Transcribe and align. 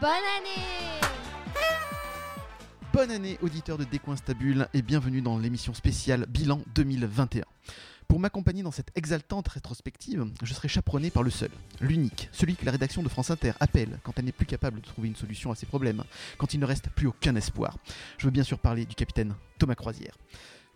Bonne 0.00 0.10
année 0.10 0.68
Bonne 2.92 3.10
année 3.10 3.38
auditeurs 3.42 3.78
de 3.78 3.84
Décoinstabule 3.84 4.68
et 4.72 4.82
bienvenue 4.82 5.20
dans 5.20 5.38
l'émission 5.38 5.74
spéciale 5.74 6.26
Bilan 6.28 6.60
2021. 6.74 7.42
Pour 8.08 8.20
m'accompagner 8.20 8.62
dans 8.62 8.70
cette 8.70 8.90
exaltante 8.96 9.48
rétrospective, 9.48 10.24
je 10.42 10.54
serai 10.54 10.66
chaperonné 10.66 11.10
par 11.10 11.22
le 11.22 11.28
seul, 11.28 11.50
l'unique, 11.82 12.30
celui 12.32 12.56
que 12.56 12.64
la 12.64 12.72
rédaction 12.72 13.02
de 13.02 13.08
France 13.10 13.30
Inter 13.30 13.52
appelle 13.60 13.98
quand 14.02 14.12
elle 14.16 14.24
n'est 14.24 14.32
plus 14.32 14.46
capable 14.46 14.80
de 14.80 14.86
trouver 14.86 15.08
une 15.08 15.14
solution 15.14 15.50
à 15.50 15.54
ses 15.54 15.66
problèmes, 15.66 16.02
quand 16.38 16.54
il 16.54 16.60
ne 16.60 16.64
reste 16.64 16.88
plus 16.88 17.06
aucun 17.06 17.36
espoir. 17.36 17.76
Je 18.16 18.24
veux 18.24 18.30
bien 18.30 18.44
sûr 18.44 18.58
parler 18.58 18.86
du 18.86 18.94
capitaine 18.94 19.34
Thomas 19.58 19.74
Croisière. 19.74 20.16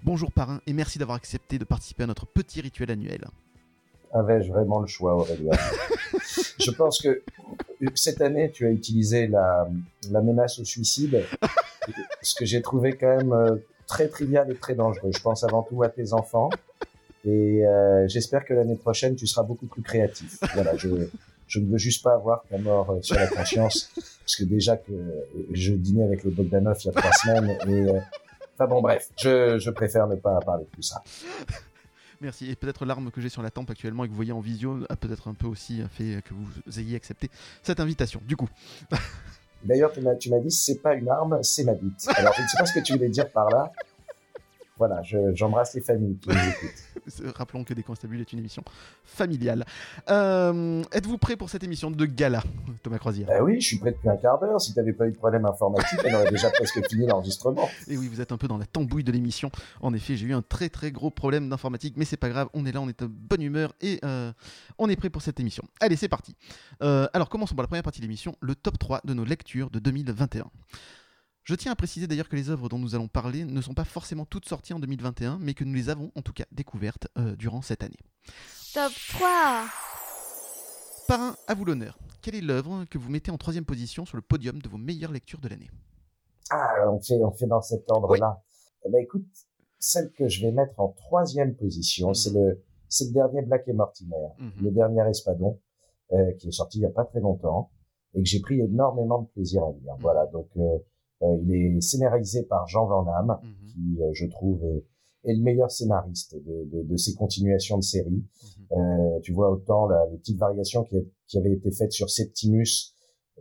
Bonjour 0.02 0.30
parrain 0.30 0.60
et 0.66 0.74
merci 0.74 0.98
d'avoir 0.98 1.16
accepté 1.16 1.59
de 1.59 1.65
participer 1.65 2.02
à 2.02 2.07
notre 2.07 2.27
petit 2.27 2.60
rituel 2.60 2.91
annuel. 2.91 3.24
Avais-je 4.12 4.52
vraiment 4.52 4.80
le 4.80 4.87
choix 4.87 5.15
Aurélien? 5.15 5.52
Je 6.60 6.71
pense 6.71 7.01
que 7.01 7.23
cette 7.95 8.21
année 8.21 8.51
tu 8.51 8.66
as 8.66 8.71
utilisé 8.71 9.27
la, 9.27 9.66
la 10.10 10.21
menace 10.21 10.59
au 10.59 10.65
suicide, 10.66 11.24
ce 12.21 12.35
que 12.35 12.45
j'ai 12.45 12.60
trouvé 12.60 12.93
quand 12.93 13.16
même 13.16 13.33
euh, 13.33 13.57
très 13.87 14.09
trivial 14.09 14.51
et 14.51 14.55
très 14.55 14.74
dangereux. 14.74 15.12
Je 15.16 15.23
pense 15.23 15.45
avant 15.45 15.62
tout 15.62 15.83
à 15.83 15.88
tes 15.88 16.12
enfants 16.12 16.51
et 17.25 17.67
euh, 17.67 18.07
j'espère 18.09 18.45
que 18.45 18.55
l'année 18.55 18.77
prochaine 18.77 19.17
tu 19.17 19.27
seras 19.27 19.43
beaucoup 19.43 19.67
plus 19.67 19.83
créatif. 19.83 20.39
Voilà, 20.55 20.77
je, 20.77 20.89
je 21.47 21.61
ne 21.61 21.71
veux 21.71 21.79
juste 21.79 22.03
pas 22.03 22.15
avoir 22.15 22.45
ta 22.51 22.59
mort 22.59 22.91
euh, 22.91 23.03
sur 23.03 23.17
la 23.17 23.27
conscience 23.27 23.91
parce 23.95 24.37
que 24.37 24.45
déjà 24.45 24.77
que 24.77 24.93
je 25.53 25.73
dînais 25.73 26.05
avec 26.05 26.25
le 26.25 26.30
Bogdanov 26.30 26.79
il 26.80 26.87
y 26.87 26.91
a 26.91 26.93
trois 26.93 27.13
semaines 27.13 27.51
et 27.69 27.91
euh, 27.91 28.01
enfin 28.55 28.66
bon 28.66 28.80
bref, 28.80 29.11
je, 29.19 29.59
je 29.59 29.71
préfère 29.71 30.07
ne 30.07 30.16
pas 30.16 30.38
parler 30.41 30.65
de 30.65 30.71
tout 30.77 30.83
ça. 30.83 31.02
Merci. 32.21 32.51
Et 32.51 32.55
peut-être 32.55 32.85
l'arme 32.85 33.11
que 33.11 33.21
j'ai 33.21 33.29
sur 33.29 33.43
la 33.43 33.51
tempe 33.51 33.71
actuellement 33.71 34.05
et 34.05 34.07
que 34.07 34.13
vous 34.13 34.16
voyez 34.16 34.30
en 34.30 34.41
visio 34.41 34.79
a 34.89 34.95
peut-être 34.95 35.27
un 35.27 35.35
peu 35.35 35.49
aussi 35.49 35.83
fait 35.91 36.23
que 36.23 36.35
vous 36.35 36.79
ayez 36.79 36.95
accepté 36.95 37.29
cette 37.65 37.80
invitation. 37.80 38.21
Du 38.29 38.37
coup. 38.37 38.49
D'ailleurs, 39.65 39.93
tu 39.93 40.01
m'as, 40.01 40.15
tu 40.15 40.30
m'as 40.30 40.39
dit, 40.39 40.51
c'est 40.51 40.80
pas 40.80 40.95
une 40.95 41.09
arme, 41.09 41.39
c'est 41.43 41.65
ma 41.65 41.74
bite. 41.74 42.09
Alors, 42.16 42.33
je 42.35 42.43
ne 42.43 42.46
sais 42.49 42.57
pas 42.59 42.66
ce 42.66 42.74
que 42.74 42.80
tu 42.80 42.93
voulais 42.95 43.09
dire 43.09 43.29
par 43.30 43.49
là. 43.51 43.73
Voilà, 44.78 45.02
je- 45.02 45.34
j'embrasse 45.34 45.74
les 45.74 45.80
familles 45.82 46.16
qui 46.18 46.30
nous 46.30 46.34
écoutent. 46.34 47.34
Rappelons 47.37 47.62
que 47.62 47.74
Déconstabule 47.74 48.20
est 48.20 48.32
une 48.32 48.38
émission 48.38 48.62
familiale. 49.04 49.65
Euh, 50.09 50.82
êtes-vous 50.92 51.18
prêt 51.18 51.37
pour 51.37 51.51
cette 51.51 51.62
émission 51.62 51.90
de 51.90 52.04
gala, 52.06 52.42
Thomas 52.82 52.98
Croisière? 52.98 53.26
Ben 53.28 53.43
oui, 53.43 53.60
je 53.60 53.66
suis 53.68 53.78
prêt 53.78 53.93
depuis 53.93 54.09
un 54.09 54.16
quart 54.16 54.40
d'heure. 54.40 54.60
Si 54.60 54.73
tu 54.73 54.78
n'avais 54.78 54.93
pas 54.93 55.06
eu 55.06 55.12
de 55.12 55.16
problème 55.16 55.45
informatique, 55.45 56.00
on 56.04 56.15
aurait 56.15 56.30
déjà 56.30 56.50
presque 56.50 56.80
fini 56.90 57.06
l'enregistrement. 57.06 57.68
Et 57.88 57.96
oui, 57.96 58.09
vous 58.09 58.20
êtes 58.20 58.32
un 58.32 58.38
peu 58.38 58.48
dans 58.48 58.59
la 58.59 58.66
tambouille 58.66 59.04
de 59.04 59.12
l'émission. 59.12 59.50
En 59.82 59.93
effet, 59.95 60.16
j'ai 60.16 60.26
eu 60.26 60.32
un 60.34 60.43
très 60.43 60.68
très 60.68 60.90
gros 60.90 61.10
problème 61.10 61.48
d'informatique, 61.48 61.95
mais 61.96 62.04
c'est 62.04 62.16
pas 62.16 62.28
grave, 62.30 62.48
on 62.54 62.65
est 62.65 62.73
là, 62.73 62.80
on 62.80 62.88
est 62.88 62.98
de 63.00 63.06
bonne 63.06 63.43
humeur 63.43 63.74
et 63.82 64.00
euh, 64.04 64.32
on 64.78 64.88
est 64.88 64.97
prêt 64.97 65.10
pour 65.10 65.22
cette 65.22 65.38
émission. 65.38 65.65
Allez, 65.81 65.97
c'est 65.97 66.09
parti. 66.09 66.34
Euh, 66.82 67.06
alors, 67.12 67.28
commençons 67.28 67.54
par 67.54 67.62
la 67.65 67.69
première 67.69 67.82
partie 67.84 68.00
de 68.00 68.04
l'émission, 68.06 68.34
le 68.41 68.54
top 68.54 68.78
3 68.78 69.03
de 69.04 69.12
nos 69.15 69.25
lectures 69.25 69.70
de 69.70 69.78
2021. 69.81 70.44
Je 71.44 71.54
tiens 71.56 71.72
à 71.72 71.76
préciser 71.76 72.06
d'ailleurs 72.06 72.28
que 72.28 72.37
les 72.37 72.50
œuvres 72.50 72.69
dont 72.69 72.78
nous 72.78 72.94
allons 72.94 73.09
parler 73.09 73.44
ne 73.44 73.60
sont 73.60 73.75
pas 73.75 73.84
forcément 73.84 74.25
toutes 74.25 74.47
sorties 74.47 74.72
en 74.75 74.78
2021, 74.78 75.38
mais 75.41 75.54
que 75.54 75.65
nous 75.65 75.75
les 75.75 75.88
avons 75.88 76.12
en 76.15 76.22
tout 76.22 76.32
cas 76.32 76.44
découvertes 76.53 77.09
euh, 77.19 77.34
durant 77.34 77.62
cette 77.62 77.82
année. 77.82 77.99
Top 78.75 78.93
3 79.10 79.65
Parrain, 81.09 81.34
à 81.49 81.54
vous 81.54 81.65
l'honneur. 81.65 81.99
Quelle 82.22 82.37
est 82.37 82.41
l'œuvre 82.41 82.84
que 82.88 82.97
vous 82.97 83.10
mettez 83.10 83.32
en 83.32 83.38
troisième 83.38 83.65
position 83.65 84.06
sur 84.06 84.16
le 84.16 84.22
podium 84.22 84.62
de 84.62 84.69
vos 84.69 84.78
meilleures 84.78 85.10
lectures 85.10 85.41
de 85.41 85.49
l'année? 85.49 85.69
Ah, 86.50 86.88
on 86.88 87.00
fait, 87.00 87.19
on 87.22 87.32
fait 87.32 87.47
dans 87.47 87.60
cet 87.60 87.91
ordre-là. 87.91 88.41
Eh 88.87 88.91
ben 88.91 89.03
écoute, 89.03 89.27
celle 89.81 90.12
que 90.12 90.28
je 90.28 90.43
vais 90.43 90.53
mettre 90.53 90.78
en 90.78 90.88
troisième 90.91 91.56
position, 91.56 92.09
Mhm. 92.09 92.15
c'est 92.15 92.31
le, 92.33 92.62
c'est 92.88 93.06
le 93.06 93.12
dernier 93.12 93.43
Black 93.43 93.65
et 93.67 93.72
Mortimer, 93.72 94.28
Mhm. 94.38 94.53
le 94.62 94.71
dernier 94.71 95.03
Espadon, 95.11 95.59
euh, 96.12 96.33
qui 96.38 96.49
est 96.49 96.53
sorti 96.53 96.78
il 96.78 96.83
y 96.83 96.87
a 96.87 96.91
pas 96.91 97.05
très 97.05 97.21
longtemps 97.21 97.71
et 98.15 98.22
que 98.22 98.28
j'ai 98.28 98.41
pris 98.41 98.61
énormément 98.61 99.22
de 99.22 99.27
plaisir 99.28 99.65
à 99.65 99.72
lire. 99.72 99.94
Mhm. 99.97 100.00
Voilà, 100.03 100.27
donc 100.27 100.47
euh, 100.56 100.78
il 101.43 101.77
est 101.77 101.81
scénarisé 101.81 102.43
par 102.44 102.66
Jean 102.69 102.87
Van 102.87 103.03
Damme, 103.03 103.38
Mhm. 103.43 103.49
qui, 103.66 104.03
euh, 104.03 104.10
je 104.12 104.27
trouve, 104.27 104.65
est, 104.65 104.84
est 105.31 105.34
le 105.34 105.43
meilleur 105.43 105.71
scénariste 105.71 106.34
de, 106.34 106.65
de, 106.72 106.83
de 106.83 106.97
ces 106.97 107.15
continuations 107.15 107.77
de 107.78 107.83
séries. 107.83 108.25
Mhm. 108.71 108.78
Euh, 108.78 109.21
tu 109.21 109.32
vois 109.32 109.50
autant 109.50 109.87
là, 109.87 110.06
les 110.11 110.19
petites 110.19 110.38
variations 110.38 110.82
qui, 110.84 110.97
qui 111.27 111.38
avaient 111.38 111.53
été 111.53 111.71
faites 111.71 111.93
sur 111.93 112.09
Septimus, 112.11 112.94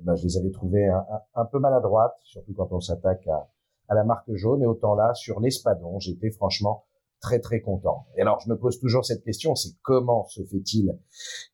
ben, 0.04 0.16
je 0.16 0.24
les 0.24 0.38
avais 0.38 0.52
trouvées 0.52 0.88
un, 0.88 0.98
un, 0.98 1.42
un 1.42 1.46
peu 1.46 1.60
maladroites, 1.60 2.16
surtout 2.24 2.54
quand 2.54 2.72
on 2.72 2.80
s'attaque 2.80 3.28
à, 3.28 3.50
à 3.90 3.96
la 3.96 4.04
marque 4.04 4.32
jaune. 4.34 4.62
Et 4.64 4.66
autant 4.66 4.96
là, 4.96 5.14
sur 5.14 5.40
l'Espadon, 5.40 6.00
j'étais 6.00 6.32
franchement 6.32 6.84
très 7.22 7.40
très 7.40 7.62
content. 7.62 8.08
Et 8.18 8.22
alors, 8.22 8.40
je 8.44 8.50
me 8.50 8.58
pose 8.58 8.80
toujours 8.80 9.06
cette 9.06 9.24
question, 9.24 9.56
c'est 9.56 9.74
comment 9.84 10.26
se 10.28 10.44
fait-il 10.44 10.98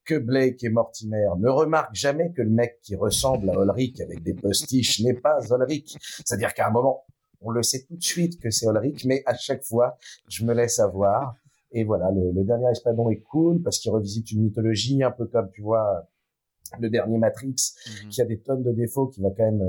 que 0.05 0.17
Blake 0.17 0.63
et 0.63 0.69
Mortimer 0.69 1.27
ne 1.37 1.49
remarquent 1.49 1.93
jamais 1.95 2.31
que 2.31 2.41
le 2.41 2.49
mec 2.49 2.79
qui 2.81 2.95
ressemble 2.95 3.49
à 3.49 3.53
Ulrich 3.53 3.99
avec 4.01 4.23
des 4.23 4.33
postiches 4.33 5.01
n'est 5.01 5.13
pas 5.13 5.37
Ulrich? 5.51 5.97
C'est-à-dire 6.25 6.53
qu'à 6.53 6.67
un 6.67 6.71
moment, 6.71 7.05
on 7.41 7.51
le 7.51 7.61
sait 7.63 7.83
tout 7.87 7.95
de 7.97 8.03
suite 8.03 8.39
que 8.39 8.49
c'est 8.49 8.65
Ulrich, 8.65 9.05
mais 9.05 9.21
à 9.25 9.35
chaque 9.35 9.63
fois, 9.63 9.97
je 10.29 10.43
me 10.45 10.53
laisse 10.53 10.79
avoir. 10.79 11.35
Et 11.71 11.83
voilà, 11.83 12.09
le, 12.11 12.31
le 12.31 12.43
dernier 12.45 12.69
Espadon 12.71 13.09
est 13.09 13.21
cool 13.21 13.61
parce 13.61 13.79
qu'il 13.79 13.91
revisite 13.91 14.31
une 14.31 14.43
mythologie 14.43 15.03
un 15.03 15.11
peu 15.11 15.25
comme, 15.27 15.49
tu 15.51 15.61
vois, 15.61 16.07
le 16.79 16.89
dernier 16.89 17.17
Matrix, 17.17 17.55
Mhm. 18.03 18.09
qui 18.09 18.21
a 18.21 18.25
des 18.25 18.39
tonnes 18.39 18.63
de 18.63 18.71
défauts, 18.71 19.07
qui 19.07 19.21
va 19.21 19.29
quand 19.35 19.43
même 19.51 19.61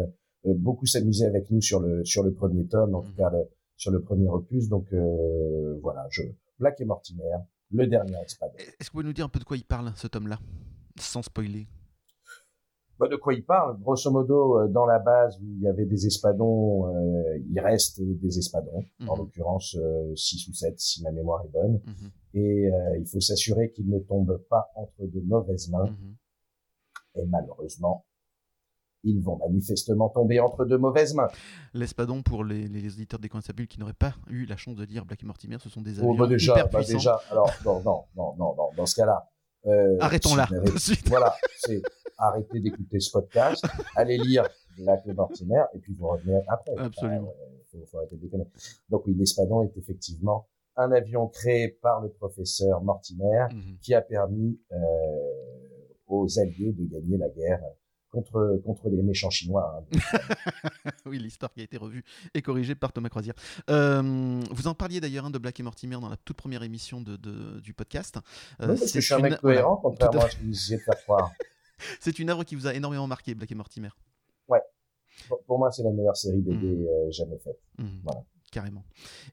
euh, 0.47 0.55
beaucoup 0.55 0.87
s'amuser 0.87 1.27
avec 1.27 1.51
nous 1.51 1.61
sur 1.61 1.81
le 1.81 2.05
sur 2.05 2.23
le 2.23 2.33
premier 2.33 2.67
tome, 2.67 2.95
en 2.95 3.03
Mhm. 3.03 3.07
tout 3.09 3.17
cas 3.17 3.31
le- 3.31 3.49
sur 3.79 3.91
le 3.91 4.03
premier 4.03 4.29
opus. 4.29 4.69
Donc 4.69 4.93
euh, 4.93 5.79
voilà, 5.83 6.07
je 6.11 6.23
Black 6.59 6.79
et 6.81 6.85
Mortimer, 6.85 7.23
le 7.71 7.87
dernier 7.87 8.17
Espadon. 8.23 8.53
Est-ce 8.59 8.77
que 8.77 8.85
vous 8.87 8.91
pouvez 8.93 9.05
nous 9.05 9.13
dire 9.15 9.25
un 9.25 9.29
peu 9.31 9.39
de 9.39 9.45
quoi 9.45 9.57
il 9.57 9.65
parle, 9.65 9.93
ce 9.97 10.07
tome-là 10.09 10.39
Sans 10.99 11.23
spoiler. 11.23 11.67
Bah, 12.99 13.07
de 13.07 13.15
quoi 13.15 13.33
il 13.33 13.45
parle? 13.45 13.79
Grosso 13.81 14.11
modo, 14.11 14.59
euh, 14.59 14.67
dans 14.67 14.85
la 14.85 14.99
base 14.99 15.39
où 15.41 15.45
il 15.45 15.61
y 15.63 15.69
avait 15.69 15.87
des 15.87 16.05
espadons, 16.09 16.93
euh, 16.93 17.39
il 17.49 17.61
reste 17.61 18.03
des 18.03 18.39
espadons, 18.39 18.85
en 19.07 19.13
Mhm. 19.15 19.19
l'occurrence 19.19 19.77
6 20.17 20.49
ou 20.49 20.53
7 20.53 20.81
si 20.81 21.03
ma 21.05 21.13
mémoire 21.13 21.45
est 21.45 21.49
bonne. 21.53 21.81
Mhm. 21.87 22.11
Et 22.35 22.71
il 22.99 23.07
faut 23.07 23.21
s'assurer 23.21 23.71
qu'ils 23.71 23.89
ne 23.89 24.01
tombent 24.01 24.45
pas 24.51 24.71
entre 24.75 25.07
de 25.07 25.21
mauvaises 25.21 25.71
mains. 25.71 25.87
Mhm. 25.87 26.17
Et 27.15 27.27
malheureusement, 27.27 28.05
ils 29.05 29.21
vont 29.23 29.37
manifestement 29.39 30.09
tomber 30.09 30.41
entre 30.41 30.65
de 30.65 30.77
mauvaises 30.77 31.15
mains. 31.15 31.29
L'espadon, 31.75 32.23
pour 32.23 32.45
les, 32.45 32.67
les 32.69 32.93
auditeurs 32.95 33.21
des 33.21 33.29
Constables 33.29 33.67
qui 33.67 33.79
n'auraient 33.79 33.93
pas 33.93 34.15
eu 34.29 34.45
la 34.47 34.57
chance 34.57 34.77
de 34.77 34.85
lire 34.85 35.05
Black 35.05 35.23
et 35.23 35.27
Mortimer, 35.27 35.57
ce 35.61 35.69
sont 35.69 35.81
des 35.83 35.99
avions 35.99 36.11
Oh, 36.11 36.17
bah 36.17 36.27
déjà, 36.27 36.53
hyper 36.53 36.69
bah 36.69 36.79
puissants. 36.79 36.95
déjà, 36.95 37.21
alors 37.31 37.51
non, 37.65 37.81
non, 37.83 38.05
non, 38.17 38.35
non, 38.37 38.55
non, 38.57 38.69
dans 38.77 38.87
ce 38.87 38.97
cas-là. 38.97 39.29
euh, 39.67 39.97
Arrêtons 40.01 40.35
là, 40.35 40.47
vous 40.49 40.55
n'avez- 40.57 40.69
tout 40.69 40.75
de 40.75 40.79
suite. 40.81 41.09
Voilà, 41.09 41.35
c'est 41.59 41.81
arrêtez 42.19 42.61
d'écouter 42.61 42.99
ce 43.01 43.11
podcast, 43.13 43.65
allez 43.97 44.19
lire 44.19 44.45
Black 44.79 45.01
et 45.07 45.13
Mortimer, 45.13 45.63
et 45.75 45.79
puis 45.79 45.95
vous 45.95 46.09
revenez 46.09 46.41
après. 46.49 46.73
Absolument. 46.79 47.29
Ouais, 47.29 47.65
faut, 47.71 47.85
faut 47.91 47.99
arrêter 47.99 48.17
de 48.17 48.23
déconner. 48.23 48.47
Donc 48.89 49.07
oui, 49.07 49.15
l'Espadon 49.15 49.63
est 49.63 49.77
effectivement 49.77 50.49
un 50.77 50.91
avion 50.93 51.27
créé 51.29 51.69
par 51.69 52.01
le 52.01 52.09
professeur 52.11 52.83
Mortimer 52.83 53.47
Mhm. 53.53 53.79
qui 53.81 53.95
a 53.95 54.01
permis 54.01 54.61
euh, 54.73 54.77
aux 56.07 56.39
Alliés 56.39 56.73
de 56.73 56.85
gagner 56.87 57.17
la 57.17 57.29
guerre 57.29 57.61
contre 58.11 58.61
contre 58.65 58.89
les 58.89 59.03
méchants 59.03 59.31
chinois. 59.31 59.85
hein. 59.93 59.99
oui, 61.07 61.19
l'histoire 61.19 61.53
qui 61.53 61.61
a 61.61 61.65
été 61.65 61.77
revue 61.77 62.05
et 62.35 62.43
corrigée 62.43 62.75
par 62.75 62.93
Thomas 62.93 63.09
Croisière. 63.09 63.35
Euh, 63.71 64.41
vous 64.51 64.67
en 64.67 64.75
parliez 64.75 65.01
d'ailleurs 65.01 65.27
hein, 65.27 65.31
de 65.31 65.39
Black 65.39 65.59
et 65.61 65.63
Mortimer 65.63 65.97
dans 66.01 66.09
la 66.09 66.17
toute 66.17 66.37
première 66.37 66.63
émission 66.63 67.01
de, 67.01 67.17
de- 67.17 67.61
du 67.61 67.75
podcast. 67.75 68.17
Euh, 68.17 68.21
Oui, 68.21 68.67
parce 68.69 68.81
que 68.81 68.87
c'est 68.89 69.01
je 69.01 69.07
suis 69.07 69.15
un 69.15 69.19
une- 69.19 69.25
mec 69.31 69.41
cohérent, 69.41 69.77
à 69.79 69.81
contrairement 69.83 70.21
à 70.23 70.31
ce 70.31 70.37
que 70.37 70.43
vous 70.45 70.51
essayez 70.53 70.79
de 70.79 70.83
faire 70.83 71.03
croire. 71.05 71.31
C'est 72.01 72.19
une 72.19 72.29
œuvre 72.29 72.43
qui 72.43 72.57
vous 72.57 72.67
a 72.67 72.75
énormément 72.75 73.07
marqué, 73.07 73.35
Black 73.37 73.53
et 73.53 73.55
Mortimer. 73.55 73.91
Pour- 75.29 75.41
Pour 75.47 75.59
moi, 75.59 75.71
c'est 75.73 75.83
la 75.83 75.91
meilleure 75.91 76.17
série 76.17 76.41
BD 76.41 76.55
Mhm. 76.67 76.87
euh, 76.87 77.11
jamais 77.11 77.39
faite. 77.39 77.59
Mhm. 77.79 78.01
Voilà. 78.05 78.23
Carrément. 78.53 78.85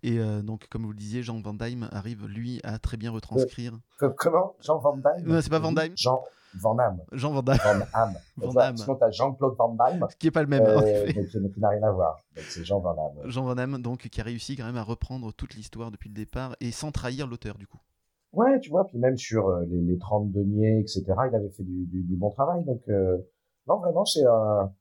Et 0.03 0.17
euh, 0.19 0.41
donc, 0.41 0.67
comme 0.67 0.83
vous 0.83 0.91
le 0.91 0.97
disiez, 0.97 1.21
Jean 1.23 1.39
Van 1.41 1.53
Dyne 1.53 1.87
arrive, 1.91 2.25
lui, 2.25 2.59
à 2.63 2.79
très 2.79 2.97
bien 2.97 3.11
retranscrire. 3.11 3.73
Co- 3.99 4.09
Comment? 4.11 4.55
Jean 4.61 4.77
Van 4.79 4.97
Damme? 4.97 5.23
Non, 5.23 5.39
c'est 5.41 5.49
pas 5.49 5.59
Van 5.59 5.71
Damme. 5.71 5.93
Jean 5.95 6.23
Van 6.61 6.75
Damme. 6.75 6.99
Jean 7.11 7.31
Van 7.31 7.41
Dyne, 7.41 7.57
Van 7.63 7.79
Damme. 7.93 8.15
Van 8.37 8.53
Damme. 8.53 8.77
Sinon, 8.77 8.95
t'as 8.95 9.11
Jean-Claude 9.11 9.55
Van 9.57 9.73
Damme, 9.73 10.07
qui 10.19 10.27
est 10.27 10.31
pas 10.31 10.41
le 10.41 10.47
même. 10.47 10.63
en 10.63 10.81
euh, 10.81 11.03
mais 11.05 11.25
qui, 11.25 11.51
qui 11.51 11.59
n'a 11.59 11.69
rien 11.69 11.83
à 11.83 11.91
voir. 11.91 12.17
C'est 12.49 12.63
Jean 12.63 12.79
Van 12.79 12.93
Damme. 12.93 13.29
Jean 13.29 13.43
Van 13.43 13.55
Damme, 13.55 13.81
donc, 13.81 14.07
qui 14.09 14.21
a 14.21 14.23
réussi 14.23 14.55
quand 14.55 14.65
même 14.65 14.77
à 14.77 14.83
reprendre 14.83 15.33
toute 15.33 15.55
l'histoire 15.55 15.91
depuis 15.91 16.09
le 16.09 16.15
départ 16.15 16.55
et 16.59 16.71
sans 16.71 16.91
trahir 16.91 17.27
l'auteur, 17.27 17.57
du 17.57 17.67
coup. 17.67 17.79
Ouais, 18.33 18.59
tu 18.59 18.69
vois, 18.69 18.85
puis 18.85 18.97
même 18.97 19.17
sur 19.17 19.47
euh, 19.47 19.63
les, 19.65 19.81
les 19.81 19.97
30 19.97 20.31
deniers, 20.31 20.79
etc., 20.79 21.03
il 21.07 21.35
avait 21.35 21.49
fait 21.51 21.63
du, 21.63 21.85
du, 21.85 22.03
du 22.03 22.15
bon 22.15 22.29
travail. 22.31 22.65
Donc, 22.65 22.81
euh, 22.89 23.17
non, 23.67 23.77
vraiment, 23.79 24.03
c'est 24.03 24.25
un, 24.25 24.71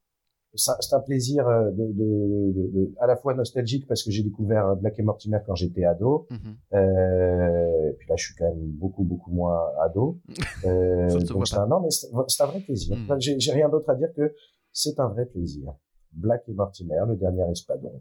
c'est 0.57 0.95
un 0.95 1.01
plaisir 1.01 1.47
euh, 1.49 1.71
de, 1.71 1.87
de, 1.93 2.53
de- 2.53 2.71
de- 2.73 2.95
à 3.01 3.07
la 3.07 3.17
fois 3.17 3.35
nostalgique 3.35 3.87
parce 3.87 4.03
que 4.03 4.11
j'ai 4.11 4.23
découvert 4.23 4.77
Black 4.77 4.99
et 4.99 5.03
Mortimer 5.03 5.39
quand 5.47 5.55
j'étais 5.55 5.85
ado. 5.85 6.27
Mhm. 6.31 6.57
Euh, 6.75 7.91
et 7.91 7.95
puis 7.95 8.09
là, 8.09 8.17
je 8.17 8.25
suis 8.25 8.35
quand 8.35 8.45
même 8.49 8.59
beaucoup, 8.73 9.05
beaucoup 9.05 9.31
moins 9.33 9.61
ado. 9.83 10.21
Euh, 10.67 11.21
donc 11.21 11.47
un, 11.55 11.67
non, 11.67 11.81
mais 11.81 11.91
c'est 11.91 12.43
un 12.43 12.47
vrai 12.47 12.61
plaisir. 12.61 12.97
Mm. 12.97 13.03
Enfin, 13.05 13.19
J'ai 13.19 13.53
rien 13.53 13.69
d'autre 13.69 13.91
à 13.91 13.95
dire 13.95 14.09
que 14.17 14.35
c'est 14.73 14.99
un 14.99 15.09
vrai 15.09 15.27
plaisir. 15.27 15.75
Black 16.13 16.45
et 16.49 16.53
Mortimer, 16.55 17.01
le 17.07 17.17
dernier 17.17 17.51
espadon. 17.51 18.01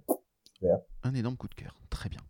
Un 1.03 1.13
énorme 1.13 1.35
coup 1.35 1.49
de 1.49 1.55
cœur, 1.55 1.75
très 1.89 2.07
bien. 2.09 2.21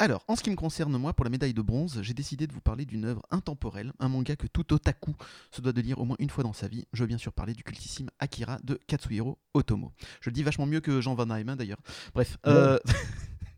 Alors, 0.00 0.24
en 0.28 0.34
ce 0.34 0.42
qui 0.42 0.48
me 0.48 0.56
concerne, 0.56 0.96
moi, 0.96 1.12
pour 1.12 1.26
la 1.26 1.30
médaille 1.30 1.52
de 1.52 1.60
bronze, 1.60 2.00
j'ai 2.00 2.14
décidé 2.14 2.46
de 2.46 2.54
vous 2.54 2.62
parler 2.62 2.86
d'une 2.86 3.04
œuvre 3.04 3.20
intemporelle, 3.30 3.92
un 3.98 4.08
manga 4.08 4.34
que 4.34 4.46
tout 4.46 4.72
otaku 4.72 5.14
se 5.50 5.60
doit 5.60 5.74
de 5.74 5.80
lire 5.82 5.98
au 5.98 6.06
moins 6.06 6.16
une 6.18 6.30
fois 6.30 6.42
dans 6.42 6.54
sa 6.54 6.68
vie. 6.68 6.86
Je 6.94 7.02
veux 7.02 7.06
bien 7.06 7.18
sûr 7.18 7.34
parler 7.34 7.52
du 7.52 7.62
cultissime 7.62 8.08
Akira 8.18 8.58
de 8.64 8.80
Katsuhiro 8.86 9.38
Otomo. 9.52 9.92
Je 10.22 10.30
le 10.30 10.32
dis 10.34 10.42
vachement 10.42 10.64
mieux 10.64 10.80
que 10.80 11.02
Jean 11.02 11.14
Van 11.14 11.28
Haim, 11.28 11.48
hein, 11.48 11.56
d'ailleurs. 11.56 11.80
Bref. 12.14 12.38
Euh... 12.46 12.78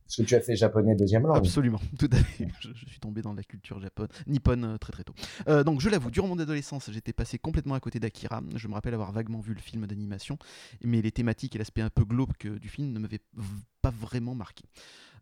Parce 0.05 0.17
que 0.17 0.23
tu 0.23 0.35
as 0.35 0.41
fait 0.41 0.57
japonais 0.57 0.97
deuxième 0.97 1.23
langue. 1.23 1.37
Absolument, 1.37 1.81
tout 1.97 2.11
à 2.11 2.17
fait. 2.17 2.49
Je, 2.61 2.71
je 2.75 2.87
suis 2.87 2.99
tombé 2.99 3.23
dans 3.23 3.35
la 3.35 3.45
culture 3.45 3.81
japonais, 3.81 4.09
nippone 4.27 4.65
euh, 4.65 4.79
très 4.79 4.93
très 4.93 5.05
tôt. 5.05 5.15
Euh, 5.47 5.63
donc 5.63 5.81
je 5.81 5.89
l'avoue, 5.89 6.11
durant 6.11 6.27
mon 6.27 6.41
adolescence, 6.41 6.91
j'étais 6.91 7.13
passé 7.13 7.39
complètement 7.39 7.77
à 7.77 7.81
côté 7.81 8.01
d'Akira. 8.01 8.43
Je 8.57 8.67
me 8.67 8.75
rappelle 8.75 8.95
avoir 8.95 9.13
vaguement 9.13 9.39
vu 9.39 9.55
le 9.55 9.61
film 9.61 9.87
d'animation, 9.87 10.39
mais 10.83 11.03
les 11.03 11.13
thématiques 11.13 11.55
et 11.55 11.59
l'aspect 11.59 11.83
un 11.83 11.89
peu 11.89 12.05
glauque 12.05 12.49
du 12.49 12.69
film 12.69 12.93
ne 12.93 12.99
m'avaient 12.99 13.23
pas 13.81 13.91
vraiment 13.91 14.35
marqué. 14.35 14.65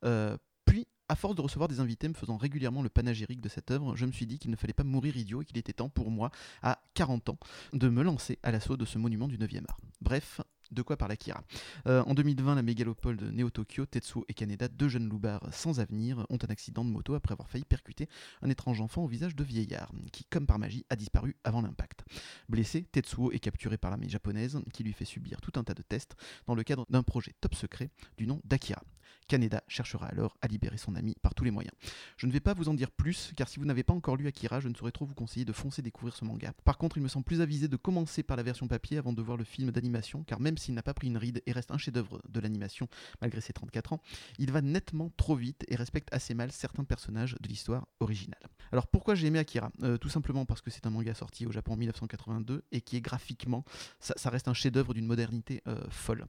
Euh, 0.05 0.39
puis, 0.71 0.87
à 1.11 1.17
force 1.17 1.35
de 1.35 1.41
recevoir 1.41 1.69
des 1.69 1.81
invités 1.81 2.09
me 2.09 2.15
faisant 2.15 2.37
régulièrement 2.37 2.83
le 2.83 2.89
panégyrique 2.89 3.41
de 3.41 3.49
cette 3.49 3.73
œuvre, 3.73 3.97
je 3.97 4.07
me 4.07 4.13
suis 4.13 4.27
dit 4.27 4.39
qu'il 4.39 4.53
ne 4.53 4.57
fallait 4.57 4.73
pas 4.73 4.85
mourir 4.85 5.17
idiot 5.17 5.43
et 5.43 5.45
qu'il 5.45 5.59
était 5.59 5.73
temps 5.73 5.89
pour 5.89 6.09
moi, 6.09 6.31
à 6.63 6.79
40 6.95 7.31
ans, 7.31 7.39
de 7.73 7.89
me 7.89 8.05
lancer 8.05 8.39
à 8.45 8.53
l'assaut 8.53 8.77
de 8.77 8.85
ce 8.85 8.97
monument 8.97 9.27
du 9.27 9.37
9e 9.37 9.65
art. 9.69 9.81
Bref, 10.01 10.41
de 10.71 10.83
quoi 10.83 10.97
parle 10.97 11.11
Akira? 11.11 11.43
Euh, 11.89 12.05
En 12.05 12.15
2020, 12.15 12.55
la 12.55 12.63
mégalopole 12.63 13.17
de 13.17 13.29
Neo-Tokyo, 13.29 13.87
Tetsuo 13.87 14.25
et 14.29 14.35
Kaneda, 14.35 14.69
deux 14.69 14.89
jeunes 14.89 15.09
loupards 15.09 15.53
sans 15.53 15.81
avenir, 15.81 16.25
ont 16.31 16.39
un 16.41 16.51
accident 16.53 16.85
de 16.85 16.91
moto 16.91 17.15
après 17.15 17.33
avoir 17.33 17.49
failli 17.49 17.65
percuter 17.65 18.09
un 18.43 18.49
étrange 18.49 18.81
enfant 18.81 19.03
au 19.03 19.09
visage 19.09 19.35
de 19.35 19.43
vieillard, 19.43 19.91
qui, 20.13 20.25
comme 20.27 20.47
par 20.47 20.61
magie, 20.61 20.87
a 20.91 20.95
disparu 20.95 21.35
avant 21.43 21.61
l'impact. 21.61 22.05
Blessé, 22.49 22.85
Tetsuo 22.85 23.33
est 23.33 23.41
capturé 23.41 23.79
par 23.79 23.91
l'armée 23.91 24.09
japonaise, 24.09 24.61
qui 24.73 24.85
lui 24.85 24.93
fait 24.93 25.05
subir 25.05 25.41
tout 25.41 25.59
un 25.59 25.65
tas 25.65 25.75
de 25.75 25.83
tests 25.83 26.15
dans 26.47 26.55
le 26.55 26.63
cadre 26.63 26.87
d'un 26.89 27.03
projet 27.03 27.35
top 27.41 27.57
secret 27.57 27.91
du 28.17 28.29
nom 28.29 28.41
d'Akira. 28.45 28.85
Kaneda 29.31 29.63
cherchera 29.69 30.07
alors 30.07 30.37
à 30.43 30.49
libérer 30.49 30.77
son 30.77 30.97
ami 30.97 31.15
par 31.23 31.37
tous 31.37 31.45
les 31.45 31.53
moyens. 31.53 31.73
Je 32.17 32.27
ne 32.27 32.33
vais 32.33 32.41
pas 32.41 32.53
vous 32.53 32.69
en 32.69 32.75
dire 32.75 32.91
plus, 32.91 33.31
car 33.37 33.49
si 33.49 33.61
vous 33.61 33.65
n'avez 33.65 33.85
pas 33.85 33.93
encore 33.93 34.17
lu 34.17 34.27
Akira, 34.27 34.59
je 34.59 34.69
ne 34.69 34.75
saurais 34.75 34.91
trop 34.91 35.05
vous 35.05 35.15
conseiller 35.15 35.45
de 35.45 35.53
foncer 35.53 35.83
découvrir 35.83 36.17
ce 36.17 36.25
manga. 36.25 36.53
Par 36.65 36.79
contre, 36.79 36.97
il 36.97 37.03
me 37.05 37.07
semble 37.07 37.25
plus 37.25 37.41
avisé 37.41 37.69
de 37.69 37.77
commencer 37.77 38.25
par 38.25 38.37
la 38.37 38.43
version 38.43 38.67
papier 38.67 38.99
avant 38.99 39.13
de 39.13 39.23
voir 39.23 39.37
le 39.37 39.45
film 39.45 39.71
d'animation, 39.71 40.25
car 40.25 40.41
même 40.41 40.59
s'il 40.59 40.75
n'a 40.75 40.83
pas 40.83 40.95
pris 40.95 41.07
une 41.07 41.17
ride 41.17 41.43
et 41.47 41.53
reste 41.53 41.71
un 41.71 41.79
chef-d'œuvre 41.79 42.21
de 42.29 42.41
l'animation 42.41 42.89
malgré 43.21 43.41
ses 43.41 43.53
34 43.53 43.93
ans, 43.93 44.03
il 44.41 44.51
va 44.51 44.63
nettement 44.63 45.13
trop 45.17 45.37
vite 45.37 45.65
et 45.69 45.77
respecte 45.77 46.13
assez 46.13 46.35
mal 46.35 46.51
certains 46.51 46.83
personnages 46.83 47.37
de 47.41 47.49
l'histoire 47.49 47.87
originale. 48.01 48.49
Alors 48.73 48.89
pourquoi 48.89 49.15
j'ai 49.15 49.29
aimé 49.29 49.39
Akira? 49.39 49.71
Euh, 49.85 49.97
Tout 49.97 50.09
simplement 50.09 50.45
parce 50.45 50.61
que 50.61 50.71
c'est 50.71 50.87
un 50.87 50.91
manga 50.91 51.15
sorti 51.15 51.47
au 51.47 51.53
Japon 51.53 51.75
en 51.75 51.77
1982 51.77 52.65
et 52.73 52.81
qui 52.81 52.97
est 52.97 53.01
graphiquement, 53.01 53.65
ça, 54.01 54.31
reste 54.31 54.49
un 54.49 54.55
chef-d'œuvre 54.55 54.93
d'une 54.93 55.07
modernité 55.07 55.63
euh, 55.69 55.81
folle. 55.89 56.27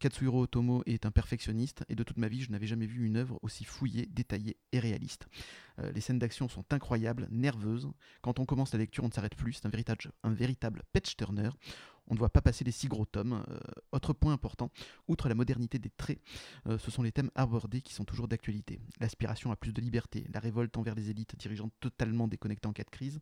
Katsuhiro 0.00 0.42
Otomo 0.42 0.82
est 0.84 1.06
un 1.06 1.10
perfectionniste 1.10 1.84
et 1.88 1.94
de 1.94 2.02
toute 2.02 2.18
ma 2.18 2.28
vie, 2.28 2.41
je 2.42 2.50
n'avais 2.50 2.66
jamais 2.66 2.86
vu 2.86 3.06
une 3.06 3.16
œuvre 3.16 3.38
aussi 3.42 3.64
fouillée, 3.64 4.06
détaillée 4.06 4.56
et 4.72 4.78
réaliste. 4.78 5.26
Euh, 5.78 5.90
les 5.92 6.00
scènes 6.00 6.18
d'action 6.18 6.48
sont 6.48 6.64
incroyables, 6.72 7.28
nerveuses. 7.30 7.90
Quand 8.20 8.38
on 8.38 8.44
commence 8.44 8.72
la 8.72 8.78
lecture, 8.78 9.04
on 9.04 9.08
ne 9.08 9.12
s'arrête 9.12 9.36
plus. 9.36 9.54
C'est 9.54 9.66
un 9.66 9.70
véritable, 9.70 10.12
un 10.22 10.32
véritable 10.32 10.82
patch 10.92 11.16
turner. 11.16 11.50
On 12.08 12.14
ne 12.14 12.18
voit 12.18 12.30
pas 12.30 12.42
passer 12.42 12.64
les 12.64 12.72
six 12.72 12.88
gros 12.88 13.04
tomes. 13.04 13.44
Euh, 13.48 13.58
autre 13.92 14.12
point 14.12 14.32
important, 14.32 14.70
outre 15.08 15.28
la 15.28 15.34
modernité 15.34 15.78
des 15.78 15.90
traits, 15.90 16.20
euh, 16.66 16.78
ce 16.78 16.90
sont 16.90 17.02
les 17.02 17.12
thèmes 17.12 17.30
abordés 17.34 17.80
qui 17.80 17.94
sont 17.94 18.04
toujours 18.04 18.28
d'actualité. 18.28 18.80
L'aspiration 19.00 19.52
à 19.52 19.56
plus 19.56 19.72
de 19.72 19.80
liberté, 19.80 20.26
la 20.32 20.40
révolte 20.40 20.76
envers 20.76 20.94
les 20.94 21.10
élites 21.10 21.36
dirigeantes 21.36 21.72
totalement 21.80 22.28
déconnectées 22.28 22.68
en 22.68 22.72
cas 22.72 22.84
de 22.84 22.90
crise, 22.90 23.20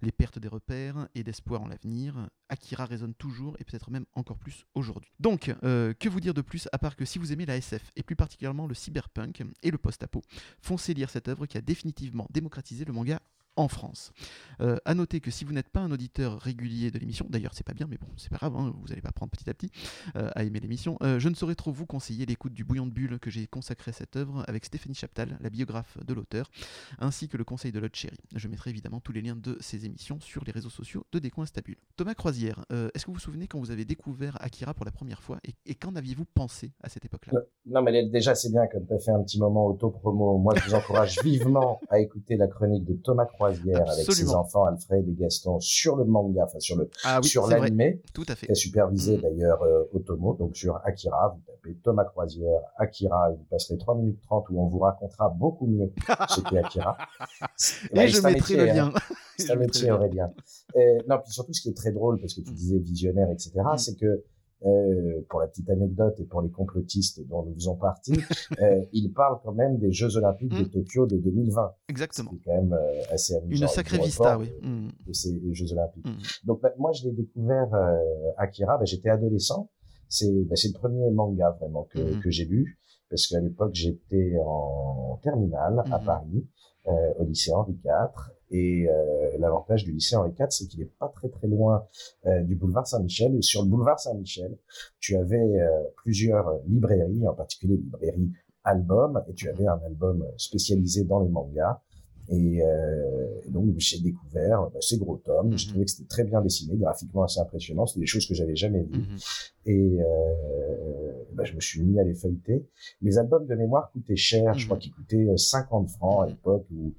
les 0.00 0.12
pertes 0.12 0.38
des 0.38 0.48
repères 0.48 1.08
et 1.14 1.22
d'espoir 1.22 1.62
en 1.62 1.68
l'avenir. 1.68 2.28
Akira 2.48 2.84
résonne 2.84 3.14
toujours 3.14 3.56
et 3.58 3.64
peut-être 3.64 3.90
même 3.90 4.04
encore 4.14 4.38
plus 4.38 4.66
aujourd'hui. 4.74 5.10
Donc, 5.20 5.54
que 5.62 6.08
vous 6.08 6.20
dire 6.20 6.34
de 6.34 6.42
plus 6.42 6.68
à 6.72 6.78
part 6.78 6.96
que 6.96 7.06
si 7.06 7.18
vous 7.18 7.32
aimez 7.32 7.46
la 7.46 7.56
SF 7.56 7.90
et 7.96 8.02
plus 8.02 8.16
particulièrement 8.16 8.66
le 8.66 8.74
cyberpunk 8.74 9.42
et 9.62 9.70
le 9.70 9.78
post-apo, 9.78 10.22
foncez 10.60 10.92
lire 10.92 11.08
cette 11.08 11.28
œuvre 11.28 11.46
qui 11.46 11.56
a 11.56 11.62
définitivement 11.62 11.92
démocratisé 12.30 12.84
le 12.84 12.92
manga 12.92 13.20
en 13.56 13.68
France. 13.68 14.12
Euh, 14.60 14.76
à 14.84 14.94
noter 14.94 15.20
que 15.20 15.30
si 15.30 15.44
vous 15.44 15.52
n'êtes 15.52 15.68
pas 15.68 15.80
un 15.80 15.90
auditeur 15.90 16.38
régulier 16.40 16.90
de 16.90 16.98
l'émission, 16.98 17.26
d'ailleurs 17.28 17.52
c'est 17.54 17.66
pas 17.66 17.74
bien, 17.74 17.86
mais 17.88 17.98
bon, 17.98 18.06
c'est 18.16 18.30
pas 18.30 18.36
grave, 18.36 18.56
hein, 18.56 18.72
vous 18.74 18.88
n'allez 18.88 19.00
pas 19.02 19.12
prendre 19.12 19.30
petit 19.30 19.48
à 19.50 19.54
petit 19.54 19.70
euh, 20.16 20.30
à 20.34 20.44
aimer 20.44 20.60
l'émission, 20.60 20.96
euh, 21.02 21.18
je 21.18 21.28
ne 21.28 21.34
saurais 21.34 21.54
trop 21.54 21.72
vous 21.72 21.86
conseiller 21.86 22.24
l'écoute 22.26 22.52
du 22.52 22.64
Bouillon 22.64 22.86
de 22.86 22.92
Bulle 22.92 23.18
que 23.18 23.30
j'ai 23.30 23.46
consacré 23.46 23.90
à 23.90 23.92
cette 23.92 24.16
œuvre 24.16 24.44
avec 24.48 24.64
Stéphanie 24.64 24.94
Chaptal, 24.94 25.38
la 25.40 25.50
biographe 25.50 25.98
de 26.04 26.14
l'auteur, 26.14 26.50
ainsi 26.98 27.28
que 27.28 27.36
le 27.36 27.44
conseil 27.44 27.72
de 27.72 27.78
Lodge 27.78 27.96
Cherry. 27.96 28.16
Je 28.34 28.48
mettrai 28.48 28.70
évidemment 28.70 29.00
tous 29.00 29.12
les 29.12 29.20
liens 29.20 29.36
de 29.36 29.56
ces 29.60 29.84
émissions 29.84 30.18
sur 30.20 30.44
les 30.44 30.52
réseaux 30.52 30.70
sociaux 30.70 31.04
de 31.12 31.18
Décoin 31.18 31.46
Stabule. 31.46 31.76
Thomas 31.96 32.14
Croisière, 32.14 32.64
euh, 32.72 32.88
est-ce 32.94 33.04
que 33.04 33.10
vous 33.10 33.16
vous 33.16 33.20
souvenez 33.20 33.48
quand 33.48 33.58
vous 33.58 33.70
avez 33.70 33.84
découvert 33.84 34.36
Akira 34.40 34.72
pour 34.74 34.86
la 34.86 34.92
première 34.92 35.22
fois 35.22 35.38
et, 35.44 35.54
et 35.66 35.74
qu'en 35.74 35.94
aviez-vous 35.94 36.24
pensé 36.24 36.72
à 36.82 36.88
cette 36.88 37.04
époque-là? 37.04 37.40
Non, 37.66 37.82
mais 37.82 38.08
déjà 38.08 38.34
c'est 38.34 38.50
bien 38.50 38.66
comme 38.66 38.86
tu 38.86 38.94
as 38.94 38.98
fait 38.98 39.10
un 39.10 39.22
petit 39.22 39.38
moment 39.38 39.66
auto-promo. 39.66 40.38
Moi 40.38 40.54
je 40.56 40.70
vous 40.70 40.74
encourage 40.74 41.18
vivement 41.22 41.80
à 41.90 42.00
écouter 42.00 42.36
la 42.36 42.48
chronique 42.48 42.84
de 42.84 42.94
Thomas 42.94 43.26
Croisière 43.26 43.41
avec 43.44 43.76
Absolument. 43.76 44.30
ses 44.30 44.34
enfants 44.34 44.64
Alfred 44.64 45.08
et 45.08 45.12
Gaston 45.14 45.58
sur 45.60 45.96
le 45.96 46.04
manga, 46.04 46.44
enfin 46.44 46.60
sur 46.60 46.76
le 46.76 46.88
Ah 47.04 47.20
oui, 47.22 47.28
sur 47.28 47.46
c'est 47.46 47.58
l'animé, 47.58 48.00
tout 48.14 48.24
à 48.28 48.34
fait. 48.34 48.46
qui 48.46 48.52
a 48.52 48.54
supervisé 48.54 49.16
Mm. 49.18 49.20
d'ailleurs 49.22 49.62
euh, 49.62 49.84
Otomo, 49.92 50.34
donc 50.34 50.56
sur 50.56 50.80
Akira, 50.84 51.34
vous 51.36 51.42
tapez 51.46 51.76
Thomas 51.82 52.04
Croisière, 52.04 52.60
Akira, 52.78 53.30
et 53.30 53.34
vous 53.36 53.44
passerez 53.50 53.78
3 53.78 53.94
minutes 53.96 54.20
30 54.22 54.46
où 54.50 54.60
on 54.62 54.66
vous 54.68 54.78
racontera 54.78 55.28
beaucoup 55.30 55.66
mieux 55.66 55.92
ce 56.28 56.40
qu'est 56.42 56.58
Akira. 56.58 56.96
Et 57.92 57.94
Bah, 57.94 58.06
je 58.06 58.16
c'est 58.16 58.22
mettrai 58.22 58.32
métier, 58.34 58.56
le 58.56 58.70
hein. 58.70 58.74
lien. 58.74 58.92
C'est 59.38 59.46
Je 59.46 59.52
un 59.52 59.56
métier. 59.56 59.90
Aurélien. 59.90 60.32
Euh, 60.76 60.80
non, 61.08 61.18
puis 61.22 61.32
surtout, 61.32 61.52
ce 61.52 61.62
qui 61.62 61.68
est 61.70 61.76
très 61.76 61.92
drôle, 61.92 62.20
parce 62.20 62.34
que 62.34 62.40
tu 62.40 62.50
Mm. 62.50 62.54
disais 62.54 62.78
visionnaire, 62.78 63.30
etc., 63.30 63.50
Mm. 63.56 63.78
c'est 63.78 63.96
que, 63.96 64.24
euh, 64.66 65.20
pour 65.28 65.40
la 65.40 65.46
petite 65.48 65.68
anecdote 65.70 66.14
et 66.20 66.24
pour 66.24 66.40
les 66.42 66.50
complotistes 66.50 67.26
dont 67.28 67.44
nous 67.44 67.54
faisons 67.54 67.76
partie, 67.76 68.12
euh, 68.60 68.84
il 68.92 69.12
parle 69.12 69.38
quand 69.42 69.52
même 69.52 69.78
des 69.78 69.92
Jeux 69.92 70.16
Olympiques 70.16 70.50
de 70.52 70.62
Mm. 70.64 70.68
Tokyo 70.70 71.06
de 71.06 71.16
2020. 71.16 71.72
Exactement. 71.88 72.30
C'est 72.32 72.44
quand 72.44 72.54
même 72.62 72.72
euh, 72.72 73.02
assez 73.10 73.34
amusant. 73.36 73.66
Une 73.66 73.68
sacrée 73.72 73.98
vista, 73.98 74.38
oui. 74.38 74.50
De, 74.62 74.68
Mm. 74.68 74.90
de 75.06 75.12
ces 75.12 75.54
Jeux 75.54 75.72
Olympiques. 75.72 76.06
Mm. 76.06 76.46
Donc, 76.46 76.60
bah, 76.62 76.70
moi, 76.78 76.92
je 76.92 77.04
l'ai 77.04 77.12
découvert, 77.12 77.72
euh, 77.74 77.96
Akira, 78.38 78.78
bah, 78.78 78.84
j'étais 78.84 79.08
adolescent. 79.10 79.70
C'est 80.08 80.30
bah, 80.44 80.54
le 80.62 80.72
premier 80.78 81.10
manga 81.10 81.50
vraiment 81.58 81.84
que, 81.90 81.98
Mhm. 81.98 82.20
que 82.20 82.30
j'ai 82.30 82.44
lu, 82.44 82.78
parce 83.10 83.26
qu'à 83.26 83.40
l'époque, 83.40 83.74
j'étais 83.74 84.34
en 84.46 85.18
terminale 85.22 85.82
à 85.90 85.98
Mhm. 85.98 86.04
Paris, 86.04 86.46
euh, 86.88 86.92
au 87.18 87.24
lycée 87.24 87.52
Henri 87.52 87.72
IV. 87.84 88.32
Et 88.52 88.86
euh, 88.86 89.38
l'avantage 89.38 89.82
du 89.82 89.92
lycée 89.92 90.14
Henri 90.14 90.30
IV, 90.38 90.46
c'est 90.50 90.66
qu'il 90.66 90.82
est 90.82 90.92
pas 90.98 91.08
très 91.08 91.30
très 91.30 91.48
loin 91.48 91.86
euh, 92.26 92.42
du 92.42 92.54
boulevard 92.54 92.86
Saint-Michel. 92.86 93.34
Et 93.34 93.40
sur 93.40 93.62
le 93.62 93.68
boulevard 93.68 93.98
Saint-Michel, 93.98 94.58
tu 95.00 95.16
avais 95.16 95.36
euh, 95.36 95.68
plusieurs 95.96 96.60
librairies, 96.66 97.26
en 97.26 97.32
particulier 97.32 97.78
librairies 97.78 98.30
albums, 98.62 99.24
et 99.26 99.34
tu 99.34 99.48
avais 99.48 99.66
un 99.66 99.80
album 99.86 100.24
spécialisé 100.36 101.04
dans 101.04 101.20
les 101.20 101.30
mangas. 101.30 101.80
Et, 102.28 102.62
euh, 102.62 103.40
et 103.44 103.50
donc 103.50 103.74
j'ai 103.78 103.98
découvert 104.00 104.70
bah, 104.72 104.78
ces 104.80 104.96
gros 104.98 105.16
tomes. 105.18 105.56
Je 105.56 105.64
Mhm. 105.66 105.70
trouvais 105.70 105.84
que 105.84 105.90
c'était 105.90 106.08
très 106.08 106.24
bien 106.24 106.40
dessiné, 106.40 106.76
graphiquement 106.76 107.24
assez 107.24 107.40
impressionnant. 107.40 107.86
C'était 107.86 108.00
des 108.00 108.06
choses 108.06 108.26
que 108.26 108.34
j'avais 108.34 108.54
jamais 108.56 108.82
vues. 108.82 109.00
Mhm. 109.00 109.18
Et 109.66 109.98
euh, 110.00 111.12
bah, 111.34 111.44
je 111.44 111.54
me 111.54 111.60
suis 111.60 111.82
mis 111.82 111.98
à 111.98 112.04
les 112.04 112.14
feuilleter. 112.14 112.64
Les 113.00 113.18
albums 113.18 113.46
de 113.46 113.54
mémoire 113.54 113.90
coûtaient 113.92 114.16
cher. 114.16 114.54
Je 114.54 114.64
Mhm. 114.64 114.68
crois 114.68 114.78
qu'ils 114.78 114.92
coûtaient 114.92 115.28
euh, 115.28 115.36
50 115.36 115.88
francs 115.88 116.22
à 116.22 116.26
Mhm. 116.26 116.30
l'époque. 116.30 116.66
Où, 116.72 116.92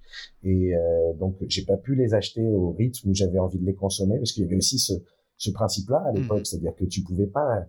et 0.43 0.75
euh, 0.75 1.13
donc 1.13 1.37
j'ai 1.47 1.63
pas 1.65 1.77
pu 1.77 1.95
les 1.95 2.13
acheter 2.13 2.45
au 2.45 2.71
rythme 2.71 3.09
où 3.09 3.13
j'avais 3.15 3.39
envie 3.39 3.59
de 3.59 3.65
les 3.65 3.75
consommer 3.75 4.17
parce 4.17 4.31
qu'il 4.33 4.43
y 4.43 4.45
avait 4.45 4.57
aussi 4.57 4.77
ce, 4.77 4.93
ce 5.37 5.51
principe-là 5.51 6.03
à 6.05 6.11
l'époque, 6.11 6.39
Mhm. 6.39 6.45
c'est-à-dire 6.45 6.75
que 6.75 6.85
tu 6.85 7.01
pouvais 7.01 7.27
pas. 7.27 7.65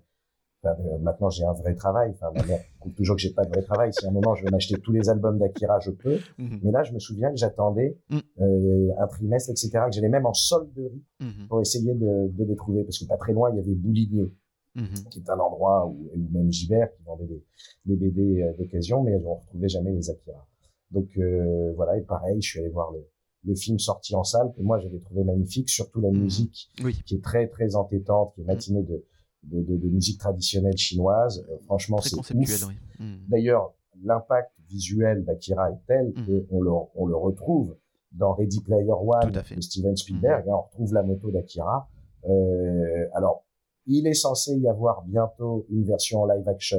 Maintenant 1.01 1.31
j'ai 1.31 1.45
un 1.45 1.53
vrai 1.53 1.75
travail. 1.75 2.11
Enfin, 2.13 2.31
ma 2.35 2.45
mère 2.47 2.59
trouve 2.81 2.93
toujours 2.95 3.17
que 3.17 3.23
j'ai 3.23 3.33
pas 3.33 3.45
de 3.45 3.51
vrai 3.51 3.63
travail. 3.63 3.93
Si 3.93 4.05
à 4.07 4.09
un 4.09 4.13
moment 4.13 4.35
je 4.35 4.45
veux 4.45 4.51
m'acheter 4.51 4.79
tous 4.81 4.93
les 4.93 5.09
albums 5.09 5.39
d'Akira, 5.39 5.79
je 5.81 5.91
peux. 5.91 6.19
Mhm. 6.39 6.61
Mais 6.63 6.71
là, 6.71 6.83
je 6.83 6.93
me 6.93 6.99
souviens 6.99 7.31
que 7.31 7.37
j'attendais 7.37 7.99
Mm. 8.11 8.19
euh, 8.41 8.91
un 8.99 9.07
trimestre, 9.07 9.51
etc., 9.51 9.71
que 9.87 9.93
j'allais 9.93 10.09
même 10.09 10.27
en 10.27 10.33
solderie 10.35 11.03
Mhm. 11.21 11.49
pour 11.49 11.61
essayer 11.61 11.95
de, 11.95 12.29
de 12.29 12.45
les 12.45 12.57
trouver, 12.57 12.83
parce 12.85 12.99
que 12.99 13.07
pas 13.07 13.17
très 13.17 13.33
loin, 13.33 13.51
il 13.53 13.57
y 13.57 13.61
avait 13.61 13.75
Bouligné, 13.75 14.33
Mhm. 14.75 15.09
qui 15.11 15.21
est 15.21 15.31
un 15.31 15.39
endroit 15.39 15.87
où, 15.87 16.11
ou 16.15 16.29
même 16.33 16.51
Gibert, 16.51 16.93
qui 16.97 17.03
vendait 17.05 17.27
des, 17.27 17.45
des 17.87 17.97
BD 17.97 18.43
euh, 18.43 18.53
d'occasion, 18.59 19.03
mais 19.03 19.15
on 19.25 19.35
retrouvait 19.37 19.69
jamais 19.69 19.93
les 19.93 20.11
Akira. 20.11 20.47
Donc 20.91 21.09
euh, 21.19 21.73
voilà, 21.77 21.97
et 21.97 22.03
pareil, 22.03 22.41
je 22.43 22.49
suis 22.51 22.61
allé 22.61 22.69
voir 22.71 22.91
le, 22.93 23.07
le 23.47 23.55
film 23.55 23.79
sorti 23.79 24.15
en 24.17 24.25
salle, 24.25 24.53
que 24.57 24.63
moi 24.63 24.79
j'avais 24.81 24.99
trouvé 25.01 25.23
magnifique, 25.25 25.69
surtout 25.71 26.01
la 26.01 26.11
Mhm. 26.11 26.19
musique, 26.23 26.71
Oui. 26.83 27.01
qui 27.07 27.15
est 27.17 27.23
très 27.23 27.47
très 27.49 27.77
entêtante, 27.77 28.33
qui 28.35 28.41
est 28.43 28.45
matinée 28.45 28.83
de, 28.83 29.05
de, 29.51 29.63
de, 29.63 29.77
de 29.77 29.89
musique 29.89 30.19
traditionnelle 30.19 30.77
chinoise. 30.77 31.45
Euh, 31.51 31.57
franchement, 31.65 31.99
c'est 32.01 32.17
ouf. 32.17 32.31
oui. 32.69 32.75
Mhm. 32.99 33.19
D'ailleurs, 33.29 33.73
l'impact 34.03 34.53
visuel 34.69 35.25
d'Akira 35.25 35.71
est 35.71 35.81
tel 35.87 36.13
Mhm. 36.17 36.47
qu'on 36.47 36.61
le, 36.63 36.71
on 36.95 37.07
le 37.07 37.17
retrouve 37.17 37.77
dans 38.13 38.33
Ready 38.35 38.61
Player 38.61 38.91
One 38.93 39.31
de 39.33 39.61
Steven 39.61 39.97
Spielberg. 39.97 40.49
hein, 40.49 40.53
on 40.55 40.63
retrouve 40.63 40.95
la 40.95 41.03
moto 41.03 41.31
d'Akira. 41.31 41.89
Euh, 42.29 43.07
alors, 43.15 43.45
il 43.87 44.07
est 44.07 44.15
censé 44.15 44.57
y 44.57 44.69
avoir 44.69 45.03
bientôt 45.05 45.67
une 45.71 45.85
version 45.85 46.23
en 46.23 46.27
live 46.27 46.49
action. 46.49 46.79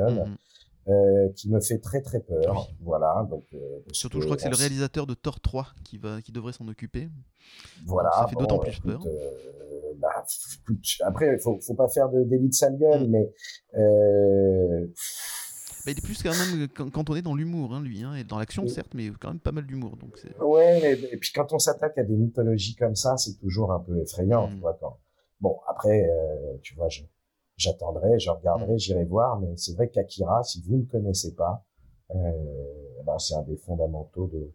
Euh, 0.87 1.29
qui 1.35 1.49
me 1.49 1.59
fait 1.59 1.79
très 1.79 2.01
très 2.01 2.19
peur. 2.19 2.69
Voilà. 2.81 3.25
Donc, 3.27 3.43
euh, 3.55 3.57
Surtout, 3.91 4.21
je 4.21 4.25
crois 4.25 4.35
que 4.35 4.43
c'est 4.43 4.51
le 4.51 4.55
réalisateur 4.55 5.07
de 5.07 5.15
Thor 5.15 5.39
3 5.39 5.69
qui, 5.83 5.97
va, 5.97 6.21
qui 6.21 6.31
devrait 6.31 6.53
s'en 6.53 6.67
occuper. 6.67 7.09
Voilà. 7.87 8.11
ça 8.11 8.27
fait 8.27 8.35
bon, 8.35 8.41
d'autant 8.41 8.59
plus 8.59 8.79
peur. 8.81 9.01
euh, 9.07 9.93
bah, 9.97 10.23
après, 11.05 11.39
faut, 11.39 11.59
faut 11.59 11.73
pas 11.73 11.87
faire 11.87 12.09
de 12.09 12.23
délit 12.23 12.49
de 12.49 12.53
sale 12.53 12.77
gueule, 12.77 13.07
Mm. 13.07 13.09
mais 13.09 13.31
Bah, 15.85 15.91
il 15.91 15.97
est 15.97 16.03
plus 16.03 16.21
quand 16.21 16.33
même 16.35 16.67
quand 16.67 17.09
on 17.09 17.15
est 17.15 17.23
dans 17.23 17.35
l'humour, 17.35 17.73
hein, 17.73 17.81
lui, 17.81 18.03
hein, 18.03 18.13
et 18.13 18.23
dans 18.23 18.37
l'action, 18.37 18.67
certes, 18.67 18.93
mais 18.93 19.09
quand 19.19 19.29
même 19.29 19.39
pas 19.39 19.51
mal 19.51 19.65
d'humour. 19.65 19.97
Donc 19.97 20.19
ouais, 20.39 20.99
et 21.11 21.17
puis 21.17 21.31
quand 21.33 21.51
on 21.51 21.57
s'attaque 21.57 21.97
à 21.97 22.03
des 22.03 22.15
mythologies 22.15 22.75
comme 22.75 22.95
ça, 22.95 23.17
c'est 23.17 23.39
toujours 23.39 23.71
un 23.71 23.79
peu 23.79 23.99
effrayant, 23.99 24.49
tu 24.49 24.57
mm. 24.57 24.59
vois. 24.59 24.77
Quand... 24.79 24.99
Bon, 25.41 25.57
après, 25.67 26.07
tu 26.61 26.75
vois, 26.75 26.89
j'attendrai, 27.57 28.19
je, 28.19 28.29
regarderai, 28.29 28.75
mm. 28.75 28.79
j'irai 28.79 29.05
voir, 29.05 29.39
mais 29.39 29.55
c'est 29.57 29.73
vrai 29.73 29.89
qu'Akira, 29.89 30.43
si 30.43 30.61
vous 30.61 30.77
ne 30.77 30.83
connaissez 30.83 31.33
pas, 31.35 31.65
euh, 32.13 32.31
ben, 33.05 33.17
c'est 33.17 33.35
un 33.35 33.43
des 33.43 33.57
fondamentaux 33.57 34.27
de, 34.27 34.51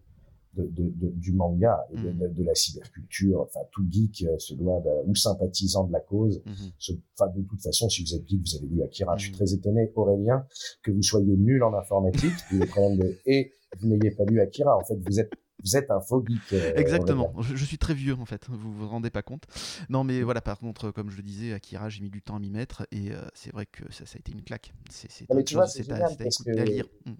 de, 0.53 0.67
de, 0.73 1.09
du 1.09 1.33
manga 1.33 1.85
et 1.91 1.97
de, 1.97 2.11
mm. 2.11 2.33
de, 2.33 2.43
la 2.43 2.55
cyberculture. 2.55 3.41
Enfin, 3.41 3.61
tout 3.71 3.85
geek 3.89 4.23
euh, 4.23 4.37
se 4.37 4.53
doit, 4.53 4.81
ou 5.05 5.15
sympathisant 5.15 5.85
de 5.85 5.93
la 5.93 5.99
cause. 5.99 6.41
Mm-hmm. 6.45 6.99
Enfin, 7.17 7.31
de 7.35 7.41
toute 7.41 7.61
façon, 7.61 7.89
si 7.89 8.03
vous 8.03 8.15
êtes 8.15 8.27
geek, 8.27 8.41
vous 8.41 8.55
avez 8.57 8.67
lu 8.67 8.83
Akira. 8.83 9.17
Je 9.17 9.25
suis 9.25 9.31
mm. 9.33 9.35
très 9.35 9.53
étonné, 9.53 9.91
Aurélien, 9.95 10.45
que 10.83 10.91
vous 10.91 11.03
soyez 11.03 11.35
nul 11.37 11.63
en 11.63 11.73
informatique, 11.73 12.33
de, 12.51 13.19
et 13.25 13.53
vous 13.79 13.87
n'ayez 13.87 14.11
pas 14.11 14.25
lu 14.25 14.39
Akira. 14.41 14.77
En 14.77 14.83
fait, 14.83 14.97
vous 15.05 15.19
êtes 15.19 15.31
vous 15.63 15.77
êtes 15.77 15.91
un 15.91 16.01
faux 16.01 16.23
geek. 16.25 16.53
Euh, 16.53 16.73
Exactement. 16.75 17.33
Je, 17.41 17.65
suis 17.65 17.77
très 17.77 17.93
vieux 17.93 18.15
en 18.15 18.25
fait. 18.25 18.47
Vous 18.49 18.71
vous 18.71 18.87
rendez 18.87 19.09
pas 19.09 19.21
compte. 19.21 19.45
Non, 19.89 20.03
mais 20.03 20.21
voilà. 20.23 20.41
Par 20.41 20.59
contre, 20.59 20.91
comme 20.91 21.09
je 21.09 21.17
le 21.17 21.23
disais, 21.23 21.53
Akira, 21.53 21.89
j'ai 21.89 22.01
mis 22.01 22.09
du 22.09 22.21
temps 22.21 22.35
à 22.35 22.39
m'y 22.39 22.49
mettre 22.49 22.87
et 22.91 23.11
euh, 23.11 23.21
c'est 23.33 23.51
vrai 23.51 23.65
que 23.65 23.91
ça, 23.91 24.05
ça, 24.05 24.17
a 24.17 24.19
été 24.19 24.31
une 24.31 24.41
claque. 24.41 24.73
C'est 24.89 25.09
à, 25.29 26.65
lire. 26.65 26.85
Mm. 27.05 27.11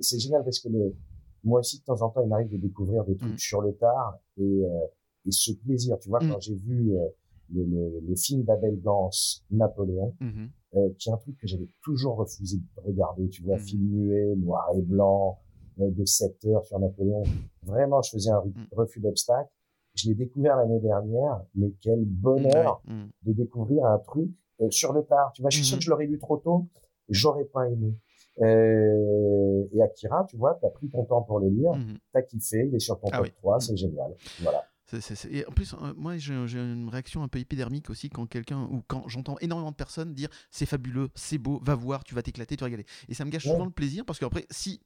C'est 0.00 0.18
génial 0.18 0.42
parce 0.44 0.60
que 0.60 0.68
le, 0.68 0.94
moi 1.44 1.60
aussi, 1.60 1.80
de 1.80 1.84
temps 1.84 2.02
en 2.02 2.10
temps, 2.10 2.22
il 2.22 2.28
m'arrive 2.28 2.50
de 2.50 2.56
découvrir 2.56 3.04
des 3.04 3.16
trucs 3.16 3.34
mm. 3.34 3.38
sur 3.38 3.60
le 3.60 3.74
tard 3.74 4.18
et, 4.38 4.42
euh, 4.42 4.86
et 5.26 5.30
ce 5.30 5.52
plaisir, 5.52 5.98
tu 5.98 6.08
vois, 6.08 6.22
mm. 6.22 6.30
quand 6.30 6.40
j'ai 6.40 6.54
vu 6.54 6.84
le, 6.84 7.64
le, 7.64 8.00
le, 8.00 8.16
film 8.16 8.42
d'Abel 8.44 8.80
Gans, 8.80 9.10
Napoléon, 9.50 10.16
mm-hmm. 10.20 10.94
qui 10.96 11.08
est 11.08 11.12
un 11.12 11.18
truc 11.18 11.36
que 11.38 11.46
j'avais 11.46 11.68
toujours 11.82 12.16
refusé 12.16 12.56
de 12.56 12.82
regarder, 12.82 13.28
tu 13.28 13.42
vois, 13.42 13.58
film 13.58 13.82
muet, 13.82 14.34
noir 14.36 14.66
et 14.76 14.82
blanc, 14.82 15.38
de 15.78 16.04
7 16.04 16.44
heures 16.46 16.64
sur 16.64 16.78
Napoléon. 16.78 17.22
Vraiment, 17.62 18.02
je 18.02 18.10
faisais 18.10 18.30
un 18.30 18.42
refus 18.72 19.00
d'obstacle. 19.00 19.50
Je 19.94 20.08
l'ai 20.08 20.14
découvert 20.14 20.56
l'année 20.56 20.80
dernière, 20.80 21.40
mais 21.54 21.72
quel 21.80 22.04
bonheur 22.04 22.82
de 22.88 23.32
découvrir 23.32 23.86
un 23.86 23.98
truc 23.98 24.30
sur 24.70 24.92
le 24.92 25.04
tard. 25.04 25.32
Tu 25.34 25.42
vois, 25.42 25.50
je 25.50 25.56
suis 25.56 25.64
sûr 25.64 25.76
mm-hmm. 25.76 25.78
que 25.78 25.84
je 25.84 25.90
l'aurais 25.90 26.06
lu 26.06 26.18
trop 26.18 26.36
tôt, 26.36 26.68
j'aurais 27.08 27.44
pas 27.44 27.68
aimé. 27.68 27.96
Euh, 28.40 29.64
et 29.72 29.82
Akira, 29.82 30.26
tu 30.28 30.36
vois, 30.36 30.56
tu 30.60 30.66
as 30.66 30.70
pris 30.70 30.88
ton 30.88 31.04
temps 31.04 31.22
pour 31.22 31.38
le 31.38 31.48
lire, 31.48 31.72
tu 31.74 32.18
as 32.18 32.22
kiffé, 32.22 32.66
il 32.68 32.74
est 32.74 32.80
sur 32.80 32.98
ton 32.98 33.08
ah 33.12 33.18
top 33.18 33.34
3, 33.36 33.56
mmh. 33.56 33.60
c'est 33.60 33.76
génial. 33.76 34.14
Voilà. 34.40 34.64
Et 35.30 35.46
en 35.46 35.50
plus, 35.50 35.74
euh, 35.74 35.92
moi 35.96 36.16
j'ai 36.18 36.34
une 36.34 36.88
réaction 36.88 37.22
un 37.22 37.28
peu 37.28 37.38
épidermique 37.38 37.90
aussi 37.90 38.10
quand 38.10 38.26
quelqu'un 38.26 38.68
ou 38.70 38.82
quand 38.86 39.08
j'entends 39.08 39.36
énormément 39.40 39.70
de 39.70 39.76
personnes 39.76 40.12
dire 40.12 40.28
c'est 40.50 40.66
fabuleux, 40.66 41.08
c'est 41.14 41.38
beau, 41.38 41.58
va 41.62 41.74
voir, 41.74 42.04
tu 42.04 42.14
vas 42.14 42.22
t'éclater, 42.22 42.56
tu 42.56 42.60
vas 42.60 42.66
regarder. 42.66 42.86
Et 43.08 43.14
ça 43.14 43.24
me 43.24 43.30
gâche 43.30 43.44
souvent 43.44 43.64
le 43.64 43.70
plaisir 43.70 44.04
parce 44.04 44.18
qu'après, 44.18 44.46
si 44.50 44.80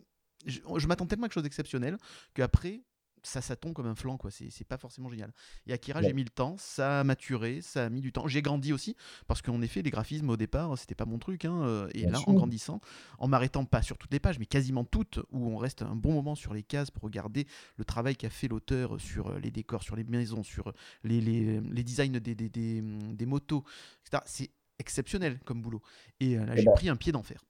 je, 0.46 0.60
je 0.76 0.86
m'attends 0.86 1.06
tellement 1.06 1.24
à 1.24 1.28
quelque 1.28 1.34
chose 1.34 1.42
d'exceptionnel 1.42 1.98
qu'après, 2.34 2.82
ça, 3.22 3.40
ça 3.40 3.56
tombe 3.56 3.72
comme 3.72 3.86
un 3.86 3.94
flanc, 3.94 4.16
quoi. 4.16 4.30
C'est 4.30 4.66
pas 4.66 4.78
forcément 4.78 5.08
génial. 5.08 5.32
Et 5.66 5.72
Akira, 5.72 6.02
j'ai 6.02 6.12
mis 6.12 6.24
le 6.24 6.30
temps, 6.30 6.56
ça 6.58 7.00
a 7.00 7.04
maturé, 7.04 7.60
ça 7.62 7.86
a 7.86 7.88
mis 7.90 8.00
du 8.00 8.12
temps. 8.12 8.26
J'ai 8.26 8.42
grandi 8.42 8.72
aussi, 8.72 8.96
parce 9.26 9.42
qu'en 9.42 9.60
effet, 9.62 9.82
les 9.82 9.90
graphismes 9.90 10.30
au 10.30 10.36
départ, 10.36 10.76
c'était 10.78 10.94
pas 10.94 11.04
mon 11.04 11.18
truc. 11.18 11.44
Hein, 11.44 11.62
euh, 11.62 11.88
et 11.94 12.06
là, 12.06 12.20
en 12.26 12.34
grandissant, 12.34 12.80
en 13.18 13.28
m'arrêtant 13.28 13.64
pas 13.64 13.82
sur 13.82 13.98
toutes 13.98 14.12
les 14.12 14.20
pages, 14.20 14.38
mais 14.38 14.46
quasiment 14.46 14.84
toutes, 14.84 15.18
où 15.30 15.48
on 15.48 15.56
reste 15.56 15.82
un 15.82 15.96
bon 15.96 16.12
moment 16.12 16.34
sur 16.34 16.54
les 16.54 16.62
cases 16.62 16.90
pour 16.90 17.02
regarder 17.04 17.46
le 17.76 17.84
travail 17.84 18.16
qu'a 18.16 18.30
fait 18.30 18.48
l'auteur 18.48 19.00
sur 19.00 19.28
euh, 19.28 19.38
les 19.38 19.50
décors, 19.50 19.82
sur 19.82 19.96
les 19.96 20.04
maisons, 20.04 20.42
sur 20.42 20.72
les, 21.04 21.20
les, 21.20 21.60
les 21.60 21.84
designs 21.84 22.18
des, 22.18 22.34
des, 22.34 22.48
des, 22.48 22.80
des 22.82 23.26
motos, 23.26 23.64
etc. 24.04 24.22
C'est 24.26 24.50
exceptionnel 24.78 25.38
comme 25.44 25.60
boulot. 25.60 25.82
Et 26.20 26.38
euh, 26.38 26.46
là, 26.46 26.56
j'ai 26.56 26.64
pris 26.74 26.88
un 26.88 26.96
pied 26.96 27.12
d'enfer 27.12 27.44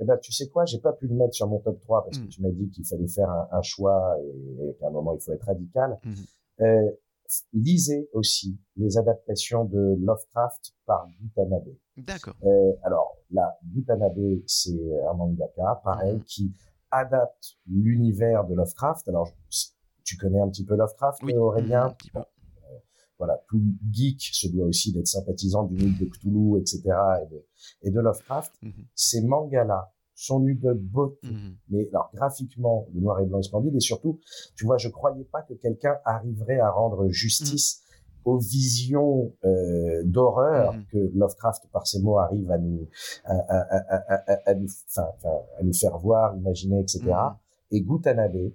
eh 0.00 0.04
ben, 0.04 0.16
tu 0.18 0.32
sais 0.32 0.48
quoi, 0.48 0.64
j'ai 0.64 0.78
pas 0.78 0.92
pu 0.92 1.08
le 1.08 1.14
mettre 1.14 1.34
sur 1.34 1.48
mon 1.48 1.58
top 1.58 1.80
3 1.80 2.04
parce 2.04 2.18
que 2.18 2.24
hmm. 2.24 2.28
tu 2.28 2.42
m'as 2.42 2.50
dit 2.50 2.70
qu'il 2.70 2.86
fallait 2.86 3.08
faire 3.08 3.30
un, 3.30 3.48
un 3.52 3.62
choix 3.62 4.16
et, 4.20 4.74
qu'à 4.78 4.88
un 4.88 4.90
moment 4.90 5.14
il 5.14 5.20
faut 5.20 5.32
être 5.32 5.44
radical. 5.44 5.98
Hmm. 6.04 6.14
Euh, 6.60 6.90
lisez 7.52 8.08
aussi 8.12 8.58
les 8.76 8.96
adaptations 8.96 9.64
de 9.64 9.96
Lovecraft 10.00 10.72
par 10.86 11.06
Gutanabe. 11.20 11.74
D'accord. 11.96 12.34
Euh, 12.44 12.72
alors 12.84 13.16
là, 13.30 13.58
Gutanabe, 13.64 14.40
c'est 14.46 14.80
un 15.10 15.14
mangaka, 15.14 15.80
pareil, 15.84 16.16
hmm. 16.16 16.24
qui 16.24 16.52
adapte 16.90 17.58
l'univers 17.66 18.44
de 18.44 18.54
Lovecraft. 18.54 19.08
Alors, 19.08 19.30
tu 20.04 20.16
connais 20.16 20.40
un 20.40 20.48
petit 20.48 20.64
peu 20.64 20.74
Lovecraft, 20.74 21.22
oui, 21.22 21.34
Aurélien 21.34 21.86
un 21.86 21.90
petit 21.90 22.10
peu 22.10 22.20
voilà, 23.18 23.42
tout 23.48 23.60
geek 23.90 24.20
se 24.20 24.48
doit 24.48 24.66
aussi 24.66 24.92
d'être 24.92 25.08
sympathisant 25.08 25.64
du 25.64 25.74
mythe 25.74 25.98
de 26.00 26.06
Cthulhu, 26.06 26.58
etc. 26.60 26.82
et 27.22 27.34
de, 27.34 27.44
et 27.82 27.90
de 27.90 28.00
Lovecraft. 28.00 28.52
Mhm. 28.62 28.72
Ces 28.94 29.22
mangas-là 29.22 29.92
sont 30.14 30.40
lus 30.40 30.56
de 30.56 30.72
beauté. 30.72 31.28
Mhm. 31.28 31.56
Mais 31.70 31.88
alors, 31.92 32.10
graphiquement, 32.14 32.86
le 32.94 33.00
noir 33.00 33.20
et 33.20 33.26
blanc 33.26 33.40
est 33.40 33.44
splendide. 33.44 33.74
Et 33.74 33.80
surtout, 33.80 34.20
tu 34.56 34.64
vois, 34.64 34.78
je 34.78 34.88
croyais 34.88 35.24
pas 35.24 35.42
que 35.42 35.54
quelqu'un 35.54 35.96
arriverait 36.04 36.60
à 36.60 36.70
rendre 36.70 37.08
justice 37.08 37.82
mhm. 37.82 38.32
aux 38.32 38.38
visions 38.38 39.32
euh, 39.44 40.02
d'horreur 40.04 40.74
que 40.92 40.98
Lovecraft, 41.14 41.68
par 41.72 41.86
ses 41.86 42.00
mots, 42.00 42.18
arrive 42.18 42.50
à 42.50 42.58
nous, 42.58 42.88
à, 43.24 43.34
à, 43.34 44.14
à, 44.32 44.50
à 44.50 44.54
nous, 44.54 44.68
enfin, 44.90 45.08
à 45.58 45.62
nous 45.62 45.74
faire 45.74 45.98
voir, 45.98 46.36
imaginer, 46.36 46.80
etc. 46.80 47.12
Et 47.70 47.80
Gutanabe, 47.80 48.52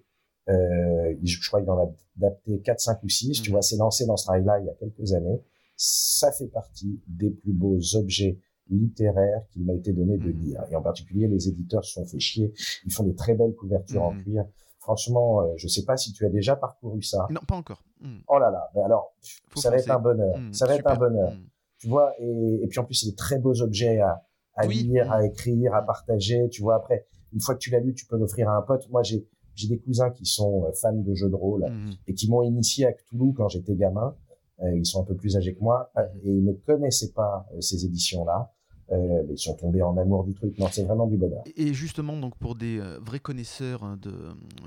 euh, 0.49 1.15
je 1.23 1.47
crois 1.47 1.61
qu'il 1.61 1.69
en 1.69 1.77
a 1.77 1.91
adapté 2.17 2.59
4, 2.59 2.79
5 2.79 3.03
ou 3.03 3.09
6. 3.09 3.41
Tu 3.41 3.49
mhm. 3.49 3.53
vois, 3.53 3.61
c'est 3.61 3.77
lancé 3.77 4.05
dans 4.05 4.17
ce 4.17 4.27
rail-là 4.27 4.59
il 4.59 4.65
y 4.65 4.69
a 4.69 4.73
quelques 4.73 5.13
années. 5.13 5.41
Ça 5.75 6.31
fait 6.31 6.47
partie 6.47 7.01
des 7.07 7.29
plus 7.29 7.53
beaux 7.53 7.79
objets 7.95 8.39
littéraires 8.69 9.41
qu'il 9.51 9.65
m'a 9.65 9.73
été 9.73 9.93
donné 9.93 10.17
de 10.17 10.31
mhm. 10.31 10.39
lire. 10.39 10.63
Et 10.71 10.75
en 10.75 10.81
particulier, 10.81 11.27
les 11.27 11.47
éditeurs 11.47 11.83
se 11.83 11.93
sont 11.93 12.05
fait 12.05 12.19
chier. 12.19 12.53
Ils 12.85 12.93
font 12.93 13.03
des 13.03 13.15
très 13.15 13.35
belles 13.35 13.55
couvertures 13.55 14.03
en 14.03 14.13
mhm. 14.13 14.23
cuir. 14.23 14.45
Franchement, 14.79 15.41
euh, 15.41 15.53
je 15.55 15.67
sais 15.67 15.85
pas 15.85 15.95
si 15.95 16.11
tu 16.11 16.25
as 16.25 16.29
déjà 16.29 16.55
parcouru 16.57 17.01
ça. 17.01 17.27
Non, 17.29 17.41
pas 17.47 17.55
encore. 17.55 17.83
Oh 18.27 18.37
là 18.37 18.51
là. 18.51 18.69
Ben 18.75 18.83
alors, 18.83 19.15
ça 19.55 19.69
va 19.69 19.77
être 19.77 19.89
un 19.89 19.99
bonheur. 19.99 20.35
ça 20.51 20.67
va 20.67 20.75
être 20.75 20.87
un 20.87 20.97
bonheur. 20.97 21.33
Tu 21.77 21.87
vois, 21.87 22.13
et, 22.19 22.59
et, 22.63 22.67
puis 22.67 22.79
en 22.79 22.83
plus, 22.83 22.95
c'est 22.95 23.09
des 23.09 23.15
très 23.15 23.39
beaux 23.39 23.61
objets 23.61 23.99
à, 23.99 24.25
à 24.55 24.67
lire, 24.67 25.11
à 25.11 25.25
écrire, 25.25 25.73
à 25.73 25.81
partager. 25.81 26.49
Tu 26.49 26.61
vois, 26.61 26.75
après, 26.75 27.05
une 27.33 27.41
fois 27.41 27.55
que 27.55 27.59
tu 27.59 27.69
l'as 27.71 27.79
lu, 27.79 27.93
tu 27.93 28.05
peux 28.05 28.17
l'offrir 28.17 28.49
à 28.49 28.57
un 28.57 28.61
pote. 28.61 28.89
Moi, 28.89 29.03
j'ai 29.03 29.25
j'ai 29.55 29.67
des 29.67 29.79
cousins 29.79 30.09
qui 30.09 30.25
sont 30.25 30.65
euh, 30.65 30.71
fans 30.73 30.93
de 30.93 31.13
jeux 31.13 31.29
de 31.29 31.35
rôle 31.35 31.61
mmh. 31.69 31.91
et 32.07 32.13
qui 32.13 32.29
m'ont 32.29 32.43
initié 32.43 32.85
à 32.85 32.93
Cthulhu 32.93 33.33
quand 33.33 33.49
j'étais 33.49 33.75
gamin. 33.75 34.15
Euh, 34.61 34.77
ils 34.77 34.85
sont 34.85 35.01
un 35.01 35.03
peu 35.03 35.15
plus 35.15 35.35
âgés 35.35 35.55
que 35.55 35.61
moi 35.61 35.91
euh, 35.97 36.01
mmh. 36.01 36.19
et 36.23 36.31
ils 36.31 36.45
ne 36.45 36.53
connaissaient 36.53 37.11
pas 37.11 37.47
ces 37.59 37.85
éditions-là. 37.85 38.51
Euh, 38.91 39.23
ils 39.31 39.37
sont 39.37 39.55
tombés 39.55 39.81
en 39.81 39.97
amour 39.97 40.23
du 40.23 40.33
truc. 40.33 40.57
Non, 40.59 40.67
c'est 40.71 40.83
vraiment 40.83 41.07
du 41.07 41.17
bonheur. 41.17 41.43
Et 41.55 41.73
justement, 41.73 42.17
donc 42.17 42.37
pour 42.37 42.55
des 42.55 42.79
vrais 43.01 43.19
connaisseurs 43.19 43.83
hein, 43.83 43.97
de, 44.01 44.11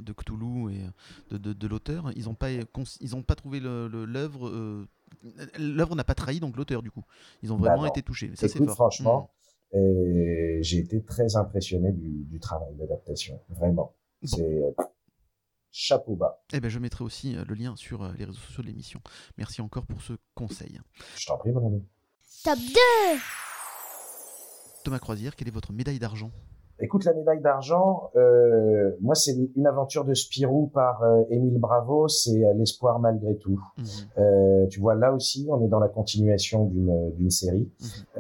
de 0.03 0.13
Cthulhu 0.13 0.73
et 0.73 0.83
de, 1.31 1.39
de, 1.39 1.53
de 1.53 1.67
l'auteur, 1.69 2.11
ils 2.17 2.25
n'ont 2.25 2.35
pas, 2.35 2.49
ils 2.51 3.17
ont 3.17 3.23
pas 3.23 3.35
trouvé 3.35 3.61
l'œuvre. 3.61 4.87
l'œuvre 5.59 5.95
n'a 5.95 6.05
pas 6.05 6.15
trahi 6.15 6.41
donc 6.41 6.57
l'auteur 6.57 6.83
du 6.83 6.91
coup. 6.91 7.05
Ils 7.43 7.53
ont 7.53 7.57
vraiment 7.57 7.87
été 7.87 8.03
touchés. 8.03 8.33
Ça 8.35 8.49
c'est 8.49 8.65
Franchement, 8.67 9.31
mmh. 9.73 9.79
j'ai 10.63 10.79
été 10.79 11.03
très 11.03 11.37
impressionné 11.37 11.93
du, 11.93 12.25
du 12.25 12.41
travail 12.41 12.75
d'adaptation, 12.75 13.39
vraiment. 13.51 13.93
C'est 14.27 14.43
euh, 14.43 14.71
chapeau 15.71 16.17
bas. 16.17 16.43
Eh 16.53 16.61
ben, 16.61 16.69
je 16.69 16.79
mettrai 16.79 17.05
aussi 17.05 17.37
euh, 17.37 17.45
le 17.47 17.55
lien 17.55 17.77
sur 17.77 18.03
euh, 18.03 18.13
les 18.19 18.25
réseaux 18.25 18.39
sociaux 18.39 18.63
de 18.63 18.69
l'émission. 18.69 19.01
Merci 19.37 19.61
encore 19.61 19.87
pour 19.87 20.03
ce 20.03 20.15
conseil. 20.35 20.81
Je 21.17 21.27
t'en 21.27 21.39
prie, 21.39 21.53
mon 21.53 21.67
ami. 21.67 21.85
Top 22.45 22.59
2 22.59 23.19
Thomas 24.85 24.99
Croisière, 24.99 25.35
quelle 25.37 25.49
est 25.49 25.53
votre 25.53 25.73
médaille 25.73 25.99
d'argent? 25.99 26.31
Écoute, 26.79 27.05
la 27.05 27.15
médaille 27.15 27.41
d'argent, 27.41 28.11
euh, 28.17 28.93
moi, 29.01 29.15
c'est 29.15 29.35
une 29.57 29.67
aventure 29.67 30.05
de 30.05 30.13
Spirou 30.13 30.67
par 30.67 31.03
euh, 31.03 31.23
Émile 31.31 31.59
Bravo, 31.59 32.07
c'est 32.07 32.43
l'espoir 32.55 32.99
malgré 32.99 33.35
tout. 33.37 33.59
Mhm. 33.79 33.85
Euh, 34.19 34.67
tu 34.67 34.81
vois, 34.81 34.95
là 34.95 35.15
aussi, 35.15 35.47
on 35.51 35.65
est 35.65 35.69
dans 35.69 35.79
la 35.79 35.89
continuation 35.89 36.67
d'une 36.67 37.31
série 37.31 37.71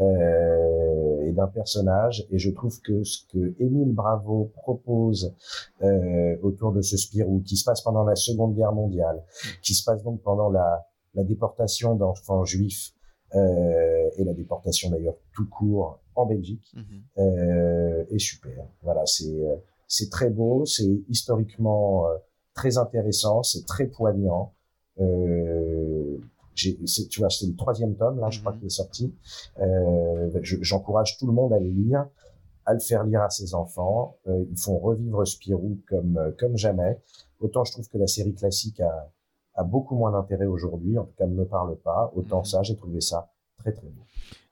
euh, 0.00 1.26
et 1.26 1.32
d'un 1.32 1.48
personnage, 1.48 2.26
et 2.30 2.38
je 2.38 2.50
trouve 2.50 2.80
que 2.80 3.04
ce 3.04 3.26
que 3.30 3.54
Émile 3.60 3.92
Bravo 3.92 4.50
propose 4.56 5.34
euh, 5.82 6.36
autour 6.42 6.72
de 6.72 6.80
ce 6.80 6.96
Spirou, 6.96 7.42
qui 7.44 7.56
se 7.56 7.64
passe 7.64 7.82
pendant 7.82 8.04
la 8.04 8.16
Seconde 8.16 8.54
Guerre 8.54 8.72
mondiale, 8.72 9.22
qui 9.62 9.74
se 9.74 9.84
passe 9.84 10.02
donc 10.02 10.22
pendant 10.22 10.48
la, 10.48 10.86
la 11.14 11.24
déportation 11.24 11.94
d'enfants 11.94 12.44
juifs 12.46 12.95
euh, 13.34 14.10
et 14.16 14.24
la 14.24 14.32
déportation 14.32 14.90
d'ailleurs 14.90 15.16
tout 15.34 15.48
court 15.48 16.00
en 16.14 16.26
Belgique 16.26 16.72
mhm. 16.74 17.02
euh, 17.18 18.04
est 18.10 18.18
super. 18.18 18.64
Voilà, 18.82 19.04
c'est 19.06 19.28
euh, 19.28 19.56
c'est 19.88 20.10
très 20.10 20.30
beau, 20.30 20.64
c'est 20.64 20.88
historiquement 21.08 22.06
très 22.54 22.78
intéressant, 22.78 23.42
c'est 23.42 23.64
très 23.66 23.86
poignant. 23.86 24.52
Euh, 25.00 26.18
tu 26.54 26.76
vois, 27.18 27.28
c'est 27.30 27.46
le 27.46 27.54
troisième 27.54 27.94
tome 27.96 28.18
là, 28.18 28.30
je 28.30 28.40
crois 28.40 28.52
mhm. 28.52 28.58
qu'il 28.58 28.66
est 28.66 28.70
sorti. 28.70 29.14
J'encourage 30.62 31.18
tout 31.18 31.26
le 31.26 31.32
monde 31.32 31.52
à 31.52 31.60
le 31.60 31.68
lire, 31.68 32.08
à 32.64 32.74
le 32.74 32.80
faire 32.80 33.04
lire 33.04 33.22
à 33.22 33.30
ses 33.30 33.54
enfants. 33.54 34.16
Ils 34.26 34.58
font 34.58 34.78
revivre 34.78 35.26
Spirou 35.26 35.78
comme 35.88 36.34
comme 36.38 36.56
jamais. 36.56 37.00
Autant 37.40 37.64
je 37.64 37.72
trouve 37.72 37.88
que 37.88 37.98
la 37.98 38.06
série 38.06 38.34
classique 38.34 38.80
a 38.80 39.12
a 39.56 39.64
beaucoup 39.64 39.96
moins 39.96 40.12
d'intérêt 40.12 40.46
aujourd'hui, 40.46 40.98
en 40.98 41.04
tout 41.04 41.14
cas 41.16 41.26
ne 41.26 41.34
me 41.34 41.44
parle 41.46 41.76
pas. 41.78 42.12
Autant 42.14 42.38
mhm. 42.40 42.44
ça, 42.44 42.62
j'ai 42.62 42.76
trouvé 42.76 43.00
ça 43.00 43.32
très 43.58 43.72
très 43.72 43.88
beau. 43.88 44.02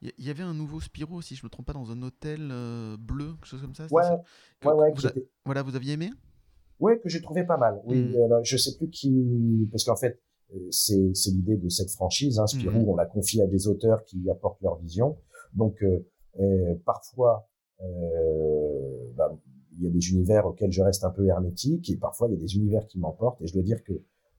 Il 0.03 0.25
y, 0.25 0.31
avait 0.31 0.43
un 0.43 0.55
nouveau 0.55 0.81
Spirou, 0.81 1.23
si 1.23 1.35
je 1.35 1.45
me 1.45 1.51
trompe 1.51 1.67
pas, 1.67 1.73
dans 1.73 1.91
un 1.91 2.03
hôtel 2.03 2.49
euh, 2.51 2.97
bleu, 2.99 3.33
quelque 3.35 3.47
chose 3.47 3.63
comme 3.63 3.75
ça. 3.75 3.87
Ouais, 3.91 4.03
ça 4.03 4.23
Que- 4.61 4.69
ouais, 4.69 4.75
ouais, 4.75 4.93
vous 4.95 5.07
a- 5.07 5.13
Voilà, 5.45 5.63
vous 5.63 5.75
aviez 5.77 5.95
aimé? 5.95 6.11
Ouais, 6.79 6.99
que 6.99 7.09
j'ai 7.09 7.23
trouvé 7.23 7.45
pas 7.45 7.57
mal. 7.57 7.81
Oui, 7.85 8.15
alors, 8.23 8.45
je 8.45 8.57
sais 8.57 8.77
plus 8.77 8.91
qui, 8.91 9.69
parce 9.71 9.85
qu'en 9.85 9.97
fait, 9.97 10.21
euh, 10.55 10.69
c'est 10.71 11.13
l'idée 11.31 11.57
de 11.57 11.69
cette 11.69 11.91
franchise. 11.91 12.39
Hein, 12.39 12.47
Spirou, 12.47 12.81
Mhm. 12.81 12.89
on 12.89 12.97
la 12.97 13.07
confie 13.07 13.41
à 13.41 13.47
des 13.47 13.67
auteurs 13.67 14.05
qui 14.05 14.29
apportent 14.31 14.61
leur 14.61 14.77
vision. 14.77 15.17
Donc, 15.55 15.83
euh, 15.83 16.75
parfois, 16.85 17.49
bah, 19.17 19.37
il 19.77 19.83
y 19.85 19.87
a 19.87 19.91
des 19.91 20.11
univers 20.11 20.47
auxquels 20.47 20.73
je 20.73 20.83
reste 20.83 21.05
un 21.05 21.11
peu 21.11 21.27
hermétique, 21.27 21.91
et 21.91 21.97
parfois 21.97 22.29
il 22.29 22.35
y 22.35 22.37
a 22.37 22.41
des 22.41 22.57
univers 22.57 22.87
qui 22.87 22.99
m'emportent. 22.99 23.41
Et 23.43 23.47
je 23.47 23.53
dois 23.53 23.63
dire 23.63 23.83
que 23.85 23.93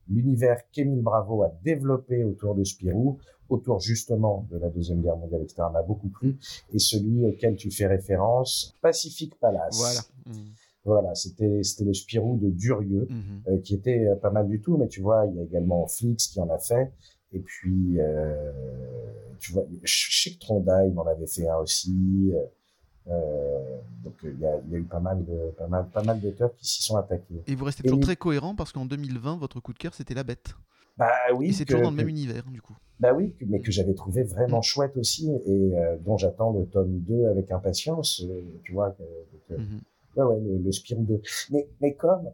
l'univers 0.10 0.60
qu'Émile 0.72 1.02
Bravo 1.02 1.44
a 1.44 1.52
développé 1.64 2.24
autour 2.24 2.56
de 2.56 2.64
Spirou, 2.64 3.18
autour 3.50 3.80
justement 3.80 4.48
de 4.52 4.58
la 4.58 4.70
deuxième 4.70 5.02
guerre 5.02 5.18
mondiale, 5.18 5.42
etc., 5.44 5.64
m'a 5.72 5.84
beaucoup 5.84 6.10
plu. 6.10 6.38
Et 6.74 6.80
celui 6.80 7.26
auquel 7.26 7.56
tu 7.56 7.70
fais 7.72 7.88
référence, 7.88 8.74
Pacific 8.82 9.38
Palace. 9.40 9.78
Voilà. 9.78 10.00
Mhm. 10.38 10.46
Voilà, 10.84 11.16
c'était 11.16 11.64
c'était 11.64 11.84
le 11.86 11.94
Spirou 11.94 12.38
de 12.38 12.50
Durieux, 12.52 13.08
Mhm. 13.10 13.42
euh, 13.48 13.58
qui 13.62 13.74
était 13.74 14.06
euh, 14.08 14.16
pas 14.16 14.30
mal 14.30 14.48
du 14.48 14.62
tout, 14.62 14.78
mais 14.78 14.88
tu 14.88 15.02
vois, 15.02 15.26
il 15.26 15.36
y 15.36 15.40
a 15.40 15.44
également 15.44 15.88
Flix 15.88 16.28
qui 16.28 16.40
en 16.40 16.50
a 16.50 16.60
fait, 16.60 16.92
et 17.34 17.40
puis 17.40 18.00
euh, 18.00 18.52
tu 19.40 19.52
vois, 19.54 19.64
que 19.64 20.40
Trondheim 20.40 20.92
m'en 20.94 21.06
avait 21.08 21.26
fait 21.28 21.48
un 21.48 21.58
aussi. 21.58 22.32
euh, 22.34 22.40
euh, 23.08 23.80
donc 24.04 24.14
euh, 24.24 24.32
il 24.34 24.40
y 24.40 24.46
a, 24.46 24.58
il 24.66 24.72
y 24.72 24.76
a 24.76 24.78
eu 24.80 24.84
pas 24.84 25.00
mal 25.00 25.24
de 25.26 25.52
pas 25.58 25.68
mal 25.68 25.88
pas 25.90 26.04
mal 26.04 26.20
d'auteurs 26.20 26.56
qui 26.56 26.68
s'y 26.68 26.82
sont 26.84 26.96
attaqués. 26.98 27.44
Et 27.48 27.56
vous 27.56 27.66
restez 27.66 27.84
toujours 27.84 28.00
très 28.00 28.16
cohérent 28.16 28.56
parce 28.56 28.72
qu'en 28.72 28.86
2020, 28.86 29.38
votre 29.38 29.60
coup 29.60 29.74
de 29.74 29.78
cœur, 29.78 29.94
c'était 29.94 30.14
La 30.14 30.24
Bête. 30.24 30.56
Bah 30.98 31.12
oui, 31.36 31.50
Et 31.50 31.54
c'est 31.54 31.66
toujours 31.66 31.82
dans 31.84 31.90
le 31.92 31.96
même 31.98 32.06
que- 32.06 32.12
univers, 32.12 32.46
du 32.50 32.62
coup. 32.62 32.76
Bah 33.02 33.12
oui, 33.14 33.36
mais 33.46 33.60
que 33.60 33.72
j'avais 33.72 33.94
trouvé 33.94 34.24
vraiment 34.24 34.62
chouette 34.62 34.96
aussi 34.96 35.30
et 35.46 35.78
euh, 35.78 35.98
dont 36.00 36.18
j'attends 36.18 36.54
le 36.54 36.66
tome 36.66 37.00
2 37.02 37.26
avec 37.28 37.52
impatience, 37.52 38.22
euh, 38.24 38.42
tu 38.64 38.72
vois. 38.72 38.96
Mhm. 39.50 39.82
Ouais, 40.16 40.24
ouais, 40.24 40.40
le, 40.40 40.58
le 40.60 40.72
Spirou 40.72 41.04
2. 41.04 41.22
Mais, 41.52 41.68
mais 41.82 41.94
comme, 41.94 42.32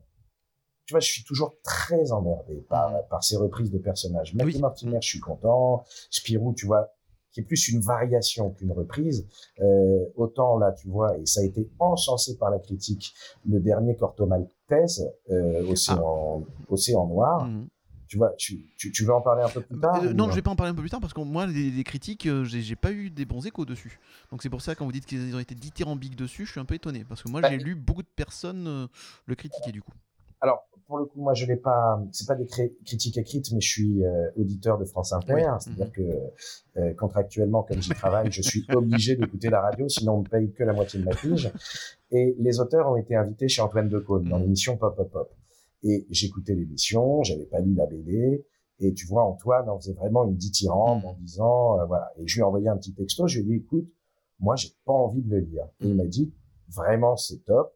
tu 0.85 0.93
vois, 0.93 0.99
je 0.99 1.09
suis 1.09 1.23
toujours 1.23 1.55
très 1.63 2.11
emmerdé 2.11 2.63
par, 2.69 2.91
Mhm. 2.91 2.97
par 3.09 3.23
ces 3.23 3.37
reprises 3.37 3.71
de 3.71 3.79
personnages. 3.79 4.35
Matthew 4.35 4.53
Oui. 4.55 4.61
Mortimer, 4.61 4.99
je 5.01 5.07
suis 5.07 5.19
content. 5.19 5.83
Spirou, 6.11 6.53
tu 6.53 6.67
vois, 6.67 6.93
qui 7.31 7.39
est 7.39 7.43
plus 7.43 7.69
une 7.69 7.81
variation 7.81 8.51
qu'une 8.51 8.71
reprise. 8.71 9.27
Euh, 9.59 10.05
autant 10.15 10.57
là, 10.57 10.71
tu 10.73 10.87
vois, 10.89 11.17
et 11.17 11.25
ça 11.25 11.41
a 11.41 11.43
été 11.43 11.69
encensé 11.79 12.37
par 12.37 12.49
la 12.51 12.59
critique, 12.59 13.13
le 13.47 13.59
dernier 13.59 13.95
Corto 13.95 14.25
Maltese, 14.25 15.03
euh, 15.29 15.65
Océan, 15.69 16.45
Océan 16.69 17.07
Noir. 17.07 17.45
Mhm. 17.45 17.67
Tu 18.07 18.17
vois, 18.17 18.33
tu, 18.37 18.65
tu, 18.77 18.91
tu 18.91 19.05
veux 19.05 19.13
en 19.13 19.21
parler 19.21 19.41
un 19.41 19.47
peu 19.47 19.61
plus 19.61 19.79
tard 19.79 20.03
Euh, 20.03 20.11
non, 20.11 20.29
je 20.29 20.35
vais 20.35 20.41
pas 20.41 20.51
en 20.51 20.55
parler 20.57 20.71
un 20.71 20.75
peu 20.75 20.81
plus 20.81 20.89
tard 20.89 20.99
parce 20.99 21.13
que 21.13 21.21
moi, 21.21 21.47
les, 21.47 21.71
les 21.71 21.83
critiques, 21.85 22.25
euh, 22.25 22.43
j'ai 22.43 22.75
pas 22.75 22.91
eu 22.91 23.09
des 23.09 23.23
bons 23.23 23.45
échos 23.47 23.63
dessus. 23.63 23.99
Donc 24.31 24.43
c'est 24.43 24.49
pour 24.49 24.61
ça, 24.61 24.75
quand 24.75 24.83
vous 24.83 24.91
dites 24.91 25.05
qu'ils 25.05 25.33
ont 25.33 25.39
été 25.39 25.55
dithyrambiques 25.55 26.17
dessus, 26.17 26.45
je 26.45 26.51
suis 26.51 26.59
un 26.59 26.65
peu 26.65 26.75
étonné. 26.75 27.05
Parce 27.05 27.23
que 27.23 27.29
moi, 27.29 27.39
Bah, 27.39 27.49
j'ai 27.49 27.57
lu 27.57 27.73
beaucoup 27.73 28.03
de 28.03 28.09
personnes 28.13 28.89
le 29.25 29.35
critiquer, 29.35 29.71
du 29.71 29.81
coup. 29.81 29.93
Alors, 30.41 30.67
pour 30.87 30.97
le 30.97 31.05
coup, 31.05 31.21
moi, 31.21 31.33
je 31.33 31.45
n'ai 31.45 31.55
pas, 31.55 32.03
c'est 32.11 32.27
pas 32.27 32.35
des 32.35 32.45
critiques 32.85 33.17
écrites, 33.17 33.51
mais 33.53 33.61
je 33.61 33.69
suis 33.69 34.03
euh, 34.03 34.29
auditeur 34.35 34.77
de 34.77 34.85
France 34.85 35.13
Inter. 35.13 35.33
Oui. 35.35 35.41
C'est-à-dire 35.59 35.85
Mhm. 35.85 35.91
que 35.91 36.79
euh, 36.79 36.93
contractuellement, 36.95 37.63
comme 37.63 37.81
j'y 37.81 37.91
travaille, 37.91 38.31
je 38.31 38.41
suis 38.41 38.65
obligé 38.75 39.15
d'écouter 39.15 39.49
la 39.49 39.61
radio, 39.61 39.87
sinon 39.87 40.15
on 40.15 40.19
me 40.23 40.27
paye 40.27 40.51
que 40.51 40.63
la 40.63 40.73
moitié 40.73 40.99
de 40.99 41.05
ma 41.05 41.11
pige. 41.15 41.51
Et 42.11 42.35
les 42.39 42.59
auteurs 42.59 42.89
ont 42.89 42.95
été 42.97 43.15
invités 43.15 43.47
chez 43.47 43.61
Antoine 43.61 43.87
Decaune 43.87 44.27
dans 44.27 44.37
Mhm. 44.37 44.43
l'émission 44.43 44.77
Pop 44.77 44.95
Pop 44.97 45.11
Pop. 45.11 45.31
Et 45.83 46.05
j'écoutais 46.09 46.55
l'émission, 46.55 47.23
j'avais 47.23 47.45
pas 47.45 47.59
lu 47.59 47.73
la 47.73 47.85
BD. 47.85 48.45
Et 48.79 48.93
tu 48.93 49.05
vois, 49.05 49.23
Antoine 49.23 49.69
en 49.69 49.79
faisait 49.79 49.93
vraiment 49.93 50.25
une 50.25 50.35
dithyrambe 50.35 51.03
Mhm. 51.03 51.05
en 51.09 51.13
disant, 51.13 51.79
euh, 51.79 51.85
voilà. 51.85 52.11
Et 52.17 52.27
je 52.27 52.33
lui 52.35 52.39
ai 52.41 52.43
envoyé 52.43 52.67
un 52.67 52.77
petit 52.77 52.93
texto, 52.93 53.27
je 53.27 53.39
lui 53.39 53.45
ai 53.45 53.47
dit, 53.59 53.63
écoute, 53.63 53.87
moi, 54.39 54.55
j'ai 54.55 54.69
pas 54.85 54.93
envie 54.93 55.21
de 55.21 55.29
le 55.29 55.39
lire. 55.39 55.65
Et 55.81 55.87
il 55.87 55.95
m'a 55.95 56.05
dit, 56.05 56.33
vraiment, 56.67 57.15
c'est 57.15 57.45
top 57.45 57.71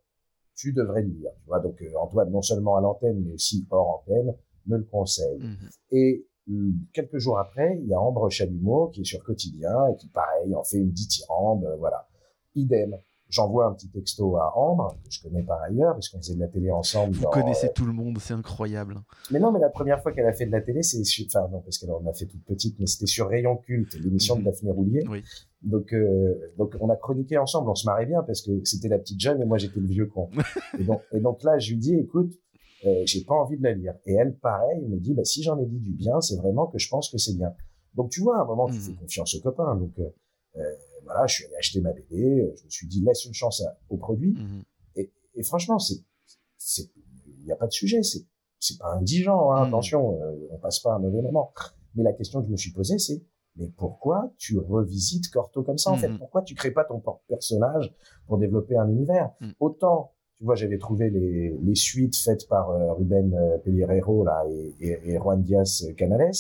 tu 0.55 0.73
devrais 0.73 1.01
le 1.01 1.09
lire. 1.09 1.31
Tu 1.41 1.47
vois, 1.47 1.59
donc 1.59 1.81
euh, 1.81 1.97
Antoine, 1.99 2.31
non 2.31 2.41
seulement 2.41 2.77
à 2.77 2.81
l'antenne, 2.81 3.21
mais 3.23 3.33
aussi 3.33 3.67
hors 3.69 4.01
antenne, 4.01 4.35
me 4.67 4.77
le 4.77 4.83
conseille. 4.83 5.39
Mhm. 5.39 5.69
Et 5.91 6.25
hum, 6.49 6.73
quelques 6.93 7.17
jours 7.17 7.37
après, 7.39 7.77
il 7.81 7.87
y 7.87 7.93
a 7.93 7.99
Ambre 7.99 8.29
Chalumeau 8.29 8.89
qui 8.89 9.01
est 9.01 9.05
sur 9.05 9.23
Quotidien 9.23 9.87
et 9.87 9.95
qui, 9.97 10.07
pareil, 10.07 10.55
en 10.55 10.63
fait 10.63 10.77
une 10.77 10.91
dithyrambe, 10.91 11.65
euh, 11.65 11.75
voilà. 11.77 12.07
Idem. 12.55 12.97
J'envoie 13.35 13.65
un 13.65 13.73
petit 13.73 13.89
texto 13.89 14.37
à 14.37 14.57
Ambre, 14.57 14.95
que 15.03 15.11
je 15.11 15.21
connais 15.21 15.43
par 15.43 15.61
ailleurs, 15.63 15.93
parce 15.93 16.07
qu'on 16.07 16.19
faisait 16.19 16.35
de 16.35 16.39
la 16.39 16.47
télé 16.47 16.71
ensemble. 16.71 17.13
Vous 17.15 17.23
dans, 17.23 17.29
connaissez 17.31 17.67
euh, 17.67 17.71
tout 17.75 17.83
le 17.85 17.91
monde, 17.91 18.17
c'est 18.19 18.33
incroyable. 18.33 18.95
Mais 19.29 19.39
non, 19.39 19.51
mais 19.51 19.59
la 19.59 19.67
première 19.69 20.01
fois 20.01 20.13
qu'elle 20.13 20.25
a 20.25 20.31
fait 20.31 20.45
de 20.45 20.51
la 20.53 20.61
télé, 20.61 20.83
c'est 20.83 21.03
sur... 21.03 21.25
Enfin, 21.27 21.45
non, 21.51 21.59
parce 21.59 21.77
qu'elle 21.77 21.91
en 21.91 22.05
a 22.07 22.13
fait 22.13 22.27
toute 22.27 22.45
petite, 22.45 22.77
mais 22.79 22.85
c'était 22.85 23.07
sur 23.07 23.27
Rayon 23.27 23.57
Culte, 23.57 23.93
l'émission 24.01 24.35
Mhm. 24.35 24.39
de 24.41 24.45
Daphné 24.45 24.71
Roulier. 24.71 25.03
Oui. 25.09 25.21
Donc, 25.63 25.91
euh, 25.93 26.33
donc 26.57 26.75
on 26.79 26.89
a 26.89 26.95
chroniqué 26.95 27.37
ensemble, 27.37 27.69
on 27.69 27.75
se 27.75 27.85
marrait 27.85 28.05
bien 28.05 28.23
parce 28.23 28.41
que 28.41 28.63
c'était 28.63 28.87
la 28.87 28.99
petite 28.99 29.19
jeune 29.19 29.41
et 29.41 29.45
moi 29.45 29.57
j'étais 29.57 29.79
le 29.81 29.87
vieux 29.87 30.05
con. 30.05 30.29
et, 30.79 30.83
donc, 30.85 31.01
et 31.11 31.19
donc 31.19 31.43
là, 31.43 31.59
je 31.59 31.71
lui 31.71 31.77
dis, 31.77 31.95
écoute, 31.95 32.31
euh, 32.85 33.01
j'ai 33.05 33.23
pas 33.25 33.33
envie 33.35 33.57
de 33.57 33.63
la 33.63 33.73
lire. 33.73 33.95
Et 34.05 34.13
elle, 34.13 34.35
pareil, 34.37 34.85
me 34.87 34.97
dit, 34.97 35.13
bah, 35.13 35.25
si 35.25 35.43
j'en 35.43 35.59
ai 35.59 35.65
dit 35.65 35.79
du 35.79 35.91
bien, 35.91 36.21
c'est 36.21 36.37
vraiment 36.37 36.67
que 36.67 36.77
je 36.77 36.87
pense 36.87 37.09
que 37.09 37.17
c'est 37.17 37.35
bien. 37.35 37.51
Donc 37.95 38.11
tu 38.11 38.21
vois, 38.21 38.37
à 38.37 38.43
un 38.43 38.45
moment, 38.45 38.67
tu 38.67 38.75
Mhm. 38.75 38.79
fais 38.81 38.93
confiance 38.93 39.35
aux 39.35 39.41
copains. 39.41 39.75
Donc 39.75 39.91
euh, 39.99 40.61
voilà, 41.05 41.25
je 41.27 41.35
suis 41.35 41.45
allé 41.45 41.55
acheter 41.55 41.79
ma 41.81 41.93
BD, 41.93 42.41
euh, 42.41 42.53
je 42.57 42.65
me 42.65 42.69
suis 42.69 42.87
dit, 42.87 43.01
laisse 43.01 43.23
une 43.25 43.33
chance 43.33 43.61
à- 43.61 43.77
au 43.89 43.97
produit. 43.97 44.33
Mhm. 44.33 44.63
Et, 44.97 45.11
et 45.35 45.43
franchement, 45.43 45.79
c'est, 45.79 46.03
c'est, 46.57 46.89
il 47.27 47.45
n'y 47.45 47.51
a 47.51 47.55
pas 47.55 47.67
de 47.67 47.71
sujet, 47.71 48.03
c'est, 48.03 48.25
c'est 48.59 48.77
pas 48.79 48.93
indigent, 48.95 49.51
hein, 49.51 49.61
Mhm. 49.61 49.67
attention, 49.67 50.19
euh, 50.21 50.47
on 50.51 50.57
passe 50.57 50.79
pas 50.79 50.93
un 50.93 50.99
mauvais 50.99 51.21
moment. 51.21 51.53
Mais 51.95 52.03
la 52.03 52.13
question 52.13 52.41
que 52.41 52.47
je 52.47 52.51
me 52.51 52.57
suis 52.57 52.71
posée, 52.71 52.97
c'est, 52.99 53.23
mais 53.55 53.69
pourquoi 53.77 54.33
tu 54.37 54.57
revisites 54.59 55.29
Corto 55.31 55.63
comme 55.63 55.77
ça, 55.77 55.91
en 55.91 55.97
fait? 55.97 56.09
Mhm. 56.09 56.17
Pourquoi 56.17 56.41
tu 56.41 56.55
crées 56.55 56.71
pas 56.71 56.83
ton 56.83 57.01
personnage 57.27 57.93
pour 58.27 58.37
développer 58.37 58.75
un 58.77 58.89
univers? 58.89 59.31
Autant, 59.61 60.11
tu 60.37 60.43
vois, 60.43 60.55
j'avais 60.55 60.77
trouvé 60.77 61.09
les, 61.09 61.55
les 61.61 61.75
suites 61.75 62.17
faites 62.17 62.47
par 62.49 62.69
euh, 62.71 62.91
Ruben 62.93 63.33
euh, 63.33 64.23
là, 64.25 64.43
et, 64.49 64.75
et, 64.81 65.09
et 65.13 65.17
Juan 65.17 65.41
Diaz 65.41 65.85
Canales, 65.95 66.31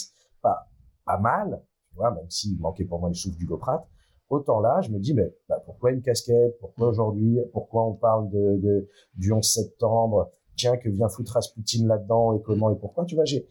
pas, 0.41 0.67
pas 1.05 1.17
mal, 1.17 1.63
tu 1.87 1.95
vois, 1.95 2.11
même 2.13 2.29
s'il 2.29 2.59
manquait 2.59 2.83
pour 2.83 2.99
moi 2.99 3.07
le 3.07 3.15
souffle 3.15 3.37
du 3.37 3.45
Goprat. 3.45 3.87
Autant 4.29 4.59
là, 4.59 4.81
je 4.81 4.89
me 4.89 4.99
dis, 4.99 5.13
mais 5.13 5.31
bah, 5.47 5.61
pourquoi 5.65 5.91
une 5.91 6.01
casquette? 6.01 6.57
Pourquoi 6.59 6.89
aujourd'hui? 6.89 7.37
Pourquoi 7.53 7.85
on 7.87 7.93
parle 7.93 8.29
de, 8.29 8.57
de 8.57 8.87
du 9.15 9.31
11 9.31 9.43
septembre? 9.47 10.31
Tiens, 10.55 10.77
que 10.77 10.89
vient 10.89 11.09
foutre 11.09 11.33
Rasputin 11.33 11.85
là-dedans 11.85 12.33
et 12.33 12.41
comment 12.41 12.69
et 12.71 12.75
pourquoi? 12.75 13.05
Tu 13.05 13.15
vois, 13.15 13.25
j'ai 13.25 13.45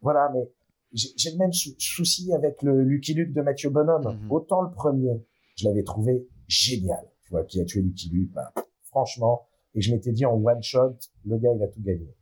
voilà, 0.00 0.30
mais 0.34 0.48
j'ai 0.92 1.30
le 1.32 1.38
même 1.38 1.52
sou- 1.52 1.74
souci 1.78 2.32
avec 2.34 2.62
le 2.62 2.82
Lucky 2.82 3.14
Luke 3.14 3.32
de 3.32 3.40
Mathieu 3.40 3.70
Bonhomme. 3.70 4.16
Mhm. 4.24 4.30
Autant 4.30 4.60
le 4.62 4.70
premier, 4.70 5.24
je 5.56 5.66
l'avais 5.66 5.82
trouvé 5.82 6.28
génial. 6.46 7.04
Tu 7.24 7.30
vois, 7.30 7.44
qui 7.44 7.60
a 7.60 7.64
tué 7.64 7.80
Lucky 7.80 8.10
Luke, 8.10 8.30
bah, 8.32 8.52
franchement. 8.84 9.46
Et 9.74 9.80
je 9.80 9.92
m'étais 9.92 10.12
dit 10.12 10.26
en 10.26 10.34
one 10.34 10.62
shot, 10.62 10.96
le 11.24 11.38
gars, 11.38 11.52
il 11.56 11.62
a 11.62 11.68
tout 11.68 11.80
gagné. 11.80 12.14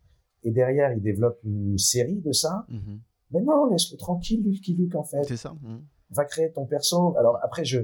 Et 0.45 0.53
derrière, 0.53 0.93
il 0.93 1.03
développe 1.03 1.39
une 1.45 1.77
série 1.79 2.21
de 2.21 2.33
ça. 2.33 2.65
Mhm. 2.69 3.01
Mais 3.33 3.41
non, 3.43 3.67
laisse-le 3.71 3.97
tranquille, 3.99 4.43
Lucky 4.45 4.75
Luke, 4.75 4.95
en 4.95 5.05
fait 5.05 5.25
C'est 5.25 5.37
ça. 5.37 5.53
mhm. 5.63 5.83
Va 6.11 6.25
créer 6.25 6.51
ton 6.53 6.67
perso. 6.67 7.17
Alors 7.19 7.39
après, 7.43 7.65
je 7.65 7.81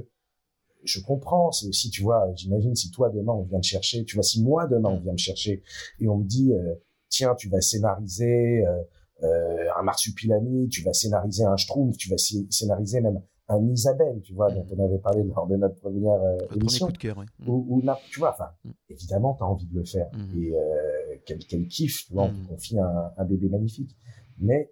je 0.83 1.01
comprends. 1.01 1.51
C'est 1.51 1.67
aussi, 1.67 1.89
tu 1.89 2.01
vois, 2.03 2.31
j'imagine 2.35 2.75
si 2.75 2.91
toi 2.91 3.09
demain 3.09 3.33
on 3.33 3.43
vient 3.43 3.59
te 3.59 3.65
chercher, 3.65 4.05
tu 4.05 4.15
vois, 4.15 4.23
si 4.23 4.43
moi 4.43 4.67
demain 4.67 4.89
on 4.89 4.99
vient 4.99 5.13
me 5.13 5.17
chercher 5.17 5.63
et 5.99 6.07
on 6.07 6.17
me 6.17 6.25
dit, 6.25 6.53
euh, 6.53 6.75
tiens, 7.09 7.35
tu 7.35 7.49
vas 7.49 7.61
scénariser 7.61 8.65
euh, 8.65 8.83
euh, 9.23 9.67
un 9.77 9.81
marsupilami, 9.83 10.69
tu 10.69 10.83
vas 10.83 10.93
scénariser 10.93 11.43
un 11.43 11.57
Schtroumpf, 11.57 11.97
tu 11.97 12.09
vas 12.09 12.15
sc- 12.17 12.49
scénariser 12.51 13.01
même 13.01 13.21
un 13.49 13.65
Isabelle, 13.69 14.21
tu 14.23 14.33
vois, 14.33 14.51
dont 14.51 14.65
on 14.77 14.85
avait 14.85 14.99
parlé 14.99 15.23
lors 15.23 15.47
de 15.47 15.55
notre 15.55 15.75
première 15.79 16.11
euh, 16.21 16.33
Votre 16.33 16.47
premier 16.49 16.61
émission. 16.61 16.85
coup 16.87 16.91
de 16.91 16.97
cœur, 16.97 17.17
oui. 17.17 17.25
Mhm. 17.39 17.49
Ou, 17.49 17.65
ou 17.69 17.81
n'importe- 17.81 18.05
tu 18.11 18.19
vois, 18.19 18.31
enfin, 18.31 18.49
Mm. 18.65 18.69
évidemment, 18.89 19.33
tu 19.35 19.43
as 19.43 19.47
envie 19.47 19.65
de 19.65 19.75
le 19.79 19.85
faire. 19.85 20.09
Mhm. 20.13 20.41
Et 20.43 20.53
euh, 20.53 21.15
quel, 21.25 21.39
quel 21.39 21.67
kiff, 21.67 22.05
tu 22.07 22.13
vois, 22.13 22.23
on 22.25 22.33
te 22.43 22.47
confie 22.49 22.77
un, 22.77 23.11
un 23.17 23.25
bébé 23.25 23.47
magnifique. 23.49 23.95
Mais 24.37 24.69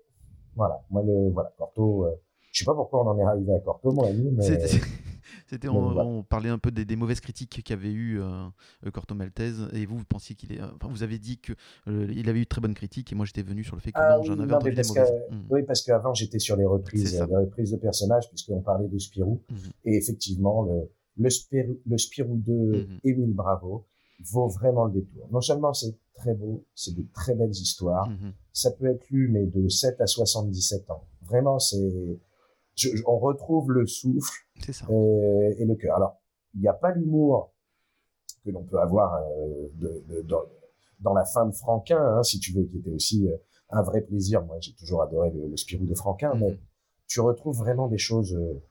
voilà, 0.56 0.82
moi, 0.90 1.02
le, 1.04 1.30
voilà, 1.32 1.52
Corto, 1.58 2.06
euh, 2.06 2.12
je 2.56 2.60
sais 2.60 2.66
pas 2.66 2.74
pourquoi 2.74 3.04
on 3.04 3.10
en 3.10 3.20
est 3.20 3.24
arrivé 3.24 3.54
à 3.54 3.60
Corto, 3.60 3.92
moi, 3.92 4.08
Annie, 4.08 4.32
mais 4.32 4.44
C'était- 5.48 5.68
on, 5.68 5.92
voilà. 5.92 6.06
on 6.06 6.24
parlait 6.24 6.48
un 6.50 6.58
peu 6.58 6.72
des, 6.72 6.86
des 6.86 6.96
mauvaises 6.96 7.20
critiques 7.20 7.62
qu'avait 7.66 7.92
eu 7.92 8.22
euh, 8.22 8.46
euh, 8.86 8.92
Corto 8.92 9.14
Maltese, 9.14 9.68
et 9.74 9.86
vous, 9.86 9.98
vous 9.98 10.06
pensiez 10.06 10.36
qu'il 10.36 10.54
est, 10.54 10.62
euh, 10.62 10.68
enfin, 10.76 10.88
vous 10.90 11.04
avez 11.04 11.20
dit 11.20 11.38
que 11.40 11.52
euh, 11.90 12.08
il 12.16 12.30
avait 12.30 12.40
eu 12.40 12.44
de 12.44 12.48
très 12.50 12.62
bonnes 12.62 12.74
critiques, 12.74 13.12
et 13.12 13.16
moi 13.16 13.26
j'étais 13.26 13.42
venu 13.44 13.64
sur 13.66 13.76
le 13.76 13.82
fait 13.82 13.92
que 13.92 14.00
Ah 14.00 14.16
non, 14.18 14.24
j'en 14.24 14.34
avais 14.40 14.46
non, 14.46 14.56
entendu 14.56 14.74
des 14.74 14.88
mauvaises. 14.88 15.12
oui, 15.50 15.64
parce 15.64 15.82
qu'avant, 15.82 16.14
j'étais 16.14 16.40
sur 16.40 16.56
les 16.56 16.66
reprises, 16.66 17.14
les 17.28 17.36
reprises 17.36 17.72
de 17.72 17.78
personnages, 17.78 18.30
puisqu'on 18.30 18.62
parlait 18.62 18.88
de 18.88 18.98
Spirou. 18.98 19.42
Mhm. 19.52 19.58
Et 19.84 19.98
effectivement, 19.98 20.64
le, 20.64 20.90
le, 21.18 21.30
Spirou, 21.30 21.78
le 21.86 21.98
Spirou 21.98 22.38
de 22.38 22.54
Mhm. 22.88 23.00
Émile 23.04 23.34
Bravo 23.34 23.86
vaut 24.32 24.48
vraiment 24.48 24.86
le 24.86 24.94
détour. 24.94 25.28
Non 25.32 25.42
seulement 25.42 25.74
c'est 25.74 25.94
très 26.16 26.34
beau, 26.34 26.64
c'est 26.74 26.96
de 26.96 27.04
très 27.14 27.36
belles 27.36 27.52
histoires, 27.52 28.10
Mhm. 28.10 28.32
ça 28.54 28.72
peut 28.72 28.86
être 28.86 29.10
lu, 29.10 29.28
mais 29.30 29.46
de 29.46 29.68
7 29.68 30.00
à 30.00 30.08
77 30.08 30.90
ans. 30.90 31.04
Vraiment, 31.24 31.60
c'est, 31.60 32.18
je- 32.76 32.96
je- 32.96 33.04
on 33.08 33.18
retrouve 33.18 33.72
le 33.72 33.86
souffle 33.88 34.32
ça. 34.72 34.86
et 34.90 35.66
le 35.66 35.76
cœur. 35.76 35.96
Alors, 35.96 36.18
il 36.54 36.62
n'y 36.62 36.68
a 36.68 36.74
pas 36.74 36.92
l'humour 36.92 37.52
que 38.44 38.52
l'on 38.52 38.64
peut 38.64 38.80
avoir 38.80 39.16
euh, 39.16 39.68
de, 39.76 40.04
de- 40.08 40.22
dans, 40.22 40.42
dans 41.00 41.14
la 41.14 41.26
fin 41.26 41.46
de 41.46 41.52
Franquin, 41.54 42.00
hein, 42.00 42.24
si 42.24 42.40
tu 42.40 42.54
veux, 42.54 42.64
qui 42.66 42.78
était 42.78 42.92
aussi 42.92 43.28
euh, 43.28 43.36
un 43.70 43.82
vrai 43.82 44.02
plaisir. 44.02 44.44
Moi, 44.46 44.58
j'ai 44.62 44.74
toujours 44.74 45.02
adoré 45.02 45.32
le, 45.32 45.48
le 45.48 45.58
Spirou 45.58 45.86
de 45.86 45.96
Franquin, 45.96 46.34
Mhm. 46.36 46.40
mais 46.42 46.60
tu 47.08 47.20
retrouves 47.22 47.58
vraiment 47.58 47.88
des 47.88 47.98
choses 47.98 48.34
euh, 48.36 48.62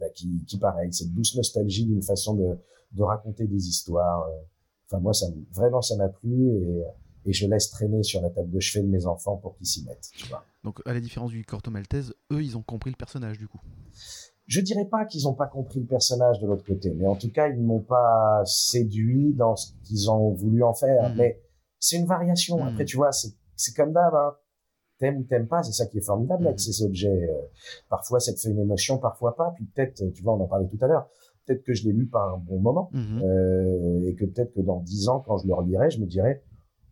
bah, 0.00 0.08
qui, 0.10 0.44
qui 0.46 0.58
pareil, 0.58 0.92
cette 0.92 1.12
douce 1.12 1.34
nostalgie 1.36 1.86
d'une 1.86 2.02
façon 2.02 2.34
de, 2.34 2.56
de 2.92 3.02
raconter 3.02 3.46
des 3.46 3.68
histoires. 3.68 4.22
euh. 4.28 4.40
Enfin 4.86 5.00
moi, 5.00 5.12
ça 5.12 5.28
me- 5.30 5.44
vraiment 5.52 5.82
ça 5.82 5.96
m'a 5.96 6.08
plu 6.08 6.48
et, 6.56 6.82
et 7.28 7.32
je 7.32 7.46
laisse 7.46 7.70
traîner 7.70 8.02
sur 8.02 8.20
la 8.22 8.30
table 8.30 8.50
de 8.50 8.58
chevet 8.60 8.84
de 8.84 8.90
mes 8.90 9.06
enfants 9.06 9.36
pour 9.36 9.54
qu'ils 9.56 9.66
s'y 9.66 9.84
mettent. 9.84 10.08
Tu 10.16 10.26
vois. 10.28 10.44
Donc, 10.64 10.80
à 10.86 10.92
la 10.94 11.00
différence 11.00 11.30
du 11.30 11.44
Corto 11.44 11.70
Maltese, 11.70 12.14
eux, 12.32 12.42
ils 12.42 12.56
ont 12.56 12.62
compris 12.62 12.90
le 12.90 12.96
personnage 12.96 13.38
du 13.38 13.46
coup. 13.46 13.60
Je 14.46 14.60
dirais 14.62 14.86
pas 14.86 15.04
qu'ils 15.04 15.24
n'ont 15.24 15.34
pas 15.34 15.46
compris 15.46 15.78
le 15.80 15.86
personnage 15.86 16.40
de 16.40 16.46
l'autre 16.46 16.64
côté, 16.64 16.94
mais 16.94 17.06
en 17.06 17.16
tout 17.16 17.30
cas, 17.30 17.48
ils 17.48 17.60
ne 17.60 17.66
m'ont 17.66 17.80
pas 17.82 18.42
séduit 18.46 19.34
dans 19.34 19.56
ce 19.56 19.72
qu'ils 19.84 20.10
ont 20.10 20.30
voulu 20.32 20.62
en 20.62 20.72
faire. 20.72 21.10
Mhm. 21.10 21.16
Mais 21.18 21.42
c'est 21.78 21.96
une 21.96 22.06
variation. 22.06 22.56
Mhm. 22.58 22.68
Après, 22.68 22.84
tu 22.86 22.96
vois, 22.96 23.10
c'est 23.12 23.74
comme 23.76 23.92
d'hab. 23.92 24.14
Hein. 24.14 24.34
T'aimes 24.98 25.18
ou 25.18 25.22
t'aimes 25.24 25.46
pas, 25.46 25.62
c'est 25.62 25.72
ça 25.72 25.86
qui 25.86 25.98
est 25.98 26.04
formidable 26.04 26.46
avec 26.46 26.58
Mhm. 26.58 26.72
ces 26.72 26.82
objets. 26.82 27.28
Euh, 27.30 27.40
parfois, 27.88 28.18
ça 28.20 28.32
te 28.32 28.40
fait 28.40 28.48
une 28.50 28.58
émotion, 28.58 28.98
parfois 28.98 29.36
pas. 29.36 29.52
Puis 29.54 29.64
peut-être, 29.66 30.02
tu 30.12 30.22
vois, 30.22 30.34
on 30.34 30.40
en 30.40 30.46
parlait 30.48 30.66
tout 30.66 30.78
à 30.80 30.86
l'heure. 30.88 31.08
Peut-être 31.46 31.62
que 31.62 31.72
je 31.72 31.84
l'ai 31.84 31.92
lu 31.92 32.06
par 32.06 32.34
un 32.34 32.38
bon 32.38 32.58
moment 32.58 32.90
euh, 32.94 34.02
et 34.06 34.14
que 34.14 34.24
peut-être 34.24 34.52
que 34.54 34.60
dans 34.60 34.80
dix 34.80 35.08
ans, 35.08 35.20
quand 35.20 35.38
je 35.38 35.46
le 35.46 35.54
relirai, 35.54 35.88
je 35.90 36.00
me 36.00 36.06
dirais, 36.06 36.42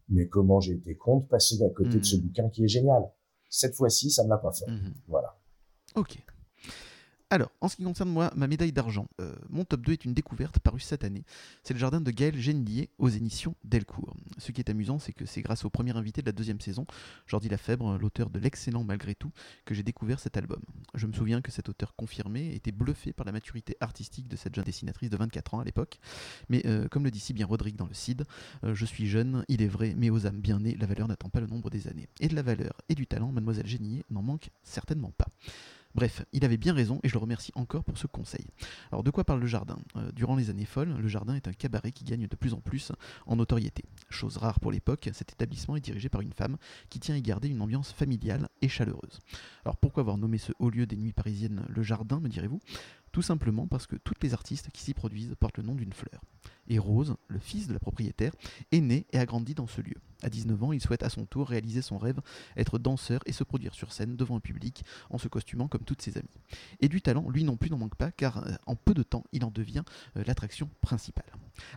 mais 0.09 0.29
comment 0.29 0.61
j'ai 0.61 0.75
été 0.75 0.97
con 0.97 1.19
de 1.19 1.27
passer 1.27 1.63
à 1.63 1.71
côté 1.71 1.99
de 1.99 2.05
ce 2.05 2.17
bouquin 2.17 2.49
qui 2.49 2.65
est 2.65 2.69
génial? 2.69 3.03
Cette 3.49 3.75
fois-ci, 3.75 4.11
ça 4.11 4.25
ne 4.25 4.29
l'a 4.29 4.39
pas 4.39 4.53
fait. 4.53 4.71
Mhm. 4.71 4.95
Voilà. 5.09 5.39
Ok. 5.95 6.23
Alors, 7.29 7.51
en 7.61 7.69
ce 7.69 7.75
qui 7.75 7.83
concerne 7.83 8.09
moi, 8.09 8.33
ma 8.37 8.47
médaille 8.47 8.71
d'argent, 8.71 9.09
euh, 9.21 9.35
mon 9.49 9.65
top 9.65 9.81
2 9.81 9.93
est 9.95 10.05
une 10.05 10.15
découverte 10.15 10.61
parue 10.61 10.79
cette 10.79 11.03
année. 11.03 11.25
C'est 11.65 11.75
le 11.75 11.81
jardin 11.81 12.01
de 12.01 12.13
Gaël 12.13 12.41
Genlier 12.41 12.89
aux 12.99 13.09
éditions 13.09 13.57
Delcourt. 13.65 14.15
Ce 14.39 14.53
qui 14.53 14.61
est 14.61 14.71
amusant, 14.71 15.01
c'est 15.01 15.13
que 15.13 15.27
c'est 15.27 15.43
grâce 15.43 15.65
au 15.65 15.71
premier 15.71 15.97
invité 15.97 16.21
de 16.21 16.27
la 16.27 16.33
deuxième 16.33 16.61
saison, 16.61 16.87
Jordi 17.27 17.49
Lafèbre, 17.49 17.99
l'auteur 17.99 18.31
de 18.31 18.39
l'excellent 18.39 18.85
Malgré 18.85 19.17
tout, 19.17 19.33
que 19.65 19.75
j'ai 19.75 19.83
découvert 19.83 20.21
cet 20.21 20.37
album. 20.37 20.61
Je 20.95 21.09
me 21.09 21.13
souviens 21.13 21.41
que 21.41 21.51
cet 21.51 21.69
auteur 21.69 21.97
confirmé 21.97 22.55
était 22.55 22.71
bluffé 22.71 23.13
par 23.13 23.27
la 23.27 23.33
maturité 23.33 23.77
artistique 23.81 24.29
de 24.29 24.37
cette 24.37 24.55
jeune 24.55 24.65
dessinatrice 24.65 25.11
de 25.11 25.17
24 25.17 25.55
ans 25.55 25.59
à 25.59 25.65
l'époque. 25.65 25.99
Mais 26.49 26.65
euh, 26.65 26.87
comme 26.87 27.03
le 27.03 27.11
dit 27.11 27.19
si 27.19 27.33
bien 27.33 27.47
Rodrigue 27.47 27.75
dans 27.75 27.89
le 27.89 27.95
CID, 27.95 28.23
euh, 28.63 28.77
je 28.77 28.85
suis 28.85 29.09
jeune, 29.09 29.45
il 29.49 29.63
est 29.63 29.69
vrai, 29.69 29.95
mais 29.97 30.11
aux 30.11 30.29
âmes 30.29 30.41
bien 30.41 30.61
nées, 30.61 30.77
la 30.77 30.87
valeur 30.87 31.09
n'attend 31.09 31.29
pas 31.29 31.41
le 31.41 31.49
nombre 31.49 31.71
des 31.71 31.89
années. 31.89 32.07
Et 32.21 32.29
de 32.29 32.37
la 32.37 32.43
valeur 32.43 32.75
et 32.89 32.95
du 32.95 33.09
talent, 33.09 33.33
mademoiselle 33.33 33.67
Génier 33.67 34.05
n'en 34.11 34.23
manque 34.23 34.51
certainement 34.63 35.11
pas. 35.11 35.27
Bref, 35.97 36.27
il 36.35 36.45
avait 36.45 36.59
bien 36.59 36.75
raison 36.75 37.01
et 37.05 37.09
je 37.09 37.15
le 37.15 37.19
remercie 37.21 37.53
encore 37.55 37.83
pour 37.83 37.97
ce 37.97 38.07
conseil. 38.07 38.45
Alors 38.93 39.03
de 39.03 39.11
quoi 39.11 39.25
parle 39.25 39.41
le 39.41 39.47
jardin? 39.47 39.79
Euh, 39.97 40.13
Durant 40.13 40.37
les 40.37 40.51
années 40.51 40.67
folles, 40.67 40.95
le 40.95 41.09
jardin 41.09 41.35
est 41.35 41.49
un 41.49 41.55
cabaret 41.55 41.91
qui 41.91 42.05
gagne 42.05 42.27
de 42.27 42.37
plus 42.37 42.53
en 42.53 42.61
plus 42.61 42.93
en 43.25 43.37
notoriété. 43.37 43.83
Chose 44.11 44.37
rare 44.37 44.61
pour 44.61 44.71
l'époque, 44.71 45.09
cet 45.15 45.33
établissement 45.33 45.75
est 45.75 45.81
dirigé 45.81 46.11
par 46.11 46.21
une 46.21 46.35
femme 46.35 46.59
qui 46.91 47.01
tient 47.01 47.15
à 47.15 47.21
garder 47.21 47.49
une 47.49 47.63
ambiance 47.63 47.93
familiale 47.93 48.51
et 48.61 48.69
chaleureuse. 48.69 49.21
Alors 49.65 49.79
pourquoi 49.79 50.03
avoir 50.03 50.19
nommé 50.19 50.37
ce 50.37 50.53
haut 50.59 50.69
lieu 50.69 50.85
des 50.85 50.99
nuits 50.99 51.15
parisiennes 51.15 51.65
le 51.67 51.83
jardin, 51.83 52.21
me 52.21 52.29
direz-vous? 52.29 52.61
Tout 53.17 53.23
simplement 53.23 53.67
parce 53.67 53.87
que 53.87 53.97
toutes 53.97 54.23
les 54.23 54.35
artistes 54.35 54.69
qui 54.75 54.83
s'y 54.83 54.93
produisent 54.93 55.35
portent 55.41 55.57
le 55.57 55.63
nom 55.63 55.75
d'une 55.75 55.95
fleur. 55.95 56.21
Et 56.69 56.79
Rose, 56.79 57.17
le 57.29 57.39
fils 57.39 57.67
de 57.67 57.73
la 57.73 57.79
propriétaire, 57.79 58.33
est 58.73 58.83
né 58.83 59.07
et 59.11 59.19
a 59.19 59.25
grandi 59.25 59.55
dans 59.55 59.67
ce 59.67 59.81
lieu. 59.81 59.97
À 60.23 60.31
19 60.31 60.63
ans, 60.63 60.73
il 60.73 60.81
souhaite 60.81 61.03
à 61.03 61.11
son 61.11 61.27
tour 61.27 61.49
réaliser 61.49 61.83
son 61.83 61.99
rêve, 61.99 62.21
être 62.57 62.79
danseur 62.79 63.21
et 63.27 63.33
se 63.33 63.45
produire 63.45 63.75
sur 63.75 63.93
scène 63.93 64.17
devant 64.17 64.37
un 64.37 64.41
public 64.41 64.83
en 65.11 65.19
se 65.19 65.29
costumant 65.29 65.69
comme 65.69 65.83
toutes 65.83 66.01
ses 66.01 66.17
amies. 66.17 66.27
Et 66.81 66.89
du 66.89 67.03
talent, 67.03 67.29
lui 67.29 67.45
non 67.45 67.57
plus 67.57 67.71
n'en 67.71 67.77
manque 67.77 67.97
pas, 67.97 68.11
car 68.11 68.39
euh, 68.39 68.53
en 68.67 68.77
peu 68.77 68.95
de 68.95 69.03
temps, 69.03 69.25
il 69.33 69.45
en 69.45 69.51
devient 69.51 69.85
euh, 70.17 70.25
l'attraction 70.27 70.71
principale. 70.81 71.27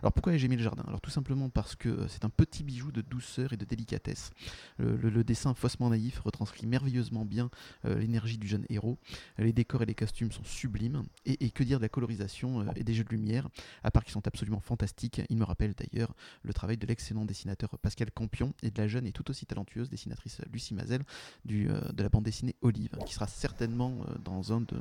Alors 0.02 0.12
pourquoi 0.12 0.34
ai-je 0.34 0.46
aimé 0.46 0.56
le 0.56 0.62
jardin? 0.62 0.84
Alors 0.86 1.00
tout 1.00 1.10
simplement 1.10 1.50
parce 1.50 1.76
que 1.76 1.88
euh, 1.88 2.08
c'est 2.08 2.24
un 2.24 2.30
petit 2.30 2.64
bijou 2.64 2.92
de 2.92 3.02
douceur 3.02 3.52
et 3.52 3.56
de 3.56 3.64
délicatesse. 3.64 4.30
Le, 4.78 5.22
dessin 5.22 5.52
faussement 5.54 5.90
naïf 5.90 6.20
retranscrit 6.20 6.66
merveilleusement 6.66 7.24
bien 7.24 7.50
l'énergie 7.84 8.38
du 8.38 8.48
jeune 8.48 8.64
héros. 8.70 8.98
Les 9.38 9.52
décors 9.52 9.82
et 9.82 9.86
les 9.86 9.94
costumes 9.94 10.32
sont 10.32 10.44
sublimes. 10.44 11.04
Et 11.40 11.50
que 11.50 11.62
dire 11.64 11.78
de 11.78 11.82
la 11.82 11.88
colorisation 11.88 12.60
euh, 12.60 12.64
et 12.76 12.84
des 12.84 12.94
jeux 12.94 13.04
de 13.04 13.10
lumière 13.10 13.48
À 13.84 13.90
part 13.90 14.04
qu'ils 14.04 14.12
sont 14.12 14.26
absolument 14.26 14.60
fantastiques, 14.60 15.20
il 15.28 15.36
me 15.36 15.44
rappelle 15.44 15.74
d'ailleurs 15.74 16.14
le 16.42 16.52
travail 16.52 16.76
de 16.76 16.86
l'excellent 16.86 17.24
dessinateur 17.24 17.70
Pascal 17.78 18.10
Campion 18.10 18.52
et 18.62 18.70
de 18.70 18.78
la 18.80 18.88
jeune 18.88 19.06
et 19.06 19.12
tout 19.12 19.28
aussi 19.30 19.46
talentueuse 19.46 19.88
dessinatrice 19.90 20.40
Lucie 20.52 20.74
Mazel 20.74 21.02
du, 21.44 21.68
euh, 21.70 21.80
de 21.92 22.02
la 22.02 22.08
bande 22.08 22.24
dessinée 22.24 22.54
Olive, 22.62 22.90
qui 23.06 23.14
sera 23.14 23.26
certainement 23.26 23.92
euh, 24.08 24.14
dans 24.24 24.52
un 24.52 24.60
de, 24.60 24.76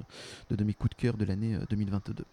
de, 0.49 0.55
de 0.55 0.63
mes 0.63 0.73
coups 0.73 0.95
de 0.95 1.01
cœur 1.01 1.17
de 1.17 1.25
l'année 1.25 1.55
euh, 1.55 1.59
2022. 1.69 2.23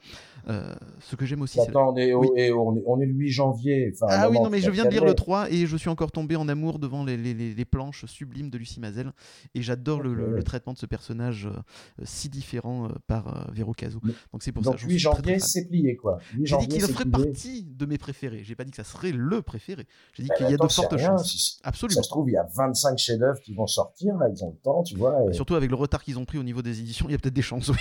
Euh, 0.49 0.75
ce 1.01 1.17
que 1.17 1.27
j'aime 1.27 1.43
aussi, 1.43 1.59
c'est... 1.61 1.69
Attends, 1.69 1.93
on 1.93 1.97
est, 1.97 2.15
Oui. 2.15 2.29
on 2.33 2.77
est, 2.77 2.83
on 2.87 3.01
est 3.01 3.07
le 3.07 3.13
8 3.13 3.29
janvier. 3.31 3.93
Enfin, 3.95 4.07
Ah 4.11 4.31
oui, 4.31 4.37
non, 4.41 4.51
mais 4.51 4.61
je 4.61 4.71
viens 4.71 4.85
de 4.85 4.91
lire 4.91 5.03
le 5.05 5.09
calmer. 5.15 5.17
3 5.17 5.51
et 5.51 5.67
je 5.67 5.77
suis 5.77 5.89
encore 5.89 6.13
tombé 6.13 6.37
en 6.37 6.49
amour 6.49 6.79
devant 6.79 7.05
les, 7.05 7.17
les- 7.17 7.35
les- 7.35 7.65
planches 7.67 8.05
sublimes 8.07 8.49
de 8.51 8.59
Lucie 8.59 8.79
Mazel. 8.81 9.13
Et 9.55 9.63
j'adore 9.63 10.01
le, 10.01 10.15
le- 10.15 10.29
Ok. 10.31 10.37
le 10.37 10.43
traitement 10.45 10.73
de 10.73 10.79
ce 10.79 10.87
personnage 10.87 11.47
euh, 11.47 11.53
si 12.05 12.29
différent 12.29 12.87
euh, 12.87 12.89
par 13.07 13.51
Véro 13.53 13.73
Caso. 13.73 14.01
Donc 14.33 14.43
c'est 14.43 14.53
pour 14.53 14.63
Donc 14.63 14.75
ça 14.75 14.79
j'en 14.81 14.89
8 14.89 14.99
suis 14.99 15.09
très, 15.09 15.15
très 15.15 15.23
janvier, 15.33 15.39
c'est 15.39 15.67
plié, 15.67 15.97
quoi. 15.97 16.19
8 16.35 16.47
J'ai 16.47 16.57
dit 16.59 16.69
qu'il 16.69 16.81
ferait 16.83 17.05
plié. 17.05 17.11
partie 17.27 17.63
de 17.65 17.87
mes 17.87 17.99
préférés. 17.99 18.43
J'ai 18.45 18.55
pas 18.55 18.65
dit 18.65 18.71
que 18.71 18.77
ça 18.77 18.85
serait 18.85 19.13
le 19.13 19.43
préféré. 19.43 19.87
J'ai 20.15 20.23
dit 20.25 20.29
Ben, 20.29 20.35
qu'il 20.37 20.51
y 20.51 20.55
a 20.55 20.57
de 20.57 20.69
fortes 20.69 20.97
chances. 20.99 21.31
si- 21.33 21.59
Absolument. 21.65 21.97
Ça 21.97 22.03
se 22.03 22.09
trouve, 22.09 22.29
il 22.29 22.33
y 22.33 22.37
a 22.37 22.47
25 22.55 22.99
chefs-d'œuvre 22.99 23.41
qui 23.41 23.55
vont 23.55 23.67
sortir, 23.67 24.17
là, 24.17 24.29
ils 24.29 24.45
ont 24.45 24.51
le 24.51 24.57
temps, 24.63 24.83
tu 24.83 24.97
vois. 24.97 25.17
Et, 25.29 25.33
Surtout 25.33 25.55
avec 25.55 25.71
le 25.71 25.77
retard 25.77 26.03
qu'ils 26.03 26.19
ont 26.19 26.25
pris 26.25 26.39
au 26.39 26.43
niveau 26.43 26.63
des 26.63 26.81
éditions, 26.81 27.07
il 27.09 27.13
y 27.13 27.15
a 27.15 27.19
peut-être 27.19 27.35
des 27.35 27.43
chances, 27.43 27.69
oui. 27.69 27.77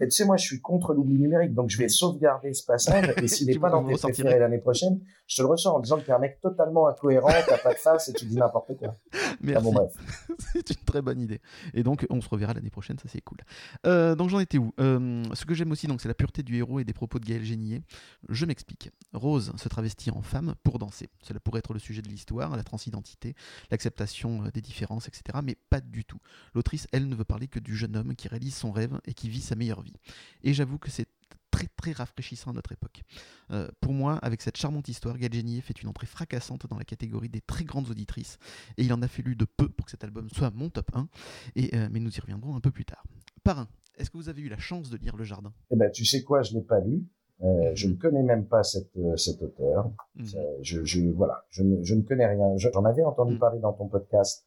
Et 0.00 0.06
tu 0.06 0.10
sais, 0.10 0.24
moi, 0.24 0.36
je 0.36 0.44
suis 0.44 0.60
contre 0.60 0.94
l'oubli 0.94 1.18
numérique, 1.18 1.54
donc 1.54 1.70
je 1.70 1.78
vais 1.78 1.88
sauvegarder 1.88 2.54
ce 2.54 2.64
passage, 2.64 3.12
et 3.22 3.28
s'il 3.28 3.48
n'est 3.48 3.58
pas 3.58 3.70
dans 3.70 3.84
tes 3.84 3.94
préférés 3.94 4.38
l'année 4.38 4.58
prochaine, 4.58 5.00
je 5.26 5.36
te 5.36 5.42
le 5.42 5.48
ressors 5.48 5.76
en 5.76 5.80
disant 5.80 5.98
que 5.98 6.06
t'es 6.06 6.12
un 6.12 6.18
mec 6.18 6.40
totalement 6.40 6.88
incohérent, 6.88 7.28
t'as 7.46 7.58
pas 7.58 7.74
de 7.74 7.78
face 7.78 8.08
et 8.08 8.12
tu 8.12 8.24
dis 8.24 8.36
n'importe 8.36 8.76
quoi. 8.78 8.94
Ah 9.30 9.40
Merci. 9.40 9.64
bon, 9.64 9.72
bref. 9.72 9.92
c'est 10.52 10.70
une 10.70 10.84
très 10.84 11.00
bonne 11.00 11.20
idée. 11.20 11.40
Et 11.72 11.84
donc, 11.84 12.04
on 12.10 12.20
se 12.20 12.28
reverra 12.28 12.54
l'année 12.54 12.70
prochaine, 12.70 12.98
ça 12.98 13.08
c'est 13.08 13.20
cool. 13.20 13.38
Euh, 13.86 14.16
donc, 14.16 14.30
j'en 14.30 14.40
étais 14.40 14.58
où? 14.58 14.72
Euh, 14.80 15.22
Ce 15.32 15.44
que 15.44 15.54
j'aime 15.54 15.70
aussi, 15.70 15.86
donc, 15.86 16.00
c'est 16.00 16.08
la 16.08 16.14
pureté 16.14 16.42
du 16.42 16.56
héros 16.56 16.80
et 16.80 16.84
des 16.84 16.92
propos 16.92 17.20
de 17.20 17.24
Gaël 17.24 17.44
Génier. 17.44 17.82
Je 18.28 18.46
m'explique. 18.46 18.90
Rose 19.12 19.52
se 19.56 19.68
travestit 19.68 20.10
en 20.10 20.22
femme 20.22 20.54
pour 20.64 20.78
danser. 20.78 21.08
Cela 21.22 21.38
pourrait 21.38 21.60
être 21.60 21.72
le 21.72 21.78
sujet 21.78 22.02
de 22.02 22.08
l'histoire, 22.08 22.56
la 22.56 22.64
transidentité, 22.64 23.34
l'acceptation 23.70 24.44
euh, 24.44 24.50
des 24.50 24.60
différences, 24.60 25.06
etc. 25.06 25.38
Mais 25.44 25.56
pas 25.70 25.80
du 25.80 26.04
tout. 26.04 26.18
L'autrice, 26.54 26.88
elle, 26.92 27.08
ne 27.08 27.14
veut 27.14 27.24
parler 27.24 27.46
que 27.46 27.60
du 27.60 27.76
jeune 27.76 27.96
homme 27.96 28.16
qui 28.16 28.26
réalise 28.26 28.56
son 28.56 28.72
rêve 28.72 28.98
et 29.04 29.14
qui 29.14 29.28
vit 29.28 29.40
sa 29.40 29.54
meilleure 29.54 29.67
vie. 29.82 29.94
Et 30.42 30.52
j'avoue 30.54 30.78
que 30.78 30.90
c'est 30.90 31.06
très 31.50 31.66
très 31.76 31.92
rafraîchissant 31.92 32.50
à 32.50 32.54
notre 32.54 32.72
époque. 32.72 33.02
Euh, 33.50 33.68
pour 33.80 33.92
moi, 33.92 34.18
avec 34.22 34.42
cette 34.42 34.56
charmante 34.56 34.88
histoire, 34.88 35.16
Gaël 35.16 35.32
Génier 35.32 35.60
fait 35.62 35.80
une 35.82 35.88
entrée 35.88 36.06
fracassante 36.06 36.66
dans 36.68 36.76
la 36.76 36.84
catégorie 36.84 37.28
des 37.30 37.40
très 37.40 37.64
grandes 37.64 37.88
auditrices 37.90 38.38
et 38.76 38.84
il 38.84 38.92
en 38.92 39.00
a 39.02 39.08
fallu 39.08 39.34
de 39.34 39.46
peu 39.46 39.68
pour 39.68 39.86
que 39.86 39.90
cet 39.90 40.04
album 40.04 40.28
soit 40.30 40.50
mon 40.50 40.68
top 40.68 40.90
1, 40.94 41.08
et, 41.56 41.74
euh, 41.74 41.88
mais 41.90 42.00
nous 42.00 42.14
y 42.14 42.20
reviendrons 42.20 42.54
un 42.54 42.60
peu 42.60 42.70
plus 42.70 42.84
tard. 42.84 43.02
Parrain, 43.44 43.66
est-ce 43.96 44.10
que 44.10 44.18
vous 44.18 44.28
avez 44.28 44.42
eu 44.42 44.48
la 44.48 44.58
chance 44.58 44.90
de 44.90 44.98
lire 44.98 45.16
Le 45.16 45.24
Jardin? 45.24 45.52
Eh 45.70 45.76
ben, 45.76 45.90
tu 45.90 46.04
sais 46.04 46.22
quoi, 46.22 46.42
je 46.42 46.52
l'ai 46.54 46.62
pas 46.62 46.80
lu. 46.80 47.04
Euh, 47.42 47.70
je 47.74 47.86
ne 47.88 47.94
connais 47.94 48.22
même 48.22 48.46
pas 48.46 48.62
cette, 48.64 48.90
cet 49.16 49.40
auteur. 49.42 49.90
Mhm. 50.16 50.26
Euh, 50.36 50.58
je, 50.62 50.84
je, 50.84 51.00
voilà, 51.10 51.44
je 51.50 51.62
ne, 51.62 51.82
je 51.84 51.94
ne 51.94 52.02
connais 52.02 52.26
rien. 52.26 52.56
Je- 52.56 52.68
J'en 52.74 52.84
avais 52.84 53.02
entendu 53.04 53.34
Mhm. 53.34 53.38
parler 53.38 53.60
dans 53.60 53.72
ton 53.72 53.88
podcast. 53.88 54.44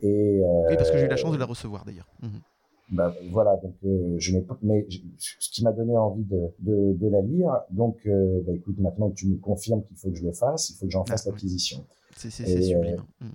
Et, 0.00 0.40
Oui, 0.68 0.76
parce 0.76 0.90
que 0.90 0.98
j'ai 0.98 1.06
eu 1.06 1.08
la 1.08 1.16
chance 1.16 1.32
de 1.32 1.38
la 1.38 1.46
recevoir 1.46 1.84
d'ailleurs. 1.84 2.08
Bah, 2.90 3.12
voilà, 3.30 3.56
donc 3.56 3.74
euh, 3.84 4.14
je 4.18 4.32
n'ai 4.32 4.42
pas, 4.42 4.56
mais 4.62 4.86
je- 4.88 5.00
ce 5.40 5.50
qui 5.50 5.64
m'a 5.64 5.72
donné 5.72 5.96
envie 5.96 6.22
de, 6.24 6.40
de, 6.60 6.92
de 6.92 7.08
la 7.08 7.20
lire. 7.20 7.50
Donc, 7.70 7.98
euh, 8.06 8.40
bah, 8.46 8.52
écoute, 8.54 8.78
maintenant 8.78 9.10
que 9.10 9.14
tu 9.16 9.26
me 9.26 9.36
confirmes 9.38 9.82
qu'il 9.84 9.96
faut 9.96 10.08
que 10.10 10.16
je 10.16 10.24
le 10.24 10.32
fasse, 10.32 10.70
il 10.70 10.74
faut 10.76 10.86
que 10.86 10.92
j'en 10.92 11.04
fasse 11.04 11.26
l'acquisition. 11.26 11.84
C'est 12.16 12.30
c'est 12.30 12.58
euh, 12.58 12.62
sublime. 12.62 13.02
Mhm. 13.20 13.30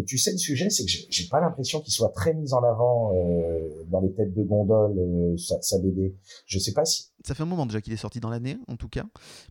Et 0.00 0.04
tu 0.04 0.16
sais, 0.16 0.32
le 0.32 0.38
sujet, 0.38 0.70
c'est 0.70 0.84
que 0.86 0.90
j'ai 0.90 1.28
pas 1.28 1.40
l'impression 1.40 1.80
qu'il 1.80 1.92
soit 1.92 2.08
très 2.08 2.32
mis 2.32 2.54
en 2.54 2.62
avant 2.64 3.12
euh, 3.14 3.68
dans 3.90 4.00
les 4.00 4.10
têtes 4.12 4.32
de 4.32 4.42
gondole, 4.42 4.96
euh, 4.98 5.36
sa, 5.36 5.60
sa 5.60 5.78
BD. 5.78 6.16
Je 6.46 6.58
sais 6.58 6.72
pas 6.72 6.86
si. 6.86 7.10
Ça 7.22 7.34
fait 7.34 7.42
un 7.42 7.46
moment 7.46 7.66
déjà 7.66 7.82
qu'il 7.82 7.92
est 7.92 7.96
sorti 7.98 8.18
dans 8.18 8.30
l'année, 8.30 8.56
en 8.66 8.76
tout 8.76 8.88
cas. 8.88 9.04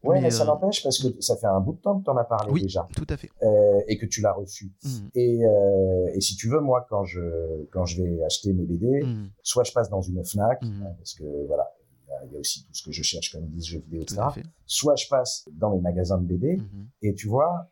Ouais, 0.03 0.19
mais, 0.21 0.31
ça 0.31 0.41
euh, 0.41 0.45
n'empêche 0.47 0.81
parce 0.81 0.97
que 1.03 1.21
ça 1.21 1.37
fait 1.37 1.45
un 1.45 1.59
bout 1.59 1.73
de 1.73 1.77
temps 1.81 1.99
que 1.99 2.03
tu 2.03 2.09
en 2.09 2.17
as 2.17 2.23
parlé 2.23 2.51
Oui, 2.51 2.63
déjà 2.63 2.87
tout 2.95 3.05
à 3.09 3.15
fait. 3.17 3.29
euh, 3.43 3.79
et 3.87 3.97
que 3.99 4.07
tu 4.07 4.21
l'as 4.21 4.33
reçu. 4.33 4.71
Mhm. 4.83 5.09
Et, 5.13 5.45
euh, 5.45 6.07
et 6.15 6.19
si 6.21 6.35
tu 6.35 6.49
veux, 6.49 6.61
moi, 6.61 6.87
quand 6.89 7.03
je 7.05 7.19
quand 7.71 7.85
je 7.85 8.01
vais 8.01 8.23
acheter 8.23 8.51
mes 8.53 8.63
BD, 8.63 9.03
Mhm. 9.03 9.29
soit 9.43 9.63
je 9.63 9.71
passe 9.71 9.89
dans 9.91 10.01
une 10.01 10.23
Fnac 10.25 10.63
Mhm. 10.63 10.83
hein, 10.83 10.93
parce 10.97 11.13
que 11.13 11.23
voilà, 11.47 11.69
il 12.25 12.33
y 12.33 12.35
a- 12.35 12.39
aussi 12.39 12.63
tout 12.63 12.73
ce 12.73 12.83
que 12.83 12.91
je 12.91 13.03
cherche 13.03 13.31
comme 13.31 13.45
disent 13.49 13.65
jeux 13.67 13.79
vidéo, 13.79 14.03
Tout 14.03 14.15
etc. 14.15 14.41
Soit 14.65 14.95
je 14.95 15.07
passe 15.07 15.45
dans 15.51 15.71
les 15.71 15.79
magasins 15.79 16.17
de 16.17 16.25
BD 16.25 16.57
Mhm. 16.57 16.87
et 17.03 17.13
tu 17.13 17.27
vois, 17.27 17.69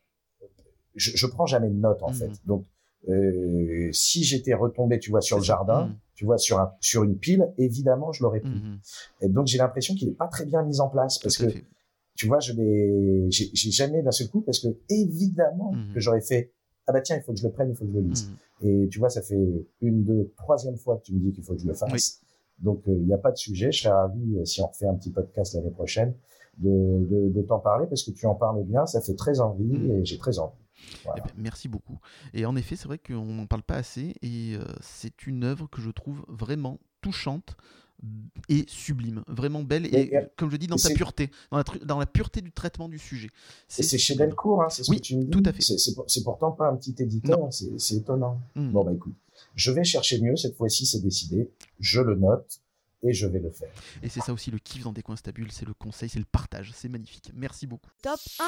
je, 0.98 1.12
je 1.16 1.26
prends 1.28 1.46
jamais 1.46 1.70
de 1.70 1.76
notes 1.76 2.04
en 2.04 2.10
Mhm. 2.10 2.16
fait. 2.16 2.32
Donc 2.46 2.66
euh, 3.10 3.90
si 3.94 4.24
j'étais 4.24 4.54
retombé, 4.54 5.00
tu 5.00 5.10
vois, 5.12 5.22
sur 5.22 5.38
le 5.38 5.44
jardin, 5.44 5.86
Mhm. 5.88 5.96
tu 6.16 6.26
vois, 6.26 6.38
sur 6.38 6.60
un 6.60 6.72
sur 6.82 7.04
une 7.04 7.18
pile, 7.18 7.48
évidemment, 7.58 8.12
je 8.12 8.24
l'aurais 8.24 8.42
pris. 8.42 8.50
Mhm. 8.50 8.80
Et 9.22 9.30
donc 9.30 9.48
j'ai 9.48 9.58
l'impression 9.58 9.96
qu'il 9.96 10.10
est 10.10 10.18
pas 10.18 10.28
très 10.28 10.46
bien 10.46 10.64
mis 10.64 10.80
en 10.82 10.90
place 10.90 11.18
parce 11.20 11.38
que 11.38 11.48
fait. 11.50 11.64
tu 12.16 12.28
vois, 12.28 12.40
je 12.40 12.54
l'ai, 12.54 13.28
j'ai 13.30 13.72
jamais 13.72 14.02
d'un 14.02 14.12
seul 14.12 14.28
coup 14.30 14.42
parce 14.42 14.60
que 14.60 14.68
évidemment 14.90 15.72
Mhm. 15.74 15.94
que 15.94 16.00
j'aurais 16.00 16.22
fait 16.22 16.52
ah 16.90 16.94
bah 16.94 17.02
tiens, 17.02 17.18
il 17.18 17.22
faut 17.24 17.34
que 17.34 17.40
je 17.40 17.46
le 17.46 17.52
prenne, 17.52 17.70
il 17.70 17.76
faut 17.76 17.84
que 17.86 17.92
je 17.92 17.98
le 17.98 18.02
lise. 18.08 18.30
Mhm. 18.30 18.68
Et 18.70 18.88
tu 18.90 18.98
vois, 19.00 19.10
ça 19.10 19.22
fait 19.22 19.38
une, 19.82 20.04
deux, 20.06 20.32
troisième 20.38 20.78
fois 20.78 20.98
que 20.98 21.04
tu 21.04 21.14
me 21.14 21.20
dis 21.20 21.32
qu'il 21.34 21.44
faut 21.44 21.54
que 21.54 21.60
je 21.62 21.68
le 21.68 21.74
fasse. 21.74 22.22
Donc 22.60 22.82
il 22.88 23.06
n'y 23.06 23.14
a 23.14 23.18
pas 23.18 23.32
de 23.32 23.38
sujet. 23.38 23.72
Je 23.72 23.82
serais 23.84 23.94
ravi 23.94 24.38
euh, 24.38 24.46
si 24.46 24.62
on 24.62 24.68
refait 24.68 24.88
un 24.88 24.96
petit 24.96 25.12
podcast 25.12 25.54
l'année 25.54 25.70
prochaine 25.70 26.14
de, 26.58 27.06
de, 27.10 27.30
de 27.34 27.41
t'en 27.41 27.60
parler 27.60 27.86
parce 27.88 28.04
que 28.04 28.12
tu 28.12 28.26
en 28.26 28.36
parles 28.36 28.63
bien, 28.63 28.86
ça 28.86 29.02
fait 29.02 29.15
très 29.15 29.39
envie 29.39 29.63
Mhm. 29.63 29.91
et 30.02 30.06
j'ai 30.06 30.17
très 30.17 30.39
envie. 30.39 30.54
Voilà. 31.04 31.24
Eh 31.26 31.28
ben, 31.28 31.34
merci 31.38 31.67
beaucoup. 31.67 32.00
Et 32.34 32.46
en 32.46 32.56
effet, 32.56 32.76
c'est 32.76 32.88
vrai 32.88 32.98
qu'on 33.00 33.26
n'en 33.26 33.46
parle 33.48 33.63
pas 33.63 33.76
assez, 33.78 34.15
et 34.22 34.56
euh, 34.56 34.63
c'est 34.82 35.26
une 35.28 35.43
œuvre 35.43 35.67
que 35.70 35.82
je 35.82 35.89
trouve 35.91 36.24
vraiment 36.28 36.80
touchante, 37.02 37.56
est 38.48 38.70
sublime, 38.70 39.24
vraiment 39.28 39.63
belle 39.63 39.88
Et- 39.88 39.89
et, 39.89 40.13
et- 40.15 40.20
comme 40.38 40.52
je 40.52 40.58
dis, 40.58 40.67
dans 40.67 40.76
et 40.76 40.80
sa 40.80 40.91
pureté, 40.93 41.32
dans 41.52 41.58
la, 41.58 41.63
tru- 41.63 41.84
dans 41.84 41.98
la 41.98 42.06
pureté 42.06 42.41
du 42.41 42.52
traitement 42.52 42.88
du 42.88 43.00
sujet. 43.00 43.30
Et 43.80 43.82
c'est 43.82 43.98
chez. 43.98 44.13
Delcourt, 44.15 44.62
hein, 44.62 44.70
c'est 44.70 44.84
ce 44.84 44.91
Oui, 44.91 44.98
que 44.98 45.02
tu 45.02 45.17
me 45.17 45.24
dis. 45.24 45.30
tout 45.32 45.41
à 45.46 45.52
fait. 45.52 45.62
C'est- 45.63 45.80
C'est 45.80 45.96
pour- 45.96 46.06
c'est 46.08 46.24
pourtant 46.24 46.52
pas 46.52 46.70
un 46.70 46.76
petit 46.76 46.93
éditeur, 47.00 47.39
c'est 47.52 47.80
c'est 47.80 47.96
étonnant. 47.96 48.39
Mm. 48.56 48.70
Bon, 48.72 48.84
bah 48.84 48.93
écoute, 48.93 49.15
je 49.56 49.72
vais 49.72 49.84
chercher 49.84 50.22
mieux, 50.22 50.36
cette 50.36 50.56
fois-ci 50.56 50.86
c'est 50.86 51.00
décidé, 51.02 51.50
je 51.80 52.00
le 52.02 52.13
note 52.15 52.60
et 53.04 53.14
je 53.14 53.28
vais 53.28 53.40
le 53.40 53.52
faire. 53.52 53.70
Et 54.04 54.10
c'est 54.10 54.22
ça 54.22 54.34
aussi 54.34 54.52
le 54.52 54.60
kiff 54.60 54.84
dans 54.84 54.94
des 54.94 55.04
coins 55.04 55.16
stables, 55.16 55.46
c'est 55.52 55.66
le 55.66 55.74
conseil, 55.74 56.10
c'est 56.10 56.20
le 56.20 56.26
partage, 56.26 56.72
c'est 56.76 56.90
magnifique. 56.90 57.32
Merci 57.36 57.68
beaucoup. 57.68 57.90
Top 58.02 58.20
1. 58.40 58.44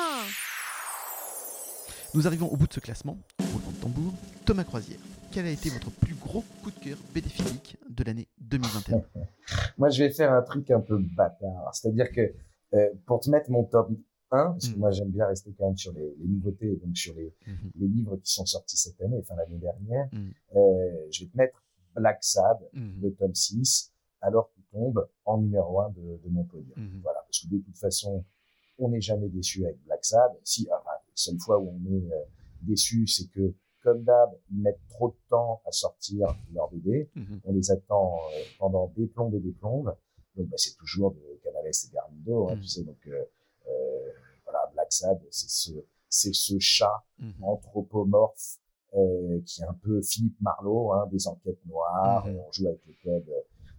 Nous 2.16 2.26
arrivons 2.28 2.48
au 2.48 2.58
bout 2.58 2.68
de 2.68 2.74
ce 2.74 2.80
classement. 2.80 3.18
Roulement 3.52 3.72
de 3.72 3.78
tambour. 3.78 4.14
Thomas 4.46 4.64
Croisière, 4.64 4.98
quel 5.32 5.46
a 5.46 5.52
été 5.52 5.70
votre 5.70 5.92
plus 5.92 6.16
gros 6.16 6.42
coup 6.64 6.72
de 6.72 6.80
cœur 6.80 6.98
BD 7.14 7.30
physique 7.30 7.78
de 7.88 8.04
l'année 8.04 8.28
2021 8.40 9.04
Moi, 9.78 9.90
je 9.90 10.04
vais 10.04 10.12
faire 10.12 10.34
un 10.34 10.42
truc 10.42 10.72
un 10.72 10.80
peu 10.80 10.98
bâtard. 10.98 11.70
C'est-à-dire 11.74 12.12
que 12.12 12.34
euh, 12.74 12.90
pour 13.06 13.20
te 13.20 13.30
mettre 13.30 13.50
mon 13.52 13.64
top 13.64 13.90
1, 14.32 14.52
parce 14.52 14.68
que 14.70 14.76
Mm. 14.76 14.80
moi 14.80 14.92
j'aime 14.92 15.10
bien 15.10 15.26
rester 15.28 15.52
quand 15.58 15.68
même 15.68 15.78
sur 15.78 15.92
les, 15.94 16.16
les 16.20 16.28
nouveautés, 16.28 16.76
donc 16.84 16.96
sur 16.96 17.16
les, 17.16 17.34
Mhm. 17.48 17.72
les 17.80 17.88
livres 17.88 18.18
qui 18.18 18.32
sont 18.32 18.46
sortis 18.46 18.78
cette 18.78 19.02
année, 19.02 19.18
enfin 19.20 19.36
l'année 19.36 19.58
dernière, 19.58 20.08
Mm. 20.12 20.30
euh, 20.56 21.08
je 21.12 21.24
vais 21.24 21.30
te 21.32 21.38
mettre 21.38 21.64
Black 21.96 22.20
Sad, 22.22 22.58
Mhm. 22.74 23.00
le 23.02 23.14
tome 23.16 23.34
6, 23.34 23.88
alors 24.22 24.50
tout 24.54 24.62
tombe 24.72 25.08
en 25.26 25.38
numéro 25.40 25.80
1 25.82 25.90
de, 25.92 26.20
de 26.24 26.30
mon 26.30 26.44
podium. 26.44 26.78
Mhm. 26.78 27.00
Voilà, 27.04 27.20
parce 27.26 27.40
que 27.42 27.48
de 27.48 27.58
toute 27.60 27.78
façon, 27.78 28.24
on 28.78 28.90
n'est 28.90 29.02
jamais 29.02 29.30
déçu 29.30 29.66
avec 29.66 29.82
Black 29.86 30.04
Sad. 30.06 30.32
Si, 30.44 30.68
enfin, 30.72 30.90
la 30.92 31.02
seule 31.16 31.40
fois 31.40 31.60
où 31.60 31.70
on 31.70 31.92
est 31.94 32.12
euh, 32.14 32.24
déçu, 32.62 33.08
c'est 33.08 33.28
que, 33.30 33.54
comme 33.84 34.04
d'hab, 34.04 34.30
ils 34.52 34.62
mettent 34.62 34.86
trop 34.90 35.10
de 35.10 35.16
temps 35.30 35.62
à 35.66 35.72
sortir 35.72 36.28
leur 36.54 36.70
BD. 36.70 37.10
Mhm. 37.16 37.42
On 37.46 37.54
les 37.54 37.72
attend 37.72 38.16
euh, 38.34 38.42
pendant 38.58 38.88
des 38.96 39.08
plombes 39.08 39.36
et 39.36 39.40
des 39.40 39.52
plombes. 39.52 39.96
Donc, 40.36 40.48
bah, 40.48 40.58
c'est 40.58 40.76
toujours 40.78 41.12
de 41.12 41.40
Canales 41.44 41.66
et 41.68 41.94
Garnido, 41.94 42.50
hein, 42.50 42.56
Mhm. 42.56 42.62
tu 42.62 42.68
sais. 42.68 42.84
Donc, 42.84 42.98
euh, 43.08 43.24
euh, 43.68 44.12
voilà, 44.46 44.70
Black 44.74 44.92
Sad, 44.94 45.20
c'est 45.32 45.50
ce, 45.50 45.72
c'est 46.08 46.34
ce 46.34 46.58
chat 46.60 47.04
anthropomorphe 47.42 48.58
euh, 48.96 49.40
qui 49.46 49.62
est 49.62 49.66
un 49.66 49.74
peu 49.74 50.02
Philippe 50.02 50.40
Marlowe, 50.42 50.94
hein, 50.94 51.08
des 51.12 51.28
enquêtes 51.28 51.64
noires. 51.66 52.26
On 52.26 52.52
joue 52.52 52.68
avec 52.68 52.82
le 52.88 52.94
code 53.04 53.30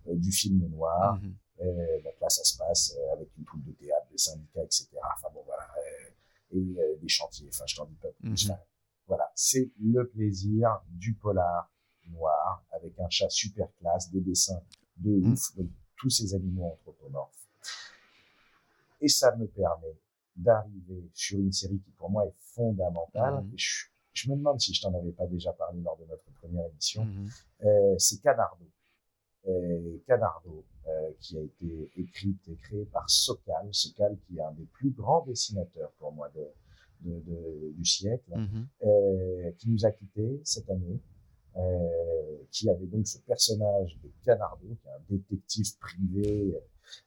du 0.07 0.33
film 0.33 0.67
noir. 0.69 1.21
Mhm. 1.23 1.35
Euh, 1.63 2.03
donc 2.03 2.15
là, 2.21 2.29
ça 2.31 2.43
se 2.45 2.57
passe 2.57 2.95
euh, 2.99 3.13
avec 3.13 3.29
une 3.37 3.45
troupe 3.45 3.63
de 3.65 3.73
théâtre, 3.73 4.07
des 4.11 4.19
syndicats, 4.19 4.63
etc. 4.63 4.89
Enfin 5.15 5.29
bon, 5.35 5.43
voilà. 5.45 5.63
euh, 5.77 6.11
et 6.53 6.81
euh, 6.81 6.97
des 7.01 7.09
chantiers. 7.09 7.49
Enfin, 7.53 7.65
je 7.67 7.77
t'en 7.77 7.85
dis 7.85 7.97
pas 7.97 8.09
plus. 8.19 8.29
Mhm. 8.47 8.51
Enfin, 8.53 8.61
voilà, 9.07 9.31
c'est 9.35 9.71
le 9.81 10.07
plaisir 10.09 10.81
du 10.89 11.15
polar 11.15 11.71
noir 12.09 12.65
avec 12.73 12.99
un 12.99 13.09
chat 13.11 13.29
super 13.29 13.69
classe, 13.79 14.11
des 14.11 14.21
dessins 14.21 14.61
de 14.97 15.11
Mhm. 15.11 15.33
ouf, 15.33 15.55
donc 15.57 15.69
tous 15.97 16.11
ces 16.11 16.35
animaux 16.35 16.65
anthropomorphes. 16.73 17.47
Et 19.01 19.09
ça 19.09 19.35
me 19.37 19.47
permet 19.47 19.97
d'arriver 20.37 21.11
sur 21.15 21.39
une 21.39 21.53
série 21.53 21.79
qui 21.79 21.91
pour 21.93 22.11
moi 22.11 22.25
est 22.27 22.35
fondamentale. 22.55 23.43
Mhm. 23.45 23.53
Je, 23.57 23.85
je 24.13 24.31
me 24.31 24.37
demande 24.37 24.61
si 24.61 24.73
je 24.75 24.83
t'en 24.83 24.95
avais 24.95 25.13
pas 25.13 25.27
déjà 25.27 25.53
parlé 25.53 25.81
lors 25.83 25.97
de 25.99 26.05
notre 26.07 26.25
première 26.41 26.67
émission. 26.67 27.07
Euh, 27.63 27.95
c'est 27.99 28.21
Canardo. 28.23 28.65
Euh, 29.49 29.97
Canardo, 30.07 30.63
euh, 30.87 31.11
qui 31.19 31.39
a 31.39 31.41
été 31.41 31.91
écrite 31.97 32.47
et 32.49 32.57
créée 32.57 32.85
par 32.93 33.09
Sokal. 33.09 33.69
Sokal, 33.73 34.17
qui 34.27 34.37
est 34.39 34.43
un 34.43 34.53
des 34.53 34.67
plus 34.73 34.91
grands 34.91 35.25
dessinateurs 35.25 35.91
pour 35.99 36.13
moi 36.13 36.31
de, 36.35 36.45
de, 37.09 37.19
de- 37.21 37.73
du 37.73 37.85
siècle, 37.85 38.31
Mhm. 38.37 38.67
euh, 38.85 39.51
qui 39.59 39.71
nous 39.71 39.87
a 39.87 39.91
quittés 39.93 40.41
cette 40.45 40.69
année, 40.69 41.01
euh, 41.57 42.37
qui 42.51 42.69
avait 42.69 42.87
donc 42.87 43.07
ce 43.07 43.19
personnage 43.21 43.97
de 44.05 44.11
Canardo, 44.25 44.67
qui 44.83 44.89
est 44.89 44.91
un 44.91 45.03
détective 45.17 45.79
privé 45.79 46.55
euh, 46.55 46.61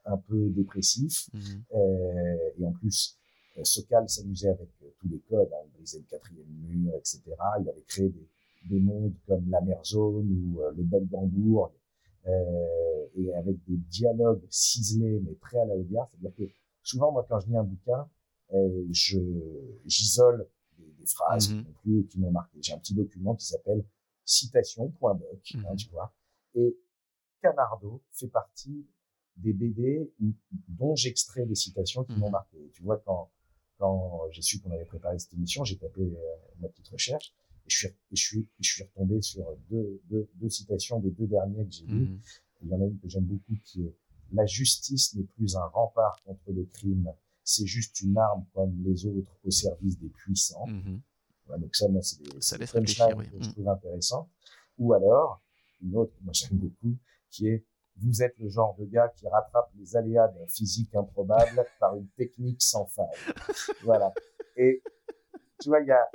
un 0.06 0.17
peu 0.17 0.50
dépressif, 0.50 1.30
Mhm. 1.34 1.63
euh, 1.76 2.50
et 2.60 2.65
en 2.65 2.72
plus, 2.72 3.15
Sokal 3.62 4.10
s'amusait 4.10 4.50
avec 4.50 4.69
tous 5.00 5.08
les 5.10 5.19
codes, 5.30 5.50
hein, 5.54 5.63
il 5.67 5.72
brisait 5.78 6.00
le 6.00 6.06
quatrième 6.06 6.48
mur, 6.67 6.96
etc. 6.96 7.22
Il 7.62 7.69
avait 7.69 7.84
créé 7.88 8.10
des, 8.10 8.28
des 8.72 8.80
mondes 8.80 9.13
comme 9.28 9.48
la 9.52 9.62
mer 9.62 9.80
zone 9.86 10.28
ou 10.56 10.62
le 10.76 10.84
Bel 10.84 11.06
Bambourg, 11.06 11.72
euh, 12.27 13.05
et 13.15 13.33
avec 13.36 13.57
des 13.65 13.77
dialogues 13.77 14.43
ciselés 14.49 15.19
mais 15.21 15.36
très 15.36 15.59
à 15.59 15.65
la 15.65 15.75
audience. 15.75 16.09
C'est-à-dire 16.12 16.36
que 16.36 16.51
souvent, 16.81 17.12
moi, 17.12 17.25
quand 17.27 17.39
je 17.39 17.47
lis 17.47 17.57
un 17.57 17.63
bouquin, 17.63 18.09
euh, 18.53 18.86
je 18.91 19.19
j'isole 19.86 20.47
des, 20.77 20.91
des 20.91 21.05
phrases 21.05 21.49
Mhm. 21.51 21.62
qui 21.63 21.67
m'ont 21.67 21.73
plu 21.81 21.97
ou 21.99 22.03
qui 22.07 22.19
m'ont 22.19 22.31
marqué. 22.31 22.57
J'ai 22.62 22.73
un 22.73 22.79
petit 22.79 22.93
document 22.93 23.36
qui 23.36 23.45
s'appelle 23.45 23.83
citation.doc, 24.25 25.21
hein, 25.55 25.59
Mhm. 25.71 25.75
tu 25.75 25.89
vois. 25.89 26.13
Et 26.55 26.77
Canardo 27.41 28.01
fait 28.12 28.27
partie 28.27 28.86
des 29.36 29.53
BD 29.53 30.12
dont 30.67 30.95
j'extrais 30.95 31.45
des 31.45 31.55
citations 31.55 32.03
qui 32.03 32.13
Mhm. 32.13 32.19
m'ont 32.19 32.29
marqué. 32.29 32.57
Tu 32.73 32.83
vois, 32.83 32.97
quand, 32.99 33.31
quand 33.79 34.27
j'ai 34.31 34.41
su 34.41 34.59
qu'on 34.62 34.71
avait 34.71 34.86
préparé 34.86 35.17
cette 35.19 35.33
émission, 35.33 35.63
j'ai 35.63 35.77
tapé 35.77 36.01
euh, 36.01 36.15
ma 36.59 36.67
petite 36.69 36.88
recherche 36.89 37.33
je 37.67 37.78
suis, 37.78 37.88
et 37.88 38.15
je 38.15 38.21
suis, 38.23 38.47
je 38.60 38.69
suis 38.73 38.84
retombé 38.84 39.21
sur 39.21 39.45
deux, 39.69 40.02
deux, 40.10 40.30
deux 40.36 40.49
citations 40.49 40.99
des 40.99 41.12
deux 41.12 41.28
derniers 41.28 41.65
que 41.65 41.71
j'ai 41.71 41.86
lus. 41.86 42.06
Mhm. 42.08 42.19
Il 42.63 42.69
y 42.69 42.73
en 42.73 42.82
a 42.82 42.86
une 42.86 42.99
que 42.99 43.10
j'aime 43.10 43.26
beaucoup 43.26 43.54
qui 43.63 43.84
est 43.84 43.95
La 44.32 44.45
justice 44.45 45.13
n'est 45.15 45.23
plus 45.36 45.56
un 45.56 45.65
rempart 45.65 46.21
contre 46.26 46.52
le 46.52 46.63
crime, 46.65 47.12
c'est 47.43 47.65
juste 47.65 48.02
une 48.02 48.17
arme 48.17 48.45
comme 48.54 48.73
les 48.84 49.06
autres 49.06 49.32
au 49.43 49.52
service 49.52 49.97
des 49.99 50.10
puissants. 50.10 50.65
Mhm. 50.67 51.02
Ouais, 51.49 51.60
donc 51.60 51.76
ça, 51.76 51.88
moi, 51.89 52.02
c'est 52.02 52.21
des, 52.23 52.41
Ça 52.41 52.58
des 52.58 52.65
réfléchir, 52.65 53.08
oui. 53.17 53.30
que 53.30 53.43
je 53.43 53.49
Mm. 53.49 53.52
trouve 53.52 53.67
intéressantes. 53.69 54.30
Ou 54.78 54.93
alors, 54.93 55.41
une 55.82 55.95
autre 55.97 56.13
que 56.17 56.23
moi 56.23 56.32
j'aime 56.34 56.58
beaucoup, 56.58 56.97
qui 57.30 57.47
est 57.47 57.65
vous 57.97 58.23
êtes 58.23 58.36
le 58.39 58.49
genre 58.49 58.76
de 58.80 58.86
gars 58.86 59.10
qui 59.10 59.28
rattrape 59.28 59.69
les 59.78 59.95
aléas 59.95 60.28
d'un 60.30 60.47
physique 60.47 60.95
improbable 60.95 61.63
par 61.80 61.95
une 61.95 62.08
technique 62.17 62.60
sans 62.62 62.88
faille. 62.88 63.06
Voilà. 63.84 64.12
Et 64.58 64.82
tu 65.62 65.69
vois, 65.69 65.80
il 65.82 65.88
y 65.88 65.91
a 65.91 66.10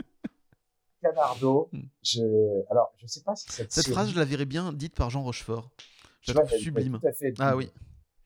Canardo. 1.01 1.69
Mm. 1.73 1.81
Je, 2.03 2.71
alors, 2.71 2.93
je 2.97 3.07
sais 3.07 3.23
pas 3.23 3.35
si 3.37 3.47
cette, 3.51 3.73
Cette 3.73 3.85
série- 3.85 3.95
phrase, 3.95 4.11
je 4.11 4.19
la 4.19 4.25
verrais 4.25 4.45
bien 4.47 4.73
dite 4.73 4.95
par 4.95 5.11
Jean 5.11 5.23
Rochefort. 5.23 5.71
Je 6.21 6.33
tu 6.33 6.39
la 6.39 6.45
trouve 6.45 6.59
sublime. 6.59 6.99
Tout 7.01 7.07
à 7.07 7.13
fait 7.13 7.33
Ah 7.39 7.57
oui. 7.57 7.71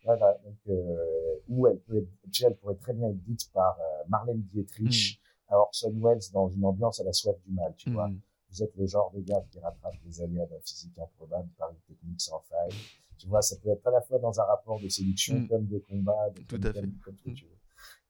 Voilà. 0.04 0.36
Donc, 0.44 0.56
euh, 0.68 1.36
ou 1.48 1.66
elle 1.68 1.78
peut 1.80 1.98
être, 1.98 2.08
tu 2.32 2.42
vois, 2.42 2.50
elle 2.50 2.56
pourrait 2.56 2.74
très 2.76 2.92
bien 2.92 3.08
être 3.08 3.22
dite 3.24 3.50
par 3.52 3.78
euh, 3.78 4.04
Marlène 4.08 4.42
Dietrich 4.52 5.20
à 5.48 5.58
Orson 5.58 5.92
Welles 6.02 6.18
dans 6.32 6.48
une 6.48 6.64
ambiance 6.64 7.00
à 7.00 7.04
la 7.04 7.12
soif 7.12 7.36
du 7.46 7.52
mal, 7.52 7.74
tu 7.76 7.90
vois. 7.92 8.08
Mhm. 8.08 8.20
Vous 8.50 8.62
êtes 8.62 8.74
le 8.76 8.86
genre 8.86 9.10
de 9.14 9.20
gars 9.20 9.42
qui 9.50 9.60
rattrape 9.60 9.94
les 10.04 10.20
aléas 10.22 10.46
d'un 10.46 10.60
physique 10.64 10.98
improbable 10.98 11.48
par 11.58 11.70
une 11.70 11.78
technique 11.94 12.20
sans 12.20 12.40
faille. 12.40 12.76
Tu 13.18 13.28
vois, 13.28 13.40
ça 13.42 13.56
peut 13.62 13.70
être 13.70 13.86
à 13.86 13.90
la 13.92 14.00
fois 14.02 14.18
dans 14.18 14.40
un 14.40 14.44
rapport 14.44 14.80
de 14.80 14.88
séduction 14.88 15.36
Mm. 15.38 15.48
comme 15.48 15.66
de 15.66 15.78
combat, 15.78 16.30
de 16.34 16.40
Tout 16.42 16.60
à 16.66 16.72
fait. 16.72 16.80
comme 17.04 17.16
ce 17.16 17.22
que 17.24 17.30
tu 17.30 17.44
veux. 17.44 17.58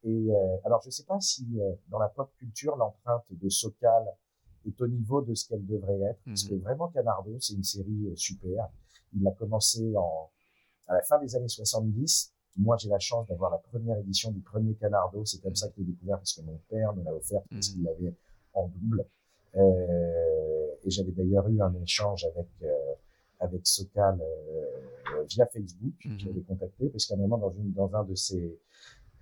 Et 0.05 0.33
euh, 0.33 0.57
alors, 0.64 0.81
je 0.85 0.90
sais 0.90 1.05
pas 1.05 1.20
si 1.20 1.46
euh, 1.61 1.72
dans 1.88 1.98
la 1.98 2.09
pop 2.09 2.33
culture, 2.38 2.75
l'empreinte 2.77 3.25
de 3.31 3.48
Sokal 3.48 4.05
est 4.66 4.81
au 4.81 4.87
niveau 4.88 5.20
de 5.22 5.35
ce 5.35 5.48
qu'elle 5.48 5.64
devrait 5.66 6.01
être, 6.01 6.20
parce 6.25 6.44
Mhm. 6.44 6.51
que 6.51 6.55
vraiment 6.64 6.88
Canardo, 6.88 7.37
c'est 7.40 7.55
une 7.55 7.64
série 7.64 8.07
euh, 8.09 8.16
super. 8.16 8.68
Il 9.14 9.27
a 9.27 9.31
commencé 9.33 9.94
en 9.96 10.31
à 10.88 10.94
la 10.94 11.03
fin 11.03 11.18
des 11.20 11.35
années 11.37 11.48
70. 11.48 12.33
Moi, 12.59 12.77
j'ai 12.77 12.88
la 12.90 12.98
chance 12.98 13.27
d'avoir 13.29 13.51
la 13.51 13.59
première 13.59 13.96
édition 13.98 14.31
du 14.31 14.40
premier 14.40 14.75
Canardo. 14.75 15.25
C'est 15.25 15.40
comme 15.40 15.55
ça 15.55 15.68
que 15.68 15.75
je 15.79 15.81
l'ai 15.81 15.87
découvert 15.92 16.18
parce 16.18 16.35
que 16.35 16.42
mon 16.42 16.59
père 16.68 16.94
me 16.94 17.03
l'a 17.03 17.14
offert 17.14 17.40
parce 17.51 17.68
Mhm. 17.70 17.75
qu'il 17.75 17.83
l'avait 17.85 18.14
en 18.55 18.68
double. 18.68 19.05
Euh, 19.57 20.66
et 20.85 20.90
j'avais 20.90 21.12
d'ailleurs 21.12 21.48
eu 21.48 21.61
un 21.61 21.75
échange 21.83 22.25
avec 22.25 22.46
euh, 22.62 22.68
avec 23.40 23.66
Sokal 23.66 24.20
euh, 24.20 25.22
via 25.29 25.46
Facebook. 25.46 25.94
Mhm. 26.05 26.18
Je 26.18 26.27
l'avais 26.27 26.40
contacté 26.42 26.88
parce 26.88 27.07
qu'à 27.07 27.14
un 27.14 27.18
moment 27.18 27.38
dans 27.38 27.51
une 27.51 27.72
dans 27.72 27.94
un 27.94 28.05
de 28.05 28.14
ses 28.14 28.59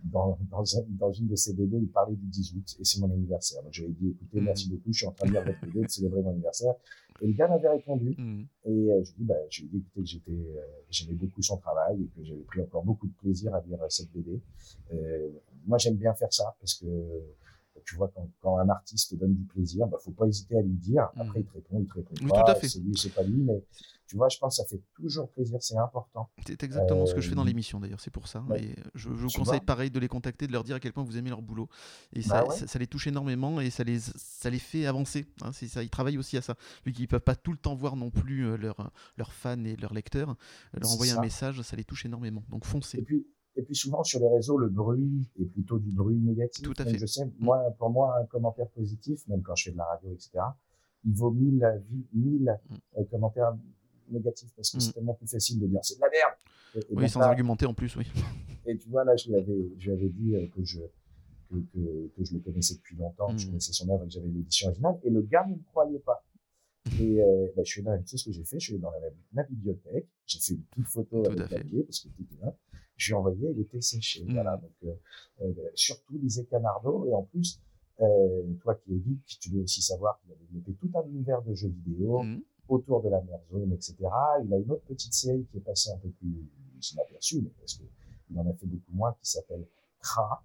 dans, 0.04 0.38
dans, 0.50 0.64
dans 0.98 1.12
une 1.12 1.26
de 1.28 1.36
ses 1.36 1.54
BD, 1.54 1.76
il 1.78 1.88
parlait 1.88 2.16
du 2.16 2.26
10 2.26 2.54
août 2.56 2.76
et 2.80 2.84
c'est 2.84 3.00
mon 3.00 3.10
anniversaire. 3.12 3.62
Donc 3.62 3.72
je 3.72 3.82
lui 3.84 3.90
ai 3.90 3.94
dit 3.94 4.08
écoutez, 4.10 4.38
Mhm. 4.40 4.44
merci 4.44 4.68
beaucoup, 4.70 4.92
je 4.92 4.98
suis 4.98 5.06
en 5.06 5.12
train 5.12 5.26
de 5.26 5.32
lire 5.32 5.44
votre 5.44 5.60
BD, 5.66 5.82
de 5.82 5.88
célébrer 5.88 6.22
mon 6.22 6.30
anniversaire. 6.30 6.74
Et 7.22 7.26
le 7.26 7.32
gars 7.34 7.48
m'avait 7.48 7.68
répondu 7.68 8.14
Mhm. 8.16 8.46
et 8.64 8.70
euh, 8.70 9.04
je 9.04 9.10
lui 9.12 9.16
ai 9.16 9.18
dit, 9.18 9.24
bah, 9.24 9.34
je 9.50 9.60
lui 9.62 9.66
ai 9.68 9.70
dit 9.72 9.76
écoutez, 9.78 10.00
que 10.00 10.06
j'étais, 10.06 10.30
euh, 10.32 10.60
j'aimais 10.90 11.14
beaucoup 11.14 11.42
son 11.42 11.58
travail 11.58 12.02
et 12.02 12.06
que 12.16 12.24
j'avais 12.24 12.40
pris 12.42 12.60
encore 12.62 12.84
beaucoup 12.84 13.06
de 13.08 13.12
plaisir 13.14 13.54
à 13.54 13.60
lire 13.60 13.78
cette 13.88 14.10
BD. 14.12 14.40
Euh, 14.92 15.28
moi, 15.66 15.76
j'aime 15.78 15.96
bien 15.96 16.14
faire 16.14 16.32
ça 16.32 16.56
parce 16.60 16.74
que 16.74 16.86
tu 17.84 17.96
vois, 17.96 18.08
quand, 18.14 18.28
quand 18.40 18.58
un 18.58 18.68
artiste 18.68 19.10
te 19.10 19.14
donne 19.16 19.34
du 19.34 19.44
plaisir, 19.44 19.86
bah, 19.86 19.98
faut 20.02 20.10
pas 20.12 20.26
hésiter 20.26 20.56
à 20.58 20.62
lui 20.62 20.74
dire. 20.74 21.04
Après, 21.16 21.24
Mhm. 21.24 21.32
il 21.38 21.44
te 21.44 21.52
répond, 21.52 21.80
il 21.80 21.86
te 21.86 21.94
répond 21.94 22.14
Oui, 22.22 22.28
pas. 22.30 22.42
tout 22.44 22.50
à 22.50 22.54
fait. 22.54 22.68
C'est 22.68 22.80
lui, 22.80 22.96
c'est 22.96 23.14
pas 23.14 23.22
lui, 23.22 23.42
mais 23.42 23.64
tu 24.06 24.16
vois, 24.16 24.28
je 24.28 24.38
pense 24.38 24.56
que 24.56 24.62
ça 24.64 24.68
fait 24.68 24.82
toujours 24.94 25.30
plaisir, 25.30 25.58
c'est 25.62 25.76
important. 25.76 26.28
C'est 26.46 26.62
exactement 26.64 27.06
ce 27.06 27.14
que 27.14 27.20
je 27.20 27.28
fais 27.28 27.34
dans 27.36 27.42
Euh, 27.42 27.46
l'émission 27.46 27.78
d'ailleurs, 27.78 28.00
c'est 28.00 28.10
pour 28.10 28.26
ça. 28.28 28.40
ouais. 28.48 28.62
Et 28.64 28.74
je, 28.94 29.08
je 29.10 29.14
vous 29.14 29.28
Tu 29.28 29.38
conseille 29.38 29.60
pareil 29.60 29.90
de 29.90 30.00
les 30.00 30.08
contacter, 30.08 30.46
de 30.48 30.52
leur 30.52 30.64
dire 30.64 30.76
à 30.76 30.80
quel 30.80 30.92
point 30.92 31.04
vous 31.04 31.16
aimez 31.16 31.30
leur 31.30 31.42
boulot. 31.42 31.68
Et 32.12 32.20
Bah 32.22 32.26
ça, 32.26 32.46
ouais. 32.48 32.56
ça, 32.56 32.66
ça 32.66 32.78
les 32.80 32.86
touche 32.88 33.06
énormément 33.06 33.60
et 33.60 33.70
ça 33.70 33.84
les, 33.84 34.00
ça 34.00 34.50
les 34.50 34.58
fait 34.58 34.86
avancer. 34.86 35.26
hein. 35.42 35.52
c'est 35.52 35.68
ça, 35.68 35.82
ils 35.84 35.90
travaillent 35.90 36.18
aussi 36.18 36.36
à 36.36 36.42
ça. 36.42 36.56
Vu 36.84 36.92
qu'ils 36.92 37.06
peuvent 37.08 37.20
pas 37.20 37.36
tout 37.36 37.52
le 37.52 37.58
temps 37.58 37.74
voir 37.76 37.94
non 37.96 38.10
plus 38.10 38.46
euh, 38.46 38.56
leurs 38.56 38.90
leurs 39.16 39.32
fans 39.32 39.64
et 39.64 39.76
leurs 39.76 39.94
lecteurs, 39.94 40.36
leur 40.74 40.90
envoyer 40.90 41.12
un 41.12 41.20
message, 41.20 41.60
ça 41.62 41.76
les 41.76 41.84
touche 41.84 42.04
énormément. 42.04 42.42
Donc 42.48 42.64
Et 42.64 42.68
foncez. 42.68 43.02
puis, 43.02 43.26
et 43.60 43.62
puis 43.62 43.74
souvent 43.76 44.02
sur 44.02 44.20
les 44.20 44.28
réseaux, 44.28 44.56
le 44.58 44.68
bruit 44.68 45.28
est 45.40 45.44
plutôt 45.44 45.78
du 45.78 45.90
bruit 45.90 46.16
négatif. 46.18 46.64
Tout 46.64 46.74
à 46.78 46.84
Donc, 46.84 46.92
fait. 46.94 46.98
Je 46.98 47.06
sais, 47.06 47.28
moi, 47.38 47.62
pour 47.78 47.90
moi, 47.90 48.16
un 48.20 48.24
commentaire 48.26 48.68
positif, 48.68 49.26
même 49.28 49.42
quand 49.42 49.54
je 49.54 49.64
fais 49.64 49.72
de 49.72 49.76
la 49.76 49.84
radio, 49.84 50.10
etc., 50.12 50.30
il 51.04 51.14
vaut 51.14 51.30
mille, 51.30 51.82
mille 52.12 52.58
Mm. 52.70 52.74
euh, 52.98 53.04
commentaires 53.04 53.56
négatifs 54.10 54.50
parce 54.56 54.70
que 54.70 54.78
Mm. 54.78 54.80
c'est 54.80 54.92
tellement 54.92 55.14
plus 55.14 55.26
facile 55.28 55.60
de 55.60 55.66
dire 55.66 55.80
c'est 55.82 55.96
de 55.96 56.00
la 56.00 56.08
merde. 56.10 56.34
Et, 56.74 56.78
et 56.78 56.96
Oui, 56.96 57.08
sans 57.08 57.20
là- 57.20 57.26
argumenter 57.28 57.66
en 57.66 57.74
plus, 57.74 57.94
oui. 57.96 58.06
Et 58.66 58.76
tu 58.76 58.88
vois, 58.88 59.04
là, 59.04 59.16
je 59.16 59.28
lui 59.28 59.36
avais, 59.36 59.70
je 59.78 59.86
lui 59.90 59.92
avais 59.92 60.08
dit 60.10 60.36
euh, 60.36 60.46
que 60.48 60.62
je, 60.64 60.80
que, 61.50 61.56
que, 61.72 62.10
que 62.16 62.24
je 62.24 62.34
le 62.34 62.40
connaissais 62.40 62.74
depuis 62.74 62.96
longtemps, 62.96 63.28
que 63.32 63.38
je 63.38 63.44
Mhm. 63.46 63.50
connaissais 63.52 63.72
son 63.72 63.88
œuvre 63.90 64.04
et 64.04 64.06
que 64.06 64.12
j'avais 64.12 64.28
l'édition 64.28 64.68
originale. 64.68 64.98
Et 65.04 65.10
le 65.10 65.22
gars 65.22 65.44
ne 65.48 65.54
me 65.56 65.62
croyait 65.72 65.98
pas. 66.00 66.24
Et 67.00 67.22
euh, 67.22 67.46
bah, 67.56 67.62
je 67.64 67.70
suis 67.70 67.82
là, 67.82 67.98
tu 67.98 68.06
sais 68.06 68.16
ce 68.16 68.24
que 68.26 68.32
j'ai 68.32 68.44
fait? 68.44 68.58
Je 68.58 68.64
suis 68.64 68.72
allé 68.74 68.82
dans 68.82 68.90
la, 68.90 68.98
ma 69.32 69.42
bibliothèque, 69.44 70.06
j'ai 70.26 70.38
fait 70.38 70.54
une 70.54 70.62
petite 70.62 70.86
photo 70.86 71.22
Tout 71.22 71.30
avec 71.30 71.48
papier 71.48 71.82
parce 71.84 72.00
que 72.00 72.08
là. 72.40 72.54
Je 73.00 73.06
lui 73.06 73.12
ai 73.12 73.16
envoyé, 73.16 73.50
il 73.50 73.60
était 73.60 73.80
séché. 73.80 74.22
Mhm. 74.24 74.34
Voilà, 74.34 74.56
donc 74.58 74.72
euh, 74.84 74.94
euh, 75.42 75.70
surtout 75.74 76.18
lisez 76.18 76.44
Canardo 76.44 77.06
et 77.06 77.14
en 77.14 77.22
plus, 77.22 77.58
euh, 78.02 78.52
toi 78.62 78.74
qui 78.74 78.92
es 78.92 79.00
geek, 79.02 79.24
tu 79.40 79.50
dois 79.50 79.62
aussi 79.62 79.80
savoir 79.80 80.20
qu'il 80.20 80.32
a 80.32 80.34
développé 80.36 80.74
tout 80.74 80.90
un 80.98 81.06
univers 81.08 81.40
de 81.42 81.54
jeux 81.54 81.68
vidéo 81.68 82.22
Mhm. 82.22 82.42
autour 82.68 83.02
de 83.02 83.08
la 83.08 83.22
mer 83.22 83.40
zone, 83.50 83.72
etc. 83.72 83.96
Il 84.44 84.52
a 84.52 84.58
une 84.58 84.70
autre 84.70 84.84
petite 84.84 85.14
série 85.14 85.46
qui 85.50 85.56
est 85.56 85.60
passée 85.62 85.90
un 85.92 85.96
peu 85.98 86.10
plus 86.10 86.44
inaperçue, 86.92 87.40
mais 87.42 87.50
parce 87.58 87.74
que 87.78 87.84
il 88.30 88.38
en 88.38 88.46
a 88.46 88.52
fait 88.52 88.66
beaucoup 88.66 88.92
moins, 88.92 89.12
qui 89.20 89.28
s'appelle 89.30 89.66
Kra, 90.02 90.42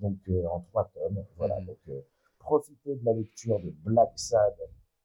donc 0.00 0.16
euh, 0.30 0.46
en 0.46 0.60
trois 0.60 0.90
tomes. 0.94 1.22
Voilà, 1.36 1.60
Mhm. 1.60 1.66
donc 1.66 1.78
euh, 1.90 2.00
profitez 2.38 2.96
de 2.96 3.04
la 3.04 3.12
lecture 3.12 3.60
de 3.60 3.70
Black 3.84 4.12
Sad 4.16 4.54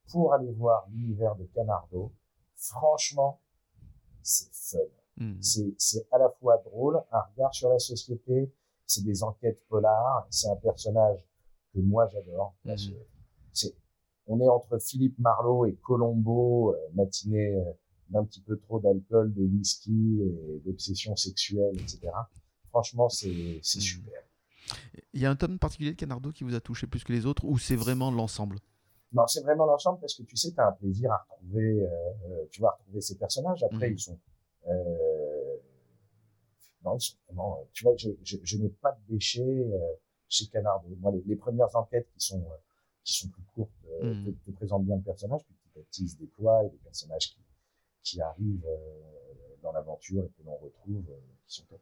pour 0.09 0.33
aller 0.33 0.51
voir 0.53 0.87
l'univers 0.89 1.35
de 1.35 1.43
Canardo. 1.53 2.11
Franchement, 2.55 3.41
c'est 4.21 4.49
fun. 4.53 4.79
Mhm. 5.17 5.37
C'est, 5.41 6.07
à 6.11 6.17
la 6.17 6.29
fois 6.29 6.57
drôle, 6.65 7.01
un 7.11 7.19
regard 7.35 7.53
sur 7.53 7.69
la 7.69 7.79
société, 7.79 8.51
c'est 8.85 9.03
des 9.03 9.23
enquêtes 9.23 9.61
polars, 9.67 10.25
c'est 10.29 10.49
un 10.49 10.55
personnage 10.55 11.19
que 11.73 11.79
moi 11.79 12.07
j'adore. 12.07 12.55
c'est, 13.51 13.75
on 14.25 14.39
est 14.39 14.47
entre 14.47 14.79
Philippe 14.79 15.19
Marlowe 15.19 15.65
et 15.67 15.75
Colombo, 15.75 16.73
euh, 16.73 16.77
matinée 16.93 17.55
euh, 17.55 17.71
d'un 18.09 18.23
petit 18.25 18.41
peu 18.41 18.57
trop 18.57 18.79
d'alcool, 18.79 19.33
de 19.33 19.43
whisky 19.43 20.21
et 20.23 20.59
d'obsession 20.65 21.15
sexuelle, 21.15 21.77
etc. 21.79 22.11
Franchement, 22.69 23.09
c'est, 23.09 23.27
Mhm. 23.29 23.61
super. 23.61 24.23
Il 25.13 25.21
y 25.21 25.25
a 25.25 25.29
un 25.29 25.35
tome 25.35 25.59
particulier 25.59 25.91
de 25.91 25.95
Canardo 25.97 26.31
qui 26.31 26.43
vous 26.43 26.55
a 26.55 26.61
touché 26.61 26.87
plus 26.87 27.03
que 27.03 27.11
les 27.13 27.25
autres 27.25 27.45
ou 27.45 27.57
c'est 27.59 27.75
vraiment 27.75 28.09
l'ensemble? 28.11 28.59
Non, 29.11 29.27
c'est 29.27 29.41
vraiment 29.41 29.65
l'ensemble 29.65 29.99
parce 29.99 30.15
que 30.15 30.23
tu 30.23 30.35
sais, 30.37 30.51
tu 30.53 30.59
as 30.59 30.67
un 30.69 30.71
plaisir 30.71 31.11
à 31.11 31.17
retrouver, 31.29 31.83
euh, 31.83 32.45
tu 32.49 32.61
vas 32.61 32.71
retrouver 32.71 33.01
ces 33.01 33.15
personnages. 33.17 33.61
Après, 33.63 33.89
Mhm. 33.89 33.93
ils 33.95 33.99
sont, 33.99 34.19
euh, 34.67 35.57
non, 36.83 36.97
euh, 36.97 37.63
tu 37.71 37.83
vois, 37.85 37.95
je, 37.97 38.09
je, 38.23 38.37
je 38.43 38.57
n'ai 38.57 38.69
pas 38.69 38.91
de 38.91 39.13
déchets 39.13 39.41
euh, 39.41 39.79
chez 40.27 40.47
Canardo. 40.47 40.87
Moi, 40.99 41.11
les, 41.13 41.21
les 41.25 41.35
premières 41.35 41.73
enquêtes 41.75 42.09
qui 42.17 42.25
sont, 42.25 42.41
euh, 42.41 42.55
qui 43.03 43.13
sont 43.13 43.29
plus 43.29 43.43
courtes 43.53 43.71
euh, 44.01 44.13
Mhm. 44.13 44.25
te, 44.35 44.51
te 44.51 44.55
présentent 44.55 44.85
bien 44.85 44.97
le 44.97 45.01
personnage, 45.01 45.41
puis 45.45 45.55
petit 45.55 45.79
à 45.79 45.83
petit, 45.83 46.03
ils 46.03 46.09
se 46.09 46.17
déploient 46.17 46.63
et 46.65 46.69
des 46.69 46.77
personnages 46.77 47.29
qui, 47.33 47.39
qui 48.03 48.21
arrivent 48.21 48.65
euh, 48.65 49.55
dans 49.61 49.71
l'aventure 49.71 50.25
et 50.25 50.29
que 50.29 50.43
l'on 50.45 50.55
retrouve, 50.57 51.05
euh, 51.09 51.19
qui 51.47 51.55
sont 51.55 51.65
top. 51.65 51.81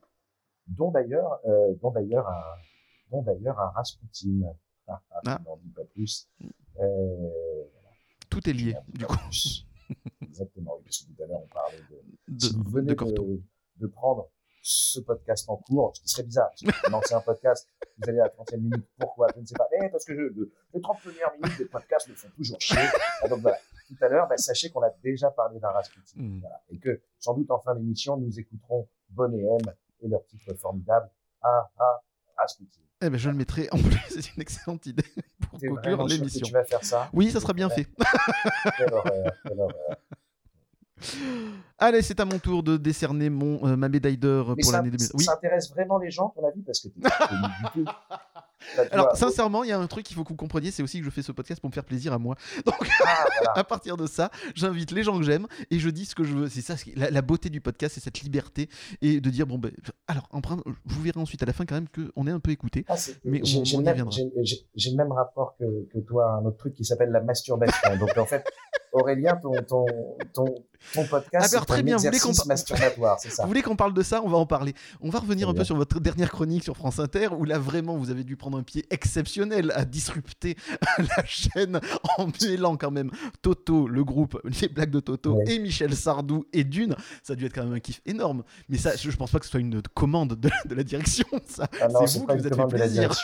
Dont 0.68 0.92
d'ailleurs, 0.92 1.40
euh, 1.46 1.74
dont 1.82 1.90
d'ailleurs 1.92 2.28
un, 2.30 2.44
dont 3.10 3.24
d'ailleurs 3.24 3.60
un 3.60 3.70
Rasputin. 3.70 4.54
Ah, 4.88 5.02
ah, 5.12 5.22
Ah. 5.26 5.42
n'en 5.46 5.58
dis 5.58 5.70
pas 5.70 5.84
plus. 5.86 6.28
Euh, 6.80 7.64
Tout 8.30 8.48
est 8.50 8.54
lié, 8.54 8.76
du 8.90 9.06
coup, 9.06 9.18
plus. 9.18 9.66
Exactement, 10.22 10.76
oui, 10.78 10.84
parce 10.84 10.98
que 11.00 11.06
tout 11.14 11.24
à 11.24 11.28
l'heure 11.28 11.42
on 11.44 11.48
parlait 11.48 11.78
de. 11.90 12.34
de, 12.36 12.40
si 12.46 12.54
vous 12.56 12.64
venez 12.70 12.90
de 12.90 12.94
Corto. 12.96 13.24
de, 13.26 13.42
de 13.78 13.88
prendre 13.88 14.30
ce 14.64 15.00
podcast 15.00 15.50
en 15.50 15.58
cours, 15.58 15.96
ce 15.96 16.02
qui 16.02 16.10
serait 16.10 16.24
bizarre, 16.24 16.50
parce 16.50 16.62
que 16.62 16.86
vous 16.88 16.92
lancez 16.92 17.14
un 17.16 17.22
podcast, 17.22 17.68
vous 17.98 18.10
allez 18.10 18.20
à 18.20 18.26
la 18.26 18.30
30e 18.30 18.58
minute, 18.60 18.86
pourquoi 19.00 19.28
Je 19.36 19.42
ne 19.42 19.46
sais 19.46 19.56
pas. 19.56 19.68
Eh, 19.72 19.90
parce 19.90 20.06
que 20.06 20.14
je, 20.14 20.22
le- 20.22 20.52
les 20.74 20.82
30 20.82 21.00
premières 21.02 21.32
minutes 21.34 21.58
des 21.58 21.66
podcasts 21.66 22.08
me 22.10 22.14
font 22.16 22.30
toujours 22.38 22.62
chier. 22.62 22.78
Ah, 23.24 23.28
donc 23.28 23.40
voilà, 23.42 23.58
tout 23.88 23.96
à 24.02 24.08
l'heure, 24.08 24.28
bah, 24.28 24.38
sachez 24.38 24.70
qu'on 24.70 24.84
a 24.84 24.92
déjà 25.04 25.32
parlé 25.32 25.60
d'un 25.60 25.70
Rasputin. 25.72 26.38
Voilà. 26.42 26.62
Et 26.70 26.78
que 26.78 27.02
sans 27.18 27.34
doute 27.34 27.50
en 27.50 27.60
fin 27.60 27.74
d'émission, 27.76 28.18
nous 28.18 28.40
écouterons 28.40 28.88
Bonne 29.10 29.34
et 29.34 29.42
M 29.44 29.58
et 30.02 30.08
leur 30.08 30.24
titre 30.28 30.54
formidable 30.54 31.10
Ah 31.42 31.72
ah 31.80 32.04
Rasputin. 32.38 32.82
Eh 33.04 33.10
ben, 33.10 33.18
je 33.18 33.30
le 33.32 33.36
mettrai 33.36 33.68
en 33.72 33.78
plus, 33.80 33.98
c'est 34.10 34.36
une 34.36 34.42
excellente 34.44 34.86
idée 34.86 35.04
conclure 35.68 36.08
l'émission. 36.08 36.46
tu 36.46 36.54
vas 36.54 36.64
faire 36.64 36.84
ça 36.84 37.10
Oui, 37.14 37.32
ça 37.32 37.40
sera 37.40 37.54
bien 37.54 37.70
fait. 37.70 37.88
Allez, 41.78 42.02
c'est 42.04 42.20
à 42.20 42.26
mon 42.26 42.38
tour 42.38 42.62
de 42.62 42.78
décerner 42.78 43.30
mon, 43.30 43.68
euh, 43.68 43.76
ma 43.76 43.90
médaille 43.90 44.18
d'or 44.18 44.56
pour 44.56 44.64
ça, 44.64 44.78
l'année 44.78 44.92
2000. 44.92 45.10
Oui. 45.16 45.24
ça 45.24 45.34
intéresse 45.34 45.72
vraiment 45.72 45.98
les 45.98 46.12
gens, 46.12 46.30
ton 46.36 46.48
avis 46.48 46.62
Parce 46.62 46.80
que 46.80 46.90
Bah, 48.78 48.84
Alors, 48.92 49.06
vois, 49.08 49.16
sincèrement, 49.16 49.64
il 49.64 49.70
y 49.70 49.74
a 49.74 49.80
un 49.80 49.88
truc 49.88 50.06
qu'il 50.06 50.16
faut 50.16 50.24
que 50.24 50.30
vous 50.30 50.36
compreniez, 50.36 50.72
c'est 50.72 50.84
aussi 50.84 51.00
que 51.00 51.06
je 51.06 51.10
fais 51.10 51.22
ce 51.22 51.32
podcast 51.32 51.60
pour 51.62 51.70
me 51.70 51.74
faire 51.74 51.84
plaisir 51.86 52.14
à 52.14 52.18
moi. 52.20 52.36
Donc, 52.66 52.76
ah, 53.06 53.26
voilà. 53.38 53.52
à 53.58 53.64
partir 53.64 53.98
de 53.98 54.08
ça, 54.08 54.32
j'invite 54.56 54.92
les 54.92 55.04
gens 55.04 55.18
que 55.18 55.24
j'aime 55.24 55.48
et 55.70 55.80
je 55.80 55.90
dis 55.90 56.06
ce 56.06 56.16
que 56.16 56.24
je 56.24 56.34
veux. 56.36 56.50
C'est 56.50 56.62
ça, 56.62 56.76
la, 56.96 57.10
la 57.10 57.22
beauté 57.22 57.50
du 57.50 57.62
podcast, 57.62 57.96
c'est 57.96 58.02
cette 58.04 58.22
liberté 58.22 58.70
et 59.02 59.20
de 59.22 59.30
dire 59.30 59.48
bon 59.48 59.58
ben, 59.58 59.72
alors, 60.08 60.28
vous 60.86 61.02
verrez 61.02 61.20
ensuite 61.20 61.42
à 61.44 61.46
la 61.46 61.54
fin 61.54 61.66
quand 61.66 61.76
même 61.76 61.88
qu'on 61.90 62.28
est 62.28 62.32
un 62.32 62.40
peu 62.40 62.52
écouté. 62.52 62.86
Ah, 62.88 62.96
Mais 63.26 63.42
j'ai 63.44 63.60
on- 63.60 63.64
y 63.64 63.84
même- 63.84 63.88
reviendra. 64.08 64.16
j'ai- 64.44 64.92
le 64.92 64.96
même 64.98 65.12
rapport 65.12 65.56
que, 65.58 65.66
que 65.94 66.00
toi 66.00 66.28
à 66.28 66.38
un 66.42 66.46
autre 66.46 66.58
truc 66.58 66.74
qui 66.74 66.86
s'appelle 66.86 67.10
la 67.12 67.22
masturbation. 67.22 67.96
Donc 68.00 68.18
en 68.18 68.26
fait, 68.26 68.46
Aurélien, 68.92 69.36
ton, 69.42 69.52
ton, 69.68 69.86
ton, 70.34 70.46
ton 70.46 71.02
Ah, 71.04 71.04
podcast, 71.10 71.54
alors, 71.54 71.64
c'est 71.64 71.74
très 71.74 71.84
bien, 71.84 71.98
vous 71.98 72.04
voulez 72.04 72.20
qu'on 72.20 72.34
par- 72.34 72.48
masturbatoire, 72.48 73.20
c'est 73.20 73.30
ça 73.30 73.44
Vous 73.44 73.48
voulez 73.48 73.62
qu'on 73.62 73.76
parle 73.76 73.94
de 73.94 74.02
ça 74.02 74.22
On 74.24 74.28
va 74.30 74.38
en 74.38 74.46
parler. 74.46 74.74
On 75.00 75.10
va 75.10 75.20
revenir 75.20 75.48
un 75.48 75.54
peu 75.54 75.64
sur 75.64 75.76
votre 75.76 76.00
dernière 76.00 76.32
chronique 76.32 76.64
sur 76.64 76.76
France 76.76 77.00
Inter, 77.00 77.30
où 77.38 77.46
là 77.46 77.60
vraiment 77.60 77.96
vous 77.98 78.10
avez 78.10 78.24
dû 78.24 78.36
prendre 78.36 78.58
un 78.58 78.64
pied 78.64 78.86
exceptionnel 78.90 79.72
à 79.76 79.86
disrupter 79.86 80.58
la 80.98 81.24
chaîne 81.26 81.80
en 82.18 82.28
mêlant 82.42 82.76
quand 82.78 82.92
même 82.92 83.12
Toto, 83.42 83.88
le 83.88 84.04
groupe, 84.04 84.40
les 84.62 84.68
blagues 84.68 84.92
de 84.92 85.00
Toto, 85.00 85.36
Ouais. 85.36 85.46
et 85.48 85.60
Michel 85.60 85.96
Sardou 85.96 86.46
et 86.52 86.64
Dune. 86.64 86.96
Ça 87.24 87.34
a 87.34 87.36
dû 87.36 87.46
être 87.46 87.54
quand 87.54 87.64
même 87.64 87.74
un 87.74 87.80
kiff 87.80 88.02
énorme. 88.06 88.44
Mais 88.68 88.78
ça, 88.78 88.96
je, 88.96 89.10
je 89.10 89.16
pense 89.18 89.32
pas 89.32 89.40
que 89.40 89.46
ce 89.46 89.52
soit 89.52 89.60
une 89.60 89.82
commande 89.94 90.36
de, 90.40 90.50
de 90.66 90.76
la 90.76 90.84
direction. 90.84 91.26
Ça, 91.48 91.68
Ah 91.82 91.88
c'est 92.06 92.18
vous 92.20 92.28
qui 92.28 92.38
vous 92.38 92.48
êtes 92.48 92.56
fait 92.56 92.68
plaisir. 92.68 93.12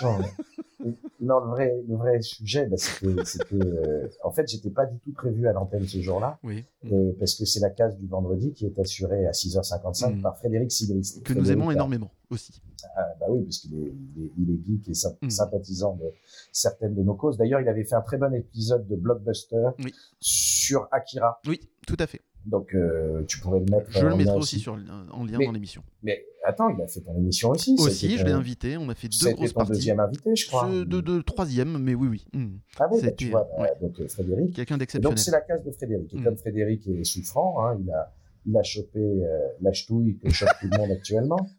non, 1.20 1.40
le 1.40 1.50
vrai, 1.50 1.84
le 1.88 1.96
vrai 1.96 2.22
sujet, 2.22 2.66
bah, 2.68 2.78
c'est 2.78 3.00
que, 3.00 3.56
euh, 3.56 4.08
en 4.24 4.32
fait, 4.32 4.48
j'étais 4.48 4.70
pas 4.70 4.86
du 4.86 4.98
tout 5.00 5.12
prévu 5.14 5.48
à 5.48 5.54
l'antenne 5.54 5.86
ce 5.88 6.00
jour-là. 6.00 6.38
Oui. 6.44 6.64
Et 6.84 7.14
parce 7.20 7.36
que 7.36 7.46
c'est 7.46 7.60
la 7.60 7.70
case 7.72 7.98
du 7.98 8.08
vendredi 8.08 8.54
qui 8.54 8.66
est 8.66 8.80
assurée 8.80 9.26
à 9.26 9.32
6h55 9.32 10.16
Mm. 10.18 10.22
par 10.22 10.38
Frédéric 10.38 10.72
Sigrist. 10.72 11.24
Que 11.24 11.34
nous 11.34 11.52
aimons 11.52 11.70
a- 11.70 11.74
énormément 11.74 12.12
aussi. 12.30 12.62
Ah, 12.96 13.02
bah 13.20 13.26
oui, 13.30 13.44
parce 13.44 13.58
qu'il 13.60 13.74
est, 13.76 13.94
il 14.16 14.24
est, 14.24 14.32
il 14.38 14.52
est 14.52 14.60
geek 14.68 14.88
et 14.90 15.26
Mm. 15.26 15.30
sympathisant 15.30 15.96
de 15.96 16.06
certaines 16.52 16.94
de 16.96 17.02
nos 17.04 17.16
causes. 17.16 17.38
D'ailleurs, 17.38 17.62
il 17.62 17.68
avait 17.68 17.84
fait 17.84 17.96
un 17.96 18.02
très 18.02 18.18
bon 18.18 18.34
épisode 18.34 18.88
de 18.88 18.96
Blockbuster 18.96 19.70
Oui. 19.84 19.94
sur 20.20 20.88
Akira. 20.92 21.40
Oui, 21.48 21.60
tout 21.88 21.98
à 22.00 22.08
fait. 22.08 22.22
Donc, 22.48 22.74
euh, 22.74 23.24
tu 23.28 23.40
pourrais 23.40 23.60
le 23.60 23.66
mettre. 23.66 23.92
Je 23.92 24.06
le 24.06 24.16
mettrai 24.16 24.36
aussi 24.38 24.60
sur, 24.60 24.74
en 25.12 25.26
lien 25.26 25.38
Mais- 25.38 25.46
dans 25.46 25.52
l'émission. 25.52 25.84
Mais 26.02 26.26
attends, 26.46 26.70
il 26.70 26.82
a 26.82 26.88
fait 26.88 27.02
ton 27.02 27.14
émission 27.18 27.50
aussi. 27.50 27.76
Aussi, 27.78 28.18
je 28.18 28.24
l'ai 28.26 28.32
invité. 28.32 28.78
On 28.78 28.88
a 28.88 28.96
fait 28.96 29.10
deux 29.10 29.34
grosses 29.34 29.50
ton 29.54 29.60
parties. 29.60 29.74
deuxième 29.74 30.00
invité, 30.00 30.34
je 30.36 30.48
crois. 30.48 30.66
Ce- 30.72 30.84
de, 30.86 31.02
de 31.02 31.22
troisième, 31.22 31.78
mais 31.78 31.94
oui, 31.94 32.08
oui. 32.08 32.26
Hmm. 32.34 32.58
Ah 32.80 32.88
oui, 32.90 33.02
bah, 33.04 33.12
tu 33.12 33.30
vois, 33.32 33.46
euh, 33.60 33.64
ouais. 33.64 33.74
donc 33.82 34.00
euh, 34.00 34.08
Frédéric. 34.08 34.56
Quelqu'un 34.56 34.76
Et 34.76 34.78
Donc 34.78 34.80
d'exceptionnel. 34.80 35.18
c'est 35.20 35.32
la 35.32 35.42
case 35.42 35.64
de 35.66 35.72
Frédéric. 35.72 36.14
Et 36.14 36.18
Mm. 36.20 36.24
comme 36.24 36.38
Frédéric 36.38 36.88
est 36.88 37.04
souffrant, 37.04 37.66
hein, 37.66 37.78
il 37.84 37.92
a 37.92 38.14
il 38.50 38.56
a 38.58 38.64
chopé 38.64 39.00
euh, 39.00 39.40
la 39.62 39.74
ch'touille 39.74 40.18
que 40.20 40.30
chope 40.30 40.48
tout 40.62 40.70
le 40.72 40.78
monde 40.78 40.90
actuellement. 40.92 41.50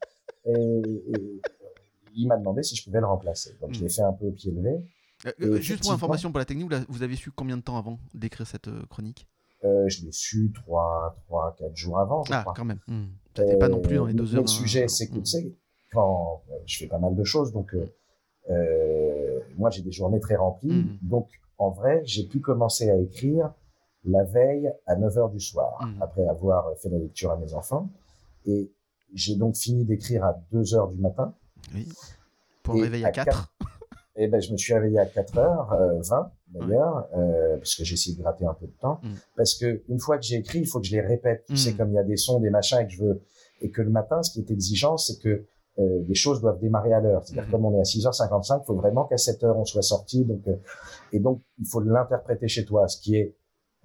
Et, 0.46 0.52
et 0.52 1.40
il 2.14 2.26
m'a 2.28 2.38
demandé 2.38 2.62
si 2.62 2.74
je 2.76 2.82
pouvais 2.84 3.00
le 3.00 3.06
remplacer. 3.06 3.56
Donc 3.60 3.74
je 3.74 3.80
Mm. 3.80 3.82
l'ai 3.82 3.88
fait 3.90 4.02
un 4.02 4.12
peu 4.14 4.24
au 4.24 4.30
pied 4.32 4.50
levé. 4.52 4.78
Euh, 5.42 5.60
juste 5.60 5.82
pour 5.82 5.92
information 5.92 6.30
pour 6.32 6.38
la 6.38 6.46
technique, 6.46 6.72
vous 6.88 7.02
avez 7.02 7.16
su 7.16 7.30
combien 7.30 7.58
de 7.58 7.62
temps 7.62 7.76
avant 7.76 7.98
d'écrire 8.14 8.46
cette 8.46 8.70
chronique? 8.88 9.26
Euh, 9.64 9.88
je 9.88 10.04
l'ai 10.04 10.12
su 10.12 10.52
trois, 10.54 11.16
trois, 11.26 11.54
quatre 11.58 11.74
jours 11.76 11.98
avant, 11.98 12.22
je 12.24 12.32
Ah, 12.32 12.42
crois. 12.42 12.54
quand 12.56 12.64
même. 12.64 12.78
Hmm. 12.86 13.06
Ça 13.36 13.42
pas 13.58 13.68
non 13.68 13.80
plus 13.80 13.96
dans 13.96 14.06
les 14.06 14.12
Euh, 14.14 14.16
deux 14.16 14.34
heures. 14.34 14.42
Le 14.42 14.46
sujet, 14.46 14.84
hein, 14.84 14.88
c'est 14.88 15.08
que, 15.08 15.16
hmm. 15.18 15.22
tu 15.22 15.30
sais, 15.30 15.52
quand 15.92 16.42
euh, 16.50 16.54
je 16.66 16.78
fais 16.78 16.86
pas 16.86 16.98
mal 16.98 17.14
de 17.16 17.24
choses, 17.24 17.52
donc 17.52 17.74
euh, 17.74 17.86
euh, 18.50 19.40
moi 19.56 19.70
j'ai 19.70 19.82
des 19.82 19.92
journées 19.92 20.20
très 20.20 20.36
remplies. 20.36 20.68
Mhm. 20.72 20.98
Donc 21.02 21.28
en 21.58 21.70
vrai, 21.70 22.02
j'ai 22.04 22.24
pu 22.26 22.40
commencer 22.40 22.88
à 22.90 22.96
écrire 22.96 23.52
la 24.04 24.24
veille 24.24 24.70
à 24.86 24.94
9h 24.96 25.30
du 25.32 25.40
soir, 25.40 25.78
Mhm. 25.84 26.02
après 26.02 26.26
avoir 26.26 26.66
fait 26.80 26.88
la 26.88 26.98
lecture 26.98 27.30
à 27.30 27.36
mes 27.36 27.52
enfants. 27.54 27.90
Et 28.46 28.70
j'ai 29.14 29.36
donc 29.36 29.56
fini 29.56 29.84
d'écrire 29.84 30.24
à 30.24 30.38
2h 30.52 30.92
du 30.94 31.00
matin. 31.00 31.34
Oui. 31.74 31.88
Pour 32.62 32.76
Et 32.76 32.80
un 32.80 32.82
réveil 32.84 33.04
à 33.04 33.08
à 33.08 33.12
4. 33.12 33.52
Et 34.20 34.26
ben, 34.26 34.40
je 34.40 34.50
me 34.52 34.56
suis 34.56 34.74
réveillé 34.74 34.98
à 34.98 35.04
4h20 35.06 36.30
d'ailleurs, 36.48 37.06
euh, 37.16 37.56
parce 37.58 37.74
que 37.76 37.84
j'ai 37.84 37.94
essayé 37.94 38.16
de 38.16 38.20
gratter 38.22 38.44
un 38.46 38.54
peu 38.54 38.66
de 38.66 38.72
temps. 38.80 38.98
Mhm. 39.02 39.14
Parce 39.36 39.54
que 39.54 39.82
une 39.88 40.00
fois 40.00 40.18
que 40.18 40.24
j'ai 40.24 40.36
écrit, 40.36 40.58
il 40.60 40.66
faut 40.66 40.80
que 40.80 40.86
je 40.86 40.92
les 40.92 41.00
répète. 41.00 41.44
Tu 41.46 41.52
Mhm. 41.52 41.56
sais, 41.56 41.74
comme 41.76 41.90
il 41.90 41.94
y 41.94 41.98
a 41.98 42.02
des 42.04 42.16
sons, 42.16 42.40
des 42.40 42.50
machins, 42.50 42.78
et 42.80 42.86
que 42.86 42.92
je 42.92 43.02
veux, 43.04 43.22
et 43.60 43.70
que 43.70 43.80
le 43.80 43.90
matin, 43.90 44.22
ce 44.22 44.30
qui 44.32 44.40
est 44.40 44.50
exigeant, 44.50 44.96
c'est 44.96 45.18
que 45.22 45.46
euh, 45.78 46.02
les 46.08 46.14
choses 46.16 46.40
doivent 46.40 46.58
démarrer 46.58 46.92
à 46.92 47.00
l'heure. 47.00 47.22
C'est-à-dire 47.24 47.44
Mhm. 47.44 47.50
comme 47.52 47.64
on 47.66 47.76
est 47.76 47.80
à 47.80 47.84
6h55, 47.84 48.62
il 48.64 48.66
faut 48.66 48.74
vraiment 48.74 49.04
qu'à 49.04 49.16
7h 49.16 49.56
on 49.56 49.64
soit 49.64 49.82
sorti. 49.82 50.24
Donc, 50.24 50.40
euh, 50.48 50.56
et 51.12 51.20
donc 51.20 51.40
il 51.60 51.66
faut 51.68 51.78
l'interpréter 51.80 52.48
chez 52.48 52.64
toi, 52.64 52.88
ce 52.88 53.00
qui 53.00 53.14
est, 53.16 53.36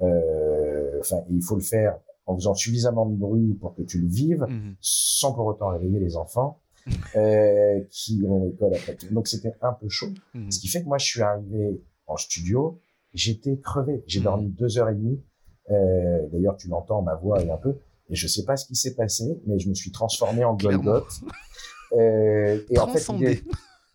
euh, 0.01 0.99
enfin, 0.99 1.17
il 1.29 1.43
faut 1.43 1.55
le 1.55 1.61
faire 1.61 1.99
en 2.25 2.35
faisant 2.35 2.55
suffisamment 2.55 3.05
de 3.05 3.15
bruit 3.15 3.53
pour 3.61 3.75
que 3.75 3.83
tu 3.83 3.99
le 3.99 4.07
vives, 4.07 4.45
Mhm. 4.49 4.75
sans 4.79 5.33
pour 5.33 5.45
autant 5.45 5.67
réveiller 5.69 5.99
les 5.99 6.15
enfants 6.17 6.59
euh, 7.15 7.79
qui 7.89 8.21
ont 8.27 8.45
l'école 8.45 8.73
après. 8.75 8.97
Donc 9.11 9.27
c'était 9.27 9.53
un 9.61 9.73
peu 9.73 9.87
chaud. 9.89 10.09
Mhm. 10.33 10.51
Ce 10.51 10.59
qui 10.59 10.67
fait 10.67 10.81
que 10.81 10.87
moi, 10.87 10.97
je 10.97 11.05
suis 11.05 11.21
arrivé 11.21 11.81
en 12.07 12.17
studio, 12.17 12.79
j'étais 13.13 13.57
crevé. 13.57 14.03
J'ai 14.07 14.19
Mhm. 14.19 14.23
dormi 14.25 14.47
deux 14.49 14.77
heures 14.77 14.89
et 14.89 14.95
demie. 14.95 15.21
Euh, 15.71 16.27
D'ailleurs, 16.31 16.57
tu 16.57 16.67
l'entends, 16.67 17.01
ma 17.01 17.15
voix 17.15 17.41
est 17.41 17.49
un 17.49 17.57
peu. 17.57 17.77
Et 18.09 18.15
je 18.15 18.27
sais 18.27 18.43
pas 18.43 18.57
ce 18.57 18.65
qui 18.65 18.75
s'est 18.75 18.95
passé, 18.95 19.39
mais 19.47 19.59
je 19.59 19.69
me 19.69 19.73
suis 19.73 19.91
transformé 19.91 20.43
en 20.43 20.55
Golgoth. 20.55 21.21
Euh, 21.93 22.59
et 22.69 22.77
en 22.79 22.87
fait, 22.87 23.07
l'idée, 23.13 23.43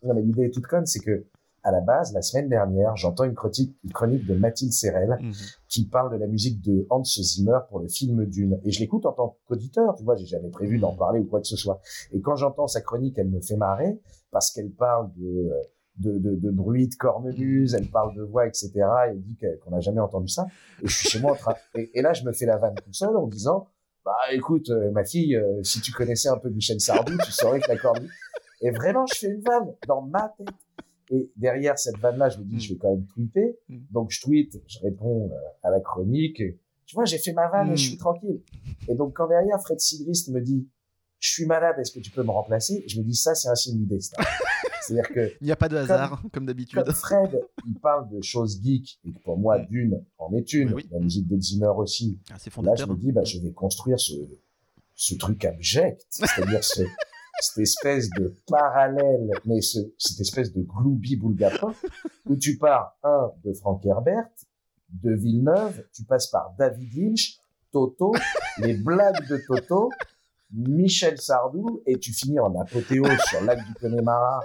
non, 0.03 0.15
mais 0.15 0.23
l'idée 0.23 0.45
est 0.45 0.51
toute 0.51 0.67
conne, 0.67 0.87
c'est 0.87 1.01
que 1.01 1.27
à 1.69 1.73
la 1.73 1.81
base, 1.81 2.13
la 2.13 2.23
semaine 2.23 2.49
dernière, 2.49 2.97
j'entends 2.97 3.25
une 3.25 3.35
chronique, 3.35 3.77
une 3.85 3.93
chronique 3.93 4.27
de 4.27 4.35
Mathilde 4.35 4.73
Serrel 4.73 5.17
Mhm. 5.21 5.33
qui 5.69 5.87
parle 5.87 6.11
de 6.13 6.17
la 6.17 6.27
musique 6.27 6.61
de 6.63 6.87
Hans 6.91 7.05
Zimmer 7.05 7.59
pour 7.69 7.79
le 7.81 7.89
film 7.89 8.25
Dune. 8.27 8.59
Et 8.65 8.71
je 8.71 8.81
l'écoute 8.81 9.05
en 9.07 9.13
tant 9.13 9.37
qu'auditeur, 9.47 9.95
tu 9.97 10.05
vois, 10.05 10.17
j'ai 10.17 10.27
jamais 10.27 10.49
prévu 10.51 10.79
d'en 10.79 10.95
parler 10.95 11.21
ou 11.21 11.25
quoi 11.25 11.41
que 11.41 11.47
ce 11.47 11.57
soit. 11.57 11.81
Et 12.13 12.21
quand 12.21 12.37
j'entends 12.37 12.67
sa 12.67 12.81
chronique, 12.81 13.17
elle 13.19 13.29
me 13.29 13.41
fait 13.41 13.57
marrer 13.57 14.01
parce 14.31 14.51
qu'elle 14.51 14.71
parle 14.71 15.11
de, 15.17 15.51
de, 15.97 16.19
de, 16.19 16.35
de 16.37 16.51
bruit 16.51 16.89
de 16.89 16.95
cornemuse, 16.95 17.75
elle 17.75 17.89
parle 17.91 18.15
de 18.17 18.23
voix, 18.23 18.47
etc. 18.47 18.71
Et 18.75 18.81
elle 19.11 19.21
dit 19.23 19.37
qu'on 19.65 19.71
n'a 19.71 19.81
jamais 19.81 20.01
entendu 20.01 20.29
ça. 20.29 20.47
Et 20.83 20.87
je 20.89 20.95
suis 20.97 21.09
chez 21.11 21.21
moi 21.21 21.33
en 21.33 21.37
train, 21.37 21.55
et, 21.75 21.91
et 21.99 22.03
là, 22.03 22.13
je 22.13 22.25
me 22.25 22.33
fais 22.33 22.47
la 22.47 22.57
vanne 22.57 22.75
tout 22.77 22.93
seul 22.93 23.17
en 23.17 23.27
disant, 23.27 23.67
bah, 24.05 24.13
écoute, 24.33 24.71
euh, 24.71 24.91
ma 24.93 25.05
fille, 25.05 25.37
euh, 25.37 25.63
si 25.63 25.81
tu 25.81 25.93
connaissais 25.93 26.29
un 26.29 26.39
peu 26.39 26.49
Michel 26.51 26.81
Sardou, 26.81 27.13
tu 27.25 27.33
saurais 27.33 27.61
que 27.61 27.69
la 27.71 27.77
cornemuse, 27.77 28.11
et 28.61 28.71
vraiment, 28.71 29.05
je 29.13 29.19
fais 29.19 29.27
une 29.29 29.41
vanne 29.43 29.75
dans 29.87 30.01
ma 30.03 30.33
tête. 30.39 30.49
Et 31.11 31.31
derrière 31.37 31.79
cette 31.79 31.97
vanne-là, 31.99 32.29
je 32.29 32.39
me 32.39 32.45
dis, 32.45 32.57
Mm. 32.57 32.61
je 32.61 32.73
vais 32.75 32.79
quand 32.79 32.91
même 32.91 33.07
tweeter. 33.07 33.59
Mm. 33.69 33.79
Donc, 33.91 34.11
je 34.11 34.21
tweete, 34.21 34.61
je 34.67 34.79
réponds 34.81 35.31
euh, 35.33 35.37
à 35.63 35.71
la 35.71 35.81
chronique. 35.81 36.43
tu 36.87 36.95
vois, 36.95 37.05
j'ai 37.05 37.19
fait 37.19 37.33
ma 37.33 37.49
vanne 37.49 37.73
et 37.73 37.77
je 37.77 37.85
suis 37.89 37.95
Mm. 37.97 37.99
tranquille. 37.99 38.41
Et 38.89 38.95
donc, 38.95 39.15
quand 39.15 39.27
derrière, 39.29 39.61
Fred 39.61 39.79
Sigrist 39.81 40.29
me 40.31 40.41
dit, 40.41 40.67
je 41.21 41.31
suis 41.31 41.47
malade, 41.47 41.77
est-ce 41.81 41.91
que 41.93 41.99
tu 42.01 42.11
peux 42.11 42.23
me 42.23 42.31
remplacer? 42.31 42.85
Je 42.87 42.99
me 43.01 43.05
dis, 43.05 43.15
ça, 43.15 43.35
c'est 43.35 43.49
un 43.49 43.55
signe 43.55 43.79
du 43.79 43.87
destin. 43.87 44.23
C'est-à-dire 44.83 45.09
que, 45.13 45.33
Il 45.41 45.45
n'y 45.45 45.51
a 45.53 45.57
pas 45.57 45.69
de 45.69 45.77
hasard, 45.77 46.23
comme, 46.33 46.47
d'habitude. 46.47 46.83
Fred, 46.93 47.41
il 47.67 47.75
parle 47.81 48.09
de 48.09 48.23
choses 48.23 48.61
geeks, 48.63 49.01
et 49.05 49.13
que 49.13 49.19
pour 49.21 49.37
moi, 49.37 49.59
Mm. 49.59 49.67
Dune 49.67 50.05
en 50.19 50.33
est 50.35 50.53
une, 50.55 50.73
Oui, 50.73 50.89
la 50.91 50.99
musique 51.01 51.27
de 51.27 51.39
Zimmer 51.41 51.73
aussi. 51.77 52.19
Ah, 52.31 52.37
c'est 52.39 52.55
Là, 52.63 52.75
je 52.75 52.85
me 52.87 52.95
dis, 52.97 53.13
bah, 53.13 53.25
je 53.25 53.39
vais 53.41 53.53
construire 53.53 53.99
ce, 54.01 54.15
ce 54.95 55.15
truc 55.17 55.45
abject, 55.45 56.07
c'est-à-dire 56.11 56.63
ce, 56.65 56.83
cette 57.41 57.63
espèce 57.63 58.09
de 58.11 58.35
parallèle, 58.47 59.31
mais 59.45 59.61
ce, 59.61 59.79
cette 59.99 60.21
espèce 60.21 60.53
de 60.53 60.63
gloubi 60.63 61.17
boulgapin, 61.17 61.75
où 62.27 62.37
tu 62.37 62.59
pars, 62.59 62.97
un, 63.03 63.31
de 63.45 63.53
Frank 63.53 63.85
Herbert, 63.85 64.29
de 64.91 65.13
Villeneuve, 65.13 65.85
tu 65.93 66.05
passes 66.05 66.29
par 66.29 66.55
David 66.59 66.93
Lynch, 66.97 67.39
Toto, 67.73 68.13
les 68.59 68.75
blagues 68.75 69.29
de 69.29 69.39
Toto, 69.47 69.91
Michel 70.51 71.21
Sardou, 71.21 71.83
et 71.87 71.99
tu 71.99 72.13
finis 72.13 72.41
en 72.41 72.59
apothéose 72.59 73.19
sur 73.29 73.43
Lac 73.45 73.65
du 73.65 73.75
Connemara, 73.75 74.41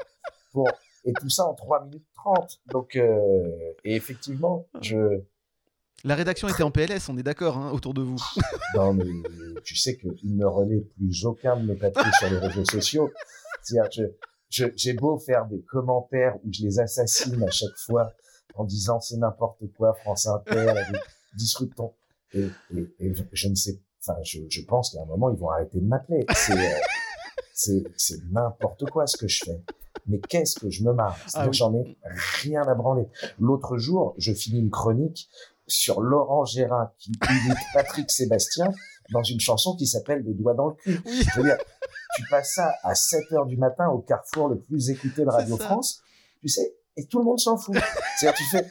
pour, 0.52 0.68
et 1.06 1.14
tout 1.14 1.30
ça 1.30 1.46
en 1.46 1.54
3 1.54 1.86
minutes 1.86 2.06
30. 2.16 2.62
Donc, 2.72 2.96
euh, 2.96 3.74
et 3.84 3.96
effectivement, 3.96 4.68
je, 4.82 5.22
La 6.06 6.16
rédaction 6.16 6.50
était 6.50 6.64
en 6.64 6.72
PLS, 6.72 7.08
on 7.08 7.18
est 7.18 7.24
d'accord, 7.24 7.58
hein, 7.58 7.72
autour 7.72 7.94
de 7.94 8.02
vous. 8.02 8.18
Non, 8.76 8.94
mais 8.94 9.06
tu 9.64 9.76
sais 9.76 9.96
qu'il 9.98 10.36
ne 10.36 10.46
relaie 10.46 10.82
plus 10.98 11.26
aucun 11.26 11.56
de 11.58 11.68
mes 11.68 11.76
papiers 11.76 12.12
sur 12.18 12.30
les 12.30 12.40
réseaux 12.40 12.66
sociaux. 12.66 13.12
C'est-à-dire, 13.62 14.10
j'ai 14.50 14.94
beau 14.94 15.18
faire 15.20 15.46
des 15.46 15.62
commentaires 15.62 16.36
où 16.44 16.52
je 16.52 16.64
les 16.64 16.80
assassine 16.80 17.42
à 17.44 17.52
chaque 17.52 17.78
fois 17.86 18.12
en 18.56 18.64
disant 18.64 19.00
c'est 19.00 19.18
n'importe 19.18 19.62
quoi, 19.78 19.94
France 19.94 20.28
Inter, 20.28 20.74
disruptons. 21.36 21.94
Et, 22.34 22.48
et, 22.76 22.96
et 23.00 23.14
je, 23.32 23.48
ne 23.48 23.56
sais, 23.56 23.80
enfin, 24.02 24.20
je, 24.24 24.40
je 24.50 24.62
pense 24.62 24.92
qu'à 24.92 25.02
un 25.02 25.06
moment, 25.06 25.30
ils 25.32 25.38
vont 25.38 25.50
arrêter 25.50 25.80
de 25.80 25.86
m'appeler. 25.86 26.26
C'est, 26.36 26.54
euh, 26.58 26.80
c'est, 27.54 27.84
c'est 27.96 28.24
n'importe 28.32 28.90
quoi 28.90 29.06
ce 29.08 29.18
que 29.18 29.28
je 29.28 29.44
fais. 29.46 29.62
Mais 30.08 30.20
qu'est-ce 30.20 30.60
que 30.60 30.70
je 30.70 30.84
me 30.84 30.94
marre? 30.94 31.18
Ah 31.34 31.48
oui. 31.48 31.54
j'en 31.54 31.74
ai 31.76 31.98
rien 32.42 32.64
à 32.64 32.74
branler. 32.74 33.08
L'autre 33.40 33.78
jour, 33.78 34.16
je 34.18 34.34
finis 34.34 34.60
une 34.60 34.72
chronique 34.72 35.30
sur 35.68 36.02
Laurent 36.02 36.46
Gérard 36.46 36.90
qui 36.98 37.12
imite 37.12 37.58
Patrick 37.74 38.10
Sébastien 38.12 38.72
dans 39.12 39.24
une 39.24 39.40
chanson 39.40 39.76
qui 39.76 39.86
s'appelle 39.88 40.24
Le 40.26 40.34
doigt 40.34 40.54
dans 40.54 40.68
le 40.70 40.74
cul. 40.76 41.02
Oui, 41.06 41.24
Je 41.34 41.40
veux 41.40 41.44
dire, 41.46 41.58
tu 42.16 42.24
passes 42.30 42.54
ça 42.56 42.74
à 42.84 42.96
7 42.96 43.32
heures 43.34 43.46
du 43.46 43.58
matin 43.58 43.88
au 43.90 44.00
carrefour 44.00 44.50
le 44.50 44.60
plus 44.60 44.90
écouté 44.90 45.24
de 45.24 45.30
Radio. 45.30 45.58
France, 45.58 46.02
tu 46.42 46.48
sais, 46.48 46.76
et 46.98 47.06
tout 47.06 47.20
le 47.20 47.26
monde 47.26 47.40
s'en 47.40 47.58
fout. 47.58 47.76
C'est-à-dire, 48.18 48.38
tu 48.38 48.44
fais, 48.46 48.66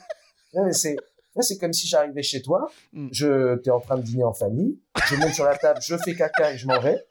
c'est, 1.41 1.59
comme 1.59 1.73
si 1.73 1.87
j'arrivais 1.87 2.23
chez 2.23 2.43
toi, 2.43 2.71
Mm. 2.93 3.09
je, 3.13 3.57
t'es 3.57 3.71
en 3.71 3.81
train 3.81 3.97
de 3.97 4.03
dîner 4.03 4.25
en 4.25 4.33
famille, 4.35 4.79
je 5.09 5.17
monte 5.17 5.33
sur 5.33 5.45
la 5.45 5.57
table, 5.57 5.81
je 5.83 5.97
fais 6.05 6.15
caca 6.15 6.53
et 6.53 6.59
je 6.59 6.67
m'en 6.67 6.79
vais, 6.81 7.05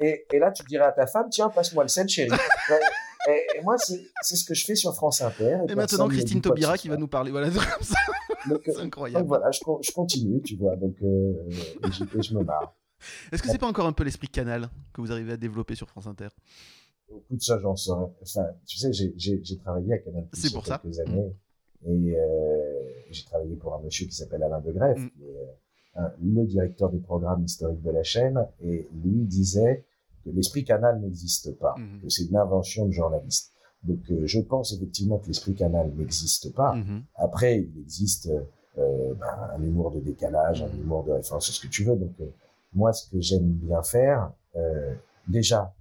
et, 0.00 0.26
et 0.32 0.38
là, 0.38 0.50
tu 0.52 0.62
dirais 0.64 0.84
à 0.86 0.92
ta 0.92 1.06
femme, 1.06 1.28
tiens, 1.30 1.48
passe-moi 1.48 1.84
le 1.84 1.88
sel, 1.88 2.08
chérie. 2.08 2.30
Ouais. 2.30 2.80
Et, 3.28 3.58
et 3.58 3.62
moi, 3.62 3.76
c'est, 3.78 4.00
ce 4.22 4.44
que 4.44 4.54
je 4.54 4.64
fais 4.64 4.74
sur 4.74 4.94
France 4.94 5.20
Inter. 5.20 5.44
et 5.44 5.74
personne 5.74 5.76
maintenant 5.76 6.08
Christine 6.08 6.40
Taubira 6.40 6.76
qui 6.78 6.88
va 6.88 6.96
nous 6.96 7.08
parler. 7.08 7.30
Voilà, 7.30 7.48
comme 7.50 7.62
ça. 7.82 7.96
Euh, 8.54 8.58
c'est 8.66 8.72
donc 8.72 8.84
incroyable. 8.84 9.26
voilà, 9.28 9.50
je, 9.50 9.60
con- 9.60 9.80
je 9.82 9.92
continue, 9.92 10.40
tu 10.42 10.56
vois, 10.56 10.76
donc 10.76 10.96
euh, 11.02 11.32
et, 11.84 11.92
je, 11.92 12.04
et 12.18 12.22
je 12.22 12.34
me 12.34 12.42
marre. 12.44 12.74
Est-ce 13.32 13.42
que 13.42 13.48
c'est 13.48 13.58
pas 13.58 13.68
encore 13.68 13.86
un 13.86 13.92
peu 13.92 14.02
l'esprit 14.04 14.28
canal 14.28 14.68
que 14.92 15.00
vous 15.00 15.12
arrivez 15.12 15.32
à 15.32 15.36
développer 15.36 15.74
sur 15.76 15.88
France 15.88 16.06
Inter? 16.06 16.28
Écoute, 17.10 17.40
ça, 17.42 17.58
j'en 17.60 17.76
saurais. 17.76 18.10
Enfin, 18.22 18.46
tu 18.66 18.76
sais, 18.78 18.92
j'ai, 18.92 19.56
travaillé 19.58 19.92
à 19.94 19.98
Canal 19.98 20.24
a 20.24 20.50
pour 20.52 20.66
ça. 20.66 20.78
quelques 20.82 20.98
années. 21.00 21.32
Et 21.86 22.16
euh, 22.18 22.82
j'ai 23.10 23.24
travaillé 23.24 23.54
pour 23.54 23.74
un 23.74 23.80
monsieur 23.82 24.06
qui 24.06 24.12
s'appelle 24.14 24.42
Alain 24.42 24.60
de 24.60 24.72
Greff, 24.72 24.98
Mm. 24.98 25.10
qui 25.10 25.22
est 25.24 25.36
euh, 25.38 26.02
un- 26.02 26.12
le 26.20 26.44
directeur 26.46 26.90
des 26.90 26.98
programmes 26.98 27.44
historiques 27.44 27.82
de 27.82 27.90
la 27.92 28.02
chaîne. 28.02 28.44
Et 28.62 28.88
lui 28.92 29.24
disait 29.24 29.84
que 30.24 30.30
l'esprit 30.30 30.64
canal 30.64 31.00
n'existe 31.00 31.56
pas, 31.58 31.74
Mhm. 31.78 32.00
que 32.02 32.08
c'est 32.08 32.24
une 32.24 32.36
invention 32.36 32.86
de 32.86 32.92
journaliste. 32.92 33.52
Donc, 33.84 33.98
euh, 34.10 34.26
je 34.26 34.40
pense 34.40 34.72
effectivement 34.72 35.18
que 35.18 35.28
l'esprit 35.28 35.54
canal 35.54 35.92
n'existe 35.96 36.52
pas. 36.54 36.74
Mhm. 36.74 37.04
Après, 37.14 37.60
il 37.60 37.80
existe 37.80 38.28
euh, 38.78 39.14
ben, 39.14 39.50
un 39.56 39.62
humour 39.62 39.90
de 39.92 40.00
décalage, 40.00 40.62
un 40.62 40.70
humour 40.76 41.04
de 41.04 41.12
référence, 41.12 41.50
ce 41.50 41.60
que 41.60 41.70
tu 41.70 41.84
veux. 41.84 41.96
Donc, 41.96 42.12
euh, 42.20 42.26
moi, 42.74 42.92
ce 42.92 43.08
que 43.10 43.20
j'aime 43.20 43.48
bien 43.52 43.82
faire, 43.82 44.32
euh, 44.56 44.94
déjà, 45.26 45.72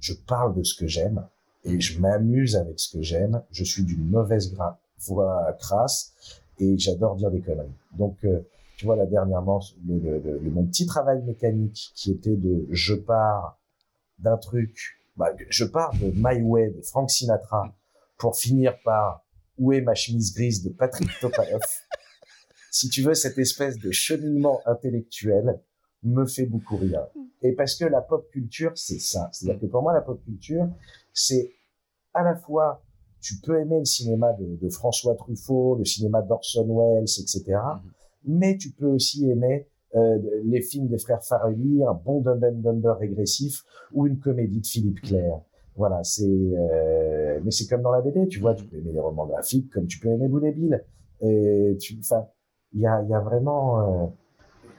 je 0.00 0.14
parle 0.26 0.54
de 0.54 0.62
ce 0.62 0.74
que 0.74 0.86
j'aime 0.86 1.24
et 1.64 1.80
je 1.80 2.00
m'amuse 2.00 2.56
avec 2.56 2.78
ce 2.80 2.96
que 2.96 3.02
j'aime. 3.02 3.42
Je 3.50 3.64
suis 3.64 3.84
d'une 3.84 4.08
mauvaise 4.08 4.54
voix 5.00 5.52
crasse 5.58 6.12
et 6.58 6.76
j'adore 6.78 7.16
dire 7.16 7.30
des 7.30 7.40
conneries. 7.40 7.68
Donc, 7.96 8.16
euh, 8.24 8.40
tu 8.76 8.84
vois, 8.86 8.96
là, 8.96 9.06
dernièrement, 9.06 9.60
le, 9.86 9.98
le- 9.98 10.38
le- 10.38 10.50
mon 10.50 10.64
petit 10.64 10.86
travail 10.86 11.22
mécanique 11.24 11.92
qui 11.94 12.10
était 12.12 12.36
de 12.36 12.66
je 12.70 12.94
pars 12.94 13.58
d'un 14.20 14.36
truc, 14.36 14.97
je 15.48 15.64
pars 15.64 15.94
de 15.94 16.12
My 16.14 16.42
Way 16.42 16.70
de 16.70 16.82
Frank 16.82 17.10
Sinatra 17.10 17.74
pour 18.16 18.36
finir 18.36 18.78
par 18.84 19.24
Où 19.58 19.72
est 19.72 19.80
ma 19.80 19.94
chemise 19.94 20.34
grise 20.34 20.62
de 20.62 20.70
Patrick 20.70 21.08
Topalov. 21.20 21.60
si 22.70 22.88
tu 22.88 23.02
veux, 23.02 23.14
cette 23.14 23.38
espèce 23.38 23.78
de 23.78 23.90
cheminement 23.90 24.60
intellectuel 24.66 25.60
me 26.02 26.26
fait 26.26 26.46
beaucoup 26.46 26.76
rire. 26.76 27.06
Et 27.42 27.52
parce 27.52 27.76
que 27.76 27.84
la 27.84 28.00
pop 28.00 28.28
culture, 28.30 28.72
c'est 28.76 28.98
ça. 28.98 29.28
C'est-à-dire 29.32 29.60
que 29.60 29.66
pour 29.66 29.82
moi, 29.82 29.92
la 29.92 30.00
pop 30.00 30.22
culture, 30.24 30.68
c'est 31.12 31.52
à 32.14 32.22
la 32.22 32.36
fois, 32.36 32.82
tu 33.20 33.34
peux 33.40 33.60
aimer 33.60 33.78
le 33.80 33.84
cinéma 33.84 34.32
de, 34.32 34.56
de 34.56 34.68
François 34.70 35.14
Truffaut, 35.16 35.76
le 35.76 35.84
cinéma 35.84 36.22
d'Orson 36.22 36.66
Welles, 36.68 37.04
etc. 37.04 37.42
Mhm. 37.46 37.92
Mais 38.24 38.56
tu 38.56 38.70
peux 38.70 38.86
aussi 38.86 39.28
aimer 39.28 39.68
euh, 39.96 40.18
les 40.44 40.60
films 40.60 40.88
des 40.88 40.98
frères 40.98 41.22
Farrelly, 41.24 41.82
un 41.84 41.94
bon 41.94 42.20
Dumb 42.20 42.42
and 42.44 42.52
Dumber 42.62 42.94
régressif 42.98 43.64
ou 43.92 44.06
une 44.06 44.18
comédie 44.18 44.60
de 44.60 44.66
Philippe 44.66 45.00
Clair. 45.02 45.40
Voilà, 45.76 46.02
c'est 46.04 46.24
euh, 46.26 47.40
mais 47.44 47.50
c'est 47.50 47.66
comme 47.68 47.82
dans 47.82 47.92
la 47.92 48.00
BD, 48.02 48.26
tu 48.28 48.40
vois, 48.40 48.54
tu 48.54 48.64
peux 48.64 48.76
aimer 48.76 48.92
les 48.92 49.00
romans 49.00 49.26
graphiques 49.26 49.70
comme 49.70 49.86
tu 49.86 49.98
peux 50.00 50.08
aimer 50.08 50.28
Boule 50.28 50.44
et 51.20 51.76
tu, 51.80 51.96
enfin, 52.00 52.26
il 52.72 52.80
y 52.80 52.86
a, 52.86 53.02
y 53.02 53.14
a 53.14 53.20
vraiment, 53.20 54.04
euh, 54.04 54.06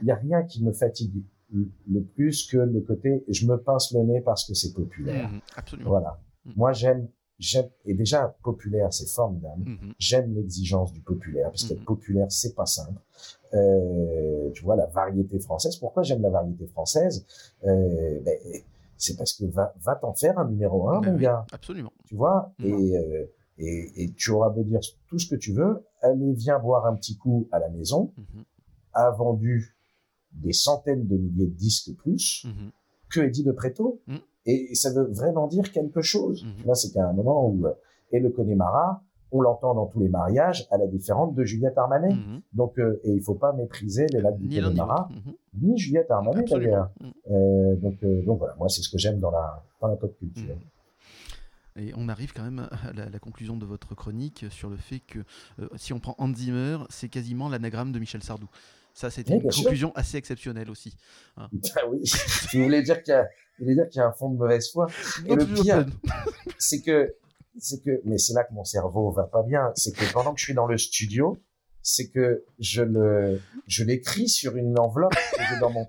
il 0.02 0.08
y 0.08 0.12
a 0.12 0.16
rien 0.16 0.44
qui 0.44 0.64
me 0.64 0.72
fatigue 0.72 1.24
le 1.52 2.02
plus 2.02 2.46
que 2.48 2.58
le 2.58 2.82
côté 2.82 3.24
je 3.28 3.48
me 3.48 3.58
pince 3.58 3.92
le 3.94 4.02
nez 4.04 4.22
parce 4.22 4.46
que 4.46 4.54
c'est 4.54 4.74
populaire. 4.74 5.30
Mhm. 5.30 5.40
Absolument. 5.56 5.90
Voilà. 5.90 6.20
Mhm. 6.46 6.54
Moi 6.58 6.74
j'aime, 6.74 7.08
j'aime 7.40 7.70
et 7.86 7.94
déjà 7.96 8.36
populaire 8.44 8.94
c'est 8.94 9.08
formidable. 9.10 9.64
Mhm. 9.66 9.94
J'aime 9.98 10.36
l'exigence 10.36 10.94
du 10.94 11.02
populaire 11.02 11.50
parce 11.50 11.64
qu'être 11.64 11.80
Mhm. 11.80 11.86
populaire 11.86 12.28
c'est 12.32 12.54
pas 12.56 12.66
simple. 12.68 13.00
Euh, 13.54 14.50
tu 14.54 14.64
vois 14.64 14.76
la 14.76 14.86
variété 14.88 15.40
française. 15.40 15.76
Pourquoi 15.78 16.04
j'aime 16.04 16.22
la 16.22 16.30
variété 16.30 16.68
française? 16.68 17.26
Euh, 17.66 18.20
ben, 18.24 18.38
C'est 18.98 19.16
parce 19.18 19.34
que 19.34 19.46
va, 19.46 19.74
va 19.82 19.96
t'en 19.96 20.14
faire 20.14 20.38
un 20.38 20.48
numéro 20.48 20.90
un, 20.90 21.00
Ben 21.00 21.12
mon 21.12 21.18
oui, 21.18 21.24
gars 21.24 21.46
Absolument. 21.54 21.92
tu 22.06 22.16
vois, 22.16 22.52
et, 22.64 22.72
euh, 22.98 23.26
et, 23.58 24.04
et 24.04 24.12
tu 24.12 24.32
auras 24.32 24.50
beau 24.50 24.62
dire 24.64 24.80
tout 25.08 25.18
ce 25.20 25.28
que 25.30 25.36
tu 25.36 25.54
veux, 25.54 25.86
allez, 26.02 26.34
viens 26.34 26.60
boire 26.60 26.86
un 26.86 26.96
petit 26.96 27.16
coup 27.18 27.48
à 27.52 27.60
la 27.60 27.70
maison, 27.70 28.12
Mhm. 28.18 28.44
a 28.94 29.10
vendu 29.12 29.76
des 30.34 30.54
centaines 30.54 31.08
de 31.08 31.16
milliers 31.18 31.48
de 31.48 31.56
disques 31.56 31.96
plus 31.98 32.46
Mhm. 32.46 32.72
que 33.10 33.22
Eddie 33.22 33.44
de 33.44 33.52
Preto, 33.54 34.02
Mhm. 34.08 34.20
et 34.46 34.76
ça 34.76 34.92
veut 34.92 35.08
vraiment 35.12 35.48
dire 35.48 35.72
quelque 35.72 36.02
chose. 36.02 36.44
Mhm. 36.44 36.54
Tu 36.58 36.64
vois, 36.64 36.76
c'est 36.76 36.92
qu'à 36.92 37.08
un 37.08 37.14
moment 37.14 37.48
où, 37.50 37.66
et 38.12 38.20
le 38.20 38.30
Connemara, 38.32 39.02
on 39.32 39.42
l'entend 39.42 39.74
dans 39.76 39.86
tous 39.86 40.00
les 40.00 40.10
mariages, 40.10 40.68
à 40.72 40.78
la 40.78 40.88
différence 40.88 41.34
de 41.36 41.44
Juliette 41.44 41.78
Armanet. 41.78 42.14
Mhm. 42.14 42.42
Donc, 42.54 42.80
euh, 42.80 43.00
et 43.04 43.12
il 43.12 43.22
faut 43.22 43.36
pas 43.36 43.54
mépriser 43.54 44.08
les 44.12 44.22
lacs 44.22 44.38
du 44.38 44.48
Ni 44.48 44.56
ni 44.56 44.62
Connemara, 44.62 45.08
l'autre. 45.10 45.22
Mhm. 45.26 45.34
ni 45.70 45.78
Juliette 45.78 46.12
Armanet 46.12 46.44
d'ailleurs. 46.50 46.90
Mhm. 47.02 47.12
Euh, 47.32 47.76
donc, 47.76 47.96
euh, 48.04 48.26
donc 48.26 48.40
voilà, 48.40 48.56
moi 48.56 48.68
c'est 48.70 48.82
ce 48.82 48.90
que 48.90 48.98
j'aime 48.98 49.20
dans 49.20 49.32
la, 49.32 49.64
dans 49.82 49.88
la 49.88 49.96
pop 49.96 50.16
culture. 50.18 50.56
Et 51.76 51.94
on 51.96 52.10
arrive 52.10 52.34
quand 52.34 52.44
même 52.44 52.68
à 52.72 52.92
la, 52.94 53.10
la 53.10 53.20
conclusion 53.20 53.56
de 53.56 53.66
votre 53.66 53.96
chronique 53.96 54.46
sur 54.50 54.70
le 54.70 54.76
fait 54.76 55.00
que 55.00 55.20
si 55.78 55.94
on 55.94 56.00
prend 56.00 56.14
Hans 56.18 56.34
Zimmer, 56.34 56.80
c'est 56.90 57.08
quasiment 57.08 57.48
l'anagramme 57.48 57.92
de 57.92 58.00
Michel 58.00 58.22
Sardou. 58.24 58.48
Ça, 58.94 59.10
c'était 59.10 59.34
Oui, 59.36 59.42
une 59.44 59.52
sûr. 59.52 59.64
conclusion 59.64 59.92
assez 59.96 60.18
exceptionnelle 60.18 60.70
aussi. 60.70 60.98
Ah 61.38 61.48
oui, 61.90 62.02
tu 62.50 62.62
voulais 62.64 62.82
dire 62.82 63.02
qu'il 63.02 63.14
y 63.14 63.80
a, 63.80 63.86
y 63.86 64.00
un 64.00 64.12
fond 64.12 64.30
de 64.30 64.38
mauvaise 64.38 64.70
foi. 64.72 64.88
Et 65.26 65.36
le 65.36 65.46
pire, 65.46 65.86
c'est 66.58 66.82
que, 66.82 67.14
c'est 67.58 67.82
que, 67.84 68.02
mais 68.06 68.18
c'est 68.18 68.34
là 68.34 68.44
que 68.44 68.54
mon 68.54 68.64
cerveau 68.64 69.12
va 69.12 69.24
pas 69.24 69.44
bien. 69.44 69.72
C'est 69.76 69.96
que 69.96 70.12
pendant 70.14 70.34
que 70.34 70.40
je 70.40 70.46
suis 70.46 70.54
dans 70.54 70.68
le 70.68 70.78
studio, 70.78 71.38
c'est 71.82 72.10
que 72.10 72.46
je 72.60 72.82
le, 72.82 73.42
je 73.68 73.84
l'écris 73.84 74.30
sur 74.30 74.56
une 74.56 74.78
enveloppe 74.80 75.14
que 75.14 75.44
j'ai 75.50 75.60
dans 75.60 75.70
mon, 75.72 75.86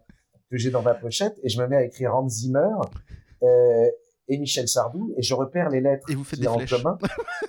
que 0.50 0.56
j'ai 0.56 0.70
dans 0.70 0.82
ma 0.82 0.94
pochette 0.94 1.38
et 1.42 1.48
je 1.48 1.60
me 1.60 1.66
mets 1.66 1.76
à 1.76 1.84
écrire 1.84 2.14
Hans 2.14 2.28
Zimmer, 2.28 2.68
euh, 3.42 3.90
et 4.28 4.38
Michel 4.38 4.68
Sardou 4.68 5.12
et 5.16 5.22
je 5.22 5.34
repère 5.34 5.68
les 5.70 5.80
lettres 5.80 6.08
Et 6.08 6.14
vous 6.14 6.24
faites 6.24 6.38
qu'il 6.38 6.44
y 6.44 6.48
des 6.48 6.48
en 6.48 6.58
flèches. 6.58 6.70
commun 6.82 6.98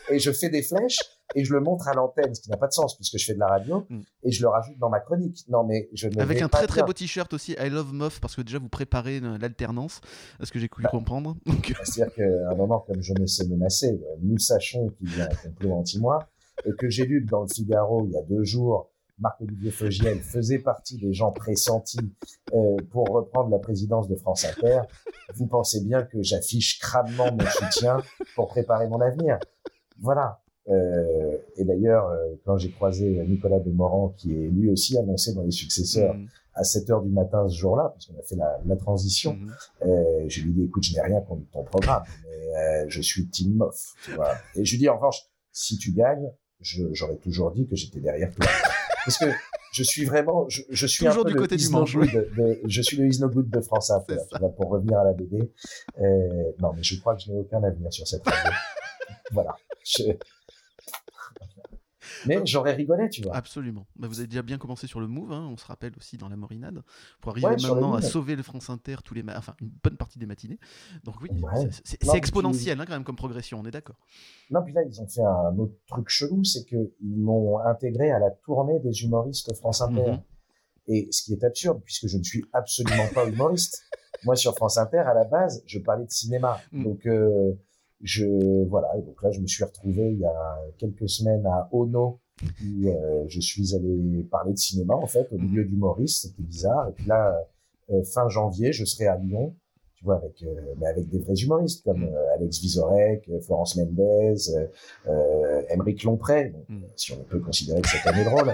et 0.09 0.19
je 0.19 0.31
fais 0.31 0.49
des 0.49 0.63
flèches 0.63 0.97
et 1.35 1.43
je 1.43 1.53
le 1.53 1.59
montre 1.59 1.87
à 1.87 1.93
l'antenne, 1.93 2.33
ce 2.35 2.41
qui 2.41 2.49
n'a 2.49 2.57
pas 2.57 2.67
de 2.67 2.73
sens 2.73 2.95
puisque 2.95 3.17
je 3.17 3.25
fais 3.25 3.33
de 3.33 3.39
la 3.39 3.47
radio 3.47 3.85
Mm. 3.89 3.99
et 4.23 4.31
je 4.31 4.41
le 4.41 4.47
rajoute 4.49 4.77
dans 4.79 4.89
ma 4.89 4.99
chronique. 4.99 5.39
Non, 5.49 5.63
mais 5.63 5.89
je 5.93 6.07
ne 6.07 6.19
Avec 6.19 6.41
un 6.41 6.49
très 6.49 6.67
très 6.67 6.83
beau 6.83 6.93
t-shirt 6.93 7.33
aussi, 7.33 7.55
I 7.59 7.69
love 7.69 7.93
Moff, 7.93 8.19
parce 8.19 8.35
que 8.35 8.41
déjà 8.41 8.59
vous 8.59 8.69
préparez 8.69 9.19
l'alternance, 9.39 10.01
à 10.39 10.45
ce 10.45 10.51
que 10.51 10.59
j'ai 10.59 10.69
cru 10.69 10.83
Bah. 10.83 10.89
comprendre. 10.89 11.35
C'est-à-dire 11.83 12.13
qu'à 12.15 12.51
un 12.51 12.55
moment, 12.55 12.79
comme 12.79 13.01
je 13.01 13.13
me 13.19 13.25
sais 13.27 13.45
menacé, 13.47 13.99
nous 14.21 14.37
sachons 14.37 14.89
qu'il 14.89 15.17
y 15.17 15.21
a 15.21 15.25
un 15.25 15.35
complot 15.35 15.73
anti-moi, 15.73 16.19
et 16.65 16.71
que 16.77 16.89
j'ai 16.89 17.05
lu 17.05 17.25
que 17.25 17.29
dans 17.31 17.41
le 17.41 17.47
Figaro, 17.47 18.05
il 18.05 18.11
y 18.11 18.17
a 18.17 18.21
deux 18.23 18.43
jours, 18.43 18.89
Marc-Olivier 19.19 19.69
Fogiel 19.71 20.19
faisait 20.19 20.59
partie 20.59 20.97
des 20.97 21.13
gens 21.13 21.31
pressentis 21.31 21.99
euh, 22.53 22.75
pour 22.91 23.07
reprendre 23.09 23.49
la 23.51 23.59
présidence 23.59 24.07
de 24.07 24.15
France 24.15 24.45
Inter, 24.45 24.81
vous 25.35 25.45
pensez 25.47 25.81
bien 25.81 26.01
que 26.03 26.21
j'affiche 26.23 26.79
crânement 26.79 27.31
mon 27.31 27.45
soutien 27.45 28.01
pour 28.35 28.47
préparer 28.47 28.87
mon 28.87 28.99
avenir. 28.99 29.37
Voilà. 29.99 30.40
Euh, 30.69 31.37
et 31.57 31.63
d'ailleurs, 31.63 32.07
euh, 32.07 32.35
quand 32.45 32.57
j'ai 32.57 32.71
croisé 32.71 33.23
Nicolas 33.27 33.59
Demorand, 33.59 34.09
qui 34.17 34.31
est 34.33 34.47
lui 34.49 34.69
aussi 34.69 34.97
annoncé 34.97 35.33
dans 35.33 35.41
les 35.43 35.51
successeurs 35.51 36.13
mm, 36.13 36.27
à 36.53 36.63
7 36.63 36.89
heures 36.91 37.01
du 37.01 37.09
matin 37.09 37.47
ce 37.47 37.57
jour-là, 37.57 37.89
parce 37.93 38.05
qu'on 38.05 38.19
a 38.19 38.23
fait 38.23 38.35
la, 38.35 38.59
la 38.65 38.75
transition, 38.75 39.33
mm. 39.33 39.51
euh, 39.87 40.25
je 40.27 40.41
lui 40.41 40.53
dis, 40.53 40.63
écoute, 40.63 40.83
je 40.83 40.93
n'ai 40.93 41.01
rien 41.01 41.19
contre 41.21 41.49
ton 41.51 41.63
programme, 41.63 42.03
mais 42.23 42.55
euh, 42.57 42.85
je 42.87 43.01
suis 43.01 43.27
Team 43.27 43.55
Moff. 43.55 43.95
Et 44.55 44.65
je 44.65 44.71
lui 44.71 44.77
dis, 44.77 44.89
en 44.89 44.95
revanche, 44.95 45.23
si 45.51 45.77
tu 45.77 45.91
gagnes, 45.91 46.31
j'aurais 46.61 47.17
toujours 47.17 47.51
dit 47.51 47.67
que 47.67 47.75
j'étais 47.75 47.99
derrière 47.99 48.31
toi. 48.33 48.45
Parce 49.05 49.17
que 49.17 49.25
je 49.73 49.83
suis 49.83 50.05
vraiment, 50.05 50.47
je, 50.47 50.61
je 50.69 50.85
suis 50.85 51.05
Toujours 51.05 51.21
un 51.21 51.23
peu 51.23 51.29
du 51.29 51.35
le 51.35 51.41
côté 51.41 51.55
du 51.55 51.69
manche, 51.69 51.95
Good 51.95 52.11
de, 52.37 52.59
je 52.65 52.81
suis 52.81 52.97
le 52.97 53.07
Is 53.07 53.19
No 53.19 53.29
Good 53.29 53.49
de 53.49 53.61
France 53.61 53.89
Inter, 53.89 54.17
pour 54.55 54.69
revenir 54.69 54.99
à 54.99 55.05
la 55.05 55.13
BD. 55.13 55.51
Euh, 55.99 56.51
non, 56.59 56.73
mais 56.75 56.83
je 56.83 56.99
crois 56.99 57.15
que 57.15 57.21
je 57.23 57.31
n'ai 57.31 57.39
aucun 57.39 57.63
avenir 57.63 57.91
sur 57.91 58.07
cette 58.07 58.23
radio. 58.23 58.51
voilà. 59.31 59.55
Je- 59.83 60.13
Mais 62.25 62.41
j'aurais 62.45 62.73
rigolé, 62.73 63.09
tu 63.09 63.21
vois. 63.23 63.35
Absolument. 63.35 63.87
Bah, 63.95 64.07
vous 64.07 64.19
avez 64.19 64.27
déjà 64.27 64.41
bien 64.41 64.57
commencé 64.57 64.87
sur 64.87 64.99
le 64.99 65.07
move, 65.07 65.31
hein, 65.31 65.47
on 65.51 65.57
se 65.57 65.65
rappelle 65.65 65.93
aussi 65.97 66.17
dans 66.17 66.29
la 66.29 66.35
Morinade, 66.35 66.81
pour 67.19 67.31
arriver 67.31 67.47
Ouais, 67.47 67.57
maintenant 67.61 67.93
à 67.93 68.01
sauver 68.01 68.35
le 68.35 68.43
France 68.43 68.69
Inter 68.69 68.97
tous 69.03 69.13
les 69.13 69.23
enfin 69.35 69.55
une 69.61 69.71
bonne 69.83 69.97
partie 69.97 70.19
des 70.19 70.25
matinées. 70.25 70.59
Donc 71.03 71.15
oui, 71.21 71.29
Ouais. 71.41 71.69
c'est- 71.83 72.15
exponentiel 72.15 72.79
hein, 72.79 72.85
quand 72.85 72.93
même 72.93 73.03
comme 73.03 73.15
progression, 73.15 73.59
on 73.59 73.65
est 73.65 73.71
d'accord. 73.71 73.97
Non, 74.49 74.61
puis 74.63 74.73
là, 74.73 74.81
ils 74.83 75.01
ont 75.01 75.07
fait 75.07 75.23
un 75.23 75.57
autre 75.57 75.73
truc 75.87 76.09
chelou, 76.09 76.43
c'est 76.43 76.65
qu'ils 76.65 76.89
m'ont 77.01 77.59
intégré 77.59 78.11
à 78.11 78.19
la 78.19 78.31
tournée 78.45 78.79
des 78.79 79.03
humoristes 79.03 79.53
France 79.55 79.81
Inter. 79.81 80.11
Mhm. 80.11 80.21
Et 80.87 81.07
ce 81.11 81.23
qui 81.23 81.33
est 81.33 81.43
absurde, 81.43 81.81
puisque 81.85 82.07
je 82.07 82.17
ne 82.17 82.23
suis 82.23 82.43
absolument 82.53 83.07
pas 83.13 83.25
humoriste. 83.27 83.81
Moi, 84.23 84.35
sur 84.35 84.55
France 84.55 84.77
Inter, 84.77 84.97
à 84.99 85.13
la 85.13 85.23
base, 85.25 85.63
je 85.65 85.79
parlais 85.79 86.05
de 86.05 86.11
cinéma. 86.11 86.59
Mm. 86.71 86.83
Donc, 86.83 87.05
euh, 87.05 87.53
je, 88.03 88.65
voilà. 88.67 88.89
Et 88.97 89.01
donc 89.01 89.21
là, 89.23 89.31
je 89.31 89.39
me 89.41 89.47
suis 89.47 89.63
retrouvé 89.63 90.11
il 90.11 90.19
y 90.19 90.25
a 90.25 90.59
quelques 90.77 91.09
semaines 91.09 91.45
à 91.45 91.67
Ono, 91.71 92.19
où 92.43 92.87
euh, 92.87 93.23
je 93.27 93.39
suis 93.39 93.75
allé 93.75 94.23
parler 94.31 94.53
de 94.53 94.57
cinéma, 94.57 94.95
en 94.95 95.07
fait, 95.07 95.27
au 95.31 95.37
Mm. 95.37 95.43
milieu 95.45 95.65
d'humoristes. 95.65 96.23
C'était 96.27 96.41
bizarre. 96.43 96.89
Et 96.89 96.93
puis 96.93 97.05
là, 97.07 97.35
euh, 97.91 98.03
fin 98.03 98.27
janvier, 98.29 98.71
je 98.73 98.83
serai 98.85 99.07
à 99.07 99.17
Lyon, 99.17 99.53
tu 99.95 100.05
vois, 100.05 100.15
avec, 100.15 100.41
euh, 100.43 100.47
mais 100.79 100.87
avec 100.87 101.07
des 101.09 101.19
vrais 101.19 101.35
humoristes, 101.35 101.83
comme 101.83 102.01
Mm. 102.01 102.13
euh, 102.15 102.33
Alex 102.35 102.59
Vizorek, 102.59 103.29
euh, 103.29 103.39
Florence 103.41 103.75
Mendez, 103.77 104.35
euh, 105.07 105.61
Émeric 105.69 106.03
Lompré, 106.03 106.53
Mm. 106.69 106.79
si 106.95 107.11
on 107.13 107.23
peut 107.23 107.39
considérer 107.39 107.81
que 107.81 107.89
cette 107.89 108.07
année 108.07 108.23
drôle. 108.25 108.53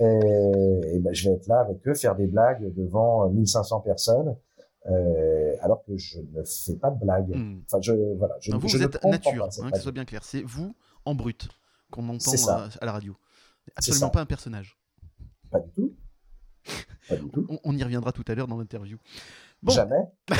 Euh, 0.00 0.80
et 0.94 0.98
ben, 1.00 1.12
je 1.14 1.28
vais 1.28 1.36
être 1.36 1.46
là 1.48 1.60
avec 1.60 1.86
eux, 1.86 1.94
faire 1.94 2.16
des 2.16 2.26
blagues 2.26 2.72
devant 2.74 3.28
1500 3.28 3.80
personnes, 3.80 4.36
euh, 4.90 5.54
alors 5.60 5.84
que 5.84 5.96
je 5.96 6.18
ne 6.20 6.42
fais 6.44 6.76
pas 6.76 6.90
de 6.90 6.98
blagues. 6.98 7.34
Mm. 7.36 7.62
Enfin, 7.66 7.80
je, 7.80 7.92
voilà, 8.16 8.36
je, 8.40 8.50
Non, 8.50 8.58
vous, 8.58 8.68
je 8.68 8.76
vous 8.76 8.82
ne 8.82 8.88
êtes 8.88 9.04
nature, 9.04 9.48
pas 9.48 9.62
hein, 9.62 9.70
que 9.70 9.76
ce 9.76 9.82
soit 9.82 9.92
bien 9.92 10.04
clair. 10.04 10.24
C'est 10.24 10.42
vous 10.42 10.74
en 11.04 11.14
brut 11.14 11.48
qu'on 11.90 12.08
entend 12.08 12.32
euh, 12.32 12.68
à 12.80 12.86
la 12.86 12.92
radio. 12.92 13.16
Absolument 13.76 14.10
pas 14.10 14.20
un 14.20 14.26
personnage. 14.26 14.76
Pas 15.50 15.60
du 15.60 15.70
tout. 15.70 15.94
Pas 17.08 17.16
du 17.16 17.28
tout. 17.28 17.46
On, 17.48 17.58
on 17.64 17.76
y 17.76 17.82
reviendra 17.82 18.12
tout 18.12 18.24
à 18.26 18.34
l'heure 18.34 18.48
dans 18.48 18.56
l'interview. 18.56 18.98
Bon. 19.62 19.72
Jamais. 19.72 20.04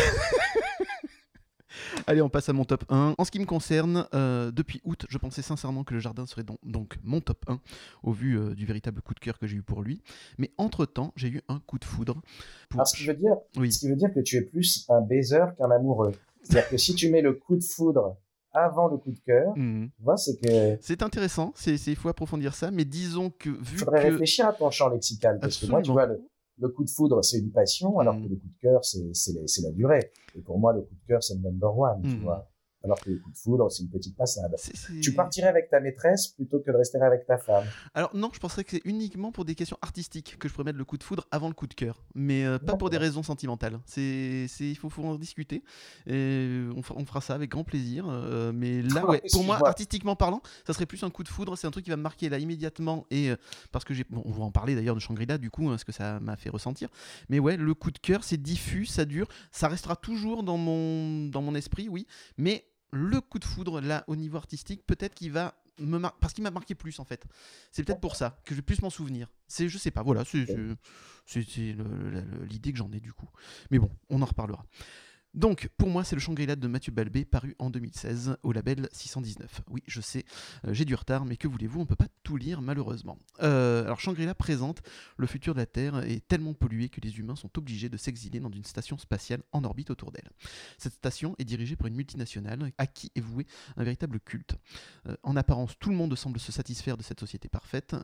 Allez, 2.07 2.23
on 2.23 2.29
passe 2.29 2.49
à 2.49 2.53
mon 2.53 2.64
top 2.64 2.85
1. 2.89 3.14
En 3.18 3.25
ce 3.25 3.31
qui 3.31 3.39
me 3.39 3.45
concerne, 3.47 4.07
euh, 4.14 4.51
depuis 4.51 4.81
août, 4.85 5.07
je 5.09 5.18
pensais 5.18 5.43
sincèrement 5.43 5.85
que 5.85 5.95
le 5.95 6.01
jardin 6.01 6.27
serait 6.27 6.43
donc, 6.43 6.59
donc 6.64 6.99
mon 7.03 7.20
top 7.20 7.45
1, 7.49 7.61
au 8.03 8.12
vu 8.12 8.39
euh, 8.39 8.55
du 8.55 8.66
véritable 8.66 9.01
coup 9.03 9.14
de 9.14 9.20
cœur 9.20 9.39
que 9.39 9.47
j'ai 9.47 9.57
eu 9.57 9.62
pour 9.62 9.83
lui. 9.83 10.03
Mais 10.39 10.51
entre-temps, 10.59 11.12
j'ai 11.16 11.29
eu 11.29 11.41
un 11.49 11.61
coup 11.61 11.79
de 11.79 11.85
foudre. 11.85 12.20
Pour... 12.68 12.81
Alors, 12.81 12.89
ce 12.89 12.97
qui 12.97 13.07
veut 13.07 13.14
dire, 13.14 13.37
Oui, 13.57 13.73
ce 13.73 13.81
qui 13.81 13.89
veut 13.89 13.97
dire 13.97 14.12
que 14.12 14.20
tu 14.20 14.37
es 14.37 14.43
plus 14.43 14.87
un 14.89 15.01
baiser 15.01 15.45
qu'un 15.59 15.70
amoureux. 15.70 16.12
C'est-à-dire 16.43 16.68
que 16.70 16.77
si 16.77 16.95
tu 16.95 17.11
mets 17.11 17.23
le 17.23 17.35
coup 17.35 17.57
de 17.57 17.62
foudre 17.64 18.16
avant 18.55 18.89
le 18.89 18.99
coup 18.99 19.12
de 19.12 19.18
cœur, 19.20 19.53
Mhm. 19.57 19.91
tu 19.97 20.03
vois, 20.03 20.16
c'est 20.16 20.37
que 20.39 20.77
c'est 20.81 21.03
intéressant, 21.03 21.55
il 21.66 21.97
faut 21.97 22.09
approfondir 22.09 22.55
ça, 22.55 22.70
mais 22.70 22.85
disons 22.85 23.31
que 23.31 23.49
vu 23.49 23.79
faudrait 23.79 24.03
que... 24.03 24.09
réfléchir 24.11 24.47
à 24.47 24.53
ton 24.53 24.70
champ 24.70 24.89
lexical. 24.89 25.39
Parce 25.41 25.57
que 25.57 25.66
moi, 25.66 25.81
tu 25.81 25.91
Absolument. 25.91 26.07
vois, 26.07 26.16
le, 26.18 26.29
le 26.59 26.68
coup 26.68 26.84
de 26.84 26.90
foudre, 26.90 27.22
c'est 27.24 27.38
une 27.38 27.50
passion, 27.50 27.98
alors 27.98 28.14
que 28.16 28.28
le 28.28 28.36
coup 28.36 28.46
de 28.48 28.59
cœur, 28.61 28.84
c'est 28.84 29.03
la, 29.34 29.46
c'est 29.46 29.62
la 29.62 29.70
durée. 29.72 30.11
Et 30.36 30.40
pour 30.40 30.59
moi, 30.59 30.72
le 30.72 30.82
coup 30.82 30.94
de 30.94 31.07
cœur, 31.09 31.22
c'est 31.22 31.34
le 31.34 31.40
number 31.40 31.76
one, 31.76 32.03
tu 32.03 32.16
Mm. 32.16 32.22
vois. 32.22 32.48
Alors 32.85 33.01
que 33.01 33.11
le 33.11 33.18
coup 33.18 33.30
de 33.30 33.37
foudre, 33.37 33.70
c'est 33.70 33.83
une 33.83 33.91
petite 33.91 34.16
passade. 34.16 34.55
Tu 35.03 35.12
partirais 35.14 35.49
avec 35.49 35.70
ta 35.70 35.80
maîtresse 35.80 36.28
plutôt 36.28 36.61
que 36.61 36.70
de 36.70 36.76
rester 36.76 36.99
avec 37.01 37.26
ta 37.26 37.39
femme? 37.39 37.64
Alors 37.95 38.14
non, 38.14 38.30
je 38.33 38.41
penserais 38.41 38.64
que 38.64 38.70
c'est 38.70 38.83
uniquement 38.85 39.33
pour 39.33 39.45
des 39.45 39.55
questions 39.55 39.78
artistiques 39.83 40.37
que 40.39 40.49
je 40.49 40.53
pourrais 40.53 40.64
mettre 40.64 40.78
le 40.78 40.85
coup 40.85 40.99
de 40.99 41.03
foudre 41.05 41.26
avant 41.30 41.49
le 41.49 41.55
coup 41.55 41.66
de 41.66 41.74
cœur, 41.74 42.05
mais 42.14 42.45
euh, 42.45 42.59
pas 42.59 42.76
pour 42.76 42.91
des 42.91 42.97
raisons 42.97 43.22
sentimentales. 43.22 43.78
C'est, 43.87 44.47
c'est, 44.49 44.68
il 44.68 44.76
faut, 44.76 44.91
faut 44.91 45.05
en 45.05 45.16
discuter. 45.16 45.62
Et 46.07 46.64
on, 46.76 46.83
fera, 46.83 46.99
on 47.01 47.05
fera 47.05 47.20
ça 47.20 47.35
avec 47.35 47.51
grand 47.51 47.64
plaisir. 47.64 48.07
euh, 48.09 48.53
mais 48.53 48.83
là, 48.83 49.07
ouais, 49.09 49.22
pour 49.33 49.45
moi, 49.45 49.59
artistiquement 49.66 50.16
parlant, 50.16 50.43
ça 50.66 50.72
serait 50.72 50.87
plus 50.87 51.03
un 51.03 51.11
coup 51.11 51.22
de 51.22 51.28
foudre. 51.28 51.57
C'est 51.57 51.66
un 51.66 51.70
truc 51.70 51.85
qui 51.85 51.91
va 51.91 51.97
me 51.97 52.03
marquer 52.03 52.28
là 52.28 52.39
immédiatement 52.39 53.07
et 53.11 53.30
euh, 53.30 53.37
parce 53.70 53.85
que 53.85 53.95
j'ai, 53.95 54.05
bon, 54.09 54.22
on 54.24 54.30
va 54.30 54.45
en 54.45 54.51
parler 54.51 54.74
d'ailleurs 54.74 54.95
de 54.95 55.01
Shangri-La 55.01 55.39
du 55.39 55.51
coup, 55.51 55.68
hein, 55.68 55.78
ce 55.78 55.85
que 55.85 55.93
ça 55.93 56.20
m'a 56.20 56.37
fait 56.37 56.51
ressentir. 56.51 56.89
Mais 57.28 57.39
ouais, 57.39 57.57
le 57.57 57.74
coup 57.74 57.91
de 57.91 57.99
cœur, 57.99 58.24
c'est 58.24 58.41
diffus, 58.41 58.87
ça 58.87 59.05
dure, 59.05 59.28
ça 59.51 59.68
restera 59.68 59.97
toujours 59.97 60.43
dans 60.43 60.57
mon, 60.57 61.26
dans 61.28 61.43
mon 61.43 61.55
esprit, 61.55 61.89
oui. 61.89 62.07
Mais 62.37 62.64
le 62.93 63.20
coup 63.20 63.38
de 63.38 63.45
foudre 63.45 63.80
là, 63.80 64.05
au 64.07 64.16
niveau 64.16 64.36
artistique, 64.36 64.86
peut-être 64.86 65.14
qu'il 65.14 65.32
va 65.32 65.55
me 65.78 65.99
mar- 65.99 66.16
parce 66.20 66.34
qu'il 66.34 66.45
m'a 66.45 66.51
marqué 66.51 66.74
plus 66.74 67.01
en 67.01 67.05
fait. 67.05 67.24
C'est 67.70 67.82
peut-être 67.82 68.01
pour 68.01 68.16
ça 68.16 68.38
que 68.45 68.55
je 68.55 68.57
vais 68.57 68.62
plus 68.62 68.82
m'en 68.82 68.90
souvenir. 68.90 69.28
C'est, 69.49 69.68
je 69.68 69.78
sais 69.78 69.90
pas, 69.90 70.03
voilà, 70.03 70.24
c'est, 70.24 70.47
l'idée 72.49 72.72
que 72.72 72.78
j'en 72.78 72.93
ai 72.93 73.01
du 73.01 73.12
coup. 73.12 73.28
Mais 73.70 73.78
bon, 73.78 73.90
on 74.11 74.20
en 74.22 74.26
reparlera. 74.26 74.64
Donc, 75.35 75.70
pour 75.78 75.89
moi, 75.89 76.05
c'est 76.05 76.14
le 76.14 76.20
Shangri-La 76.20 76.57
de 76.57 76.68
Mathieu 76.68 76.93
Balbé, 76.93 77.24
paru 77.24 77.57
en 77.59 77.70
2016 77.70 78.37
au 78.43 78.53
label 78.53 78.91
619. 78.93 79.62
Oui, 79.70 79.83
je 79.87 80.03
sais, 80.03 80.26
euh, 80.66 80.74
j'ai 80.74 80.85
du 80.85 80.95
retard, 80.95 81.24
mais 81.24 81.39
que 81.39 81.49
voulez-vous, 81.49 81.80
on 81.80 81.87
peut 81.87 81.97
pas 81.97 82.09
tout 82.22 82.37
lire 82.37 82.61
malheureusement. 82.61 83.16
Euh, 83.43 83.85
alors, 83.85 83.99
Shangri-La 83.99 84.35
présente 84.35 84.83
le 85.16 85.26
futur 85.26 85.55
de 85.55 85.61
la 85.61 85.64
Terre 85.64 86.01
est 86.01 86.26
tellement 86.28 86.53
pollué 86.53 86.91
que 86.91 87.01
les 87.01 87.18
humains 87.18 87.35
sont 87.35 87.51
obligés 87.57 87.89
de 87.89 87.97
s'exiler 87.97 88.41
dans 88.41 88.51
une 88.51 88.64
station 88.64 88.99
spatiale 88.99 89.43
en 89.53 89.64
orbite 89.64 89.89
autour 89.89 90.12
d'elle. 90.12 90.30
Cette 90.76 90.93
station 90.93 91.35
est 91.39 91.45
dirigée 91.45 91.76
par 91.76 91.87
une 91.87 91.97
multinationale 91.97 92.70
à 92.76 92.87
qui 92.87 93.11
est 93.14 93.20
voué 93.20 93.47
un 93.78 93.85
véritable 93.85 94.20
culte. 94.20 94.57
Euh, 95.07 95.16
en 95.22 95.35
apparence, 95.37 95.78
tout 95.78 95.89
le 95.89 95.97
monde 95.97 96.14
semble 96.14 96.41
se 96.41 96.53
satisfaire 96.53 96.99
de 96.99 97.03
cette 97.03 97.20
société 97.20 97.49
parfaite. 97.49 97.97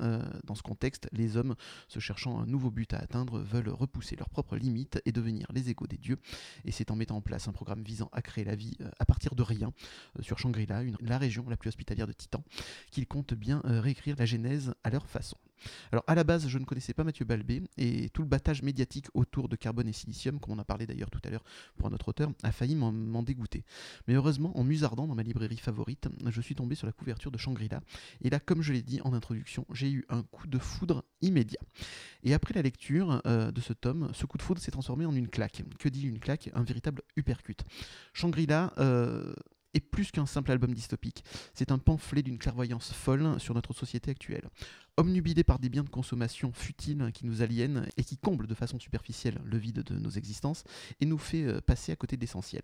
Dans 0.45 0.55
ce 0.55 0.63
contexte, 0.63 1.09
les 1.13 1.37
hommes, 1.37 1.55
se 1.89 1.99
cherchant 1.99 2.41
un 2.41 2.47
nouveau 2.47 2.71
but 2.71 2.95
à 2.95 2.99
atteindre, 2.99 3.41
veulent 3.41 3.69
repousser 3.69 4.17
leurs 4.17 4.31
propres 4.31 4.57
limites 4.57 5.01
et 5.05 5.13
devenir 5.13 5.47
les 5.53 5.69
égaux 5.69 5.87
des 5.87 5.99
dieux. 5.99 6.19
Et 6.65 6.73
c'est 6.73 6.91
en 6.91 6.97
mettant 6.97 7.18
place 7.21 7.49
un 7.49 7.53
programme 7.53 7.83
visant 7.83 8.09
à 8.13 8.23
créer 8.23 8.45
la 8.45 8.55
vie 8.55 8.77
euh, 8.81 8.91
à 8.99 9.05
partir 9.05 9.35
de 9.35 9.43
rien 9.43 9.73
euh, 10.19 10.23
sur 10.23 10.39
Shangri-La, 10.39 10.83
la 11.01 11.19
région 11.19 11.49
la 11.49 11.57
plus 11.57 11.69
hospitalière 11.69 12.07
de 12.07 12.13
Titan, 12.13 12.43
qu'ils 12.91 13.07
comptent 13.07 13.35
bien 13.35 13.63
euh, 13.65 13.81
réécrire 13.81 14.17
la 14.19 14.27
genèse 14.27 14.75
à 14.85 14.91
leur 14.91 15.07
façon. 15.07 15.37
Alors 15.93 16.05
à 16.07 16.15
la 16.15 16.25
base, 16.25 16.49
je 16.49 16.59
ne 16.59 16.65
connaissais 16.65 16.95
pas 16.95 17.05
Mathieu 17.05 17.25
Balbé 17.25 17.63
et 17.77 18.09
tout 18.11 18.23
le 18.23 18.29
battage 18.29 18.63
médiatique 18.63 19.07
autour 19.15 19.49
de 19.49 19.57
Carbone 19.57 19.89
et 19.89 19.93
Silicium, 19.93 20.39
comme 20.41 20.55
on 20.55 20.59
en 20.59 20.65
parlait 20.65 20.87
d'ailleurs 20.87 21.11
tout 21.11 21.21
à 21.25 21.31
l'heure 21.31 21.45
pour 21.77 21.89
un 21.89 21.93
autre 21.93 22.09
auteur, 22.09 22.31
a 22.43 22.53
failli 22.53 22.75
m'en- 22.75 22.93
m'en 22.93 23.23
dégoûter. 23.23 23.65
Mais 24.07 24.15
heureusement, 24.15 24.57
en 24.59 24.65
musardant 24.65 25.07
dans 25.07 25.15
ma 25.15 25.23
librairie 25.23 25.57
favorite, 25.57 26.09
je 26.27 26.41
suis 26.41 26.55
tombé 26.55 26.75
sur 26.75 26.87
la 26.87 26.93
couverture 26.93 27.31
de 27.31 27.39
Shangri-La 27.39 27.81
et 28.23 28.31
là, 28.31 28.41
comme 28.41 28.63
je 28.63 28.73
l'ai 28.73 28.83
dit 28.83 29.01
en 29.03 29.13
introduction, 29.13 29.67
j'ai 29.73 29.91
eu 29.91 30.05
un 30.09 30.23
coup 30.23 30.47
de 30.47 30.59
foudre 30.59 31.05
immédiat. 31.21 31.61
Et 32.23 32.35
après 32.35 32.55
la 32.55 32.63
lecture 32.63 33.23
euh, 33.27 33.51
de 33.51 33.61
ce 33.61 33.73
tome, 33.73 34.11
ce 34.13 34.27
coup 34.27 34.39
de 34.39 34.43
foudre 34.43 34.61
s'est 34.61 34.71
transformé 34.71 35.07
en 35.07 35.15
une 35.15 35.29
claque. 35.29 35.63
Que 35.79 35.89
dit 35.89 36.03
une 36.03 36.19
claque? 36.19 36.51
Un 36.55 36.63
véritable 36.63 37.03
uppercut. 37.17 37.57
Shangri-La 38.13 38.73
euh, 38.79 39.35
est 39.75 39.81
plus 39.81 40.11
qu'un 40.11 40.27
simple 40.27 40.51
album 40.51 40.75
dystopique. 40.75 41.25
C'est 41.55 41.73
un 41.73 41.79
pamphlet 41.79 42.23
d'une 42.23 42.39
clairvoyance 42.39 42.93
folle 42.93 43.39
sur 43.39 43.55
notre 43.55 43.73
société 43.73 44.11
actuelle. 44.11 44.49
omnubilés 44.97 45.45
par 45.45 45.61
des 45.61 45.69
biens 45.69 45.85
de 45.85 45.89
consommation 45.89 46.53
futiles 46.53 47.11
qui 47.15 47.25
nous 47.25 47.41
aliènent 47.41 47.87
et 47.97 48.03
qui 48.03 48.17
comblent 48.17 48.49
de 48.49 48.55
façon 48.55 48.81
superficielle 48.81 49.39
le 49.45 49.57
vide 49.57 49.85
de 49.85 49.99
nos 49.99 50.11
existences 50.11 50.65
et 51.01 51.07
nous 51.07 51.19
fait 51.19 51.45
euh, 51.45 51.61
passer 51.61 51.93
à 51.93 51.97
côté 51.97 52.17
d'essentiel. 52.17 52.63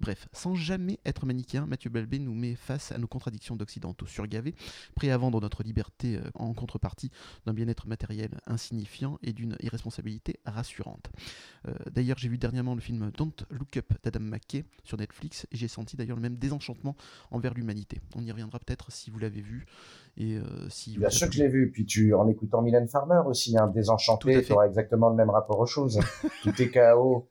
Bref, 0.00 0.28
sans 0.32 0.56
jamais 0.56 0.98
être 1.04 1.24
manichéen, 1.24 1.66
Mathieu 1.66 1.90
Balbé 1.90 2.18
nous 2.18 2.34
met 2.34 2.56
face 2.56 2.90
à 2.90 2.98
nos 2.98 3.06
contradictions 3.06 3.54
d'occidentaux 3.54 4.06
surgavés, 4.06 4.56
prêts 4.96 5.10
à 5.10 5.16
vendre 5.16 5.40
notre 5.40 5.62
liberté 5.62 6.16
euh, 6.16 6.22
en 6.34 6.52
contrepartie 6.52 7.10
d'un 7.46 7.54
bien-être 7.54 7.86
matériel 7.86 8.30
insignifiant 8.46 9.18
et 9.22 9.32
d'une 9.32 9.56
irresponsabilité 9.60 10.40
rassurante. 10.44 11.10
Euh, 11.68 11.74
d'ailleurs, 11.92 12.18
j'ai 12.18 12.28
vu 12.28 12.38
dernièrement 12.38 12.74
le 12.74 12.80
film 12.80 13.10
Don't 13.16 13.44
Look 13.50 13.76
Up 13.76 13.92
d'Adam 14.02 14.20
McKay 14.20 14.64
sur 14.82 14.98
Netflix 14.98 15.46
et 15.52 15.56
j'ai 15.56 15.68
senti 15.68 15.96
d'ailleurs 15.96 16.16
le 16.16 16.22
même 16.22 16.37
désenchantement 16.38 16.96
envers 17.30 17.54
l'humanité. 17.54 18.00
On 18.16 18.22
y 18.22 18.30
reviendra 18.30 18.58
peut-être 18.58 18.90
si 18.92 19.10
vous 19.10 19.18
l'avez 19.18 19.40
vu 19.40 19.66
et 20.16 20.36
euh, 20.36 20.68
si 20.68 20.98
Bien 20.98 21.10
sûr 21.10 21.28
que 21.28 21.34
je 21.34 21.42
l'ai 21.42 21.48
vu. 21.48 21.70
Puis 21.70 21.84
tu, 21.84 22.14
en 22.14 22.28
écoutant 22.28 22.62
Mylène 22.62 22.88
Farmer 22.88 23.20
aussi, 23.26 23.56
un 23.56 23.64
hein, 23.64 23.68
désenchanté, 23.68 24.42
tu 24.42 24.52
auras 24.52 24.66
exactement 24.66 25.08
le 25.08 25.16
même 25.16 25.30
rapport 25.30 25.58
aux 25.58 25.66
choses. 25.66 26.00
Tout 26.42 26.62
est 26.62 26.70
chaos 26.70 27.28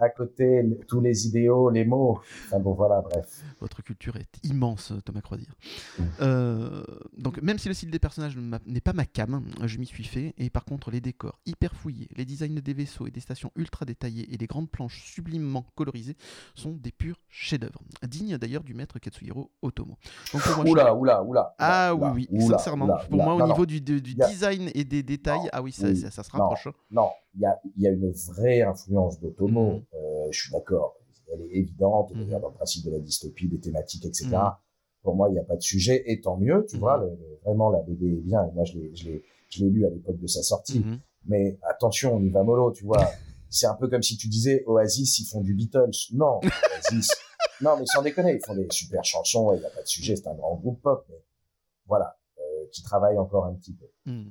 à 0.00 0.08
côté 0.08 0.64
tous 0.86 1.00
les 1.00 1.26
idéaux, 1.26 1.70
les 1.70 1.84
mots. 1.84 2.20
Enfin 2.46 2.58
bon, 2.58 2.72
voilà, 2.72 3.00
bref. 3.00 3.42
Votre 3.60 3.82
culture 3.82 4.16
est 4.16 4.44
immense, 4.44 4.92
Thomas 5.04 5.20
Croisière. 5.20 5.54
Mm. 5.98 6.02
Euh, 6.20 6.84
donc, 7.16 7.42
même 7.42 7.58
si 7.58 7.68
le 7.68 7.74
style 7.74 7.90
des 7.90 7.98
personnages 7.98 8.36
n'est 8.66 8.80
pas 8.80 8.92
ma 8.92 9.04
cam, 9.04 9.42
je 9.64 9.78
m'y 9.78 9.86
suis 9.86 10.04
fait. 10.04 10.34
Et 10.38 10.50
par 10.50 10.64
contre, 10.64 10.90
les 10.90 11.00
décors 11.00 11.38
hyper 11.46 11.74
fouillés, 11.74 12.08
les 12.16 12.24
designs 12.24 12.60
des 12.60 12.74
vaisseaux 12.74 13.06
et 13.06 13.10
des 13.10 13.20
stations 13.20 13.50
ultra 13.56 13.84
détaillées 13.84 14.32
et 14.32 14.36
les 14.36 14.46
grandes 14.46 14.70
planches 14.70 15.02
sublimement 15.02 15.64
colorisées 15.74 16.16
sont 16.54 16.72
des 16.72 16.92
purs 16.92 17.20
chefs-d'œuvre. 17.28 17.80
Dignes 18.06 18.38
d'ailleurs 18.38 18.62
du 18.62 18.74
maître 18.74 18.98
Katsuhiro 18.98 19.50
Otomo. 19.62 19.96
Donc, 20.32 20.42
oula, 20.66 20.94
oula, 20.94 21.22
oula, 21.22 21.54
Ah 21.58 21.94
oui, 21.94 22.28
oui, 22.30 22.42
sincèrement. 22.42 22.88
pour 23.10 23.22
moi, 23.22 23.34
au 23.34 23.46
niveau 23.46 23.66
du, 23.66 23.80
design 23.80 24.70
et 24.74 24.84
des 24.84 25.02
détails, 25.02 25.48
ah 25.52 25.62
oui, 25.62 25.72
ça, 25.72 25.94
ça, 25.94 26.22
se 26.22 26.30
rapproche. 26.30 26.68
Non, 26.90 27.08
il 27.38 27.42
y 27.42 27.46
a, 27.46 27.60
y 27.76 27.86
a, 27.86 27.90
une 27.90 28.10
vraie 28.10 28.62
influence 28.62 29.20
d'Otomo. 29.20 29.72
Mm. 29.72 29.82
Euh, 29.94 30.28
je 30.30 30.40
suis 30.40 30.52
d'accord. 30.52 30.96
Elle 31.32 31.42
est 31.42 31.56
évidente, 31.56 32.12
mm. 32.14 32.30
dans 32.40 32.48
le 32.48 32.54
principe 32.54 32.84
de 32.86 32.90
la 32.90 32.98
dystopie, 32.98 33.48
des 33.48 33.60
thématiques, 33.60 34.04
etc. 34.04 34.28
Mm. 34.28 34.56
Pour 35.02 35.14
moi, 35.14 35.28
il 35.28 35.32
n'y 35.32 35.38
a 35.38 35.44
pas 35.44 35.56
de 35.56 35.62
sujet, 35.62 36.02
et 36.06 36.20
tant 36.20 36.36
mieux, 36.36 36.66
tu 36.68 36.76
vois, 36.76 37.02
vraiment, 37.44 37.70
la 37.70 37.80
BD 37.82 38.06
est 38.06 38.20
bien. 38.20 38.50
moi, 38.54 38.64
je 38.64 38.78
l'ai 38.78 39.70
lu 39.70 39.86
à 39.86 39.90
l'époque 39.90 40.18
de 40.18 40.26
sa 40.26 40.42
sortie. 40.42 40.84
Mais 41.24 41.58
attention, 41.62 42.16
on 42.16 42.22
y 42.22 42.30
va 42.30 42.42
mollo, 42.42 42.72
tu 42.72 42.84
vois. 42.84 43.10
C'est 43.48 43.66
un 43.66 43.74
peu 43.74 43.88
comme 43.88 44.02
si 44.02 44.16
tu 44.16 44.28
disais 44.28 44.64
Oasis, 44.66 45.20
ils 45.20 45.24
font 45.24 45.40
du 45.40 45.54
Beatles. 45.54 45.90
Non, 46.12 46.40
Oasis. 46.42 47.10
non, 47.62 47.76
mais 47.78 47.86
sans 47.86 48.02
déconner, 48.02 48.34
ils 48.34 48.44
font 48.44 48.54
des 48.54 48.66
super 48.70 49.04
chansons, 49.04 49.54
il 49.54 49.60
n'y 49.60 49.64
a 49.64 49.70
pas 49.70 49.82
de 49.82 49.86
sujet, 49.86 50.16
c'est 50.16 50.26
un 50.26 50.34
grand 50.34 50.56
groupe 50.56 50.82
pop. 50.82 51.06
Mais 51.08 51.22
voilà 51.86 52.17
qui 52.70 52.82
travaille 52.82 53.18
encore 53.18 53.46
un 53.46 53.54
petit 53.54 53.74
peu. 53.74 53.86
Hmm. 54.06 54.30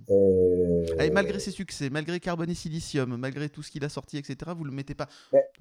Et 0.99 1.09
malgré 1.11 1.39
ses 1.39 1.51
succès, 1.51 1.89
malgré 1.89 2.19
Carbone 2.19 2.49
et 2.49 2.55
Silicium, 2.55 3.17
malgré 3.17 3.49
tout 3.49 3.63
ce 3.63 3.71
qu'il 3.71 3.83
a 3.83 3.89
sorti, 3.89 4.17
etc., 4.17 4.51
vous 4.55 4.63
le 4.63 4.71
mettez 4.71 4.95
pas 4.95 5.07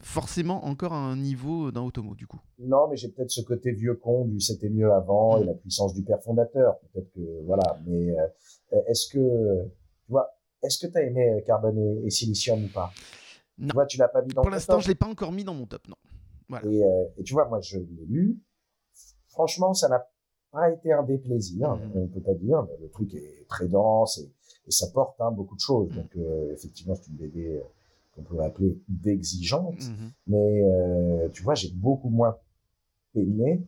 forcément 0.01 0.65
encore 0.65 0.93
à 0.93 0.99
un 0.99 1.17
niveau 1.17 1.71
d'un 1.71 1.83
automo, 1.83 2.15
du 2.15 2.27
coup? 2.27 2.41
Non, 2.59 2.89
mais 2.89 2.97
j'ai 2.97 3.09
peut-être 3.09 3.31
ce 3.31 3.43
côté 3.43 3.73
vieux 3.73 3.95
con 3.95 4.25
du 4.25 4.41
c'était 4.41 4.69
mieux 4.69 4.93
avant 4.93 5.39
et 5.39 5.45
hmm. 5.45 5.47
la 5.47 5.55
puissance 5.55 5.95
du 5.95 6.03
père 6.03 6.23
fondateur. 6.23 6.79
Peut-être 6.93 7.13
que, 7.13 7.45
voilà. 7.45 7.79
Mais 7.87 8.11
euh, 8.11 8.83
est-ce 8.89 9.09
que, 9.09 9.65
tu 10.05 10.13
vois, 10.13 10.31
est-ce 10.63 10.87
que 10.87 10.91
tu 10.91 10.99
as 10.99 11.03
aimé 11.03 11.43
Carbone 11.47 12.03
et, 12.05 12.11
Silicium 12.11 12.65
ou 12.65 12.69
pas? 12.69 12.93
Non. 13.59 13.69
Tu 13.69 13.75
vois, 13.75 13.87
tu 13.87 13.99
l'as 13.99 14.09
pas 14.09 14.23
mis 14.23 14.33
dans 14.35 14.43
Pour 14.43 14.51
l'instant, 14.51 14.81
je 14.81 14.89
l'ai 14.89 14.95
pas 14.95 15.07
encore 15.07 15.33
mis 15.33 15.45
dans 15.45 15.55
mon 15.55 15.67
top, 15.67 15.89
non. 15.89 15.97
Et, 16.63 16.85
euh, 16.85 17.05
et, 17.19 17.23
tu 17.25 17.35
vois, 17.35 17.47
moi, 17.49 17.61
je 17.61 17.79
l'ai 17.79 18.07
lu. 18.07 18.41
Franchement, 19.29 19.75
ça 19.75 19.89
n'a 19.89 20.07
a 20.57 20.71
été 20.71 20.93
un 20.93 21.03
déplaisir, 21.03 21.77
mmh. 21.77 21.91
on 21.95 22.07
peut 22.07 22.21
pas 22.21 22.35
dire. 22.35 22.67
le 22.81 22.89
truc 22.89 23.15
est 23.15 23.47
très 23.49 23.67
dense 23.67 24.19
et, 24.19 24.31
ça 24.69 24.89
porte 24.89 25.21
hein, 25.21 25.31
beaucoup 25.31 25.55
de 25.55 25.61
choses. 25.61 25.89
Donc 25.91 26.11
euh, 26.17 26.53
effectivement, 26.53 26.97
c'est 26.97 27.09
une 27.09 27.17
BD 27.17 27.47
euh, 27.47 27.61
qu'on 28.15 28.23
pourrait 28.23 28.47
appeler 28.47 28.77
d'exigeante. 28.89 29.81
Mmh. 29.81 30.07
Mais 30.27 30.63
euh, 30.65 31.29
tu 31.33 31.45
vois, 31.45 31.55
j'ai 31.55 31.71
beaucoup 31.71 32.09
moins 32.09 32.37
aimé, 33.15 33.63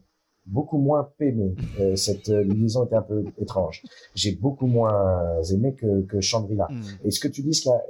beaucoup 0.44 0.78
moins 0.78 1.08
aimé. 1.20 1.54
Mmh. 1.78 1.94
cette 1.96 2.26
liaison 2.26 2.84
était 2.84 2.96
un 2.96 3.02
peu 3.02 3.24
étrange. 3.38 3.84
J'ai 4.16 4.34
beaucoup 4.34 4.66
moins 4.66 5.40
aimé 5.52 5.74
que, 5.74 6.02
que 6.02 6.20
Shangri-La. 6.20 6.68
Et 7.04 7.12
ce 7.12 7.20
que 7.20 7.28
tu 7.28 7.42
dis, 7.42 7.62
là, 7.64 7.80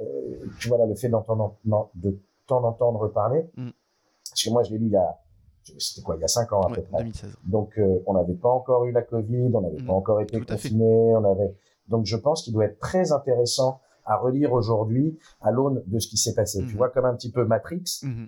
tu 0.59 0.67
vois 0.67 0.77
là, 0.77 0.85
le 0.85 0.93
fait 0.93 1.09
d'entendre, 1.09 1.55
de 1.95 2.15
t'en 2.45 2.63
entendre 2.63 3.07
parler, 3.07 3.45
parce 3.55 4.43
que 4.43 4.49
moi 4.51 4.61
je 4.61 4.69
l'ai 4.71 4.77
lu 4.77 4.85
il 4.85 4.91
y 4.91 4.97
a 4.97 5.17
c'était 5.77 6.01
quoi, 6.01 6.15
il 6.15 6.21
y 6.21 6.23
a 6.23 6.27
cinq 6.27 6.51
ans 6.53 6.61
à 6.61 6.73
peu 6.73 6.81
près. 6.81 7.05
Donc, 7.45 7.77
euh, 7.77 7.99
on 8.05 8.13
n'avait 8.13 8.35
pas 8.35 8.49
encore 8.49 8.85
eu 8.85 8.91
la 8.91 9.01
Covid, 9.01 9.51
on 9.53 9.61
n'avait 9.61 9.77
pas 9.77 9.93
mm. 9.93 9.97
encore 9.97 10.21
été 10.21 10.39
confiné, 10.41 11.15
on 11.15 11.23
avait. 11.23 11.55
Donc, 11.87 12.05
je 12.05 12.15
pense 12.15 12.43
qu'il 12.43 12.53
doit 12.53 12.65
être 12.65 12.79
très 12.79 13.11
intéressant 13.11 13.79
à 14.05 14.17
relire 14.17 14.53
aujourd'hui 14.53 15.17
à 15.41 15.51
l'aune 15.51 15.83
de 15.85 15.99
ce 15.99 16.07
qui 16.07 16.17
s'est 16.17 16.33
passé. 16.33 16.59
Tu 16.67 16.73
mm. 16.73 16.77
vois, 16.77 16.89
comme 16.89 17.05
un 17.05 17.15
petit 17.15 17.31
peu 17.31 17.45
Matrix, 17.45 18.01
mm-hmm. 18.03 18.27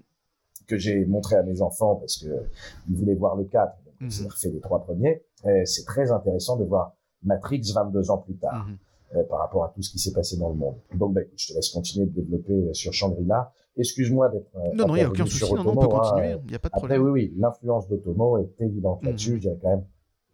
que 0.68 0.78
j'ai 0.78 1.06
montré 1.06 1.36
à 1.36 1.44
mes 1.44 1.62
enfants 1.62 1.96
parce 1.96 2.18
que 2.18 2.46
ils 2.90 2.96
voulaient 2.96 3.16
voir 3.16 3.36
le 3.36 3.46
4, 3.46 3.74
donc 3.86 4.10
j'ai 4.10 4.24
mm-hmm. 4.24 4.28
refait 4.28 4.50
les 4.50 4.60
trois 4.60 4.84
premiers. 4.84 5.24
C'est 5.66 5.86
très 5.86 6.12
intéressant 6.12 6.56
de 6.58 6.66
voir 6.66 6.94
Matrix 7.24 7.62
22 7.74 8.12
ans 8.12 8.20
plus 8.20 8.36
tard. 8.36 8.66
Euh, 9.14 9.24
par 9.26 9.40
rapport 9.40 9.66
à 9.66 9.74
tout 9.76 9.82
ce 9.82 9.92
qui 9.92 10.00
s'est 10.00 10.14
passé 10.14 10.38
dans 10.38 10.48
le 10.48 10.56
monde. 10.56 10.76
Donc, 10.94 11.14
bah, 11.14 11.22
écoute, 11.22 11.38
je 11.38 11.50
te 11.50 11.54
laisse 11.54 11.68
continuer 11.68 12.06
de 12.06 12.14
développer 12.14 12.54
euh, 12.54 12.74
sur 12.74 12.94
Shangri-La. 12.94 13.52
Excuse-moi 13.78 14.30
d'être. 14.30 14.50
Euh, 14.56 14.74
non, 14.74 14.88
non, 14.88 14.96
il 14.96 15.00
n'y 15.00 15.06
a 15.06 15.10
aucun 15.10 15.26
souci, 15.26 15.54
non, 15.54 15.66
on 15.66 15.76
peut 15.76 15.88
continuer, 15.88 16.36
il 16.44 16.50
n'y 16.50 16.56
a 16.56 16.60
pas 16.60 16.68
de 16.68 16.74
Après, 16.76 16.88
problème. 16.88 17.02
oui, 17.04 17.12
oui, 17.12 17.34
l'influence 17.38 17.88
d'Otomo 17.88 18.38
est 18.38 18.62
évidente 18.62 19.04
là-dessus, 19.04 19.32
mhm. 19.32 19.36
je 19.38 19.42
dirais 19.42 19.60
quand 19.62 19.70
même. 19.70 19.86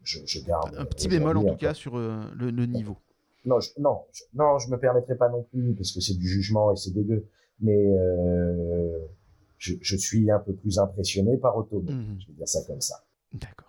Je, 0.01 0.19
je 0.25 0.39
garde. 0.43 0.75
Un 0.77 0.85
petit 0.85 1.07
bémol 1.07 1.37
en 1.37 1.43
tout 1.43 1.57
cas 1.57 1.73
sur 1.73 1.97
le, 1.97 2.31
le, 2.33 2.65
niveau. 2.65 2.97
Non, 3.45 3.59
je, 3.59 3.69
non, 3.77 4.05
je, 4.11 4.23
non, 4.33 4.57
je 4.57 4.69
me 4.69 4.79
permettrai 4.79 5.15
pas 5.15 5.29
non 5.29 5.43
plus 5.43 5.75
parce 5.75 5.91
que 5.91 5.99
c'est 6.01 6.17
du 6.17 6.27
jugement 6.27 6.71
et 6.71 6.75
c'est 6.77 6.91
dégueu. 6.91 7.27
Mais 7.59 7.75
euh, 7.75 8.99
je, 9.57 9.73
je, 9.81 9.95
suis 9.95 10.31
un 10.31 10.39
peu 10.39 10.53
plus 10.53 10.79
impressionné 10.79 11.37
par 11.37 11.57
Otomo. 11.57 11.91
Mhm. 11.91 12.17
Je 12.19 12.27
vais 12.27 12.33
dire 12.33 12.47
ça 12.47 12.59
comme 12.67 12.81
ça. 12.81 12.95
D'accord. 13.33 13.66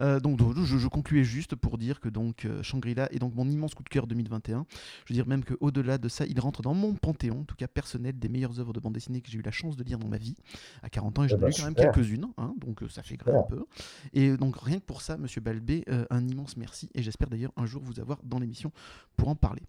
Euh, 0.00 0.20
donc, 0.20 0.40
je, 0.64 0.88
concluais 0.88 1.24
juste 1.24 1.54
pour 1.56 1.78
dire 1.78 2.00
que 2.00 2.08
donc 2.08 2.44
euh, 2.44 2.62
Shangri-La 2.62 3.12
est 3.12 3.18
donc 3.18 3.34
mon 3.34 3.48
immense 3.48 3.74
coup 3.74 3.82
de 3.82 3.88
cœur 3.88 4.06
2021. 4.06 4.66
Je 5.04 5.12
veux 5.12 5.14
dire 5.14 5.26
même 5.26 5.44
qu'au-delà 5.44 5.98
de 5.98 6.08
ça, 6.08 6.26
il 6.26 6.38
rentre 6.40 6.62
dans 6.62 6.74
mon 6.74 6.94
panthéon, 6.94 7.40
en 7.40 7.44
tout 7.44 7.56
cas 7.56 7.68
personnel, 7.68 8.18
des 8.18 8.28
meilleures 8.28 8.58
œuvres 8.60 8.72
de 8.72 8.80
bande 8.80 8.94
dessinée 8.94 9.20
que 9.20 9.30
j'ai 9.30 9.38
eu 9.38 9.42
la 9.42 9.50
chance 9.50 9.76
de 9.76 9.84
lire 9.84 9.98
dans 9.98 10.08
ma 10.08 10.18
vie. 10.18 10.36
À 10.82 10.90
40 10.90 11.18
ans, 11.18 11.24
et 11.24 11.28
j'en 11.28 11.38
ai 11.38 11.40
eh 11.42 11.46
lu 11.46 11.52
quand 11.56 11.64
même 11.64 11.74
quelques-unes, 11.74 12.28
hein, 12.36 12.54
donc 12.58 12.82
euh, 12.82 12.88
ça 12.88 13.02
fait 13.02 13.16
grave 13.16 13.36
un 13.36 13.42
peu. 13.42 13.64
Et 14.12 14.36
donc 14.36 14.56
rien 14.60 14.78
que 14.78 14.84
pour 14.84 15.02
ça, 15.02 15.16
Monsieur 15.16 15.40
Balbé, 15.40 15.84
un 16.10 16.26
immense 16.26 16.56
merci, 16.56 16.90
et 16.94 17.02
j'espère 17.02 17.28
d'ailleurs 17.28 17.52
un 17.56 17.66
jour 17.66 17.82
vous 17.82 18.00
avoir 18.00 18.18
dans 18.24 18.38
l'émission 18.38 18.72
pour 19.16 19.28
en 19.28 19.34
parler. 19.34 19.62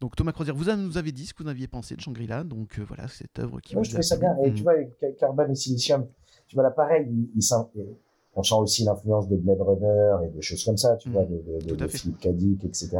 Donc 0.00 0.16
Thomas 0.16 0.32
Crozier, 0.32 0.52
vous 0.52 0.64
nous 0.76 0.98
avez 0.98 1.12
dit 1.12 1.26
ce 1.26 1.34
que 1.34 1.42
vous 1.42 1.48
aviez 1.48 1.66
pensé 1.66 1.96
de 1.96 2.00
Shangri-La, 2.00 2.44
donc 2.44 2.78
voilà, 2.80 3.08
cette 3.08 3.38
œuvre 3.38 3.60
qui... 3.60 3.74
Moi, 3.74 3.82
je 3.82 3.90
trouvais 3.90 4.02
ça 4.02 4.16
bien, 4.16 4.36
et 4.44 4.52
tu 4.52 4.60
mm. 4.60 4.64
vois, 4.64 4.74
Carbone 5.18 5.50
et 5.50 5.54
Silicium, 5.54 6.06
tu 6.46 6.54
vois, 6.54 6.62
là 6.62 6.70
pareil, 6.70 7.06
il, 7.10 7.30
il, 7.34 7.42
on 8.38 8.42
sent 8.44 8.54
aussi 8.54 8.84
l'influence 8.84 9.28
de 9.28 9.36
Blade 9.36 9.60
Runner 9.60 10.16
et 10.24 10.28
de 10.30 10.40
choses 10.40 10.64
comme 10.64 10.76
ça, 10.76 10.96
tu 10.96 11.08
mm. 11.08 11.12
vois, 11.12 11.24
de, 11.24 11.74
de, 11.74 11.88
Philippe 11.88 12.20
Cadic, 12.20 12.64
etc. 12.64 12.98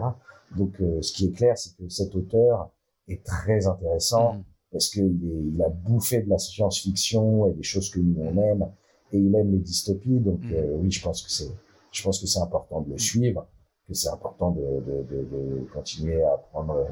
Donc, 0.56 0.80
euh, 0.80 1.00
ce 1.00 1.12
qui 1.12 1.26
est 1.26 1.30
clair, 1.30 1.56
c'est 1.56 1.76
que 1.76 1.88
cet 1.88 2.14
auteur 2.16 2.70
est 3.06 3.24
très 3.24 3.68
intéressant 3.68 4.34
mm. 4.34 4.44
parce 4.72 4.88
qu'il 4.88 5.54
il 5.54 5.62
a 5.62 5.68
bouffé 5.68 6.22
de 6.22 6.28
la 6.28 6.38
science-fiction 6.38 7.46
et 7.46 7.52
des 7.52 7.62
choses 7.62 7.88
que 7.88 8.00
nous 8.00 8.20
on 8.20 8.32
mm. 8.32 8.38
aime, 8.38 8.68
et 9.12 9.18
il 9.18 9.32
aime 9.36 9.52
les 9.52 9.60
dystopies. 9.60 10.18
Donc, 10.18 10.40
euh, 10.52 10.76
oui, 10.80 10.90
je 10.90 11.00
pense 11.00 11.22
que 11.22 11.30
c'est, 11.30 11.52
je 11.92 12.02
pense 12.02 12.20
que 12.20 12.26
c'est 12.26 12.40
important 12.40 12.80
de 12.80 12.90
le 12.90 12.98
suivre, 12.98 13.46
que 13.86 13.94
c'est 13.94 14.10
important 14.10 14.50
de, 14.50 14.82
de, 15.08 15.68
continuer 15.72 16.20
à 16.24 16.36
prendre 16.50 16.84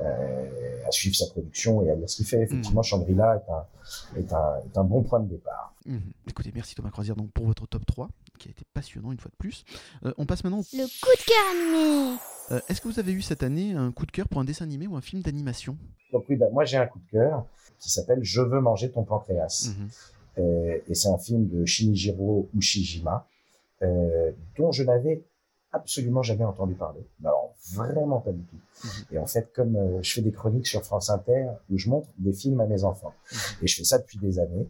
à 0.00 0.90
suivre 0.90 1.16
sa 1.16 1.26
production 1.26 1.82
et 1.82 1.90
à 1.90 1.94
lire 1.94 2.08
ce 2.08 2.16
qu'il 2.16 2.26
fait. 2.26 2.42
Effectivement, 2.42 2.80
mmh. 2.80 2.84
Shangri-La 2.84 3.36
est 3.36 3.50
un, 3.50 4.20
est, 4.20 4.32
un, 4.32 4.56
est 4.64 4.78
un 4.78 4.84
bon 4.84 5.02
point 5.02 5.20
de 5.20 5.28
départ. 5.28 5.74
Mmh. 5.86 5.98
Écoutez, 6.28 6.52
merci 6.54 6.74
Thomas 6.74 6.90
Croisière 6.90 7.16
donc, 7.16 7.30
pour 7.32 7.46
votre 7.46 7.66
top 7.66 7.84
3, 7.86 8.08
qui 8.38 8.48
a 8.48 8.50
été 8.50 8.64
passionnant 8.72 9.12
une 9.12 9.18
fois 9.18 9.30
de 9.30 9.36
plus. 9.36 9.64
Euh, 10.04 10.12
on 10.18 10.26
passe 10.26 10.44
maintenant 10.44 10.60
au... 10.60 10.64
Le 10.72 10.86
coup 11.00 11.16
de 11.16 11.24
cœur 11.24 11.44
animé 11.50 12.18
euh, 12.52 12.60
Est-ce 12.68 12.80
que 12.80 12.88
vous 12.88 12.98
avez 12.98 13.12
eu 13.12 13.22
cette 13.22 13.42
année 13.42 13.72
un 13.72 13.92
coup 13.92 14.06
de 14.06 14.12
cœur 14.12 14.28
pour 14.28 14.40
un 14.40 14.44
dessin 14.44 14.64
animé 14.64 14.86
ou 14.86 14.96
un 14.96 15.00
film 15.00 15.22
d'animation? 15.22 15.76
Donc 16.12 16.24
oui, 16.28 16.36
bah, 16.36 16.46
moi 16.52 16.64
j'ai 16.64 16.76
un 16.76 16.86
coup 16.86 16.98
de 16.98 17.10
cœur 17.10 17.46
qui 17.78 17.90
s'appelle 17.90 18.20
Je 18.22 18.40
veux 18.40 18.60
manger 18.60 18.90
ton 18.90 19.02
pancréas. 19.02 19.70
Mmh. 20.36 20.40
et 20.88 20.94
c'est 20.94 21.08
un 21.08 21.18
film 21.18 21.48
de 21.48 21.64
Shinjiro 21.64 22.48
Ushijima, 22.54 23.26
dont 24.56 24.72
je 24.72 24.82
n'avais 24.84 25.24
absolument 25.72 26.22
jamais 26.22 26.44
entendu 26.44 26.74
parler. 26.74 27.00
Alors 27.24 27.54
vraiment 27.72 28.20
pas 28.20 28.32
du 28.32 28.42
tout. 28.44 28.56
Mhm. 28.84 28.90
Et 29.12 29.18
en 29.18 29.26
fait, 29.26 29.52
comme 29.54 29.76
euh, 29.76 30.02
je 30.02 30.12
fais 30.12 30.20
des 30.20 30.32
chroniques 30.32 30.66
sur 30.66 30.82
France 30.82 31.10
Inter 31.10 31.46
où 31.70 31.78
je 31.78 31.88
montre 31.88 32.08
des 32.18 32.32
films 32.32 32.60
à 32.60 32.66
mes 32.66 32.84
enfants, 32.84 33.14
mhm. 33.32 33.38
et 33.62 33.66
je 33.66 33.76
fais 33.76 33.84
ça 33.84 33.98
depuis 33.98 34.18
des 34.18 34.38
années, 34.38 34.68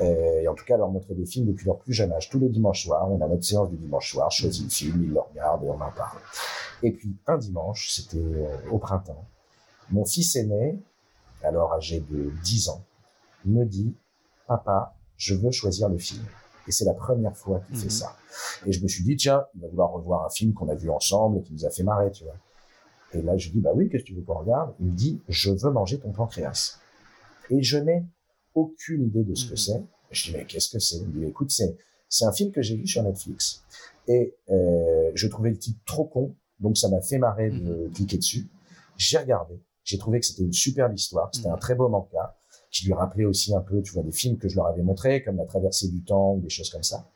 euh, 0.00 0.40
et 0.40 0.48
en 0.48 0.54
tout 0.54 0.64
cas 0.64 0.76
leur 0.76 0.90
montrer 0.90 1.14
des 1.14 1.26
films 1.26 1.46
depuis 1.46 1.66
leur 1.66 1.78
plus 1.78 1.92
jeune 1.92 2.12
âge. 2.12 2.28
Tous 2.28 2.38
les 2.38 2.48
dimanches 2.48 2.84
soirs, 2.84 3.10
on 3.10 3.20
a 3.20 3.28
notre 3.28 3.44
séance 3.44 3.70
du 3.70 3.76
dimanche 3.76 4.12
soir, 4.12 4.30
je 4.30 4.42
choisis 4.42 4.64
le 4.64 4.70
film, 4.70 5.02
ils 5.02 5.12
le 5.12 5.20
regardent 5.20 5.64
et 5.64 5.68
on 5.68 5.80
en 5.80 5.92
parle. 5.92 6.18
Et 6.82 6.92
puis 6.92 7.16
un 7.26 7.38
dimanche, 7.38 7.90
c'était 7.90 8.18
euh, 8.18 8.56
au 8.70 8.78
printemps, 8.78 9.24
mon 9.90 10.04
fils 10.04 10.36
aîné, 10.36 10.78
alors 11.42 11.72
âgé 11.72 12.00
de 12.00 12.30
10 12.44 12.68
ans, 12.68 12.84
me 13.44 13.64
dit, 13.64 13.94
papa, 14.46 14.94
je 15.16 15.34
veux 15.34 15.50
choisir 15.50 15.88
le 15.88 15.98
film. 15.98 16.24
Et 16.68 16.72
c'est 16.72 16.84
la 16.84 16.94
première 16.94 17.36
fois 17.36 17.60
qu'il 17.66 17.76
fait 17.76 17.84
mhm. 17.86 17.90
ça. 17.90 18.16
Et 18.66 18.72
je 18.72 18.82
me 18.82 18.88
suis 18.88 19.02
dit, 19.04 19.16
tiens, 19.16 19.44
il 19.54 19.60
va 19.62 19.68
vouloir 19.68 19.90
revoir 19.92 20.24
un 20.26 20.30
film 20.30 20.54
qu'on 20.54 20.68
a 20.68 20.74
vu 20.74 20.90
ensemble 20.90 21.38
et 21.38 21.42
qui 21.42 21.52
nous 21.52 21.64
a 21.66 21.70
fait 21.70 21.82
marrer, 21.82 22.10
tu 22.12 22.24
vois. 22.24 22.36
Et 23.14 23.20
là, 23.20 23.36
je 23.36 23.46
lui 23.48 23.56
dis, 23.56 23.60
bah 23.60 23.72
oui, 23.74 23.88
qu'est-ce 23.90 24.04
que 24.04 24.08
tu 24.08 24.14
veux 24.14 24.22
qu'on 24.22 24.38
regarde? 24.38 24.74
Il 24.80 24.86
me 24.86 24.96
dit, 24.96 25.20
je 25.28 25.50
veux 25.50 25.70
manger 25.70 25.98
ton 25.98 26.12
pancréas. 26.12 26.78
Et 27.50 27.62
je 27.62 27.76
n'ai 27.78 28.04
aucune 28.54 29.04
idée 29.06 29.24
de 29.24 29.34
ce 29.34 29.46
que 29.46 29.52
Mhm. 29.52 29.56
c'est. 29.56 29.82
Je 30.12 30.30
dis, 30.30 30.36
mais 30.36 30.44
qu'est-ce 30.46 30.70
que 30.70 30.78
c'est? 30.78 30.96
Il 30.96 31.08
me 31.08 31.20
dit, 31.20 31.24
écoute, 31.26 31.50
c'est, 31.50 31.76
c'est 32.08 32.24
un 32.24 32.32
film 32.32 32.52
que 32.52 32.62
j'ai 32.62 32.76
vu 32.76 32.86
sur 32.86 33.02
Netflix. 33.02 33.62
Et 34.08 34.34
euh, 34.50 35.10
je 35.14 35.26
trouvais 35.28 35.50
le 35.50 35.58
titre 35.58 35.80
trop 35.84 36.04
con, 36.04 36.34
donc 36.60 36.76
ça 36.78 36.88
m'a 36.88 37.00
fait 37.00 37.18
marrer 37.18 37.50
de 37.50 37.90
cliquer 37.94 38.18
dessus. 38.18 38.48
J'ai 38.96 39.18
regardé, 39.18 39.60
j'ai 39.84 39.96
trouvé 39.98 40.20
que 40.20 40.26
c'était 40.26 40.42
une 40.42 40.52
superbe 40.52 40.94
histoire, 40.94 41.30
c'était 41.32 41.48
Mhm. 41.48 41.54
un 41.54 41.58
très 41.58 41.74
beau 41.74 41.88
manga, 41.88 42.36
qui 42.72 42.86
lui 42.86 42.94
rappelait 42.94 43.26
aussi 43.26 43.54
un 43.54 43.60
peu, 43.60 43.82
tu 43.82 43.92
vois, 43.92 44.02
des 44.02 44.12
films 44.12 44.38
que 44.38 44.48
je 44.48 44.56
leur 44.56 44.66
avais 44.66 44.82
montrés, 44.82 45.22
comme 45.22 45.36
La 45.36 45.44
Traversée 45.44 45.88
du 45.88 46.02
Temps, 46.02 46.34
ou 46.34 46.40
des 46.40 46.48
choses 46.48 46.70
comme 46.70 46.82
ça. 46.82 47.06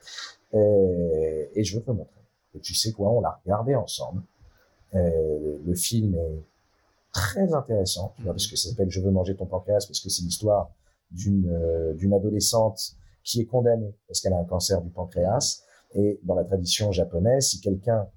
Et, 0.53 1.51
et 1.55 1.65
je 1.65 1.77
veux 1.77 1.83
te 1.83 1.91
le 1.91 1.97
montrer. 1.97 2.21
Et 2.55 2.61
tu 2.61 2.75
sais 2.75 2.93
quoi, 2.93 3.11
on 3.11 3.21
l'a 3.21 3.41
regardé 3.45 3.75
ensemble. 3.75 4.23
Euh, 4.95 5.59
le 5.65 5.75
film 5.75 6.15
est 6.15 6.43
très 7.13 7.53
intéressant, 7.53 8.13
tu 8.17 8.23
vois, 8.23 8.33
parce 8.33 8.47
que 8.47 8.57
ça 8.57 8.71
s'appelle 8.71 8.91
Je 8.91 9.01
veux 9.01 9.11
manger 9.11 9.35
ton 9.35 9.47
pancréas, 9.47 9.85
parce 9.87 10.01
que 10.01 10.09
c'est 10.09 10.23
l'histoire 10.23 10.71
d'une 11.11 11.49
euh, 11.49 11.95
d'une 11.95 12.13
adolescente 12.13 12.97
qui 13.23 13.41
est 13.41 13.45
condamnée 13.45 13.95
parce 14.07 14.21
qu'elle 14.21 14.33
a 14.33 14.39
un 14.39 14.45
cancer 14.45 14.81
du 14.81 14.91
pancréas. 14.91 15.63
Et 15.95 16.21
dans 16.25 16.35
la 16.35 16.45
tradition 16.45 16.93
japonaise, 16.93 17.49
si 17.49 17.61
quelqu'un 17.61 18.09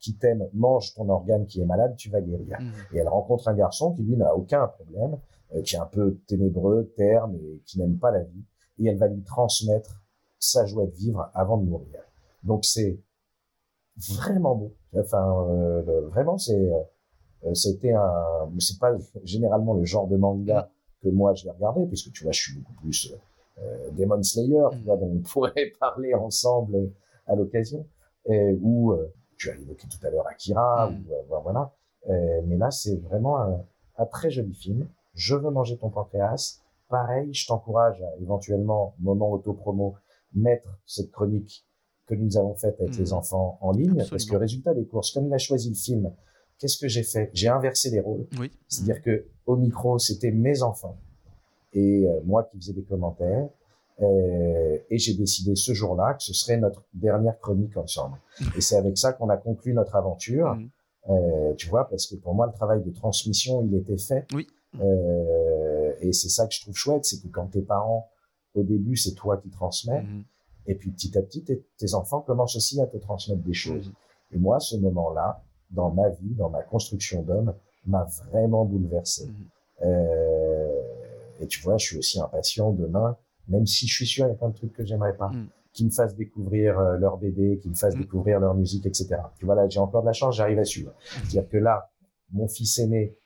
qui 0.00 0.14
t'aime 0.14 0.48
mange 0.52 0.94
ton 0.94 1.08
organe 1.08 1.46
qui 1.46 1.60
est 1.60 1.64
malade, 1.64 1.94
tu 1.96 2.10
vas 2.10 2.20
guérir. 2.20 2.58
Mhm. 2.60 2.72
Et 2.92 2.98
elle 2.98 3.08
rencontre 3.08 3.48
un 3.48 3.54
garçon 3.54 3.92
qui 3.92 4.02
lui 4.02 4.16
n'a 4.16 4.34
aucun 4.34 4.66
problème, 4.66 5.14
euh, 5.14 5.16
qui 5.64 5.76
est 5.76 5.78
un 5.78 5.86
peu 5.86 6.16
ténébreux, 6.26 6.92
terne 6.96 7.34
et 7.36 7.62
qui 7.66 7.78
n'aime 7.78 7.98
pas 7.98 8.10
la 8.10 8.20
vie. 8.22 8.44
Et 8.78 8.86
elle 8.88 8.98
va 8.98 9.08
lui 9.08 9.22
transmettre 9.22 10.02
sa 10.38 10.66
joie 10.66 10.86
de 10.86 10.92
vivre 10.92 11.30
avant 11.34 11.58
de 11.58 11.64
mourir. 11.64 12.00
Donc 12.44 12.64
c'est 12.64 12.98
vraiment 14.10 14.54
beau. 14.54 14.72
Enfin, 14.96 15.46
euh, 15.50 16.02
vraiment 16.08 16.38
c'est 16.38 16.70
euh, 17.44 17.54
c'était 17.54 17.92
un 17.92 18.48
c'est 18.58 18.78
pas 18.78 18.92
généralement 19.24 19.74
le 19.74 19.84
genre 19.84 20.06
de 20.06 20.16
manga 20.16 20.70
que 21.02 21.08
moi 21.08 21.34
je 21.34 21.44
vais 21.44 21.50
regarder 21.50 21.86
puisque 21.86 22.12
tu 22.12 22.22
vois 22.24 22.32
je 22.32 22.40
suis 22.40 22.54
beaucoup 22.58 22.72
plus 22.74 23.12
euh, 23.60 23.90
Demon 23.92 24.22
Slayer 24.22 24.62
tu 24.72 24.78
Mm. 24.78 24.82
vois 24.84 24.96
dont 24.96 25.12
on 25.16 25.18
pourrait 25.20 25.72
parler 25.80 26.14
ensemble 26.14 26.76
euh, 26.76 26.86
à 27.26 27.34
l'occasion 27.36 27.86
ou 28.26 28.92
euh, 28.92 29.12
tu 29.36 29.50
as 29.50 29.54
évoqué 29.56 29.86
tout 29.88 30.04
à 30.06 30.10
l'heure 30.10 30.26
Akira 30.28 30.90
Mm. 30.90 30.94
ou 31.08 31.12
euh, 31.34 31.40
voilà 31.42 31.72
Euh, 32.08 32.40
mais 32.46 32.56
là 32.56 32.70
c'est 32.70 32.96
vraiment 33.08 33.38
un, 33.40 33.60
un 33.98 34.06
très 34.06 34.30
joli 34.30 34.54
film 34.54 34.86
je 35.18 35.34
veux 35.34 35.50
manger 35.50 35.76
ton 35.76 35.90
pancréas 35.90 36.60
pareil 36.88 37.32
je 37.34 37.46
t'encourage 37.46 38.00
à 38.02 38.10
éventuellement 38.22 38.94
moment 39.00 39.30
auto-promo 39.32 39.96
mettre 40.34 40.78
cette 40.86 41.10
chronique 41.10 41.66
que 42.06 42.14
nous 42.14 42.38
avons 42.38 42.54
faite 42.54 42.80
avec 42.80 42.96
les 42.96 43.12
enfants 43.12 43.58
en 43.60 43.72
ligne 43.72 44.02
parce 44.10 44.24
que 44.24 44.36
résultat 44.36 44.72
des 44.74 44.86
courses 44.86 45.12
comme 45.12 45.26
il 45.26 45.34
a 45.34 45.38
choisi 45.38 45.68
le 45.68 45.74
film 45.74 46.10
qu'est-ce 46.58 46.78
que 46.78 46.88
j'ai 46.88 47.02
fait? 47.04 47.30
J'ai 47.32 47.48
inversé 47.48 47.90
les 47.90 48.00
rôles 48.00 48.26
Oui. 48.38 48.50
c'est-à-dire 48.68 49.02
que 49.02 49.26
au 49.46 49.56
micro, 49.56 49.98
c'était 49.98 50.30
mes 50.30 50.62
enfants 50.62 50.98
et 51.72 52.06
euh, 52.06 52.20
moi 52.24 52.44
qui 52.44 52.58
faisais 52.58 52.72
des 52.72 52.82
commentaires. 52.82 53.48
Euh, 54.00 54.78
et 54.90 54.98
j'ai 54.98 55.14
décidé 55.14 55.56
ce 55.56 55.72
jour-là 55.72 56.14
que 56.14 56.22
ce 56.22 56.32
serait 56.32 56.56
notre 56.56 56.84
dernière 56.94 57.38
chronique 57.40 57.76
ensemble. 57.76 58.16
Et 58.56 58.60
c'est 58.60 58.76
avec 58.76 58.96
ça 58.96 59.12
qu'on 59.12 59.28
a 59.28 59.36
conclu 59.36 59.72
notre 59.74 59.96
aventure. 59.96 60.54
Mhm. 60.54 60.70
Euh, 61.10 61.54
tu 61.54 61.68
vois, 61.68 61.88
parce 61.88 62.06
que 62.06 62.14
pour 62.16 62.34
moi, 62.34 62.46
le 62.46 62.52
travail 62.52 62.82
de 62.82 62.90
transmission, 62.90 63.64
il 63.64 63.74
était 63.74 63.96
fait. 63.96 64.26
Oui. 64.34 64.46
Euh, 64.80 65.92
et 66.00 66.12
c'est 66.12 66.28
ça 66.28 66.46
que 66.46 66.54
je 66.54 66.60
trouve 66.60 66.74
chouette, 66.74 67.04
c'est 67.04 67.20
que 67.20 67.28
quand 67.28 67.46
tes 67.46 67.62
parents, 67.62 68.10
au 68.54 68.62
début, 68.62 68.96
c'est 68.96 69.14
toi 69.14 69.36
qui 69.36 69.50
transmets. 69.50 70.02
Mhm. 70.02 70.24
Et 70.66 70.74
puis 70.74 70.90
petit 70.90 71.16
à 71.16 71.22
petit, 71.22 71.44
tes, 71.44 71.94
enfants 71.94 72.20
commencent 72.20 72.56
aussi 72.56 72.80
à 72.80 72.86
te 72.86 72.96
transmettre 72.98 73.42
des 73.42 73.54
choses. 73.54 73.88
Mhm. 73.88 73.94
Et 74.32 74.38
moi, 74.38 74.60
ce 74.60 74.76
moment-là, 74.76 75.42
dans 75.70 75.90
ma 75.90 76.08
vie, 76.10 76.34
dans 76.34 76.50
ma 76.50 76.62
construction 76.62 77.22
d'homme, 77.22 77.54
m'a 77.86 78.06
vraiment 78.30 78.64
bouleversé. 78.64 79.26
Mhm. 79.26 79.34
Euh, 79.84 80.82
et 81.40 81.46
tu 81.46 81.62
vois, 81.62 81.78
je 81.78 81.86
suis 81.86 81.98
aussi 81.98 82.20
impatient 82.20 82.72
demain, 82.72 83.16
même 83.48 83.66
si 83.66 83.86
je 83.86 83.94
suis 83.94 84.06
sûr 84.06 84.26
il 84.26 84.30
y 84.30 84.32
a 84.32 84.34
plein 84.34 84.48
de 84.48 84.54
trucs 84.54 84.72
que 84.72 84.84
j'aimerais 84.84 85.16
pas, 85.16 85.30
qui 85.72 85.84
me 85.84 85.90
fassent 85.90 86.16
découvrir 86.16 86.78
euh, 86.78 86.96
leur 86.98 87.18
BD, 87.18 87.58
qui 87.58 87.68
me 87.68 87.74
fassent 87.74 87.94
découvrir 87.94 88.40
leur 88.40 88.54
musique, 88.54 88.84
etc. 88.84 89.16
Tu 89.38 89.46
vois, 89.46 89.54
là, 89.54 89.68
j'ai 89.68 89.78
encore 89.78 90.02
de 90.02 90.06
la 90.06 90.12
chance, 90.12 90.36
j'arrive 90.36 90.58
à 90.58 90.64
suivre. 90.64 90.92
C'est-à-dire 90.98 91.48
que 91.48 91.56
là, 91.56 91.90
mon 92.32 92.48
fils 92.48 92.78
aîné 92.78 93.16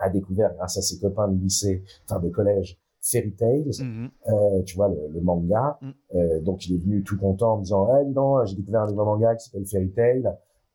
a 0.00 0.08
découvert, 0.10 0.54
grâce 0.54 0.76
à 0.78 0.82
ses 0.82 0.98
copains 1.00 1.28
de 1.28 1.40
lycée, 1.40 1.82
enfin 2.08 2.20
de 2.20 2.28
collège, 2.30 2.78
Fairy 3.02 3.32
Tales, 3.34 3.64
Mhm. 3.80 4.10
euh, 4.28 4.62
tu 4.62 4.76
vois, 4.76 4.88
le, 4.88 5.08
le 5.12 5.20
manga. 5.22 5.78
Mm. 5.80 5.90
Euh, 6.16 6.40
donc, 6.40 6.66
il 6.68 6.74
est 6.74 6.78
venu 6.78 7.02
tout 7.02 7.16
content 7.18 7.54
en 7.54 7.56
me 7.58 7.62
disant, 7.64 7.88
ah, 7.90 8.04
dis 8.04 8.12
donc, 8.12 8.44
j'ai 8.46 8.56
découvert 8.56 8.82
un 8.82 8.86
nouveau 8.88 9.04
manga 9.06 9.34
qui 9.36 9.44
s'appelle 9.46 9.66
Fairy 9.66 9.90
Tail. 9.90 10.30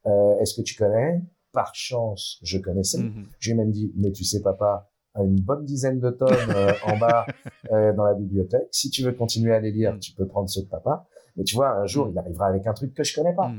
Euh, 0.07 0.37
Est-ce 0.39 0.55
que 0.55 0.61
tu 0.63 0.75
connais? 0.75 1.21
Par 1.53 1.73
chance, 1.75 2.39
je 2.43 2.57
connaissais. 2.57 2.97
Mhm. 2.99 3.25
J'ai 3.39 3.53
même 3.53 3.69
dit, 3.71 3.93
mais 3.95 4.11
tu 4.11 4.23
sais, 4.23 4.41
papa, 4.41 4.89
une 5.17 5.39
bonne 5.39 5.63
dizaine 5.65 5.99
de 5.99 6.09
tomes 6.09 6.29
en 6.87 6.97
bas 6.97 7.25
dans 7.95 8.03
la 8.03 8.13
bibliothèque. 8.15 8.67
Si 8.71 8.89
tu 8.89 9.03
veux 9.03 9.13
continuer 9.13 9.53
à 9.53 9.59
les 9.59 9.71
lire, 9.71 9.93
Mm. 9.93 9.99
tu 9.99 10.11
peux 10.13 10.25
prendre 10.27 10.49
ceux 10.49 10.63
de 10.63 10.67
papa. 10.67 11.05
Mais 11.37 11.43
tu 11.43 11.55
vois, 11.55 11.69
un 11.77 11.85
jour, 11.85 12.07
Mm. 12.07 12.11
il 12.11 12.17
arrivera 12.19 12.47
avec 12.47 12.65
un 12.67 12.73
truc 12.73 12.93
que 12.93 13.03
je 13.03 13.15
connais 13.15 13.33
pas. 13.35 13.51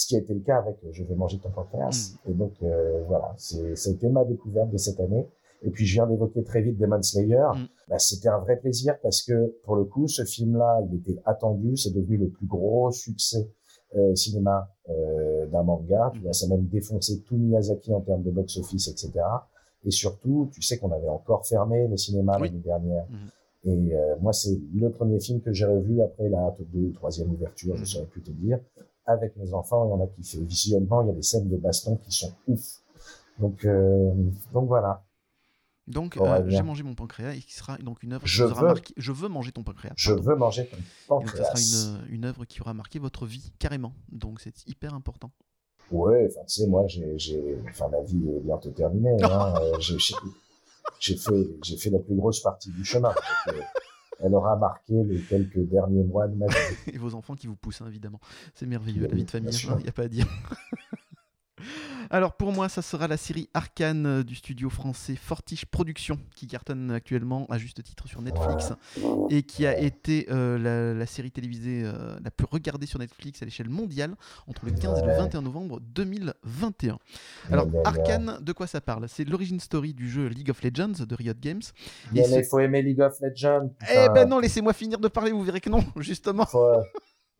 Ce 0.00 0.06
qui 0.06 0.16
a 0.16 0.18
été 0.20 0.32
le 0.32 0.40
cas 0.40 0.56
avec 0.58 0.76
euh, 0.84 0.88
Je 0.92 1.04
vais 1.04 1.14
manger 1.14 1.38
ton 1.38 1.50
pancréas. 1.50 2.14
Et 2.26 2.32
donc, 2.32 2.54
euh, 2.62 3.02
voilà, 3.06 3.34
c'est, 3.36 3.76
ça 3.76 3.90
a 3.90 3.92
été 3.92 4.08
ma 4.08 4.24
découverte 4.24 4.70
de 4.70 4.78
cette 4.78 4.98
année. 4.98 5.26
Et 5.62 5.68
puis, 5.68 5.84
je 5.84 5.92
viens 5.92 6.06
d'évoquer 6.06 6.42
très 6.42 6.62
vite 6.62 6.78
Demon 6.78 7.02
Slayer. 7.02 7.48
Mm. 7.54 7.66
Bah, 7.88 7.98
c'était 7.98 8.28
un 8.30 8.38
vrai 8.38 8.56
plaisir 8.56 8.94
parce 9.02 9.20
que, 9.22 9.54
pour 9.64 9.76
le 9.76 9.84
coup, 9.84 10.08
ce 10.08 10.24
film-là, 10.24 10.80
il 10.88 10.96
était 11.00 11.20
attendu. 11.26 11.76
C'est 11.76 11.92
devenu 11.94 12.16
le 12.16 12.28
plus 12.30 12.46
gros 12.46 12.90
succès 12.90 13.50
euh, 13.94 14.14
cinéma 14.14 14.70
euh, 14.88 15.44
d'un 15.52 15.64
manga. 15.64 16.10
Tu 16.14 16.20
Mm. 16.20 16.22
vois, 16.22 16.32
ça 16.32 16.46
a 16.46 16.48
même 16.48 16.66
défoncé 16.68 17.20
tout 17.26 17.36
Miyazaki 17.36 17.92
en 17.92 18.00
termes 18.00 18.22
de 18.22 18.30
box-office, 18.30 18.88
etc. 18.88 19.10
Et 19.84 19.90
surtout, 19.90 20.48
tu 20.54 20.62
sais 20.62 20.78
qu'on 20.78 20.92
avait 20.92 21.08
encore 21.08 21.46
fermé 21.46 21.88
les 21.88 21.96
cinémas 21.98 22.38
Oui. 22.40 22.48
l'année 22.48 22.60
dernière. 22.72 23.04
Mhm. 23.10 23.28
Et 23.64 23.94
euh, 23.94 24.16
moi, 24.22 24.32
c'est 24.32 24.58
le 24.74 24.88
premier 24.90 25.20
film 25.20 25.42
que 25.42 25.52
j'ai 25.52 25.66
revu 25.66 26.00
après 26.00 26.30
la 26.30 26.54
deux 26.72 26.86
ou 26.88 26.92
troisième 26.92 27.30
ouverture, 27.30 27.74
je 27.76 27.80
Mhm. 27.82 27.86
saurais 27.86 28.06
plus 28.06 28.22
te 28.22 28.30
dire, 28.30 28.58
avec 29.12 29.36
mes 29.36 29.52
enfants. 29.54 29.88
Et 29.88 29.92
on 29.92 30.02
a 30.02 30.06
kiffé. 30.06 30.38
Visuellement, 30.42 31.02
il 31.02 31.08
y 31.08 31.10
a 31.10 31.14
des 31.14 31.22
scènes 31.22 31.48
de 31.48 31.56
baston 31.56 31.96
qui 31.96 32.12
sont 32.12 32.32
ouf. 32.48 32.80
Donc, 33.38 33.64
euh, 33.64 34.12
donc 34.52 34.68
voilà. 34.68 35.02
Donc, 35.86 36.16
euh, 36.18 36.44
j'ai 36.46 36.62
mangé 36.62 36.82
mon 36.84 36.94
pancréas 36.94 37.32
et 37.34 37.40
qui 37.40 37.52
sera 37.52 37.76
donc 37.78 38.02
une 38.04 38.12
œuvre 38.12 38.24
Je 38.26 38.44
qui 38.44 38.52
veux- 38.54 38.66
marqué. 38.66 38.94
Je 38.96 39.12
veux 39.12 39.28
manger 39.28 39.50
ton 39.50 39.64
pancréas. 39.64 39.92
Je 39.96 40.12
pardon. 40.12 40.28
veux 40.30 40.36
manger 40.36 40.66
ton 41.08 41.16
donc, 41.16 41.28
ça 41.30 41.36
pancréas. 41.38 41.54
sera 41.56 41.98
une, 42.08 42.14
une 42.14 42.24
œuvre 42.26 42.44
qui 42.44 42.60
aura 42.60 42.74
marqué 42.74 42.98
votre 43.00 43.26
vie 43.26 43.52
carrément. 43.58 43.92
Donc, 44.12 44.40
c'est 44.40 44.66
hyper 44.68 44.94
important. 44.94 45.30
Ouais, 45.90 46.28
enfin, 46.30 46.44
tu 46.46 46.60
sais, 46.60 46.66
moi, 46.68 46.84
j'ai, 46.86 47.58
enfin, 47.68 47.88
ma 47.88 48.00
vie 48.02 48.22
est 48.30 48.40
bientôt 48.40 48.70
terminée. 48.70 49.16
Hein. 49.24 49.54
Euh, 49.60 49.78
j'ai 50.98 51.16
fait, 51.16 51.48
j'ai 51.62 51.76
fait 51.76 51.90
la 51.90 51.98
plus 51.98 52.14
grosse 52.14 52.40
partie 52.40 52.70
du 52.70 52.84
chemin. 52.84 53.08
Donc, 53.46 53.54
euh, 53.56 53.60
elle 54.22 54.34
aura 54.34 54.56
marqué 54.56 55.02
les 55.04 55.18
quelques 55.20 55.58
derniers 55.68 56.04
mois 56.04 56.28
de 56.28 56.34
ma 56.36 56.46
vie. 56.46 56.54
Et 56.92 56.98
vos 56.98 57.14
enfants 57.14 57.34
qui 57.34 57.46
vous 57.46 57.56
poussent, 57.56 57.80
hein, 57.82 57.86
évidemment. 57.88 58.20
C'est 58.54 58.66
merveilleux, 58.66 59.02
Oui, 59.04 59.08
la 59.08 59.14
vie 59.16 59.24
de 59.24 59.30
famille, 59.30 59.52
sûr. 59.52 59.76
il 59.78 59.82
n'y 59.84 59.88
a 59.88 59.92
pas 59.92 60.02
à 60.04 60.08
dire. 60.08 60.26
Alors 62.12 62.32
pour 62.32 62.50
moi, 62.50 62.68
ça 62.68 62.82
sera 62.82 63.06
la 63.06 63.16
série 63.16 63.48
Arcane 63.54 64.04
euh, 64.04 64.22
du 64.24 64.34
studio 64.34 64.68
français 64.68 65.14
Fortiche 65.14 65.64
Productions 65.64 66.18
qui 66.34 66.48
cartonne 66.48 66.90
actuellement 66.90 67.46
à 67.50 67.56
juste 67.56 67.80
titre 67.84 68.08
sur 68.08 68.20
Netflix 68.20 68.72
et 69.30 69.44
qui 69.44 69.64
a 69.64 69.78
été 69.78 70.26
euh, 70.28 70.58
la, 70.58 70.92
la 70.98 71.06
série 71.06 71.30
télévisée 71.30 71.82
euh, 71.84 72.18
la 72.24 72.32
plus 72.32 72.48
regardée 72.50 72.86
sur 72.86 72.98
Netflix 72.98 73.42
à 73.42 73.44
l'échelle 73.44 73.68
mondiale 73.68 74.16
entre 74.48 74.64
le 74.64 74.72
15 74.72 74.98
et 74.98 75.02
le 75.02 75.10
Ouais. 75.10 75.18
21 75.18 75.42
novembre 75.42 75.80
2021. 75.80 76.98
Alors. 77.50 77.66
Arcane, 77.84 78.38
de 78.40 78.52
quoi 78.52 78.66
ça 78.66 78.80
parle? 78.80 79.08
C'est 79.08 79.24
l'origin 79.24 79.58
story 79.58 79.94
du 79.94 80.10
jeu 80.10 80.26
League 80.26 80.50
of 80.50 80.62
Legends 80.62 81.04
de 81.04 81.14
Riot 81.14 81.34
Games. 81.40 81.62
Il 82.12 82.44
faut 82.44 82.58
aimer 82.58 82.82
League 82.82 83.00
of 83.00 83.18
Legends. 83.20 83.70
Eh 83.92 84.08
ben 84.12 84.28
non, 84.28 84.40
laissez-moi 84.40 84.72
finir 84.72 84.98
de 84.98 85.08
parler, 85.08 85.30
vous 85.30 85.42
verrez 85.42 85.60
que 85.60 85.70
non, 85.70 85.84
justement. 85.96 86.46
Faut, 86.46 86.74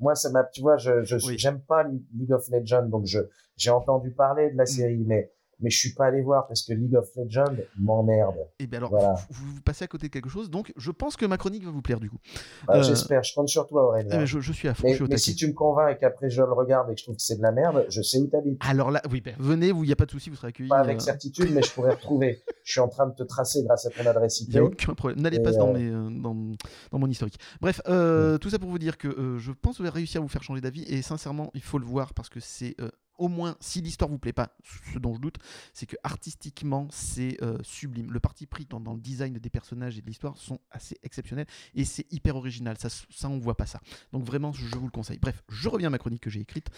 moi, 0.01 0.15
ça 0.15 0.31
m'a, 0.31 0.45
tu 0.45 0.61
vois, 0.63 0.77
je, 0.77 1.03
je, 1.05 1.17
Oui. 1.27 1.37
j'aime 1.39 1.61
pas 1.61 1.85
League 1.85 2.33
of 2.33 2.49
Legends, 2.49 2.87
donc 2.87 3.07
je, 3.07 3.21
j'ai 3.57 3.71
entendu 3.71 4.11
parler 4.11 4.51
de 4.51 4.57
la 4.57 4.65
Mm. 4.65 4.67
série, 4.67 5.05
mais, 5.07 5.31
mais 5.63 5.71
je 5.71 5.79
suis 5.79 5.93
pas 5.95 6.07
allé 6.07 6.23
voir 6.23 6.47
parce 6.47 6.63
que 6.63 6.73
League 6.73 6.95
of 6.97 7.09
Legends 7.17 7.55
m'emmerde. 7.79 8.37
Et 8.59 8.67
bien 8.67 8.79
alors, 8.79 8.91
Voilà. 8.91 9.15
vous, 9.31 9.55
vous 9.55 9.61
passez 9.61 9.85
à 9.85 9.89
côté 9.89 10.09
de 10.09 10.13
quelque 10.13 10.29
chose, 10.29 10.51
donc 10.51 10.73
je 10.77 10.91
pense 10.91 11.17
que 11.17 11.27
ma 11.27 11.37
chronique 11.37 11.65
va 11.65 11.71
vous 11.71 11.83
plaire 11.83 12.01
du 12.01 12.11
coup. 12.11 12.19
Bah, 12.67 12.77
Euh, 12.79 12.83
J'espère, 12.83 13.23
je 13.23 13.35
compte 13.35 13.49
sur 13.49 13.67
toi, 13.67 13.89
Aurélien. 13.89 14.09
Eh 14.13 14.17
ben, 14.19 14.25
je, 14.27 14.41
je 14.41 14.53
suis 14.53 14.69
à 14.69 14.75
fond, 14.75 14.83
je 14.83 14.89
mais 14.89 14.95
suis 14.95 15.05
au 15.05 15.09
mais 15.09 15.17
si 15.19 15.35
tu 15.35 15.47
me 15.47 15.53
convaincs 15.53 15.95
et 15.97 15.99
qu'après 15.99 16.31
je 16.31 16.43
le 16.43 16.53
regarde 16.53 16.91
et 16.91 16.95
que 16.95 17.01
je 17.01 17.05
trouve 17.05 17.17
que 17.17 17.23
c'est 17.23 17.37
de 17.37 17.43
la 17.43 17.53
merde, 17.53 17.87
je 17.89 18.03
sais 18.03 18.19
où 18.19 18.27
t'habites. 18.27 18.61
Alors 18.69 18.91
là, 18.91 19.03
oui, 19.11 19.21
ben, 19.21 19.35
venez, 19.39 19.69
il 19.69 19.75
n'y 19.75 19.93
a 19.93 19.97
pas 19.97 20.07
de 20.07 20.11
souci, 20.11 20.31
vous 20.31 20.37
serez 20.37 20.49
accueillis. 20.49 20.69
Pas 20.69 20.79
avec 20.81 20.97
euh, 20.97 21.01
certitude, 21.01 21.51
mais 21.53 21.63
je 21.63 21.71
pourrais 21.73 21.93
retrouver. 21.95 22.43
Je 22.65 22.73
suis 22.73 22.81
en 22.81 22.89
train 22.89 23.09
de 23.09 23.15
te 23.15 23.25
tracer 23.25 23.65
grâce 23.65 23.87
à 23.87 23.91
ton 23.91 24.07
adresse 24.07 24.41
Il 24.43 24.45
IP. 24.45 24.51
n'y 24.53 24.59
a 24.59 24.65
aucun 24.65 24.95
problème. 24.95 25.21
N'allez 25.21 25.41
pas 25.41 25.51
dans, 25.51 25.75
euh, 25.75 26.09
mes, 26.09 26.21
dans, 26.21 26.37
dans 26.93 26.99
mon 27.01 27.09
historique. 27.09 27.37
Bref, 27.61 27.81
euh, 27.89 28.39
tout 28.39 28.49
ça 28.51 28.61
pour 28.61 28.69
vous 28.71 28.79
dire 28.79 28.97
que 28.97 29.39
je 29.39 29.51
pense 29.51 29.81
réussir 29.81 30.21
à 30.21 30.23
vous 30.23 30.29
faire 30.29 30.43
changer 30.45 30.61
d'avis 30.61 30.85
et 30.85 31.03
sincèrement, 31.03 31.51
il 31.55 31.63
faut 31.63 31.79
le 31.79 31.87
voir 31.87 32.15
parce 32.15 32.29
que 32.29 32.39
c'est 32.39 32.77
au 33.21 33.29
moins, 33.29 33.57
si 33.61 33.83
l'histoire 33.83 34.11
vous 34.11 34.19
plaît 34.19 34.33
pas, 34.33 34.57
ce 34.93 34.99
dont 34.99 35.15
je 35.15 35.21
doute, 35.21 35.37
c'est 35.75 35.87
que 35.87 35.97
artistiquement, 36.03 36.89
c'est 36.91 37.37
euh, 37.43 37.59
sublime. 37.63 38.11
Le 38.11 38.19
parti 38.19 38.47
pris 38.47 38.67
dans, 38.67 38.81
le 38.81 39.01
design 39.01 39.35
des 39.35 39.51
personnages 39.51 39.99
et 39.99 40.01
de 40.01 40.07
l'histoire 40.07 40.39
sont 40.39 40.59
assez 40.71 40.97
exceptionnels 41.03 41.47
et 41.75 41.85
c'est 41.85 42.11
hyper 42.11 42.35
original. 42.37 42.79
Ça, 42.79 42.89
ça, 42.89 43.29
on 43.29 43.39
voit 43.39 43.57
pas 43.57 43.67
ça. 43.67 43.81
Donc 44.13 44.25
vraiment, 44.25 44.53
je 44.53 44.65
vous 44.77 44.87
le 44.87 44.91
conseille. 44.91 45.19
Bref, 45.19 45.45
je 45.51 45.69
reviens 45.69 45.89
à 45.89 45.91
ma 45.91 45.99
chronique 45.99 46.23
que 46.23 46.31
j'ai 46.31 46.41
écrite 46.41 46.71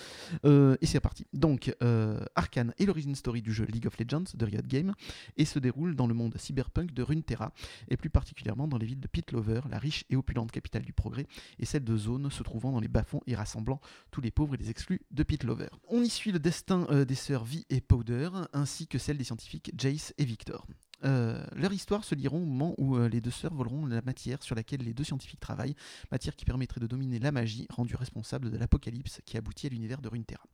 euh, 0.44 0.76
et 0.80 0.86
c'est 0.86 0.98
parti. 0.98 1.26
Donc, 1.32 1.74
euh, 1.82 2.20
Arkane 2.34 2.74
est 2.78 2.86
l'origine 2.86 3.14
story 3.14 3.40
du 3.40 3.52
jeu 3.52 3.64
League 3.64 3.86
of 3.86 3.96
Legends 3.98 4.24
de 4.34 4.44
Riot 4.44 4.62
Games 4.66 4.94
et 5.36 5.44
se 5.44 5.60
déroule 5.60 5.94
dans 5.94 6.08
le 6.08 6.14
monde 6.14 6.36
cyberpunk 6.36 6.92
de 6.92 7.02
Runeterra 7.02 7.52
et 7.88 7.96
plus 7.96 8.10
particulièrement 8.10 8.66
dans 8.66 8.78
les 8.78 8.86
villes 8.86 9.00
de 9.00 9.06
Pitlover, 9.06 9.60
la 9.70 9.78
riche 9.78 10.04
et 10.10 10.16
opulente 10.16 10.50
capitale 10.50 10.82
du 10.82 10.92
progrès, 10.92 11.26
et 11.60 11.66
celle 11.66 11.84
de 11.84 11.96
Zone 11.96 12.30
se 12.30 12.42
trouvant 12.42 12.72
dans 12.72 12.80
les 12.80 12.88
bas-fonds 12.88 13.20
et 13.28 13.36
rassemblant 13.36 13.80
tous 14.10 14.20
les 14.20 14.32
pauvres 14.32 14.54
et 14.54 14.58
les 14.58 14.70
exclus 14.70 15.02
de 15.12 15.22
Pitlover. 15.22 15.68
On 15.88 16.02
y 16.02 16.08
suit 16.08 16.31
le 16.32 16.38
destin 16.38 16.86
euh, 16.90 17.04
des 17.04 17.14
sœurs 17.14 17.44
Vi 17.44 17.66
et 17.70 17.80
Powder, 17.80 18.30
ainsi 18.52 18.88
que 18.88 18.98
celle 18.98 19.18
des 19.18 19.24
scientifiques 19.24 19.70
Jace 19.76 20.12
et 20.18 20.24
Victor. 20.24 20.66
Euh, 21.04 21.42
leur 21.56 21.72
histoire 21.72 22.04
se 22.04 22.14
liront 22.14 22.42
au 22.42 22.46
moment 22.46 22.74
où 22.78 22.96
euh, 22.96 23.08
les 23.08 23.20
deux 23.20 23.30
sœurs 23.30 23.54
voleront 23.54 23.86
la 23.86 24.02
matière 24.02 24.42
sur 24.42 24.54
laquelle 24.54 24.80
les 24.80 24.94
deux 24.94 25.04
scientifiques 25.04 25.40
travaillent, 25.40 25.74
matière 26.10 26.36
qui 26.36 26.44
permettrait 26.44 26.80
de 26.80 26.86
dominer 26.86 27.18
la 27.18 27.32
magie 27.32 27.66
rendue 27.70 27.96
responsable 27.96 28.50
de 28.50 28.56
l'apocalypse 28.56 29.20
qui 29.24 29.36
aboutit 29.36 29.66
à 29.66 29.70
l'univers 29.70 30.00
de 30.00 30.08
Runeterra. 30.08 30.44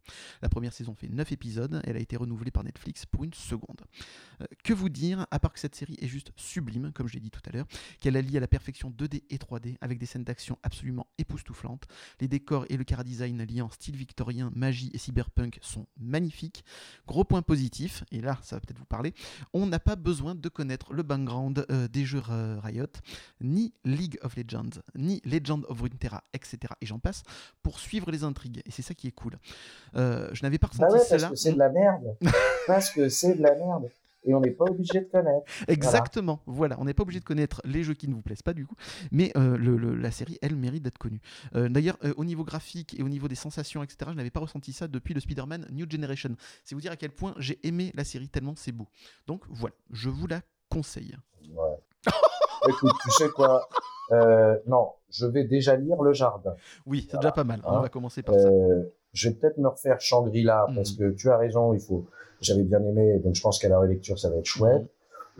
La 0.42 0.48
première 0.48 0.72
saison 0.72 0.94
fait 0.94 1.08
9 1.08 1.32
épisodes, 1.32 1.80
elle 1.84 1.96
a 1.96 2.00
été 2.00 2.16
renouvelée 2.16 2.50
par 2.50 2.64
Netflix 2.64 3.04
pour 3.06 3.24
une 3.24 3.34
seconde. 3.34 3.82
Euh, 4.40 4.46
que 4.64 4.72
vous 4.72 4.88
dire, 4.88 5.26
à 5.30 5.38
part 5.38 5.52
que 5.52 5.60
cette 5.60 5.74
série 5.74 5.96
est 6.00 6.08
juste 6.08 6.32
sublime, 6.36 6.92
comme 6.92 7.08
je 7.08 7.14
l'ai 7.14 7.20
dit 7.20 7.30
tout 7.30 7.42
à 7.46 7.50
l'heure, 7.50 7.66
qu'elle 8.00 8.16
allie 8.16 8.36
à 8.36 8.40
la 8.40 8.48
perfection 8.48 8.90
2D 8.90 9.24
et 9.30 9.36
3D 9.36 9.76
avec 9.80 9.98
des 9.98 10.06
scènes 10.06 10.24
d'action 10.24 10.58
absolument 10.62 11.06
époustouflantes, 11.18 11.86
les 12.20 12.28
décors 12.28 12.64
et 12.68 12.76
le 12.76 12.84
chara-design 12.88 13.44
liant 13.44 13.70
style 13.70 13.96
victorien, 13.96 14.50
magie 14.54 14.90
et 14.94 14.98
cyberpunk 14.98 15.58
sont 15.62 15.86
magnifiques. 15.98 16.64
Gros 17.06 17.24
point 17.24 17.42
positif, 17.42 18.04
et 18.10 18.20
là 18.20 18.38
ça 18.42 18.56
va 18.56 18.60
peut-être 18.60 18.78
vous 18.78 18.84
parler, 18.84 19.12
on 19.52 19.66
n'a 19.66 19.78
pas 19.78 19.96
besoin 19.96 20.34
de 20.38 20.48
connaître 20.48 20.92
le 20.92 21.02
background 21.02 21.66
euh, 21.70 21.88
des 21.88 22.04
jeux 22.04 22.22
euh, 22.30 22.58
Riot, 22.62 22.86
ni 23.40 23.74
League 23.84 24.18
of 24.22 24.36
Legends, 24.36 24.80
ni 24.94 25.20
Legend 25.24 25.64
of 25.68 25.80
Runeterra, 25.80 26.24
etc. 26.32 26.58
Et 26.80 26.86
j'en 26.86 26.98
passe, 26.98 27.22
pour 27.62 27.80
suivre 27.80 28.10
les 28.10 28.24
intrigues. 28.24 28.62
Et 28.66 28.70
c'est 28.70 28.82
ça 28.82 28.94
qui 28.94 29.08
est 29.08 29.12
cool. 29.12 29.38
Euh, 29.96 30.28
je 30.32 30.42
n'avais 30.42 30.58
pas 30.58 30.68
Bah 30.78 30.86
ressenti 30.86 30.92
ouais, 30.94 30.98
parce 31.08 31.22
cela. 31.22 31.30
que 31.30 31.36
c'est 31.36 31.52
de 31.52 31.58
la 31.58 31.68
merde. 31.68 32.16
parce 32.66 32.90
que 32.90 33.08
c'est 33.08 33.34
de 33.34 33.42
la 33.42 33.54
merde. 33.54 33.90
Et 34.28 34.34
on 34.34 34.40
n'est 34.40 34.50
pas 34.50 34.66
obligé 34.66 35.00
de 35.00 35.06
connaître. 35.06 35.44
Exactement, 35.68 36.40
voilà. 36.46 36.76
On 36.78 36.84
n'est 36.84 36.92
pas 36.92 37.02
obligé 37.02 37.18
de 37.18 37.24
connaître 37.24 37.62
les 37.64 37.82
jeux 37.82 37.94
qui 37.94 38.08
ne 38.08 38.14
vous 38.14 38.20
plaisent 38.22 38.42
pas 38.42 38.52
du 38.52 38.66
coup, 38.66 38.74
mais 39.10 39.32
euh, 39.36 39.56
le- 39.56 39.76
le- 39.78 39.96
la 39.96 40.10
série, 40.10 40.38
elle, 40.42 40.54
mérite 40.54 40.82
d'être 40.82 40.98
connue. 40.98 41.20
Euh, 41.56 41.68
D'ailleurs, 41.70 41.96
euh, 42.04 42.12
au 42.18 42.24
niveau 42.26 42.44
graphique 42.44 42.94
et 42.98 43.02
au 43.02 43.08
niveau 43.08 43.26
des 43.26 43.34
sensations, 43.34 43.82
etc., 43.82 44.10
je 44.10 44.16
n'avais 44.16 44.30
pas 44.30 44.40
ressenti 44.40 44.72
ça 44.74 44.86
depuis 44.86 45.14
le 45.14 45.20
Spider-Man 45.20 45.66
New 45.72 45.86
Generation. 45.90 46.36
C'est 46.62 46.74
vous 46.74 46.80
dire 46.82 46.92
à 46.92 46.96
quel 46.96 47.10
point 47.10 47.34
j'ai 47.38 47.58
aimé 47.66 47.90
la 47.94 48.04
série 48.04 48.28
tellement 48.28 48.54
c'est 48.54 48.72
beau. 48.72 48.86
Donc 49.26 49.44
voilà, 49.48 49.74
je 49.90 50.10
vous 50.10 50.26
la 50.26 50.42
conseille. 50.68 51.16
Ouais. 51.50 52.12
Écoute, 52.68 52.92
tu 53.02 53.10
sais 53.12 53.28
quoi 53.30 53.66
Non, 54.66 54.90
je 55.10 55.24
vais 55.26 55.44
déjà 55.44 55.74
lire 55.76 56.02
Le 56.02 56.12
Jardin. 56.12 56.54
Oui, 56.86 57.00
c'est 57.02 57.12
Voilà. 57.12 57.20
déjà 57.20 57.32
pas 57.32 57.44
mal. 57.44 57.60
On 57.64 57.78
Hein. 57.78 57.80
va 57.82 57.88
commencer 57.88 58.22
par 58.22 58.34
ça. 58.34 58.48
Je 59.14 59.28
vais 59.30 59.34
peut-être 59.36 59.56
me 59.58 59.68
refaire 59.68 60.00
Shangri-La 60.00 60.66
parce 60.74 60.92
Mhm. 60.92 60.98
que 60.98 61.16
tu 61.16 61.30
as 61.30 61.38
raison, 61.38 61.72
il 61.72 61.80
faut. 61.80 62.06
J'avais 62.40 62.62
bien 62.64 62.80
aimé, 62.84 63.18
donc 63.18 63.34
je 63.34 63.40
pense 63.42 63.58
qu'à 63.58 63.68
la 63.68 63.78
relecture 63.78 64.18
ça 64.18 64.30
va 64.30 64.36
être 64.36 64.46
chouette. 64.46 64.86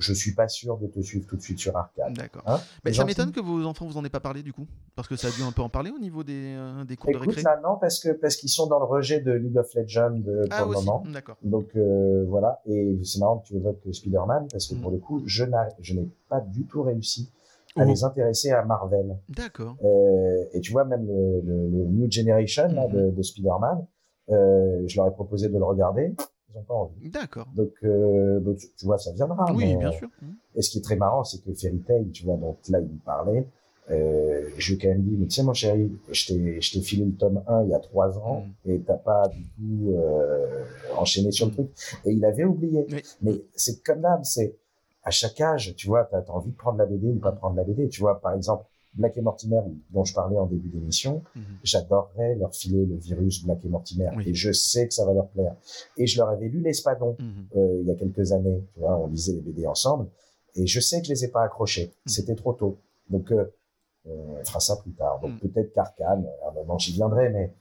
Je 0.01 0.13
suis 0.13 0.33
pas 0.33 0.47
sûr 0.47 0.77
de 0.79 0.87
te 0.87 1.01
suivre 1.01 1.27
tout 1.27 1.35
de 1.37 1.41
suite 1.43 1.59
sur 1.59 1.77
Arcade. 1.77 2.13
D'accord. 2.13 2.43
Hein 2.47 2.61
Mais 2.85 2.93
ça 2.93 3.05
m'étonne 3.05 3.33
que 3.33 3.41
vos 3.41 3.65
enfants 3.67 3.85
vous 3.85 3.97
en 3.99 4.05
aient 4.05 4.09
pas 4.11 4.21
parlé 4.21 4.45
du 4.45 4.53
coup, 4.53 4.69
parce 4.95 5.09
que 5.09 5.17
ça 5.17 5.27
a 5.27 5.31
dû 5.33 5.43
un 5.43 5.51
peu 5.51 5.61
en 5.61 5.69
parler 5.69 5.91
au 5.91 5.99
niveau 5.99 6.23
des, 6.23 6.55
euh, 6.57 6.85
des 6.85 6.97
cours 6.97 7.11
de 7.11 7.17
Écoute, 7.17 7.27
récré. 7.35 7.43
là 7.43 7.59
non, 7.65 7.79
parce 7.81 7.99
que 7.99 8.11
parce 8.11 8.37
qu'ils 8.37 8.49
sont 8.49 8.69
dans 8.69 8.79
le 8.79 8.85
rejet 8.85 9.21
de 9.21 9.33
League 9.33 9.57
of 9.59 9.75
Legends 9.75 10.21
euh, 10.29 10.43
pour 10.45 10.49
Ah 10.53 10.61
le 10.63 10.67
aussi, 10.69 10.87
moment. 10.87 11.03
d'accord. 11.13 11.37
Donc 11.43 11.71
euh, 11.75 12.25
voilà, 12.29 12.61
et 12.67 12.97
c'est 13.03 13.19
marrant 13.19 13.39
que 13.39 13.49
tu 13.49 13.57
évoques 13.57 13.81
Spider-Man 13.93 14.47
parce 14.53 14.69
que 14.69 14.77
pour 14.77 14.93
le 14.93 14.99
coup, 14.99 15.21
je 15.27 15.43
n'ai 15.43 16.09
pas 16.29 16.41
du 16.41 16.65
tout 16.65 16.83
réussi 16.83 17.29
à 17.77 17.83
Oh. 17.83 17.85
les 17.85 18.03
intéresser 18.05 18.51
à 18.51 18.65
Marvel. 18.65 19.17
D'accord. 19.29 19.77
Euh, 19.85 20.45
et 20.53 20.61
tu 20.61 20.71
vois, 20.73 20.85
même 20.85 21.07
le, 21.07 21.41
le, 21.45 21.69
le 21.71 21.85
New 21.87 22.11
Generation 22.11 22.67
là, 22.69 22.87
Mhm. 22.89 22.93
de, 22.93 23.11
de 23.11 23.23
Spider-Man, 23.23 23.85
euh, 24.31 24.83
je 24.87 24.97
leur 24.97 25.07
ai 25.09 25.13
proposé 25.13 25.49
de 25.49 25.57
le 25.59 25.65
regarder, 25.65 26.15
pas 26.63 26.75
envie. 26.75 27.11
D'accord. 27.11 27.49
Donc, 27.55 27.73
euh, 27.85 28.41
donc, 28.41 28.59
tu, 28.59 28.87
vois, 28.87 28.99
ça 28.99 29.13
viendra. 29.13 29.47
Oui, 29.53 29.67
mais, 29.67 29.77
bien 29.77 29.89
euh, 29.89 29.99
sûr. 29.99 30.09
Mhm. 30.23 30.35
Et 30.57 30.63
ce 30.63 30.71
qui 30.71 30.79
est 30.79 30.83
très 30.83 30.97
marrant, 30.97 31.25
c'est 31.25 31.43
que 31.43 31.53
Fairy 31.53 31.81
Tail, 31.81 32.11
tu 32.11 32.25
vois, 32.25 32.37
donc 32.37 32.59
là, 32.69 32.81
il 32.81 32.89
me 32.89 32.99
parlait. 33.05 33.47
Euh, 33.91 34.49
je 34.59 34.69
lui 34.69 34.75
ai 34.75 34.83
quand 34.83 34.89
même 34.89 35.03
dit, 35.03 35.17
mais 35.17 35.31
sais, 35.31 35.43
mon 35.43 35.55
chéri, 35.55 35.91
je 36.11 36.27
t'ai, 36.27 36.81
filé 36.83 37.07
le 37.07 37.13
tome 37.13 37.43
1 37.47 37.65
il 37.65 37.71
y 37.71 37.75
a 37.75 37.79
trois 37.79 38.19
ans 38.19 38.45
Mhm. 38.67 38.73
et 38.73 38.81
t'as 38.81 38.99
pas 38.99 39.29
du 39.29 39.43
tout 39.43 39.95
euh, 39.97 40.65
enchaîné 40.97 41.31
sur 41.33 41.47
le 41.47 41.53
truc. 41.53 41.71
Et 42.05 42.13
il 42.13 42.25
avait 42.25 42.45
oublié. 42.45 42.87
Oui. 42.91 43.03
Mais 43.23 43.43
c'est 43.55 43.83
comme 43.83 44.03
d'hab, 44.03 44.25
c'est 44.25 44.57
à 45.05 45.11
chaque 45.11 45.41
âge, 45.41 45.75
tu 45.77 45.87
vois, 45.87 46.05
t'as, 46.05 46.21
t'as 46.21 46.33
envie 46.33 46.51
de 46.51 46.57
prendre 46.57 46.77
la 46.79 46.85
BD 46.85 47.09
ou 47.09 47.19
pas 47.19 47.31
de 47.31 47.39
prendre 47.39 47.57
la 47.57 47.65
BD. 47.65 47.89
Tu 47.89 48.01
vois, 48.01 48.21
par 48.21 48.35
exemple, 48.35 48.65
Black 48.99 49.17
et 49.17 49.23
Mortimer, 49.23 49.61
dont 49.91 50.05
je 50.05 50.13
parlais 50.13 50.37
en 50.37 50.47
début 50.47 50.69
d'émission, 50.69 51.23
Mhm. 51.35 51.43
j'adorerais 51.63 52.35
leur 52.35 52.55
filer 52.55 52.85
le 52.85 52.97
virus 52.97 53.45
Black 53.45 53.65
et 53.65 53.69
Mortimer. 53.69 54.11
Oui. 54.17 54.25
Et 54.29 54.35
je 54.35 54.53
sais 54.53 54.87
que 54.89 54.93
ça 54.95 55.07
va 55.07 55.15
leur 55.15 55.29
plaire. 55.29 55.55
Et 55.97 56.07
je 56.07 56.19
leur 56.19 56.29
avais 56.29 56.49
lu 56.49 56.61
l'Espadon 56.61 57.17
Mhm. 57.19 57.47
euh, 57.57 57.79
il 57.83 57.87
y 57.89 57.91
a 57.91 57.95
quelques 57.95 58.33
années. 58.33 58.63
Tu 58.75 58.81
vois, 58.81 58.99
on 58.99 59.07
lisait 59.07 59.33
les 59.33 59.41
BD 59.41 59.67
ensemble. 59.67 60.09
Et 60.55 60.67
je 60.67 60.81
sais 60.81 61.01
que 61.01 61.07
je 61.07 61.13
les 61.13 61.25
ai 61.25 61.29
pas 61.29 61.43
accrochés. 61.45 61.93
Mm. 62.05 62.09
C'était 62.09 62.35
trop 62.35 62.53
tôt. 62.53 62.79
Donc, 63.09 63.31
euh, 63.31 63.45
on 64.07 64.43
fera 64.45 64.59
ça 64.61 64.77
plus 64.77 64.93
tard. 64.93 65.21
Donc, 65.21 65.39
peut-être 65.41 65.73
qu'Arkane, 65.73 66.27
à 66.45 66.49
un 66.49 66.53
moment, 66.53 66.79
j'y 66.79 66.93
viendrai, 66.93 67.31
mais 67.31 67.53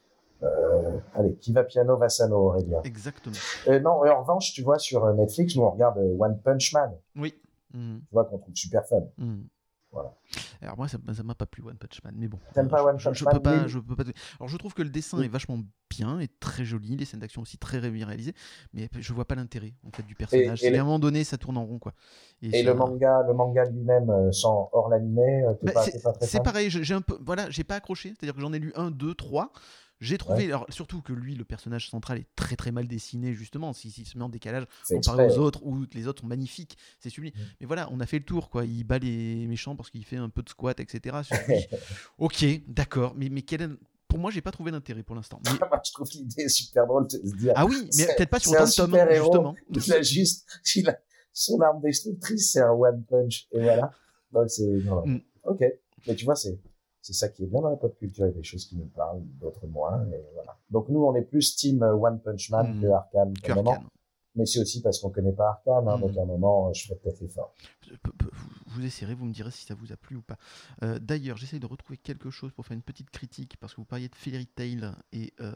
euh, 0.44 0.98
allez, 1.16 1.36
qui 1.36 1.52
va 1.52 1.64
piano 1.64 1.98
va 1.98 2.10
sano, 2.10 2.38
Aurélien. 2.38 2.82
Exactement. 2.84 3.36
Euh, 3.68 3.80
non, 3.80 3.92
en 3.92 4.22
revanche, 4.22 4.54
tu 4.54 4.62
vois, 4.64 4.80
sur 4.80 5.14
Netflix, 5.14 5.56
nous, 5.56 5.64
on 5.64 5.72
regarde 5.72 5.98
One 5.98 6.40
Punch 6.44 6.74
Man, 6.74 6.92
Oui. 7.16 7.34
Mhm. 7.74 8.00
tu 8.08 8.14
vois, 8.14 8.26
qu'on 8.26 8.38
trouve 8.38 8.56
super 8.56 8.86
fun. 8.88 9.04
Mhm. 9.18 9.46
Voilà. 9.92 10.14
Alors 10.62 10.78
moi 10.78 10.88
ça 10.88 10.98
m'a 11.24 11.34
pas 11.34 11.46
plu 11.46 11.64
One 11.64 11.78
Punch 11.78 12.04
Man 12.04 12.14
mais 12.18 12.28
bon. 12.28 12.38
Euh, 12.58 12.64
pas 12.66 12.78
je- 12.80 12.84
One 12.84 13.00
je, 13.00 13.06
Punch 13.06 13.20
je 13.20 13.24
Man, 13.26 13.34
peux 13.34 13.40
pas 13.42 13.62
mais- 13.62 13.68
je 13.70 13.80
peux 13.80 13.96
pas 13.96 14.04
Alors 14.40 14.50
je 14.50 14.58
trouve 14.58 14.74
que 14.74 14.82
le 14.82 14.90
dessin 14.90 15.18
Oui. 15.18 15.26
est 15.26 15.30
vachement 15.30 15.60
bien 15.90 16.20
et 16.20 16.28
très 16.28 16.66
joli, 16.66 16.98
les 16.98 17.06
scènes 17.06 17.22
d'action 17.22 17.42
aussi 17.42 17.58
très 17.58 17.80
bien 17.90 18.06
réalisées 18.06 18.34
mais 18.74 18.90
je 19.00 19.14
vois 19.14 19.26
pas 19.26 19.36
l'intérêt 19.36 19.74
en 19.88 19.92
fait 19.92 20.04
du 20.04 20.14
personnage. 20.14 20.62
et 20.64 20.70
le- 20.70 20.78
à 20.78 20.82
un 20.82 20.84
moment 20.84 21.00
donné 21.00 21.24
ça 21.24 21.38
tourne 21.38 21.58
en 21.58 21.66
rond 21.66 21.80
quoi. 21.80 21.94
Et 22.42 22.64
le 22.64 22.74
manga, 22.74 23.24
le 23.26 23.34
manga 23.34 23.64
lui-même, 23.66 24.10
euh, 24.10 24.32
sans 24.32 24.70
hors 24.74 24.90
l'animé, 24.90 25.44
euh, 25.46 25.54
Bah, 25.64 25.82
c'est 26.22 26.44
pareil, 26.44 26.70
je- 26.70 26.84
j'ai 26.84 26.94
un 26.94 27.02
peu, 27.02 27.18
voilà, 27.26 27.50
j'ai 27.50 27.64
pas 27.64 27.76
accroché, 27.76 28.10
c'est-à-dire 28.10 28.36
que 28.36 28.42
j'en 28.42 28.54
ai 28.54 28.60
lu 28.60 28.74
un, 28.76 28.92
deux, 28.92 29.16
trois. 29.16 29.52
J'ai 30.00 30.18
trouvé, 30.20 30.43
Ouais. 30.43 30.45
alors 30.52 30.66
surtout 30.70 31.02
que 31.02 31.12
lui, 31.12 31.34
le 31.34 31.43
personnage 31.43 31.89
central 31.89 32.20
est 32.20 32.28
très 32.36 32.56
très 32.56 32.72
mal 32.72 32.88
dessiné 32.88 33.34
justement, 33.34 33.74
s'il 33.74 33.91
se 33.91 34.18
met 34.18 34.24
en 34.24 34.30
décalage 34.30 34.66
comparé 34.89 35.26
aux 35.28 35.38
autres, 35.39 35.66
où 35.66 35.86
les 35.93 36.08
autres 36.08 36.22
sont 36.22 36.28
magnifiques, 36.28 36.78
c'est 37.00 37.10
sublime. 37.10 37.34
Mm. 37.36 37.41
Mais 37.62 37.66
voilà, 37.66 37.89
on 37.91 38.00
a 38.00 38.06
fait 38.06 38.20
le 38.20 38.26
tour, 38.26 38.50
quoi. 38.50 38.66
Il 38.66 38.84
bat 38.84 39.00
les 39.00 39.48
méchants 39.48 39.76
parce 39.76 39.89
qu'il 39.89 40.06
fait 40.06 40.18
un 40.18 40.30
peu 40.30 40.43
de 40.43 40.50
squat, 40.50 40.80
etc. 40.80 41.18
Ok, 42.18 42.45
d'accord, 42.68 43.14
mais, 43.16 43.30
mais 43.30 43.41
quel 43.41 43.62
est- 43.64 43.70
pour 44.08 44.20
moi, 44.20 44.32
j'ai 44.32 44.41
pas 44.41 44.52
trouvé 44.52 44.72
d'intérêt 44.72 45.04
pour 45.04 45.16
l'instant. 45.16 45.41
Mais- 45.45 45.52
je 45.86 45.91
trouve 45.91 46.08
l'idée 46.14 46.48
super 46.48 46.86
drôle 46.88 47.08
de 47.08 47.12
se 47.18 47.36
dire. 47.36 47.54
Ah 47.56 47.66
oui, 47.66 47.89
mais 47.98 48.06
peut-être 48.16 48.30
pas 48.30 48.39
sur 48.39 48.52
autant 48.52 48.66
de 48.66 48.72
tomes, 48.72 48.95
justement. 49.10 49.56
Il 49.88 49.93
a 49.93 50.02
juste, 50.02 50.45
il 50.76 50.89
a, 50.89 50.98
son 51.34 51.60
arme 51.62 51.82
destructrice, 51.82 52.52
c'est 52.52 52.62
un 52.62 52.72
one 52.72 53.04
punch, 53.10 53.48
et 53.52 53.62
voilà. 53.62 53.91
Donc 54.32 54.50
c'est. 54.50 54.64
Mm. 54.68 55.22
ok. 55.43 55.64
Mais 56.08 56.16
tu 56.16 56.26
vois, 56.26 56.36
c'est, 56.36 56.58
c'est 57.08 57.14
ça 57.14 57.30
qui 57.30 57.43
est 57.43 57.47
bien 57.47 57.62
dans 57.62 57.70
la 57.70 57.78
pop 57.78 57.95
culture. 57.97 58.26
Il 58.26 58.30
y 58.30 58.34
a 58.34 58.36
des 58.38 58.43
choses 58.43 58.66
qui 58.66 58.76
nous 58.78 58.86
parlent, 58.88 59.22
d'autres 59.39 59.66
moins, 59.68 60.03
et 60.12 60.22
voilà. 60.34 60.58
Donc 60.70 60.89
nous, 60.89 61.03
on 61.05 61.16
est 61.16 61.22
plus 61.22 61.55
team 61.55 61.82
euh, 61.84 61.93
One 61.93 62.20
Punch 62.20 62.49
Man 62.49 62.78
Mm. 62.78 62.82
que 62.82 62.88
pour 62.88 63.05
Que. 63.41 63.51
Arcane. 63.51 63.86
Mais 64.36 64.45
c'est 64.45 64.60
aussi 64.60 64.82
parce 64.82 64.99
qu'on 64.99 65.10
connaît 65.10 65.32
pas 65.32 65.49
Arcane, 65.49 65.88
hein, 65.88 65.97
Mm. 65.97 66.01
donc 66.01 66.18
à 66.18 66.22
un 66.22 66.26
moment, 66.26 66.74
je 66.74 66.86
ferai 66.86 66.99
peut-être 66.99 67.22
l'effort. 67.22 67.53
Vous, 68.68 68.86
essayerez, 68.86 69.15
vous 69.15 69.26
me 69.26 69.34
direz 69.34 69.51
si 69.51 69.65
ça 69.65 69.76
vous 69.76 69.91
a 69.91 69.97
plu 69.97 70.15
ou 70.18 70.22
pas. 70.22 70.38
Euh, 70.84 70.99
D'ailleurs, 70.99 71.38
j'essaye 71.38 71.59
de 71.59 71.65
retrouver 71.65 71.97
quelque 71.97 72.30
chose 72.30 72.51
pour 72.51 72.65
faire 72.65 72.76
une 72.76 72.82
petite 72.84 73.09
critique 73.09 73.57
parce 73.59 73.74
que 73.74 73.82
vous 73.82 73.86
parliez 73.86 74.09
de 74.09 74.15
Fairy 74.15 74.45
Tail 74.45 74.91
et 75.13 75.34
euh, 75.41 75.53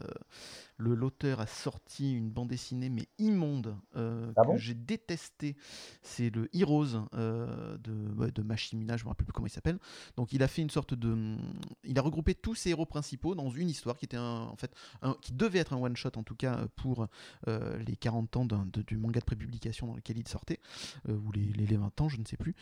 l'auteur 0.78 1.40
a 1.40 1.46
sorti 1.46 2.12
une 2.14 2.30
bande 2.30 2.48
dessinée 2.48 2.88
mais 2.88 3.06
immonde 3.18 3.76
euh, 3.96 4.32
Ah 4.36 4.42
que 4.42 4.46
bon 4.48 4.56
j'ai 4.56 4.74
détesté. 4.74 5.56
C'est 6.02 6.30
le 6.30 6.48
Heroes 6.56 7.06
euh, 7.14 7.76
de, 7.78 7.92
ouais, 8.14 8.30
de 8.30 8.42
Machimina, 8.42 8.96
je 8.96 9.04
me 9.04 9.08
rappelle 9.10 9.26
plus 9.26 9.32
comment 9.32 9.46
il 9.46 9.50
s'appelle. 9.50 9.78
Donc 10.16 10.32
il 10.32 10.42
a 10.42 10.48
fait 10.48 10.62
une 10.62 10.70
sorte 10.70 10.94
de, 10.94 11.36
il 11.84 11.98
a 11.98 12.02
regroupé 12.02 12.34
tous 12.34 12.54
ses 12.54 12.70
héros 12.70 12.86
principaux 12.86 13.34
dans 13.34 13.50
une 13.50 13.68
histoire 13.68 13.96
qui 13.96 14.04
était 14.06 14.16
un, 14.16 14.42
en 14.42 14.56
fait 14.56 14.74
un- 15.02 15.16
qui 15.20 15.32
devait 15.32 15.58
être 15.58 15.72
un 15.72 15.76
one 15.78 15.96
shot 15.96 16.10
en 16.16 16.22
tout 16.22 16.34
cas 16.36 16.66
pour 16.76 17.06
les 17.46 17.96
40 17.96 18.36
ans 18.36 18.44
de- 18.46 18.82
du 18.82 18.96
manga 18.96 19.20
de 19.20 19.24
prépublication 19.24 19.86
dans 19.86 19.94
lequel 19.96 20.18
il 20.18 20.26
sortait 20.28 20.60
ou 21.08 21.30
les, 21.32 21.44
les, 21.52 21.66
les 21.66 21.76
20 21.76 22.00
ans, 22.00 22.08
je 22.08 22.18
ne 22.18 22.24
sais 22.24 22.36
plus. 22.36 22.54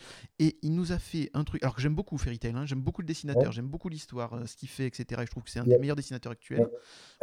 Et 0.43 0.57
il 0.63 0.73
nous 0.73 0.91
a 0.91 0.97
fait 0.97 1.29
un 1.35 1.43
truc. 1.43 1.61
Alors 1.61 1.75
que 1.75 1.81
j'aime 1.81 1.93
beaucoup 1.93 2.17
Fairy 2.17 2.39
Tail, 2.39 2.53
hein, 2.55 2.65
j'aime 2.65 2.81
beaucoup 2.81 3.01
le 3.01 3.05
dessinateur, 3.07 3.43
Ouais. 3.49 3.51
j'aime 3.51 3.67
beaucoup 3.67 3.89
l'histoire, 3.89 4.33
euh, 4.33 4.45
ce 4.47 4.55
qu'il 4.55 4.69
fait, 4.69 4.87
etc. 4.87 5.21
Et 5.21 5.25
je 5.27 5.29
trouve 5.31 5.43
que 5.43 5.51
c'est 5.51 5.59
un 5.59 5.65
Yeah. 5.65 5.75
des 5.75 5.79
meilleurs 5.79 5.95
dessinateurs 5.95 6.31
actuels. 6.31 6.67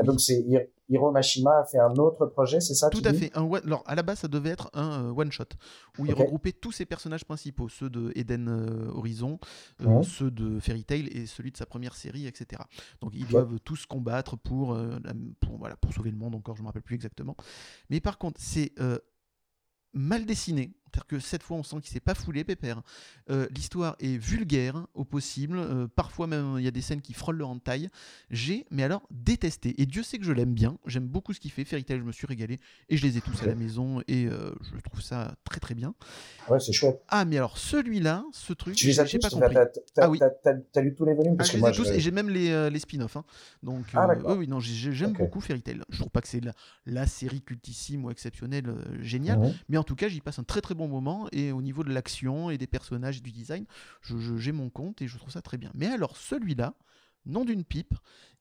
Donc 0.05 0.21
c'est 0.21 0.45
Hiro 0.89 1.11
Mashima 1.11 1.51
a 1.59 1.65
fait 1.65 1.81
un 1.81 1.95
autre 1.97 2.27
projet, 2.27 2.61
c'est 2.61 2.75
ça 2.75 2.89
Tout 2.91 3.03
à 3.05 3.13
fait. 3.13 3.37
Un 3.37 3.43
one- 3.43 3.61
Alors 3.65 3.83
à 3.87 3.97
la 3.97 4.05
base, 4.05 4.21
ça 4.21 4.29
devait 4.29 4.51
être 4.51 4.71
un 4.73 5.07
euh, 5.07 5.11
one 5.11 5.33
shot 5.33 5.45
où 5.99 6.07
il 6.07 6.15
regroupait 6.15 6.53
tous 6.53 6.71
ses 6.71 6.87
personnages 6.87 7.25
principaux, 7.25 7.69
ceux 7.69 7.91
de 7.91 8.13
Eden 8.15 8.49
euh, 8.49 8.89
Horizon, 8.93 9.41
Ouais. 9.81 10.05
ceux 10.05 10.31
de 10.31 10.61
Fairy 10.61 10.85
Tail 10.85 11.09
et 11.09 11.27
celui 11.27 11.51
de 11.51 11.57
sa 11.57 11.67
première 11.67 11.97
série, 11.97 12.27
etc. 12.29 12.63
Donc 13.01 13.11
ils 13.15 13.27
doivent 13.27 13.59
tous 13.65 13.85
combattre 13.85 14.37
pour, 14.37 14.79
voilà, 15.59 15.77
pour 15.77 15.93
sauver 15.93 16.13
le 16.13 16.17
monde. 16.17 16.37
Encore, 16.37 16.55
je 16.57 16.63
me 16.63 16.67
rappelle 16.69 16.83
plus 16.83 16.95
exactement. 16.95 17.37
Mais 17.91 18.01
par 18.01 18.17
contre, 18.17 18.41
c'est 18.41 18.73
mal 19.93 20.25
dessiné. 20.27 20.73
C'est-à-dire 20.91 21.07
que 21.07 21.19
cette 21.19 21.43
fois, 21.43 21.59
on 21.59 21.63
sent 21.63 21.77
qu'il 21.83 21.93
s'est 21.93 22.01
pas 22.01 22.15
foulé, 22.15 22.45
Pépère. 22.45 22.83
Euh, 23.31 23.47
L'histoire 23.55 23.95
est 24.01 24.17
vulgaire 24.17 24.87
au 24.95 25.05
possible. 25.05 25.59
Euh, 25.59 25.87
parfois 25.87 26.27
même, 26.27 26.55
il 26.59 26.65
y 26.65 26.67
a 26.69 26.71
des 26.71 26.81
scènes 26.81 27.03
qui 27.03 27.13
frôlent 27.13 27.37
le 27.37 27.45
hentai. 27.45 27.89
J'ai, 28.31 28.65
mais 28.71 28.83
alors, 28.85 29.03
détesté. 29.11 29.75
Et 29.81 29.85
Dieu 29.87 30.03
sait 30.03 30.19
que 30.19 30.25
je 30.25 30.33
l'aime 30.33 30.55
bien. 30.55 30.79
J'aime 30.87 31.07
beaucoup 31.07 31.35
ce 31.35 31.41
qu'il 31.41 31.51
fait. 31.51 31.65
Fairy 31.65 31.85
Tail, 31.85 31.99
je 31.99 32.05
me 32.05 32.13
suis 32.13 32.27
régalé. 32.27 32.59
Et 32.89 32.97
je 32.97 33.07
les 33.07 33.19
ai 33.19 33.21
tous 33.21 33.43
à 33.43 33.47
la 33.47 33.55
maison. 33.55 34.01
Et 34.09 34.27
euh, 34.27 34.51
je 34.75 34.81
trouve 34.81 35.03
ça 35.03 35.35
très 35.45 35.61
très 35.61 35.75
bien. 35.75 35.95
Ouais, 36.49 36.59
c'est 36.59 36.73
chouette. 36.73 37.03
Ah, 37.09 37.25
mais 37.27 37.37
alors, 37.37 37.59
celui-là, 37.59 38.25
ce 38.33 38.55
truc, 38.55 38.75
Tu 38.75 38.87
les 38.87 38.99
as 39.01 39.05
tous 39.05 39.19
pas 39.19 39.29
compris. 39.29 39.55
T'as 39.95 40.05
Ah 40.05 40.09
oui. 40.11 40.19
lu 40.77 40.95
tous 40.95 41.05
les 41.05 41.15
volumes? 41.15 41.35
Ah, 41.35 41.37
Parce 41.39 41.49
je 41.49 41.53
que 41.53 41.57
les 41.57 41.61
moi, 41.61 41.71
ai 41.71 41.75
tous 41.75 41.89
je- 41.89 41.93
et 41.93 42.01
j'ai 42.01 42.11
même 42.11 42.31
les, 42.31 42.71
les 42.71 42.79
spin-offs. 42.79 43.17
hein. 43.17 43.25
Donc, 43.63 43.85
Ah, 43.95 44.09
oui, 44.25 44.35
oui, 44.39 44.49
non, 44.49 44.61
j'ai- 44.61 44.73
j'ai- 44.75 44.93
j'aime 44.93 45.13
beaucoup 45.13 45.41
Fairy 45.41 45.61
Tail. 45.61 45.81
Je 45.91 45.99
trouve 45.99 46.11
pas 46.11 46.21
que 46.23 46.29
c'est 46.29 46.41
la, 46.41 46.53
la 46.87 47.07
série 47.07 47.43
cultissime 47.43 48.05
ou 48.05 48.11
exceptionnelle, 48.11 48.73
géniale. 49.01 49.39
Mhm. 49.41 49.55
Mais 49.69 49.77
en 49.77 49.85
tout 49.85 49.97
cas, 49.97 50.09
j'y 50.09 50.21
passe 50.21 50.39
un 50.39 50.45
très 50.45 50.61
très 50.61 50.75
bon 50.75 50.78
moment. 50.87 51.27
Et 51.33 51.51
au 51.51 51.63
niveau 51.63 51.83
de 51.83 51.91
l'action 51.93 52.51
et 52.51 52.59
des 52.59 52.69
personnages 52.69 53.19
et 53.19 53.21
du 53.21 53.33
design, 53.33 53.65
je- 54.03 54.19
je- 54.19 54.37
j'ai 54.37 54.53
mon 54.53 54.71
compte 54.71 55.03
et 55.03 55.09
je 55.09 55.19
trouve 55.19 55.33
ça 55.33 55.43
très 55.43 55.57
bien. 55.59 55.71
Mais 55.75 55.87
alors, 55.87 56.17
celui-là, 56.17 56.75
nom 57.27 57.45
d'une 57.45 57.65
pipe, 57.65 57.95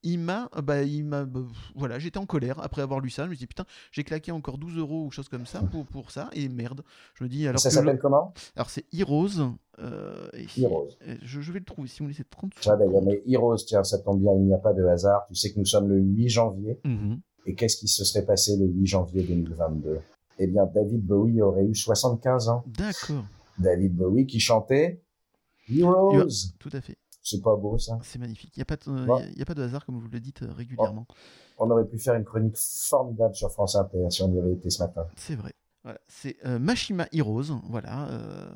il 0.03 0.19
m'a. 0.19 0.49
euh, 0.55 0.61
Bah, 0.61 0.83
il 0.83 1.03
m'a 1.03 1.25
bah, 1.25 1.41
voilà, 1.75 1.99
j'étais 1.99 2.19
en 2.19 2.25
colère 2.25 2.59
après 2.59 2.81
avoir 2.81 2.99
lu 2.99 3.09
ça. 3.09 3.25
Je 3.25 3.31
me 3.31 3.35
dit, 3.35 3.47
putain, 3.47 3.65
j'ai 3.91 4.03
claqué 4.03 4.31
encore 4.31 4.57
12 4.57 4.77
euros 4.77 5.05
ou 5.05 5.11
chose 5.11 5.27
comme 5.27 5.45
ça 5.45 5.61
pour, 5.61 5.85
pour 5.87 6.11
ça. 6.11 6.29
Et 6.33 6.47
merde. 6.47 6.83
Je 7.15 7.23
me 7.23 7.29
dis, 7.29 7.47
alors 7.47 7.59
Ça 7.59 7.69
s'appelle 7.69 7.95
le- 7.95 8.01
comment? 8.01 8.33
Alors, 8.55 8.69
c'est 8.69 8.85
Heroes. 8.93 9.55
euh, 9.79 10.29
et- 10.33 10.61
Heroes. 10.61 10.89
et 11.05 11.17
Je, 11.23 11.41
je 11.41 11.51
vais 11.51 11.59
le 11.59 11.65
trouver 11.65 11.87
si 11.89 11.99
vous 11.99 12.05
me 12.05 12.09
laissez 12.11 12.23
30 12.23 12.53
Tu 12.55 12.61
vois, 12.69 12.77
d'ailleurs, 12.77 13.01
secondes. 13.01 13.05
mais 13.07 13.23
Heroes, 13.31 13.57
tiens, 13.57 13.83
ça 13.83 13.97
tombe 13.99 14.21
bien, 14.21 14.31
il 14.35 14.45
n'y 14.45 14.53
a 14.53 14.57
pas 14.59 14.73
de 14.73 14.85
hasard. 14.85 15.25
Tu 15.27 15.35
sais 15.35 15.51
que 15.51 15.59
nous 15.59 15.65
sommes 15.65 15.89
le 15.89 15.97
8 15.99 16.29
janvier. 16.29 16.79
Mhm. 16.85 17.19
Et 17.45 17.55
qu'est-ce 17.55 17.77
qui 17.77 17.87
se 17.87 18.05
serait 18.05 18.25
passé 18.25 18.55
le 18.57 18.67
8 18.67 18.85
janvier 18.85 19.23
2022 19.23 19.99
Eh 20.39 20.47
bien, 20.47 20.65
David 20.67 21.05
Bowie 21.05 21.41
aurait 21.41 21.65
eu 21.65 21.73
75 21.75 22.49
ans. 22.49 22.63
D'accord, 22.67 23.25
David 23.57 23.95
Bowie 23.95 24.25
qui 24.27 24.39
chantait 24.39 25.01
Heroes. 25.69 26.27
tout 26.59 26.69
à 26.73 26.81
fait. 26.81 26.97
C'est 27.23 27.41
pas 27.41 27.55
beau, 27.57 27.77
ça? 27.77 27.99
C'est 28.03 28.19
magnifique. 28.19 28.55
Il 28.55 28.59
n'y 28.59 28.61
a, 28.61 28.65
pas 28.65 28.77
de- 28.77 28.89
euh, 28.89 29.05
Ouais. 29.05 29.21
y 29.21 29.23
a- 29.23 29.39
y 29.39 29.41
a 29.41 29.45
pas 29.45 29.53
de 29.53 29.61
hasard, 29.61 29.85
comme 29.85 29.99
vous 29.99 30.07
le 30.07 30.19
dites 30.19 30.43
euh, 30.43 30.53
régulièrement. 30.53 31.05
On 31.57 31.69
aurait 31.69 31.85
pu 31.85 31.97
faire 31.99 32.13
une 32.15 32.23
chronique 32.23 32.55
formidable 32.57 33.35
sur 33.35 33.51
France 33.51 33.75
Inter 33.75 34.05
si 34.09 34.21
on 34.23 34.33
y 34.33 34.39
avait 34.39 34.53
été 34.53 34.69
ce 34.69 34.81
matin. 34.81 35.05
C'est 35.17 35.35
vrai. 35.35 35.51
Voilà. 35.83 35.99
C'est 36.07 36.37
euh, 36.45 36.57
Mashima 36.59 37.07
Heroes, 37.11 37.59
voilà. 37.69 38.09
euh, 38.11 38.49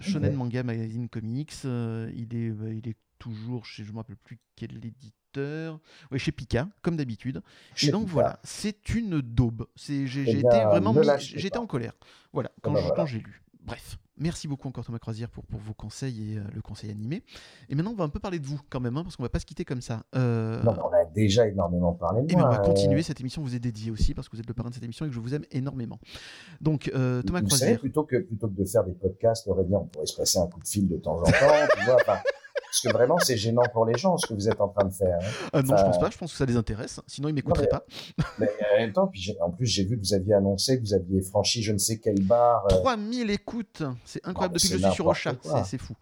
Shonen. 0.00 0.34
Manga 0.34 0.62
Magazine 0.62 1.08
Comics. 1.08 1.52
euh, 1.64 2.10
il, 2.14 2.34
est, 2.36 2.50
bah, 2.50 2.68
il 2.70 2.86
est 2.88 2.96
toujours 3.18 3.64
chez, 3.64 3.84
je 3.84 3.92
me 3.92 3.98
rappelle 3.98 4.16
plus 4.16 4.38
quel 4.56 4.76
éditeur. 4.76 5.12
Ouais, 5.40 6.18
chez 6.18 6.32
Pika, 6.32 6.68
comme 6.82 6.96
d'habitude. 6.96 7.42
Et 7.82 7.90
donc 7.90 8.02
Pika. 8.04 8.12
voilà, 8.12 8.40
c'est 8.44 8.88
une 8.94 9.20
daube. 9.20 9.66
J'ai, 9.76 10.02
Eh 10.02 10.06
j'ai 10.06 10.38
été 10.38 10.64
vraiment, 10.64 10.92
ne 10.94 11.02
j'étais 11.18 11.58
en 11.58 11.66
colère. 11.66 11.92
Voilà, 12.32 12.50
Eh 12.56 12.60
quand, 12.62 12.72
ben 12.72 12.78
je- 12.78 12.82
voilà. 12.82 12.96
quand 12.96 13.06
j'ai 13.06 13.18
lu. 13.18 13.40
Bref, 13.66 13.96
merci 14.18 14.46
beaucoup 14.46 14.68
encore 14.68 14.84
Thomas 14.84 14.98
Croisière 14.98 15.30
pour, 15.30 15.46
pour 15.46 15.58
vos 15.58 15.72
conseils 15.72 16.32
et 16.34 16.36
euh, 16.38 16.42
le 16.54 16.60
conseil 16.60 16.90
animé. 16.90 17.22
Et 17.70 17.74
maintenant, 17.74 17.92
on 17.92 17.94
va 17.94 18.04
un 18.04 18.10
peu 18.10 18.18
parler 18.20 18.38
de 18.38 18.44
vous 18.46 18.60
quand 18.68 18.78
même, 18.78 18.94
hein, 18.98 19.02
parce 19.02 19.16
qu'on 19.16 19.22
va 19.22 19.30
pas 19.30 19.38
se 19.38 19.46
quitter 19.46 19.64
comme 19.64 19.80
ça. 19.80 20.02
Euh, 20.14 20.62
Non, 20.62 20.76
on 20.84 20.92
a 20.92 21.06
déjà 21.06 21.48
énormément 21.48 21.94
parlé 21.94 22.20
de 22.20 22.26
et 22.26 22.34
bien, 22.34 22.40
moi. 22.40 22.48
on 22.48 22.52
va 22.52 22.60
euh, 22.60 22.64
continuer. 22.66 23.02
Cette 23.02 23.20
émission 23.20 23.40
vous 23.40 23.54
est 23.54 23.58
dédiée 23.60 23.90
aussi 23.90 24.12
parce 24.12 24.28
que 24.28 24.36
vous 24.36 24.40
êtes 24.40 24.46
le 24.48 24.52
parrain 24.52 24.68
de 24.68 24.74
cette 24.74 24.84
émission 24.84 25.06
et 25.06 25.08
que 25.08 25.14
je 25.14 25.20
vous 25.20 25.34
aime 25.34 25.46
énormément. 25.50 25.98
Donc, 26.60 26.90
euh, 26.94 27.22
Thomas 27.22 27.40
Vous 27.40 27.48
savez, 27.48 27.58
Croisière. 27.76 27.80
plutôt 27.80 28.04
que, 28.04 28.16
plutôt 28.16 28.48
que 28.48 28.54
de 28.60 28.64
faire 28.66 28.84
des 28.84 28.92
podcasts, 28.92 29.46
Aurélien, 29.48 29.78
on 29.78 29.86
pourrait 29.86 30.04
se 30.06 30.16
passer 30.16 30.38
un 30.38 30.46
coup 30.46 30.60
de 30.60 30.68
fil 30.68 30.86
de 30.86 30.96
temps 30.98 31.20
en 31.20 31.22
temps, 31.22 31.30
tu 31.78 31.84
vois, 31.86 31.96
enfin, 31.96 32.18
parce 32.82 32.92
que 32.92 32.98
vraiment, 32.98 33.18
c'est 33.18 33.36
gênant 33.36 33.62
pour 33.72 33.86
les 33.86 33.96
gens, 33.96 34.16
ce 34.18 34.26
que 34.26 34.34
vous 34.34 34.48
êtes 34.48 34.60
en 34.60 34.68
train 34.68 34.84
de 34.86 34.92
faire. 34.92 35.16
hein. 35.22 35.48
Ah 35.52 35.62
non, 35.62 35.68
je 35.68 35.72
Enfin, 35.74 35.84
pense 35.84 35.98
pas. 36.00 36.10
Je 36.10 36.18
pense 36.18 36.32
que 36.32 36.38
ça 36.38 36.44
les 36.44 36.56
intéresse. 36.56 37.00
Sinon, 37.06 37.28
ils 37.28 37.34
m'écouteraient 37.34 37.68
pas. 37.68 37.84
Mais 38.38 38.48
en 38.74 38.78
même 38.78 38.92
temps, 38.92 39.06
puis 39.06 39.36
en 39.40 39.50
plus, 39.50 39.66
j'ai 39.66 39.84
vu 39.84 39.96
que 39.96 40.02
vous 40.04 40.14
aviez 40.14 40.34
annoncé 40.34 40.76
que 40.78 40.82
vous 40.82 40.94
aviez 40.94 41.20
franchi 41.22 41.62
je 41.62 41.72
ne 41.72 41.78
sais 41.78 41.98
quelle 41.98 42.20
barre. 42.22 42.64
euh, 42.72 42.76
3000 42.80 43.30
écoutes. 43.30 43.82
C'est 44.04 44.26
incroyable. 44.26 44.54
mais 44.54 44.58
Depuis 44.58 44.68
que 44.70 44.78
je 44.78 44.86
suis 44.86 44.94
sur 44.94 45.06
Ocha, 45.06 45.34
c'est 45.64 45.78
fou. 45.78 45.94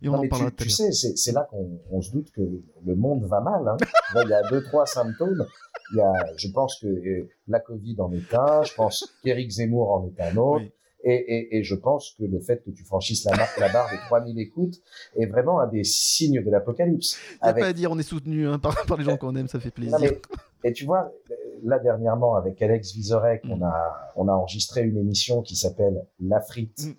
Et 0.00 0.08
on 0.08 0.12
Non, 0.12 0.18
en 0.24 0.28
parlera 0.28 0.50
tu, 0.52 0.64
tu 0.64 0.70
sais, 0.70 0.92
c'est 0.92 1.32
là 1.32 1.48
qu'on 1.50 1.80
on 1.90 2.00
se 2.00 2.12
doute 2.12 2.30
que 2.30 2.40
le 2.42 2.94
monde 2.94 3.24
va 3.24 3.40
mal. 3.40 3.66
Hein. 3.66 3.76
Il 4.24 4.28
y 4.30 4.32
a 4.34 4.42
deux, 4.48 4.62
trois 4.62 4.86
symptômes. 4.86 5.44
Il 5.92 5.96
y 5.98 6.00
a, 6.00 6.12
je 6.36 6.48
pense 6.52 6.78
que 6.80 6.86
euh, 6.86 7.28
la 7.48 7.58
Covid 7.58 7.96
en 8.00 8.12
est 8.12 8.32
un, 8.34 8.62
je 8.62 8.74
pense 8.74 9.12
qu'Éric 9.24 9.50
Zemmour 9.50 9.90
en 9.90 10.06
est 10.06 10.20
un 10.22 10.36
autre. 10.36 10.62
Oui. 10.64 10.72
Et, 11.10 11.14
et, 11.14 11.56
et 11.58 11.62
je 11.62 11.74
pense 11.74 12.14
que 12.18 12.24
le 12.24 12.38
fait 12.40 12.62
que 12.64 12.70
tu 12.70 12.84
franchisses 12.84 13.24
la, 13.24 13.32
barre 13.72 13.88
des 13.90 13.96
3000 14.08 14.38
écoutes 14.38 14.80
est 15.16 15.26
vraiment 15.26 15.58
un 15.60 15.66
des 15.66 15.84
signes 15.84 16.42
de 16.44 16.50
l'apocalypse. 16.50 17.16
Avec- 17.40 17.62
pas 17.62 17.68
à 17.68 17.72
dire, 17.72 17.90
on 17.90 17.98
est 17.98 18.02
soutenu 18.02 18.46
hein, 18.46 18.58
par, 18.58 18.84
par 18.86 18.96
les 18.98 19.04
gens 19.04 19.16
qu'on 19.16 19.34
aime, 19.36 19.48
ça 19.48 19.58
fait 19.60 19.70
plaisir. 19.70 19.98
Non, 19.98 20.04
mais- 20.04 20.20
et 20.64 20.72
tu 20.72 20.84
vois, 20.84 21.12
là 21.64 21.78
dernièrement 21.78 22.34
avec 22.34 22.60
Alex 22.60 22.92
Vizorek, 22.94 23.44
Mm. 23.44 23.52
on 23.52 23.62
a 23.64 24.12
on 24.16 24.28
a 24.28 24.32
enregistré 24.32 24.82
une 24.82 24.98
émission 24.98 25.40
qui 25.42 25.56
s'appelle 25.56 26.04
La 26.20 26.40
Frite, 26.40 26.84
Mm. 26.86 26.92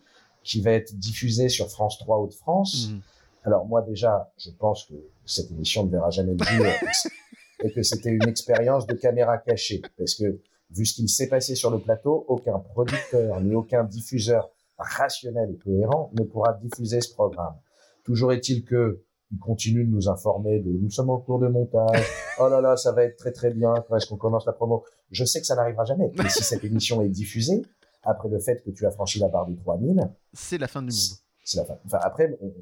qui 0.43 0.61
va 0.61 0.71
être 0.71 0.97
diffusée 0.97 1.49
sur 1.49 1.69
France 1.69 1.97
3 1.99 2.17
Hauts-de-France. 2.19 2.89
Mhm. 2.91 3.01
Alors 3.43 3.65
moi 3.67 3.81
déjà, 3.81 4.31
je 4.37 4.49
pense 4.51 4.85
que 4.85 4.93
cette 5.25 5.51
émission 5.51 5.85
ne 5.85 5.91
verra 5.91 6.09
jamais 6.09 6.33
le 6.33 6.43
jour 6.45 6.65
et 7.63 7.71
que 7.71 7.83
c'était 7.83 8.09
une 8.11 8.27
expérience 8.27 8.87
de 8.87 8.93
caméra 8.95 9.37
cachée, 9.37 9.81
parce 9.97 10.15
que 10.15 10.39
vu 10.71 10.85
ce 10.85 10.93
qu'il 10.95 11.09
s'est 11.09 11.27
passé 11.29 11.55
sur 11.55 11.71
le 11.71 11.79
plateau, 11.79 12.25
aucun 12.27 12.59
producteur 12.59 13.41
ni 13.41 13.55
aucun 13.55 13.83
diffuseur 13.83 14.49
rationnel 14.77 15.51
et 15.53 15.57
cohérent 15.57 16.11
ne 16.17 16.23
pourra 16.23 16.53
diffuser 16.53 17.01
ce 17.01 17.13
programme. 17.13 17.55
Toujours 18.03 18.31
est-il 18.33 18.63
que 18.63 19.03
il 19.31 19.37
continue 19.37 19.85
de 19.85 19.91
nous 19.91 20.09
informer 20.09 20.59
de 20.59 20.71
nous 20.71 20.89
sommes 20.89 21.11
en 21.11 21.19
cours 21.19 21.37
de 21.39 21.47
montage. 21.47 22.03
Oh 22.39 22.49
là 22.49 22.61
là, 22.61 22.75
ça 22.77 22.91
va 22.93 23.03
être 23.03 23.15
très 23.17 23.31
très 23.31 23.51
bien. 23.53 23.73
Quand 23.87 23.95
est-ce 23.97 24.07
qu'on 24.07 24.17
commence 24.17 24.45
la 24.47 24.53
promo? 24.53 24.83
Je 25.11 25.23
sais 25.23 25.39
que 25.39 25.45
ça 25.45 25.55
n'arrivera 25.55 25.85
jamais. 25.85 26.11
Mais 26.17 26.29
si 26.29 26.43
cette 26.43 26.63
émission 26.63 27.01
est 27.03 27.09
diffusée, 27.09 27.61
après 28.01 28.27
le 28.29 28.39
fait 28.39 28.63
que 28.63 28.71
tu 28.71 28.87
as 28.87 28.91
franchi 28.91 29.19
la 29.19 29.27
barre 29.27 29.45
des 29.45 29.55
3000, 29.55 30.09
C'est 30.33 30.57
la 30.57 30.67
fin 30.67 30.81
du 30.81 30.87
monde. 30.87 31.17
c'est 31.43 31.57
la 31.57 31.65
fin. 31.65 31.77
Enfin, 31.85 31.99
après, 32.01 32.35
on- 32.41 32.53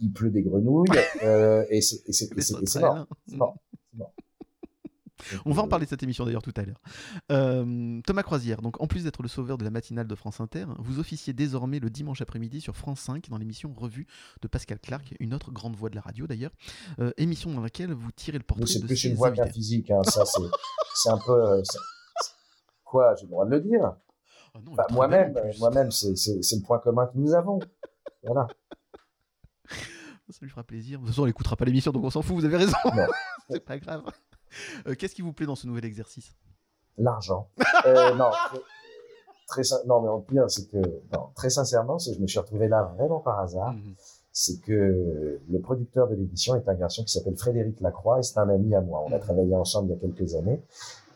il- 0.00 0.12
pleut 0.12 0.30
des 0.30 0.42
grenouilles 0.42 0.86
euh, 1.24 1.64
et 1.68 1.80
c'est 1.80 1.96
et 2.06 2.12
c'est- 2.12 2.26
et 2.30 2.34
Les 2.36 2.42
c'est- 2.42 2.54
et 2.54 2.66
c'est 2.66 2.66
sauterelles. 2.78 2.94
mort. 2.98 3.06
C'est 3.26 3.36
mort. 3.36 3.56
C'est 3.90 3.98
mort. 3.98 4.12
On 5.44 5.52
va 5.52 5.62
en 5.62 5.68
parler 5.68 5.84
de 5.86 5.90
cette 5.90 6.02
émission 6.02 6.24
d'ailleurs 6.24 6.42
tout 6.42 6.52
à 6.56 6.62
l'heure. 6.62 6.80
Euh, 7.32 8.00
Thomas 8.06 8.22
Croisière, 8.22 8.62
donc 8.62 8.80
en 8.82 8.86
plus 8.86 9.04
d'être 9.04 9.22
le 9.22 9.28
sauveur 9.28 9.58
de 9.58 9.64
la 9.64 9.70
matinale 9.70 10.06
de 10.06 10.14
France 10.14 10.40
Inter, 10.40 10.66
vous 10.78 10.98
officiez 10.98 11.32
désormais 11.32 11.78
le 11.78 11.90
dimanche 11.90 12.20
après-midi 12.20 12.60
sur 12.60 12.76
France 12.76 13.00
5 13.00 13.28
dans 13.30 13.38
l'émission 13.38 13.72
Revue 13.76 14.06
de 14.42 14.48
Pascal 14.48 14.78
Clark, 14.80 15.14
une 15.20 15.34
autre 15.34 15.50
grande 15.52 15.76
voix 15.76 15.90
de 15.90 15.94
la 15.96 16.00
radio 16.02 16.26
d'ailleurs, 16.26 16.52
euh, 16.98 17.12
émission 17.16 17.52
dans 17.52 17.60
laquelle 17.62 17.92
vous 17.92 18.10
tirez 18.12 18.38
le 18.38 18.44
portrait 18.44 18.66
c'est 18.66 18.80
plus 18.80 18.96
ses 18.96 19.08
une 19.10 19.16
voix 19.16 19.30
qu'un 19.30 19.46
physique. 19.46 19.90
Hein. 19.90 20.02
Ça, 20.04 20.24
c'est 20.24 21.10
un 21.10 21.18
peu. 21.18 21.32
euh, 21.32 21.62
Quoi 22.84 23.14
J'ai 23.16 23.24
le 23.24 23.30
droit 23.30 23.44
de 23.46 23.50
le 23.50 23.60
dire? 23.60 23.94
Ah 24.54 24.86
moi-même, 24.92 25.34
moi-même, 25.58 25.90
c'est 25.90 26.10
le 26.12 26.62
point 26.64 26.78
commun 26.78 27.06
que 27.06 27.18
nous 27.18 27.34
avons. 27.34 27.58
Voilà. 28.22 28.46
Ça 30.30 30.38
lui 30.42 30.48
fera 30.48 30.64
plaisir. 30.64 30.98
De 31.00 31.04
toute 31.04 31.12
façon, 31.12 31.22
on 31.22 31.26
n'écoutera 31.26 31.56
pas 31.56 31.64
l'émission, 31.64 31.92
donc 31.92 32.04
on 32.04 32.10
s'en 32.10 32.22
fout, 32.22 32.36
vous 32.36 32.44
avez 32.44 32.56
raison. 32.56 32.76
C'est 33.50 33.64
pas 33.64 33.78
grave. 33.78 34.02
Euh, 34.86 34.94
Qu'est-ce 34.94 35.14
qui 35.14 35.22
vous 35.22 35.32
plaît 35.32 35.46
dans 35.46 35.54
ce 35.56 35.66
nouvel 35.66 35.84
exercice? 35.84 36.34
L'argent. 36.98 37.48
Euh, 37.86 38.14
non. 38.16 38.30
Très, 39.46 39.62
non, 39.86 40.00
mais 40.00 40.08
en 40.08 40.20
pire, 40.20 40.44
c'est 40.48 40.68
que 40.70 40.78
non, 41.12 41.28
très 41.34 41.50
sincèrement, 41.50 41.98
je 41.98 42.18
me 42.18 42.26
suis 42.26 42.38
retrouvé 42.38 42.66
là 42.68 42.94
vraiment 42.96 43.20
par 43.20 43.40
hasard. 43.40 43.72
Mhm. 43.74 43.94
c'est 44.36 44.60
que 44.62 45.38
le 45.48 45.60
producteur 45.60 46.08
de 46.08 46.16
l'émission 46.16 46.56
est 46.56 46.68
un 46.68 46.74
garçon 46.74 47.04
qui 47.04 47.12
s'appelle 47.12 47.36
Frédéric 47.36 47.80
Lacroix 47.80 48.18
et 48.18 48.22
c'est 48.24 48.36
un 48.38 48.48
ami 48.48 48.74
à 48.74 48.80
moi. 48.80 49.04
On 49.06 49.12
a 49.12 49.16
Mhm. 49.16 49.20
travaillé 49.20 49.54
ensemble 49.54 49.90
il 49.90 49.94
y 49.94 49.96
a 49.96 50.00
quelques 50.00 50.34
années. 50.34 50.60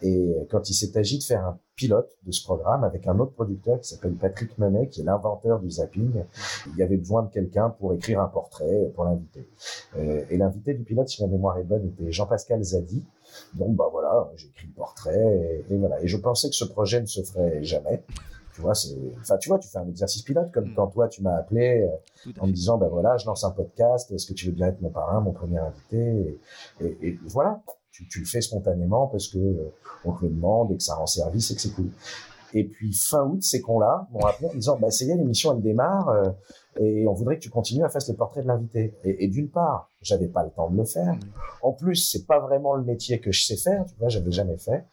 Et 0.03 0.32
quand 0.51 0.70
il 0.70 0.74
s'est 0.74 0.97
agi 0.97 1.18
de 1.18 1.24
faire 1.24 1.45
un 1.45 1.59
pilote 1.74 2.09
de 2.24 2.30
ce 2.30 2.45
programme 2.45 2.84
avec 2.84 3.09
un 3.09 3.18
autre 3.18 3.32
producteur 3.32 3.80
qui 3.80 3.89
s'appelle 3.89 4.14
Patrick 4.14 4.57
Menet, 4.59 4.89
qui 4.89 5.01
est 5.01 5.05
l'inventeur 5.05 5.59
du 5.59 5.68
zapping, 5.68 6.22
il 6.68 6.76
y 6.76 6.82
avait 6.84 6.97
besoin 6.97 7.24
de 7.24 7.30
quelqu'un 7.32 7.70
pour 7.70 7.93
écrire 7.93 8.20
un 8.20 8.28
portrait 8.28 8.93
pour 8.95 9.05
l'inviter. 9.05 9.49
Euh, 9.97 10.24
et 10.30 10.36
l'invité 10.36 10.74
du 10.74 10.84
pilote, 10.84 11.09
si 11.09 11.20
ma 11.22 11.28
mémoire 11.28 11.59
est 11.59 11.64
bonne, 11.64 11.86
était 11.89 12.12
Jean-Pascal 12.12 12.62
Zadi. 12.62 13.03
Donc 13.55 13.76
bah 13.76 13.89
voilà, 13.91 14.30
j'ai 14.36 14.49
écrit 14.49 14.66
le 14.66 14.72
portrait 14.74 15.64
et, 15.68 15.72
et 15.74 15.76
voilà. 15.76 16.01
Et 16.03 16.09
je 16.09 16.16
pensais 16.16 16.49
que 16.49 16.55
ce 16.57 16.64
projet 16.64 17.01
ne 17.01 17.07
se 17.07 17.22
ferait 17.22 17.62
jamais. 17.62 18.03
Tu 18.55 18.62
vois, 18.62 18.74
c'est, 18.74 18.97
enfin, 19.20 19.36
tu 19.39 19.49
vois, 19.51 19.59
tu 19.61 19.68
fais 19.68 19.78
un 19.78 19.89
exercice 19.89 20.22
pilote 20.22 20.51
comme 20.53 20.64
Mhm. 20.70 20.74
quand 20.74 20.89
toi 20.89 21.07
tu 21.09 21.22
m'as 21.22 21.36
appelé 21.36 21.82
euh, 21.82 22.32
en 22.41 22.49
me 22.49 22.53
disant 22.53 22.76
ben 22.76 22.89
voilà 22.89 23.16
je 23.16 23.24
lance 23.26 23.45
un 23.45 23.51
podcast 23.53 24.11
est-ce 24.11 24.26
que 24.26 24.32
tu 24.32 24.47
veux 24.47 24.53
bien 24.53 24.66
être 24.66 24.80
mon 24.80 24.91
parrain 24.91 25.20
mon 25.20 25.30
premier 25.32 25.59
invité? 25.59 26.39
Et, 26.80 26.84
et- 26.86 26.99
et 27.09 27.18
voilà 27.26 27.61
tu, 27.93 28.09
tu 28.09 28.18
le 28.20 28.26
fais 28.26 28.41
spontanément 28.41 29.07
parce 29.07 29.28
que 29.28 29.39
euh, 29.39 29.72
on 30.05 30.12
te 30.12 30.24
le 30.24 30.30
demande 30.30 30.72
et 30.72 30.76
que 30.76 30.82
ça 30.82 30.95
rend 30.97 31.07
service 31.07 31.51
et 31.53 31.55
que 31.55 31.61
c'est 31.61 31.70
cool 31.72 31.91
et 32.55 32.64
puis 32.64 32.92
fin 32.94 33.24
août 33.24 33.42
ces 33.42 33.61
cons 33.61 33.78
là 33.78 34.07
m'ont 34.11 34.24
appelé 34.24 34.49
en 34.49 34.55
disant 34.55 34.78
bah 34.80 34.90
c'est 34.90 35.05
bien 35.07 35.16
l'émission 35.16 35.55
elle 35.55 35.62
démarre 35.62 36.09
euh, 36.09 36.30
et 36.80 37.07
on 37.07 37.12
voudrait 37.12 37.36
que 37.36 37.42
tu 37.42 37.51
continues 37.51 37.84
à 37.84 37.88
faire 37.88 38.01
le 38.09 38.14
portrait 38.14 38.42
de 38.42 38.46
l'invité 38.49 38.94
et, 39.05 39.24
et 39.24 39.28
d'une 39.28 39.49
part 39.51 39.90
j'avais 40.01 40.28
pas 40.28 40.44
le 40.44 40.51
temps 40.51 40.70
de 40.70 40.76
le 40.76 40.84
faire 40.84 41.14
Mhm. 41.14 41.20
en 41.62 41.72
plus 41.72 41.96
c'est 41.96 42.24
pas 42.26 42.38
vraiment 42.40 42.74
le 42.74 42.84
métier 42.84 43.20
que 43.20 43.32
je 43.32 43.44
sais 43.44 43.57
faire 43.57 43.84
tu 43.86 43.94
vois 43.99 44.09
j'avais 44.09 44.30
jamais 44.32 44.57
fait 44.57 44.84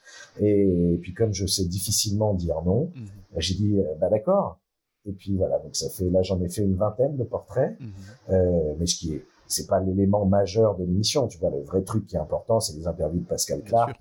et, 0.41 0.99
puis 1.01 1.13
comme 1.13 1.33
je 1.33 1.45
sais 1.45 1.65
difficilement 1.65 2.33
dire 2.33 2.61
non 2.65 2.91
Mhm. 2.95 3.07
J'ai 3.37 3.55
dit, 3.55 3.77
bah 3.99 4.09
d'accord. 4.09 4.59
Et 5.05 5.11
puis 5.11 5.35
voilà, 5.35 5.59
donc 5.59 5.75
ça 5.75 5.89
fait 5.89 6.09
là 6.09 6.21
j'en 6.23 6.41
ai 6.41 6.47
fait 6.49 6.61
une 6.63 6.75
vingtaine 6.75 7.15
de 7.17 7.23
portraits, 7.25 7.77
Mhm. 7.79 7.91
euh, 8.31 8.73
mais 8.79 8.85
ce 8.85 8.95
qui 8.95 9.13
est 9.13 9.25
c'est 9.47 9.67
pas 9.67 9.79
l'élément 9.79 10.25
majeur 10.25 10.75
de 10.75 10.83
l'émission. 10.85 11.27
Tu 11.27 11.37
vois, 11.37 11.51
le 11.51 11.61
vrai 11.61 11.83
truc 11.83 12.07
qui 12.07 12.15
est 12.15 12.19
important, 12.19 12.59
c'est 12.59 12.75
les 12.75 12.87
interviews 12.87 13.19
de 13.19 13.25
Pascal 13.27 13.61
Clark. 13.61 13.95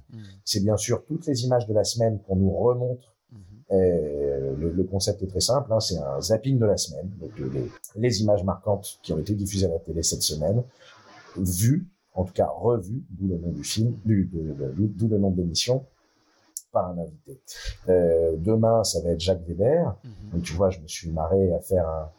C'est 0.44 0.61
bien 0.61 0.78
sûr 0.78 1.05
toutes 1.05 1.26
les 1.26 1.44
images 1.44 1.66
de 1.66 1.74
la 1.74 1.84
semaine 1.84 2.18
qu'on 2.26 2.36
nous 2.36 2.50
remonte. 2.57 3.00
Euh, 3.71 4.55
le, 4.57 4.71
le 4.71 4.85
concept 4.85 5.23
est 5.23 5.27
très 5.27 5.41
simple, 5.41 5.73
hein, 5.73 5.81
c'est 5.81 5.97
un 5.99 6.21
zapping 6.21 6.59
de 6.59 6.67
la 6.67 6.77
semaine. 6.77 7.09
Donc 7.21 7.31
euh, 7.41 7.49
les, 7.53 7.71
les 7.97 8.23
images 8.23 8.45
marquantes 8.45 8.99
qui 9.03 9.12
ont 9.12 9.19
été 9.19 9.35
diffusées 9.35 9.67
à 9.67 9.71
la 9.71 9.79
télé 9.79 10.03
cette 10.03 10.23
semaine, 10.23 10.62
vues, 11.37 11.87
en 12.12 12.25
tout 12.25 12.33
cas 12.35 12.47
revues, 12.47 13.03
d'où 13.11 13.27
le 13.29 13.39
nom 13.39 13.51
du 13.51 13.65
film, 13.65 13.97
d'où 14.05 15.09
le 15.09 15.19
nom 15.19 15.31
de 15.31 15.37
l'émission, 15.39 15.85
par 16.73 16.91
un 16.91 16.99
invité. 16.99 17.41
Euh, 17.89 18.35
demain, 18.37 18.85
ça 18.85 19.01
va 19.01 19.11
être 19.11 19.21
Jacques 19.21 19.47
Weber. 19.47 19.97
Mhm. 20.05 20.11
Donc 20.33 20.43
tu 20.43 20.53
vois, 20.55 20.71
je 20.71 20.81
me 20.81 20.87
suis 20.89 21.11
marré 21.11 21.53
à 21.55 21.61
faire 21.61 21.89
un, 21.89 22.11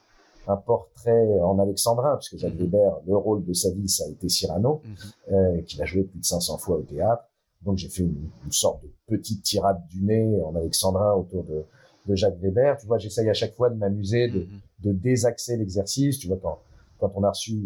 un 0.48 0.56
portrait 0.58 1.40
en 1.42 1.60
alexandrin, 1.60 2.16
puisque 2.18 2.38
Jacques 2.38 2.54
Mhm. 2.56 2.60
Weber, 2.62 3.00
le 3.06 3.16
rôle 3.18 3.44
de 3.46 3.54
sa 3.54 3.70
vie, 3.72 3.88
ça 3.90 4.06
a 4.06 4.08
été 4.10 4.30
Cyrano, 4.30 4.82
Mhm. 4.84 5.34
euh, 5.36 5.62
qu'il 5.62 5.82
a 5.82 5.86
joué 5.86 6.04
plus 6.04 6.20
de 6.20 6.26
500 6.26 6.58
fois 6.58 6.78
au 6.78 6.82
théâtre. 6.82 7.24
Donc 7.66 7.78
j'ai 7.78 7.90
fait 7.90 8.04
une, 8.04 8.30
une 8.46 8.52
sorte 8.52 8.84
de 8.84 8.90
petite 9.08 9.44
tirade 9.44 9.82
du 9.90 10.02
nez 10.04 10.42
en 10.44 10.56
alexandrin 10.56 11.14
autour 11.14 11.44
de, 11.44 11.64
de 12.08 12.16
Jacques 12.16 12.38
Weber. 12.42 12.78
Tu 12.78 12.86
vois, 12.88 12.98
j'essaye 12.98 13.30
à 13.30 13.34
chaque 13.34 13.54
fois 13.54 13.70
de 13.70 13.76
m'amuser, 13.76 14.28
de, 14.30 14.40
Mhm. 14.40 14.60
de 14.84 14.92
désaxer 14.94 15.58
l'exercice. 15.58 16.20
Tu 16.20 16.28
vois, 16.28 16.38
quand, 16.42 16.60
quand 17.00 17.12
on 17.16 17.24
a 17.24 17.30
reçu 17.30 17.60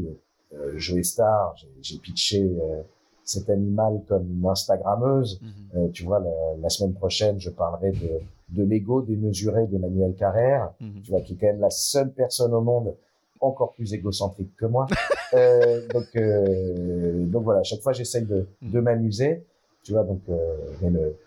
euh, 0.56 0.74
Joe 0.78 1.06
Star, 1.06 1.56
j'ai- 1.82 1.98
pitché 2.00 2.42
euh, 2.44 2.82
cet 3.24 3.50
animal 3.50 4.02
comme 4.08 4.28
une 4.32 4.46
Instagrammeuse. 4.48 5.40
Mhm. 5.42 5.50
Euh, 5.76 5.88
tu 5.90 6.04
vois, 6.04 6.20
la, 6.20 6.32
la 6.62 6.70
semaine 6.70 6.94
prochaine, 6.94 7.40
je 7.40 7.50
parlerai 7.52 7.92
de, 7.92 8.20
de 8.58 8.64
l'ego 8.64 9.02
démesuré 9.02 9.68
d'Emmanuel 9.68 10.16
Carrère, 10.16 10.72
Mhm. 10.80 11.02
tu 11.04 11.12
vois, 11.12 11.22
qui 11.22 11.34
est 11.34 11.36
quand 11.36 11.48
même 11.48 11.60
la 11.60 11.70
seule 11.70 12.12
personne 12.14 12.54
au 12.54 12.62
monde 12.62 12.96
encore 13.42 13.74
plus 13.74 13.94
égocentrique 13.94 14.56
que 14.56 14.66
moi. 14.66 14.88
Euh, 15.36 15.88
donc, 15.94 16.08
euh, 16.16 17.24
donc 17.28 17.44
voilà, 17.44 17.60
à 17.60 17.64
chaque 17.64 17.82
fois, 17.82 17.94
j'essaye 17.94 18.26
de, 18.26 18.48
de 18.64 18.80
m'amuser, 18.80 19.46
tu 19.84 19.92
vois, 19.94 20.04
donc, 20.04 20.22
euh, 20.30 20.58
mais 20.82 20.90
le, 20.90 21.18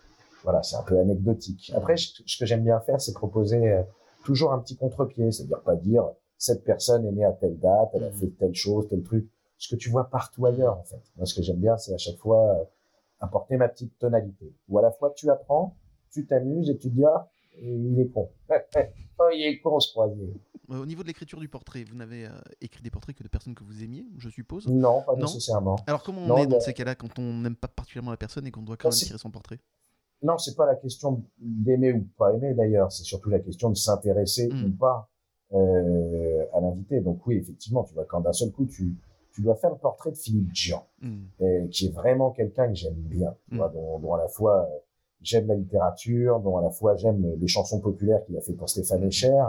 voilà, 0.43 0.63
c'est 0.63 0.77
un 0.77 0.83
peu 0.83 0.99
anecdotique. 0.99 1.73
Après, 1.75 1.97
je- 1.97 2.23
ce 2.27 2.39
que 2.39 2.47
j'aime 2.47 2.63
bien 2.65 2.81
faire, 2.81 3.01
c'est 3.01 3.13
proposer 3.15 3.71
euh, 3.71 3.83
toujours 4.25 4.53
un 4.53 4.59
petit 4.59 4.77
contre-pied, 4.77 5.31
c'est-à-dire 5.33 5.61
pas 5.63 5.77
dire 5.77 6.09
cette 6.39 6.65
personne 6.65 7.07
est 7.07 7.13
née 7.13 7.25
à 7.25 7.33
telle 7.33 7.59
date, 7.59 7.91
elle 7.95 8.05
a 8.05 8.09
Mhm. 8.11 8.15
fait 8.15 8.27
telle 8.39 8.55
chose, 8.55 8.89
tel 8.89 9.03
truc, 9.03 9.29
ce 9.59 9.75
que 9.75 9.79
tu 9.79 9.91
vois 9.91 10.11
partout 10.11 10.45
ailleurs, 10.47 10.77
en 10.79 10.83
fait. 10.83 11.01
Moi, 11.17 11.27
ce 11.27 11.35
que 11.35 11.43
j'aime 11.43 11.59
bien, 11.59 11.77
c'est 11.77 11.95
à 11.95 11.99
chaque 11.99 12.17
fois 12.19 12.41
euh, 12.59 12.65
apporter 13.21 13.57
ma 13.57 13.69
petite 13.69 13.97
tonalité. 13.99 14.53
Où 14.69 14.79
à 14.79 14.83
la 14.83 14.91
fois 14.91 15.13
tu 15.15 15.31
apprends, 15.31 15.77
tu 16.11 16.27
t'amuses 16.27 16.69
et 16.71 16.77
tu 16.77 16.89
te 16.91 16.95
dis, 16.95 17.05
ah, 17.05 17.29
il 17.61 17.99
est 18.01 18.09
con. 18.09 18.29
oh, 18.51 19.29
il 19.33 19.47
est 19.47 19.61
con, 19.61 19.79
ce 19.79 19.93
croisier. 19.93 20.33
Euh, 20.71 20.83
Au 20.83 20.87
niveau 20.87 21.03
de 21.03 21.09
l'écriture 21.09 21.41
du 21.41 21.49
portrait, 21.49 21.85
vous 21.85 21.97
n'avez 21.97 22.27
euh, 22.27 22.31
écrit 22.61 22.83
des 22.83 22.91
portraits 22.91 23.17
que 23.17 23.23
de 23.23 23.29
personnes 23.29 23.55
que 23.55 23.65
vous 23.65 23.83
aimiez, 23.83 24.07
je 24.19 24.29
suppose? 24.29 24.67
Non, 24.69 25.03
pas 25.03 25.15
Non? 25.17 25.23
nécessairement. 25.23 25.77
Alors 25.87 26.03
comment 26.03 26.21
on 26.23 26.29
Non, 26.29 26.37
est 26.39 26.47
dans 26.47 26.61
ces 26.61 26.73
cas-là 26.73 26.95
quand 26.95 27.19
on 27.19 27.33
n'aime 27.41 27.57
pas 27.57 27.69
particulièrement 27.69 28.11
la 28.13 28.17
personne 28.17 28.47
et 28.47 28.51
qu'on 28.51 28.63
doit 28.63 28.77
quand 28.77 28.89
même 28.89 28.97
tirer 28.97 29.19
son 29.19 29.31
portrait? 29.31 29.59
Non, 30.23 30.39
c'est 30.39 30.55
pas 30.55 30.67
la 30.67 30.77
question 30.77 31.25
d'aimer 31.39 31.93
ou 31.93 32.07
pas 32.17 32.33
aimer 32.33 32.55
d'ailleurs, 32.55 32.93
c'est 32.93 33.03
surtout 33.03 33.29
la 33.29 33.41
question 33.41 33.71
de 33.71 33.75
s'intéresser 33.77 34.51
ou 34.53 34.71
pas 34.71 35.09
euh, 35.53 36.45
à 36.55 36.61
l'invité. 36.61 37.01
Donc 37.01 37.27
oui, 37.27 37.37
effectivement, 37.37 37.83
tu 37.83 37.93
vois, 37.95 38.05
quand 38.05 38.21
d'un 38.21 38.33
seul 38.33 38.53
coup 38.53 38.67
tu, 38.67 38.95
tu 39.33 39.43
dois 39.43 39.57
faire 39.57 39.71
le 39.71 39.79
portrait 39.79 40.13
de 40.13 40.17
Philippe 40.17 40.55
Gian, 40.55 40.87
Mhm. 41.01 41.29
euh, 41.41 41.67
qui 41.69 41.87
est 41.87 41.91
vraiment 41.91 42.31
quelqu'un 42.31 42.69
que 42.69 42.75
j'aime 42.75 42.95
bien, 42.95 43.35
tu 43.49 43.55
Mm. 43.55 43.59
vois, 43.59 43.69
dont, 43.71 43.99
dont 43.99 44.15
à 44.15 44.19
la 44.19 44.29
fois 44.29 44.63
euh, 44.71 44.79
j'aime 45.23 45.49
la 45.49 45.57
littérature, 45.57 46.39
dont 46.39 46.57
à 46.57 46.63
la 46.63 46.71
fois 46.71 46.95
j'aime 46.95 47.35
les 47.41 47.49
chansons 47.49 47.81
populaires 47.81 48.25
qu'il 48.25 48.37
a 48.37 48.41
fait 48.41 48.53
pour 48.55 48.69
Stéphane 48.71 49.03
Echer. 49.03 49.43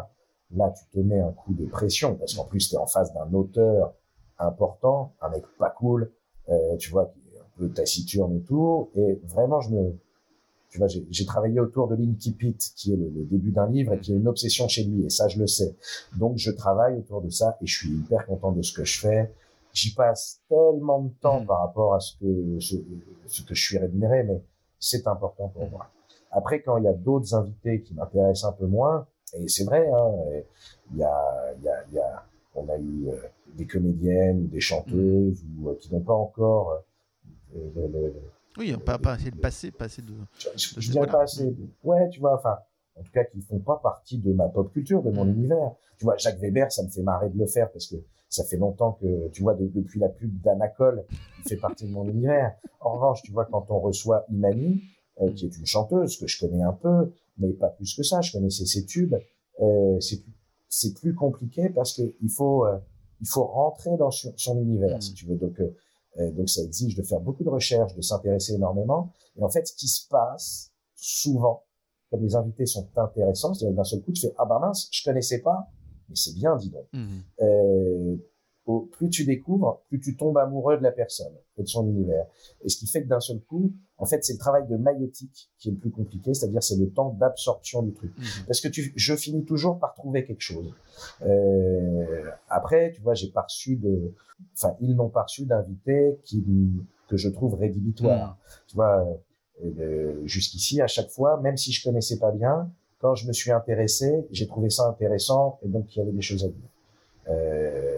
Là, 0.55 0.71
tu 0.71 0.85
te 0.91 0.99
mets 0.99 1.19
un 1.19 1.31
coup 1.31 1.53
de 1.53 1.65
pression 1.65 2.15
parce 2.15 2.33
qu'en 2.35 2.45
plus 2.45 2.69
tu 2.69 2.75
es 2.75 2.77
en 2.77 2.85
face 2.85 3.13
d'un 3.13 3.31
auteur 3.33 3.93
important, 4.39 5.13
un 5.21 5.29
mec 5.29 5.43
pas 5.57 5.69
cool, 5.69 6.11
euh, 6.49 6.75
tu 6.77 6.91
vois, 6.91 7.05
qui 7.05 7.19
est 7.35 7.39
un 7.39 7.45
peu 7.57 7.69
taciturne 7.69 8.35
et 8.37 8.41
tout. 8.41 8.89
Et 8.95 9.19
vraiment, 9.25 9.61
je 9.61 9.69
me, 9.71 9.95
tu 10.69 10.77
vois, 10.79 10.87
j'ai 10.87 11.25
travaillé 11.25 11.59
autour 11.59 11.87
de 11.87 11.95
l'Inkipit, 11.95 12.57
qui 12.75 12.93
est 12.93 12.97
le, 12.97 13.09
le 13.09 13.23
début 13.25 13.51
d'un 13.51 13.67
livre 13.67 13.93
et 13.93 13.99
qui 13.99 14.11
est 14.13 14.17
une 14.17 14.27
obsession 14.27 14.67
chez 14.67 14.83
lui, 14.83 15.05
et 15.05 15.09
ça, 15.09 15.27
je 15.27 15.39
le 15.39 15.47
sais. 15.47 15.75
Donc, 16.17 16.37
je 16.37 16.51
travaille 16.51 16.97
autour 16.97 17.21
de 17.21 17.29
ça 17.29 17.57
et 17.61 17.65
je 17.67 17.77
suis 17.77 17.89
hyper 17.89 18.25
content 18.25 18.51
de 18.51 18.61
ce 18.61 18.73
que 18.73 18.83
je 18.83 18.99
fais. 18.99 19.31
J'y 19.71 19.93
passe 19.93 20.41
tellement 20.49 21.01
de 21.01 21.09
temps 21.21 21.39
Mhm. 21.41 21.45
par 21.47 21.59
rapport 21.61 21.95
à 21.95 21.99
ce 21.99 22.17
que 22.19 22.59
ce, 22.59 22.75
ce 23.27 23.41
que 23.43 23.55
je 23.55 23.61
suis 23.63 23.77
rémunéré, 23.77 24.23
mais 24.23 24.41
c'est 24.79 25.07
important 25.07 25.47
pour 25.49 25.69
moi. 25.69 25.87
Après, 26.31 26.61
quand 26.61 26.77
il 26.77 26.83
y 26.83 26.87
a 26.87 26.93
d'autres 26.93 27.33
invités 27.35 27.81
qui 27.81 27.93
m'intéressent 27.93 28.49
un 28.49 28.53
peu 28.53 28.65
moins, 28.65 29.07
et 29.33 29.47
c'est 29.47 29.63
vrai, 29.63 29.87
hein, 29.89 30.11
il 30.91 30.97
y 30.97 31.03
a, 31.03 31.53
y 31.63 31.67
a, 31.67 31.83
y 31.91 31.99
a, 31.99 32.23
on 32.55 32.67
a 32.69 32.77
eu 32.77 33.07
euh, 33.09 33.15
des 33.55 33.65
comédiennes, 33.65 34.47
des 34.47 34.59
chanteuses, 34.59 35.43
ou 35.59 35.69
euh, 35.69 35.75
qui 35.79 35.91
n'ont 35.93 36.01
pas 36.01 36.13
encore 36.13 36.83
euh, 37.55 37.69
le- 37.75 37.87
le- 37.87 38.13
Oui, 38.57 38.75
pas, 38.85 38.97
pas 38.99 39.13
assez 39.13 39.31
de 39.31 39.37
passer, 39.37 39.71
pas 39.71 39.85
assez 39.85 40.01
de... 40.01 40.13
je, 40.39 40.49
je, 40.55 40.75
de- 40.75 40.81
je 40.81 40.91
dirais 40.91 41.07
pas 41.07 41.23
assez. 41.23 41.45
de- 41.45 41.67
Ouais, 41.83 42.07
tu 42.09 42.19
vois, 42.19 42.35
enfin, 42.35 42.57
en 42.99 43.01
tout 43.03 43.11
cas, 43.11 43.23
qui 43.23 43.41
font 43.41 43.59
pas 43.59 43.77
partie 43.81 44.17
de 44.19 44.31
ma 44.33 44.47
pop 44.49 44.71
culture, 44.71 45.01
de 45.01 45.09
mon 45.11 45.25
Mm. 45.25 45.29
univers. 45.31 45.71
Tu 45.97 46.05
vois, 46.05 46.17
Jacques 46.17 46.39
Weber, 46.39 46.71
ça 46.71 46.83
me 46.83 46.89
fait 46.89 47.01
marrer 47.01 47.29
de 47.29 47.37
le 47.37 47.45
faire 47.47 47.71
parce 47.71 47.87
que 47.87 47.95
ça 48.29 48.43
fait 48.43 48.57
longtemps 48.57 48.93
que, 48.93 49.27
tu 49.29 49.41
vois, 49.41 49.53
de- 49.55 49.67
depuis 49.67 49.99
la 49.99 50.09
pub 50.09 50.41
d'Anacol, 50.41 51.03
il 51.39 51.43
fait 51.49 51.57
partie 51.57 51.85
de 51.87 51.91
mon 51.91 52.07
univers. 52.07 52.55
En 52.79 52.93
revanche, 52.95 53.21
tu 53.23 53.31
vois, 53.31 53.45
quand 53.45 53.65
on 53.69 53.79
reçoit 53.79 54.25
Imani, 54.29 54.83
euh, 55.21 55.31
qui 55.31 55.45
est 55.45 55.57
une 55.57 55.65
chanteuse 55.65 56.17
que 56.19 56.27
je 56.27 56.39
connais 56.39 56.63
un 56.63 56.73
peu, 56.73 57.11
mais 57.37 57.53
pas 57.53 57.69
plus 57.69 57.95
que 57.95 58.03
ça, 58.03 58.21
je 58.21 58.31
connaissais 58.31 58.65
ses 58.65 58.85
tubes, 58.85 59.15
euh, 59.61 59.99
c'est 59.99 60.21
plus, 60.21 60.33
c'est 60.69 60.93
plus 60.93 61.13
compliqué 61.13 61.69
parce 61.69 61.93
que 61.93 62.01
il 62.21 62.29
faut, 62.29 62.65
euh, 62.65 62.77
il 63.21 63.27
faut 63.27 63.45
rentrer 63.45 63.95
dans 63.97 64.11
son, 64.11 64.33
son 64.37 64.59
univers, 64.59 65.01
si 65.01 65.13
tu 65.13 65.25
veux. 65.27 65.35
Donc, 65.35 65.59
euh, 65.59 65.75
euh, 66.19 66.31
donc 66.31 66.49
ça 66.49 66.61
exige 66.61 66.95
de 66.95 67.03
faire 67.03 67.19
beaucoup 67.19 67.43
de 67.43 67.49
recherches, 67.49 67.95
de 67.95 68.01
s'intéresser 68.01 68.53
énormément. 68.53 69.11
Et 69.37 69.43
en 69.43 69.49
fait, 69.49 69.67
ce 69.67 69.73
qui 69.75 69.87
se 69.87 70.07
passe 70.07 70.71
souvent, 70.95 71.63
comme 72.09 72.23
les 72.23 72.35
invités 72.35 72.65
sont 72.65 72.89
intéressants, 72.95 73.53
que 73.53 73.71
d'un 73.71 73.83
seul 73.83 74.01
coup, 74.01 74.11
tu 74.11 74.21
fais 74.21 74.33
ah 74.37 74.45
bah 74.45 74.59
mince, 74.59 74.89
je 74.91 75.03
connaissais 75.03 75.41
pas, 75.41 75.67
mais 76.09 76.15
c'est 76.15 76.33
bien, 76.33 76.55
dis 76.55 76.69
donc. 76.69 76.87
Mhm. 76.93 78.19
Plus 78.91 79.09
tu 79.09 79.25
découvres, 79.25 79.83
plus 79.89 79.99
tu 79.99 80.15
tombes 80.15 80.37
amoureux 80.37 80.77
de 80.77 80.83
la 80.83 80.91
personne 80.91 81.33
et 81.57 81.63
de 81.63 81.67
son 81.67 81.85
univers. 81.85 82.25
Et 82.63 82.69
ce 82.69 82.77
qui 82.77 82.87
fait 82.87 83.03
que 83.03 83.09
d'un 83.09 83.19
seul 83.19 83.41
coup, 83.41 83.73
en 83.97 84.05
fait, 84.05 84.23
c'est 84.23 84.33
le 84.33 84.39
travail 84.39 84.65
de 84.67 84.77
maïotique 84.77 85.51
qui 85.59 85.69
est 85.69 85.71
le 85.71 85.77
plus 85.77 85.91
compliqué, 85.91 86.33
c'est-à-dire 86.33 86.63
c'est 86.63 86.77
le 86.77 86.89
temps 86.89 87.09
d'absorption 87.19 87.83
du 87.83 87.93
truc. 87.93 88.11
Mhm. 88.17 88.45
Parce 88.47 88.61
que 88.61 88.69
tu, 88.69 88.93
je 88.95 89.15
finis 89.15 89.43
toujours 89.43 89.79
par 89.79 89.93
trouver 89.93 90.23
quelque 90.23 90.41
chose. 90.41 90.73
Euh, 91.23 92.29
après, 92.47 92.93
tu 92.93 93.01
vois, 93.01 93.15
j'ai 93.15 93.31
pas 93.31 93.41
reçu 93.41 93.75
de, 93.75 94.13
enfin, 94.55 94.75
ils 94.79 94.95
n'ont 94.95 95.09
pas 95.09 95.23
reçu 95.23 95.45
d'invités 95.45 96.17
qui, 96.23 96.43
que 97.09 97.17
je 97.17 97.29
trouve 97.29 97.55
rédhibitoires. 97.55 98.37
Tu 98.67 98.75
vois, 98.75 99.05
euh, 99.63 100.21
jusqu'ici, 100.25 100.81
à 100.81 100.87
chaque 100.87 101.09
fois, 101.09 101.39
même 101.41 101.57
si 101.57 101.71
je 101.71 101.83
connaissais 101.83 102.17
pas 102.17 102.31
bien, 102.31 102.71
quand 102.99 103.15
je 103.15 103.27
me 103.27 103.33
suis 103.33 103.51
intéressé, 103.51 104.25
j'ai 104.31 104.47
trouvé 104.47 104.69
ça 104.69 104.87
intéressant 104.87 105.59
et 105.61 105.67
donc 105.67 105.93
il 105.93 105.99
y 105.99 106.01
avait 106.01 106.13
des 106.13 106.21
choses 106.21 106.45
à 106.45 106.47
dire. 106.47 106.69
Euh, 107.29 107.97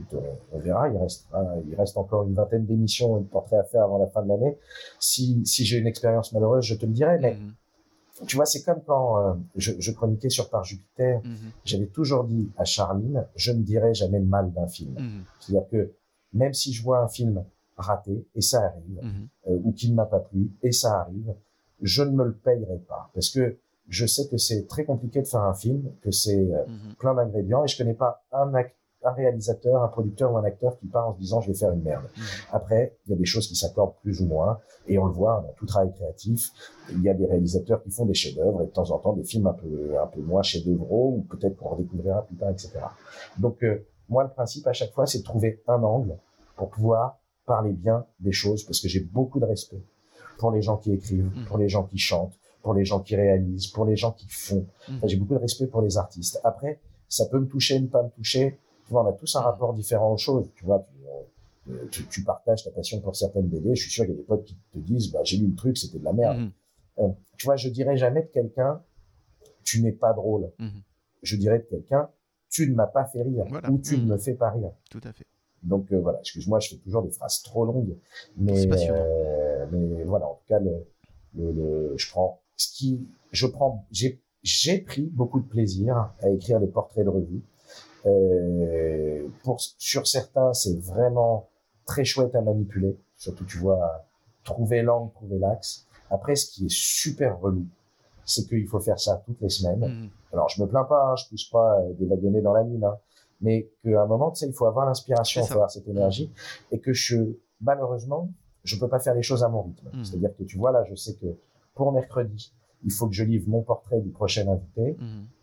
écoute, 0.00 0.20
on, 0.52 0.56
on 0.56 0.60
verra. 0.60 0.88
Il 0.88 0.96
restera, 0.96 1.44
il 1.66 1.74
reste 1.74 1.96
encore 1.96 2.26
une 2.26 2.34
vingtaine 2.34 2.64
d'émissions 2.66 3.18
et 3.18 3.20
de 3.22 3.26
portraits 3.26 3.60
à 3.60 3.64
faire 3.64 3.84
avant 3.84 3.98
la 3.98 4.06
fin 4.08 4.22
de 4.22 4.28
l'année. 4.28 4.56
Si, 4.98 5.44
si 5.46 5.64
j'ai 5.64 5.78
une 5.78 5.86
expérience 5.86 6.32
malheureuse, 6.32 6.64
je 6.64 6.74
te 6.74 6.86
le 6.86 6.92
dirai. 6.92 7.18
Mais 7.20 7.34
Mhm. 7.34 8.26
tu 8.26 8.36
vois, 8.36 8.46
c'est 8.46 8.62
comme 8.62 8.80
quand 8.86 9.18
euh, 9.18 9.34
je, 9.56 9.72
je 9.78 9.92
chroniquais 9.92 10.30
sur 10.30 10.50
Par 10.50 10.64
Jupiter. 10.64 11.20
Mhm. 11.24 11.36
J'avais 11.64 11.86
toujours 11.86 12.24
dit 12.24 12.50
à 12.56 12.64
Charline, 12.64 13.26
je 13.36 13.52
ne 13.52 13.62
dirai 13.62 13.94
jamais 13.94 14.18
le 14.18 14.24
mal 14.26 14.52
d'un 14.52 14.66
film. 14.68 14.94
Mhm. 14.98 15.22
C'est-à-dire 15.40 15.68
que 15.70 15.92
même 16.32 16.52
si 16.54 16.72
je 16.72 16.82
vois 16.82 17.00
un 17.00 17.08
film 17.08 17.44
raté, 17.76 18.26
et 18.34 18.40
ça 18.40 18.64
arrive, 18.64 19.00
euh, 19.48 19.58
ou 19.64 19.72
qui 19.72 19.88
ne 19.90 19.94
m'a 19.94 20.04
pas 20.06 20.18
plu, 20.20 20.50
et 20.62 20.72
ça 20.72 21.00
arrive, 21.00 21.32
je 21.80 22.02
ne 22.02 22.10
me 22.10 22.24
le 22.24 22.32
payerai 22.34 22.78
pas. 22.88 23.08
Parce 23.14 23.30
que 23.30 23.56
je 23.88 24.04
sais 24.04 24.26
que 24.28 24.36
c'est 24.36 24.66
très 24.66 24.84
compliqué 24.84 25.22
de 25.22 25.26
faire 25.28 25.42
un 25.42 25.54
film, 25.54 25.82
que 26.02 26.10
c'est 26.10 26.36
euh, 26.52 26.64
plein 26.98 27.14
d'ingrédients, 27.14 27.64
et 27.64 27.68
je 27.68 27.78
connais 27.78 27.94
pas 27.94 28.24
un, 28.32 28.50
ac- 28.52 28.72
un 29.04 29.12
réalisateur, 29.12 29.82
un 29.82 29.88
producteur 29.88 30.32
ou 30.32 30.38
un 30.38 30.44
acteur 30.44 30.76
qui 30.78 30.86
part 30.86 31.08
en 31.08 31.14
se 31.14 31.18
disant 31.18 31.40
je 31.40 31.48
vais 31.52 31.56
faire 31.56 31.70
une 31.72 31.82
merde. 31.82 32.04
Mhm. 32.16 32.22
Après, 32.52 32.96
il 33.06 33.10
y 33.10 33.14
a 33.14 33.16
des 33.16 33.24
choses 33.24 33.46
qui 33.46 33.54
s'accordent 33.54 33.94
plus 34.02 34.20
ou 34.20 34.26
moins, 34.26 34.58
et 34.86 34.98
on 34.98 35.06
le 35.06 35.12
voit 35.12 35.42
dans 35.46 35.52
tout 35.54 35.66
travail 35.66 35.92
créatif. 35.92 36.50
Il 36.90 37.02
y 37.02 37.08
a 37.08 37.14
des 37.14 37.26
réalisateurs 37.26 37.82
qui 37.82 37.90
font 37.90 38.06
des 38.06 38.14
chefs-d'œuvre 38.14 38.62
et 38.62 38.66
de 38.66 38.70
temps 38.70 38.90
en 38.90 38.98
temps 38.98 39.12
des 39.12 39.24
films 39.24 39.46
un 39.46 39.52
peu 39.52 39.98
un 40.02 40.06
peu 40.06 40.20
moins 40.20 40.42
chefs-d'œuvraux 40.42 41.14
ou 41.18 41.22
peut-être 41.30 41.56
qu'on 41.56 41.68
redécouvrira 41.70 42.22
plus 42.26 42.36
tard, 42.36 42.50
etc. 42.50 42.72
Donc 43.38 43.62
euh, 43.62 43.86
moi, 44.08 44.24
le 44.24 44.30
principe 44.30 44.66
à 44.66 44.72
chaque 44.72 44.92
fois, 44.92 45.06
c'est 45.06 45.18
de 45.18 45.24
trouver 45.24 45.62
un 45.68 45.82
angle 45.82 46.16
pour 46.56 46.70
pouvoir 46.70 47.18
parler 47.46 47.72
bien 47.72 48.04
des 48.20 48.32
choses, 48.32 48.64
parce 48.64 48.80
que 48.80 48.88
j'ai 48.88 49.00
beaucoup 49.00 49.38
de 49.40 49.44
respect 49.46 49.82
pour 50.38 50.50
les 50.50 50.60
gens 50.62 50.76
qui 50.76 50.92
écrivent, 50.92 51.30
Mhm. 51.34 51.44
pour 51.46 51.58
les 51.58 51.68
gens 51.68 51.84
qui 51.84 51.98
chantent, 51.98 52.34
pour 52.62 52.74
les 52.74 52.84
gens 52.84 53.00
qui 53.00 53.16
réalisent, 53.16 53.68
pour 53.68 53.84
les 53.86 53.96
gens 53.96 54.12
qui 54.12 54.26
font. 54.28 54.66
Enfin, 54.90 55.06
j'ai 55.06 55.16
beaucoup 55.16 55.34
de 55.34 55.38
respect 55.40 55.66
pour 55.66 55.80
les 55.82 55.96
artistes. 55.98 56.40
Après, 56.44 56.80
ça 57.08 57.26
peut 57.26 57.38
me 57.38 57.46
toucher, 57.46 57.80
ne 57.80 57.86
pas 57.86 58.02
me 58.02 58.10
toucher. 58.10 58.58
Tu 58.88 58.92
vois, 58.94 59.04
on 59.04 59.08
a 59.08 59.12
tous 59.12 59.36
un 59.36 59.40
Mhm. 59.40 59.46
rapport 59.46 59.74
différent 59.74 60.12
aux 60.14 60.16
choses. 60.16 60.48
Tu 60.56 60.64
vois, 60.64 60.86
tu, 60.90 61.70
euh, 61.72 61.86
tu, 61.90 62.06
tu 62.06 62.24
partages 62.24 62.64
ta 62.64 62.70
passion 62.70 63.00
pour 63.00 63.14
certaines 63.14 63.46
BD. 63.46 63.74
Je 63.74 63.82
suis 63.82 63.90
sûr 63.90 64.04
qu'il 64.06 64.14
y 64.14 64.16
a 64.16 64.18
des 64.20 64.24
potes 64.26 64.44
qui 64.44 64.56
te 64.72 64.78
disent, 64.78 65.12
bah, 65.12 65.20
j'ai 65.24 65.36
lu 65.36 65.48
le 65.48 65.54
truc, 65.54 65.76
c'était 65.76 65.98
de 65.98 66.04
la 66.04 66.14
merde. 66.14 66.38
Mhm. 66.38 66.50
Euh, 67.00 67.08
tu 67.36 67.44
vois, 67.46 67.56
je 67.56 67.68
dirais 67.68 67.96
jamais 67.98 68.22
de 68.22 68.28
quelqu'un, 68.28 68.82
tu 69.62 69.82
n'es 69.82 69.92
pas 69.92 70.14
drôle. 70.14 70.50
Mhm. 70.58 70.80
Je 71.22 71.36
dirais 71.36 71.58
de 71.58 71.64
quelqu'un, 71.64 72.08
tu 72.48 72.68
ne 72.70 72.74
m'as 72.74 72.86
pas 72.86 73.04
fait 73.04 73.20
rire 73.22 73.44
Voilà. 73.50 73.70
ou 73.70 73.78
tu 73.78 73.96
Mhm. 73.98 74.06
ne 74.06 74.12
me 74.12 74.16
fais 74.16 74.34
pas 74.34 74.50
rire. 74.50 74.70
Tout 74.90 75.00
à 75.04 75.12
fait. 75.12 75.26
Donc 75.62 75.92
euh, 75.92 76.00
voilà, 76.00 76.20
excuse-moi, 76.20 76.60
je 76.60 76.70
fais 76.70 76.76
toujours 76.76 77.02
des 77.02 77.10
phrases 77.10 77.42
trop 77.42 77.64
longues, 77.66 77.96
mais 78.38 78.66
euh, 78.90 79.66
voilà, 80.06 80.26
en 80.28 80.34
tout 80.34 80.46
cas, 80.48 80.60
le, 80.60 80.86
le, 81.34 81.52
le- 81.52 81.94
je 81.98 82.08
prends 82.10 82.40
ce 82.56 82.72
qui, 82.72 83.06
je 83.32 83.46
prends, 83.46 83.84
j'ai 83.90 84.22
j'ai 84.44 84.78
pris 84.78 85.02
beaucoup 85.02 85.40
de 85.40 85.46
plaisir 85.46 86.12
à 86.22 86.30
écrire 86.30 86.60
les 86.60 86.68
portraits 86.68 87.04
de 87.04 87.10
revue. 87.10 87.42
Euh, 88.06 89.26
pour 89.42 89.60
sur 89.60 90.06
certains, 90.06 90.52
c'est 90.52 90.78
vraiment 90.78 91.48
très 91.84 92.04
chouette 92.04 92.34
à 92.34 92.40
manipuler, 92.40 92.96
surtout 93.16 93.44
tu 93.44 93.58
vois 93.58 94.04
trouver 94.44 94.82
l'angle, 94.82 95.12
trouver 95.12 95.38
l'axe. 95.38 95.86
Après, 96.10 96.36
ce 96.36 96.50
qui 96.50 96.66
est 96.66 96.70
super 96.70 97.38
relou, 97.40 97.66
c'est 98.24 98.46
qu'il 98.46 98.66
faut 98.66 98.80
faire 98.80 98.98
ça 98.98 99.22
toutes 99.24 99.40
les 99.40 99.48
semaines. 99.48 99.80
Mhm. 99.80 100.10
Alors, 100.32 100.48
je 100.48 100.62
me 100.62 100.68
plains 100.68 100.84
pas, 100.84 101.10
hein, 101.10 101.16
je 101.16 101.28
pousse 101.28 101.48
pas 101.48 101.80
euh, 101.80 101.92
des 101.94 102.06
wagonnets 102.06 102.40
dans 102.40 102.52
la 102.52 102.64
mine, 102.64 102.84
hein, 102.84 102.96
mais 103.40 103.70
qu'à 103.82 104.02
un 104.02 104.06
moment, 104.06 104.30
tu 104.30 104.40
sais, 104.40 104.46
il 104.46 104.52
faut 104.52 104.66
avoir 104.66 104.86
l'inspiration, 104.86 105.42
il 105.42 105.46
faut 105.46 105.54
avoir 105.54 105.70
cette 105.70 105.88
énergie, 105.88 106.30
et 106.70 106.78
que 106.78 106.92
je, 106.92 107.16
malheureusement, 107.60 108.28
je 108.64 108.78
peux 108.78 108.88
pas 108.88 109.00
faire 109.00 109.14
les 109.14 109.22
choses 109.22 109.44
à 109.44 109.48
mon 109.48 109.62
rythme. 109.62 109.88
Mhm. 109.92 110.04
C'est-à-dire 110.04 110.36
que 110.36 110.44
tu 110.44 110.58
vois, 110.58 110.72
là, 110.72 110.84
je 110.84 110.94
sais 110.94 111.14
que 111.14 111.26
pour 111.74 111.92
mercredi, 111.92 112.52
il 112.84 112.92
faut 112.92 113.08
que 113.08 113.14
je 113.14 113.24
livre 113.24 113.48
mon 113.48 113.62
portrait 113.62 114.00
du 114.00 114.10
prochain 114.10 114.46
invité. 114.48 114.96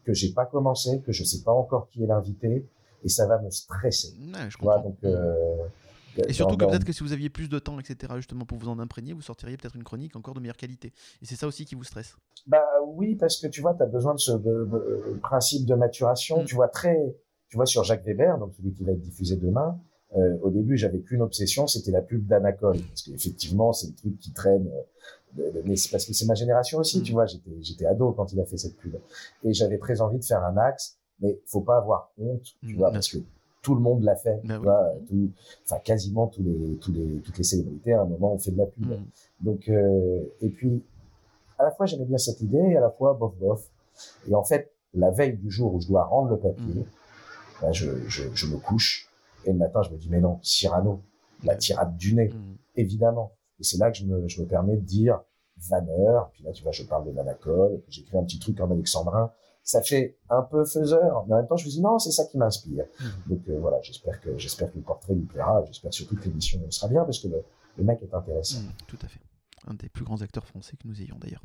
Que 0.06 0.14
j'ai 0.14 0.32
pas 0.34 0.45
commencé, 0.45 1.02
que 1.02 1.11
je 1.11 1.23
sais 1.23 1.41
pas 1.44 1.52
encore 1.52 1.90
qui 1.90 2.03
est 2.03 2.07
l'invité, 2.07 2.65
et 3.03 3.10
ça 3.10 3.27
va 3.27 3.40
me 3.41 3.49
stresser. 3.49 4.14
Ouais, 4.34 4.49
je 4.49 4.57
vois, 4.60 4.80
donc, 4.80 4.98
euh, 5.03 5.36
Et 6.27 6.34
surtout 6.34 6.56
que 6.57 6.65
peut-être 6.65 6.86
que 6.86 6.94
si 6.94 7.03
vous 7.03 7.11
aviez 7.11 7.30
plus 7.30 7.49
de 7.49 7.60
temps, 7.60 7.77
etc., 7.80 8.14
justement 8.18 8.45
pour 8.45 8.57
vous 8.57 8.69
en 8.69 8.80
imprégner, 8.80 9.14
vous 9.14 9.22
sortiriez 9.22 9.57
peut-être 9.57 9.76
une 9.76 9.84
chronique 9.84 10.15
encore 10.15 10.34
de 10.34 10.40
meilleure 10.40 10.56
qualité. 10.57 10.94
Et 11.22 11.26
c'est 11.26 11.36
ça 11.36 11.45
aussi 11.48 11.65
qui 11.65 11.76
vous 11.76 11.84
stresse. 11.84 12.15
Bah 12.48 12.64
oui, 12.88 13.15
parce 13.15 13.38
que 13.38 13.48
tu 13.48 13.61
vois, 13.61 13.73
tu 13.73 13.84
as 13.84 13.88
besoin 13.88 14.14
de 14.14 14.19
ce 14.19 14.32
de- 14.32 14.38
de- 14.38 14.76
euh, 14.76 15.19
principe 15.22 15.65
de 15.65 15.76
maturation. 15.76 16.41
Mm. 16.44 16.45
Tu 16.45 16.56
vois 16.56 16.69
très, 16.69 16.95
tu 17.49 17.57
vois 17.57 17.65
sur 17.65 17.84
Jacques 17.84 18.06
Weber, 18.06 18.38
donc 18.38 18.53
celui 18.56 18.73
qui 18.73 18.84
va 18.86 18.94
être 18.94 19.02
diffusé 19.02 19.36
demain. 19.36 19.77
Euh, 20.18 20.38
au 20.42 20.50
début, 20.50 20.78
j'avais 20.78 21.00
qu'une 21.00 21.22
obsession, 21.22 21.68
c'était 21.68 21.92
la 21.92 22.02
pub 22.02 22.26
d'Anacol, 22.28 22.78
parce 22.90 23.02
qu'effectivement, 23.04 23.74
c'est 23.74 23.88
le 23.88 23.94
truc 23.96 24.20
qui 24.20 24.32
traîne. 24.32 24.68
euh, 25.40 25.52
mais 25.66 25.76
c'est 25.76 25.90
parce 25.92 26.06
que 26.06 26.14
c'est 26.14 26.26
ma 26.26 26.36
génération 26.36 26.78
aussi, 26.80 27.00
Mm. 27.00 27.04
tu 27.04 27.12
vois. 27.12 27.26
J'étais 27.26 27.52
j'étais 27.62 27.86
ado 27.86 28.14
quand 28.14 28.32
il 28.32 28.40
a 28.40 28.46
fait 28.46 28.58
cette 28.58 28.78
pub, 28.78 28.96
et 29.44 29.54
j'avais 29.54 29.78
très 29.78 30.00
envie 30.02 30.18
de 30.20 30.24
faire 30.24 30.44
un 30.46 30.56
axe, 30.58 30.98
mais 31.20 31.40
faut 31.46 31.62
pas 31.62 31.78
avoir 31.78 32.12
honte, 32.18 32.56
tu 32.62 32.74
Mm, 32.74 32.78
vois, 32.78 32.92
parce 32.92 33.10
que 33.10 33.18
tout 33.62 33.76
le 33.76 33.82
monde 33.82 34.04
l'a 34.04 34.16
fait, 34.16 34.40
Bah 34.44 34.54
tu 34.54 34.60
oui. 34.60 34.64
vois. 34.64 34.94
Tout, 35.10 35.32
enfin, 35.66 35.80
quasiment 35.84 36.28
tous 36.28 36.44
les, 36.44 36.78
tous 36.78 36.94
les, 36.94 37.20
toutes 37.22 37.38
les 37.38 37.44
célébrités 37.44 37.94
à 37.94 38.02
un 38.04 38.06
moment 38.06 38.34
ont 38.34 38.38
fait 38.38 38.52
de 38.52 38.58
la 38.58 38.66
pub. 38.68 38.86
Mhm. 38.88 39.06
Donc, 39.42 39.68
euh, 39.68 40.22
et 40.42 40.50
puis, 40.50 40.82
à 41.58 41.64
la 41.64 41.72
fois, 41.72 41.86
j'aimais 41.86 42.06
bien 42.06 42.18
cette 42.18 42.40
idée, 42.42 42.58
et 42.72 42.78
à 42.78 42.82
la 42.82 42.92
fois, 42.92 43.14
bof, 43.16 43.34
bof. 43.38 43.68
Et 44.30 44.36
en 44.36 44.44
fait, 44.44 44.72
la 44.94 45.12
veille 45.12 45.36
du 45.38 45.50
jour 45.52 45.74
où 45.74 45.82
je 45.82 45.88
dois 45.88 46.06
rendre 46.06 46.30
le 46.30 46.38
papier, 46.38 46.86
ben, 47.62 47.72
je, 47.74 47.90
je, 48.08 48.24
je 48.34 48.46
me 48.48 48.58
couche, 48.58 49.10
et 49.45 49.51
le 49.51 49.57
matin, 49.57 49.81
je 49.84 49.91
me 49.91 49.97
dis, 49.97 50.09
mais 50.09 50.19
non, 50.19 50.39
Cyrano, 50.43 51.01
la 51.43 51.55
tirade 51.55 51.95
du 51.97 52.13
nez, 52.15 52.30
Mhm. 52.30 52.57
évidemment. 52.76 53.31
Et 53.59 53.63
c'est 53.63 53.77
là 53.77 53.89
que 53.91 53.97
je 53.97 54.05
me, 54.05 54.27
je 54.27 54.41
me 54.41 54.47
permets 54.47 54.76
de 54.76 54.81
dire 54.81 55.22
Vanneur, 55.69 56.30
puis 56.34 56.43
là, 56.43 56.51
tu 56.51 56.63
vois, 56.63 56.72
je 56.73 56.84
parle 56.84 57.05
de 57.05 57.11
Nanacol, 57.11 57.80
puis 57.84 57.91
j'écris 57.93 58.17
un 58.17 58.23
petit 58.23 58.39
truc 58.39 58.59
en 58.59 58.69
alexandrin. 58.72 59.31
Ça 59.63 59.81
fait 59.81 60.17
un 60.30 60.41
peu 60.43 60.63
faiseur, 60.65 61.26
mais 61.27 61.34
en 61.34 61.38
même 61.38 61.47
temps, 61.47 61.55
je 61.57 61.65
me 61.65 61.72
dis, 61.72 61.81
non, 61.81 61.97
c'est 61.97 62.11
ça 62.11 62.26
qui 62.26 62.38
m'inspire. 62.38 62.85
Mhm. 62.99 63.07
Donc 63.30 63.49
euh, 63.49 63.57
voilà, 63.59 63.80
j'espère 63.81 64.19
que, 64.22 64.38
j'espère 64.38 64.72
que 64.72 64.77
le 64.77 64.84
portrait 64.84 65.13
lui 65.15 65.23
plaira, 65.26 65.63
j'espère 65.65 65.93
surtout 65.93 66.15
que 66.17 66.26
l'émission 66.26 66.59
sera 66.69 66.88
bien, 66.88 67.03
parce 67.05 67.19
que 67.19 67.27
le, 67.30 67.41
le 67.77 67.84
mec 67.84 68.01
est 68.03 68.13
intéressant. 68.13 68.59
Mhm, 68.59 68.72
Tout 68.88 68.97
à 69.03 69.07
fait. 69.07 69.19
Un 69.68 69.74
des 69.74 69.90
plus 69.90 70.04
grands 70.06 70.22
acteurs 70.22 70.46
français 70.46 70.78
que 70.78 70.88
nous 70.88 71.02
ayons 71.02 71.18
d'ailleurs. 71.20 71.44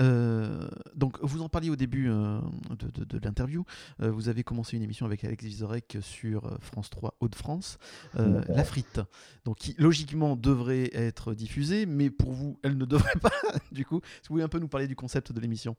Euh, 0.00 0.68
donc, 0.94 1.18
vous 1.22 1.40
en 1.42 1.48
parliez 1.48 1.70
au 1.70 1.76
début 1.76 2.10
euh, 2.10 2.38
de, 2.78 2.90
de- 2.90 3.04
de 3.04 3.18
l'interview. 3.24 3.64
Euh, 4.02 4.10
vous 4.10 4.28
avez 4.28 4.42
commencé 4.44 4.76
une 4.76 4.82
émission 4.82 5.06
avec 5.06 5.24
Alex 5.24 5.42
Vizorek 5.44 5.98
sur 6.02 6.58
France 6.60 6.90
3 6.90 7.14
Hauts-de-France. 7.20 7.78
La 8.14 8.64
Frite, 8.64 9.00
donc 9.44 9.56
qui 9.56 9.74
logiquement 9.78 10.36
devrait 10.36 10.90
être 10.94 11.34
diffusée, 11.34 11.86
mais 11.86 12.10
pour 12.10 12.32
vous, 12.32 12.58
elle 12.62 12.76
ne 12.76 12.84
devrait 12.86 13.18
pas. 13.20 13.30
du 13.72 13.84
coup, 13.86 13.96
vous 13.96 14.26
pouvez 14.28 14.42
un 14.42 14.48
peu 14.48 14.58
nous 14.58 14.68
parler 14.68 14.86
du 14.86 14.96
concept 14.96 15.32
de 15.32 15.40
l'émission? 15.40 15.76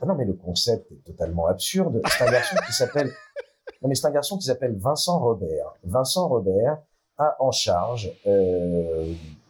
Ah 0.00 0.06
non, 0.06 0.14
mais 0.14 0.24
le 0.24 0.32
concept 0.34 0.90
est 0.92 1.04
totalement 1.04 1.46
absurde. 1.46 2.00
C'est 2.06 2.24
un 2.26 2.30
garçon 2.32 2.56
qui 2.66 2.72
s'appelle, 2.72 3.06
non, 3.82 3.88
mais 3.88 3.94
c'est 3.94 4.06
un 4.06 4.10
garçon 4.12 4.38
qui 4.38 4.46
s'appelle 4.46 4.76
Vincent 4.78 5.18
Robert. 5.18 5.66
Vincent 5.84 6.28
Robert 6.28 6.78
a 7.18 7.36
en 7.40 7.50
charge 7.52 8.10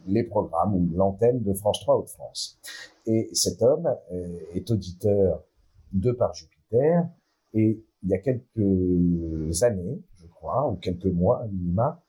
les 0.07 0.23
programmes 0.23 0.75
ou 0.75 0.89
l'antenne 0.95 1.41
de 1.41 1.53
France 1.53 1.79
3 1.81 1.97
Hauts-de-France. 1.97 2.59
Et 3.05 3.29
cet 3.33 3.61
homme 3.61 3.87
euh, 4.11 4.39
est 4.53 4.69
auditeur 4.71 5.43
de 5.91 6.11
par 6.11 6.33
Jupiter. 6.33 7.07
Et 7.53 7.83
il 8.01 8.09
y 8.09 8.13
a 8.13 8.17
quelques 8.17 9.63
années, 9.63 10.01
je 10.15 10.27
crois, 10.27 10.69
ou 10.69 10.75
quelques 10.75 11.05
mois 11.05 11.41
à 11.43 11.47
minima, 11.47 12.03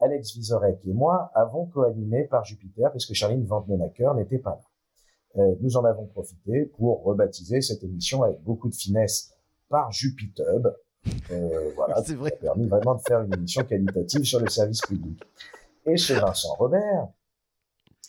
Alex 0.00 0.34
Vizorek 0.34 0.78
et 0.86 0.92
moi 0.92 1.30
avons 1.34 1.66
co-animé 1.66 2.24
par 2.24 2.44
Jupiter 2.44 2.92
parce 2.92 3.06
que 3.06 3.14
Charline 3.14 3.44
Vandenacker 3.44 4.12
n'était 4.14 4.38
pas 4.38 4.50
là. 4.50 5.42
Euh, 5.42 5.54
nous 5.60 5.76
en 5.76 5.84
avons 5.84 6.06
profité 6.06 6.66
pour 6.76 7.02
rebaptiser 7.04 7.60
cette 7.60 7.82
émission 7.82 8.22
avec 8.22 8.42
beaucoup 8.42 8.68
de 8.68 8.74
finesse 8.74 9.32
par 9.68 9.90
Jupitub. 9.92 10.68
Euh, 11.30 11.70
voilà, 11.74 12.02
C'est 12.06 12.14
vrai. 12.14 12.30
qui 12.30 12.36
a 12.36 12.52
permis 12.52 12.66
vraiment 12.66 12.94
de 12.94 13.00
faire 13.00 13.20
une 13.22 13.34
émission 13.34 13.62
qualitative 13.64 14.24
sur 14.24 14.40
le 14.40 14.48
service 14.48 14.80
public. 14.82 15.18
Et 15.86 15.96
chez 15.96 16.14
Vincent 16.14 16.54
Robert, 16.54 17.08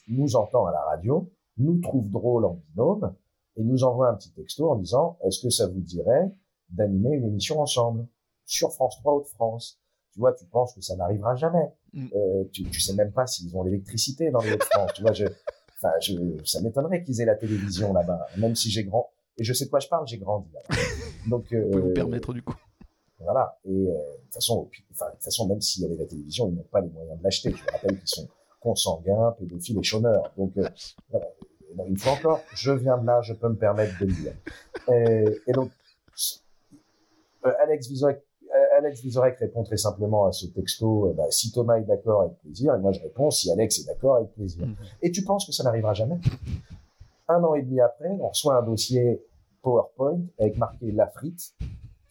nous 0.08 0.36
entend 0.36 0.66
à 0.66 0.72
la 0.72 0.82
radio, 0.82 1.32
nous 1.58 1.80
trouve 1.80 2.10
drôle 2.10 2.46
en 2.46 2.62
binôme 2.70 3.14
et 3.56 3.64
nous 3.64 3.84
envoie 3.84 4.10
un 4.10 4.16
petit 4.16 4.32
texto 4.32 4.70
en 4.70 4.76
disant 4.76 5.18
est-ce 5.24 5.42
que 5.42 5.50
ça 5.50 5.68
vous 5.68 5.82
dirait 5.82 6.32
d'animer 6.70 7.16
une 7.16 7.26
émission 7.26 7.60
ensemble 7.60 8.08
sur 8.46 8.72
France 8.74 8.98
3 9.02 9.14
Hauts-de-France? 9.14 9.80
Tu 10.12 10.20
vois, 10.20 10.34
tu 10.34 10.46
penses 10.46 10.74
que 10.74 10.82
ça 10.82 10.96
n'arrivera 10.96 11.36
jamais. 11.36 11.72
Mm. 11.94 12.08
Euh, 12.16 12.44
tu, 12.52 12.64
tu 12.64 12.80
sais 12.80 12.94
même 12.96 13.12
pas 13.12 13.28
s'ils 13.28 13.56
ont 13.56 13.64
l'électricité 13.64 14.32
dans 14.32 14.40
les 14.40 14.54
Hauts-de-France. 14.54 14.94
tu 14.96 15.02
vois, 15.04 15.14
je, 15.14 15.26
enfin, 15.76 15.92
je, 16.02 16.14
ça 16.46 16.62
m'étonnerait 16.62 17.04
qu'ils 17.04 17.22
aient 17.22 17.26
la 17.26 17.36
télévision 17.36 17.94
là-bas, 17.94 18.26
même 18.38 18.56
si 18.56 18.72
j'ai 18.72 18.86
grand. 18.86 19.12
Et 19.38 19.44
je 19.44 19.54
sais 19.54 19.66
de 19.66 19.70
quoi 19.70 19.80
je 19.80 19.88
parle, 19.88 20.08
j'ai 20.08 20.18
grandi 20.18 20.50
là-bas. 20.52 20.82
Donc, 21.30 21.54
Vous 21.54 21.70
pouvez 21.70 21.82
vous 21.82 21.90
euh, 21.90 21.94
permettre 21.94 22.34
du 22.34 22.42
coup 22.42 22.56
voilà. 23.20 23.58
Et 23.66 23.70
euh, 23.70 23.94
de 23.94 24.24
toute 24.24 24.34
façon, 24.34 24.70
enfin, 24.92 25.06
de 25.10 25.50
même 25.50 25.62
s'il 25.62 25.84
y 25.84 25.86
avait 25.86 25.96
la 25.96 26.06
télévision, 26.06 26.50
ils 26.50 26.56
n'ont 26.56 26.64
pas 26.64 26.82
les 26.82 26.90
moyens 26.90 27.18
de 27.18 27.24
l'acheter. 27.24 27.52
Je 27.52 27.56
vous 27.58 27.70
rappelle 27.72 27.98
qu'ils 27.98 28.08
sont 28.08 28.28
consanguins, 28.60 29.36
pédophiles 29.40 29.80
et 29.80 29.84
chômeurs. 29.84 30.32
Donc, 30.38 30.58
euh, 30.58 30.68
voilà. 31.10 31.28
Et 31.72 31.76
donc, 31.76 31.88
une 31.88 31.98
fois 31.98 32.14
encore, 32.14 32.42
je 32.54 32.72
viens 32.72 32.98
de 32.98 33.06
là, 33.06 33.22
je 33.22 33.34
peux 33.34 33.50
me 33.50 33.58
permettre 33.58 34.00
de 34.00 34.06
le 34.06 34.14
dire. 34.14 34.34
Et, 34.92 35.50
et 35.50 35.52
donc, 35.52 35.72
euh, 37.46 37.54
Alex 37.60 37.88
Vizorek, 37.88 38.24
Alex 38.78 39.02
Vizorek 39.02 39.38
répond 39.38 39.64
très 39.64 39.78
simplement 39.78 40.26
à 40.26 40.32
ce 40.32 40.46
texto, 40.48 41.14
bah, 41.16 41.26
si 41.30 41.52
Thomas 41.52 41.78
est 41.78 41.84
d'accord, 41.84 42.22
avec 42.22 42.40
plaisir. 42.40 42.74
Et 42.76 42.80
moi, 42.80 42.92
je 42.92 43.02
réponds, 43.02 43.30
si 43.32 43.52
Alex 43.52 43.80
est 43.80 43.86
d'accord, 43.86 44.18
avec 44.18 44.32
plaisir. 44.34 44.66
Mhm. 44.66 44.76
Et 45.02 45.12
tu 45.12 45.24
penses 45.24 45.46
que 45.46 45.52
ça 45.52 45.64
n'arrivera 45.64 45.94
jamais? 45.94 46.18
Un 47.28 47.44
an 47.44 47.56
et 47.56 47.64
demi 47.64 47.82
après, 47.82 48.10
on 48.20 48.30
reçoit 48.30 48.56
un 48.56 48.64
dossier 48.64 49.22
PowerPoint 49.62 50.22
avec 50.40 50.58
marqué 50.58 50.92
la 50.92 51.08
frite, 51.08 51.54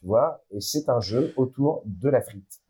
tu 0.07 0.11
vois, 0.11 0.41
et 0.53 0.61
c'est 0.61 0.89
un 0.89 1.01
jeu 1.01 1.35
autour 1.37 1.83
de 1.85 2.09
la 2.09 2.23
frite. 2.23 2.61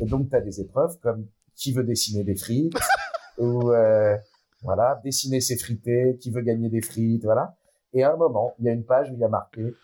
Et 0.00 0.06
donc, 0.06 0.30
tu 0.30 0.34
as 0.36 0.40
des 0.40 0.62
épreuves 0.62 0.98
comme 1.00 1.26
qui 1.54 1.74
veut 1.74 1.84
dessiner 1.84 2.24
des 2.24 2.34
frites, 2.34 2.72
ou 3.38 3.70
euh, 3.70 4.16
voilà, 4.62 4.98
dessiner 5.04 5.42
ses 5.42 5.58
frités, 5.58 6.16
qui 6.22 6.30
veut 6.30 6.40
gagner 6.40 6.70
des 6.70 6.80
frites, 6.80 7.22
voilà. 7.22 7.54
Et 7.92 8.02
à 8.02 8.14
un 8.14 8.16
moment, 8.16 8.54
il 8.58 8.64
y 8.64 8.70
a 8.70 8.72
une 8.72 8.86
page 8.86 9.10
où 9.10 9.12
il 9.12 9.20
y 9.20 9.24
a 9.24 9.28
marqué 9.28 9.74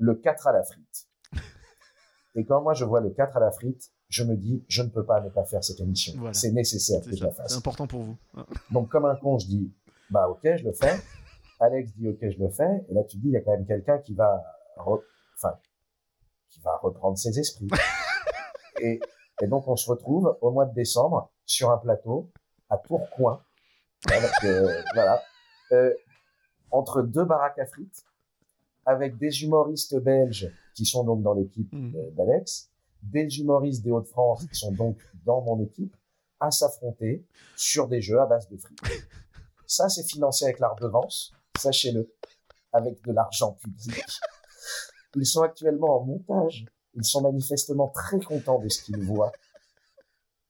le 0.00 0.14
4 0.16 0.48
à 0.48 0.52
la 0.52 0.64
frite. 0.64 1.06
Et 2.34 2.44
quand 2.44 2.60
moi 2.62 2.74
je 2.74 2.84
vois 2.84 3.00
le 3.00 3.10
4 3.10 3.36
à 3.36 3.40
la 3.40 3.52
frite, 3.52 3.92
je 4.08 4.24
me 4.24 4.34
dis, 4.34 4.64
je 4.66 4.82
ne 4.82 4.88
peux 4.88 5.04
pas 5.04 5.20
ne 5.20 5.28
pas 5.28 5.44
faire 5.44 5.62
cette 5.62 5.78
émission. 5.78 6.14
Voilà. 6.16 6.34
C'est 6.34 6.50
nécessaire 6.50 7.00
que 7.00 7.14
je 7.14 7.22
la 7.22 7.30
fasse. 7.30 7.52
c'est 7.52 7.58
important 7.58 7.86
pour 7.86 8.02
vous. 8.02 8.16
Ah. 8.36 8.44
Donc, 8.72 8.88
comme 8.88 9.04
un 9.04 9.14
con, 9.14 9.38
je 9.38 9.46
dis, 9.46 9.72
bah, 10.10 10.28
ok, 10.28 10.40
je 10.42 10.64
le 10.64 10.72
fais. 10.72 10.96
Alex 11.60 11.94
dit, 11.94 12.08
ok, 12.08 12.18
je 12.22 12.42
le 12.42 12.50
fais. 12.50 12.84
Et 12.88 12.94
là, 12.94 13.04
tu 13.04 13.18
dis, 13.18 13.28
il 13.28 13.34
y 13.34 13.36
a 13.36 13.40
quand 13.40 13.52
même 13.52 13.66
quelqu'un 13.66 13.98
qui 13.98 14.14
va, 14.14 14.42
enfin, 14.76 15.56
qui 16.54 16.60
va 16.60 16.76
reprendre 16.76 17.18
ses 17.18 17.38
esprits. 17.38 17.68
et, 18.80 19.00
et 19.42 19.46
donc, 19.48 19.66
on 19.66 19.76
se 19.76 19.90
retrouve 19.90 20.38
au 20.40 20.52
mois 20.52 20.66
de 20.66 20.74
décembre 20.74 21.32
sur 21.44 21.70
un 21.70 21.78
plateau 21.78 22.30
à 22.70 22.78
Tourcoing. 22.78 23.42
Avec, 24.10 24.30
euh, 24.44 24.82
voilà. 24.94 25.22
Euh, 25.72 25.92
entre 26.70 27.02
deux 27.02 27.24
baraques 27.24 27.58
à 27.58 27.66
frites, 27.66 28.04
avec 28.86 29.16
des 29.16 29.42
humoristes 29.42 29.96
belges 29.96 30.52
qui 30.74 30.84
sont 30.84 31.04
donc 31.04 31.22
dans 31.22 31.34
l'équipe 31.34 31.72
euh, 31.74 32.10
d'Alex, 32.12 32.70
des 33.02 33.38
humoristes 33.38 33.82
des 33.82 33.90
Hauts-de-France 33.90 34.46
qui 34.46 34.54
sont 34.54 34.72
donc 34.72 34.98
dans 35.24 35.40
mon 35.40 35.60
équipe, 35.62 35.96
à 36.40 36.50
s'affronter 36.50 37.24
sur 37.56 37.88
des 37.88 38.02
jeux 38.02 38.20
à 38.20 38.26
base 38.26 38.48
de 38.48 38.56
frites. 38.56 38.80
Ça, 39.66 39.88
c'est 39.88 40.04
financé 40.04 40.44
avec 40.44 40.58
la 40.58 40.68
redevance, 40.68 41.32
sachez-le, 41.58 42.12
avec 42.72 43.02
de 43.02 43.12
l'argent 43.12 43.52
public. 43.52 44.04
Ils 45.16 45.26
sont 45.26 45.42
actuellement 45.42 46.00
en 46.00 46.04
montage. 46.04 46.64
Ils 46.94 47.04
sont 47.04 47.22
manifestement 47.22 47.88
très 47.88 48.20
contents 48.20 48.58
de 48.60 48.68
ce 48.68 48.82
qu'ils 48.82 49.02
voient. 49.02 49.32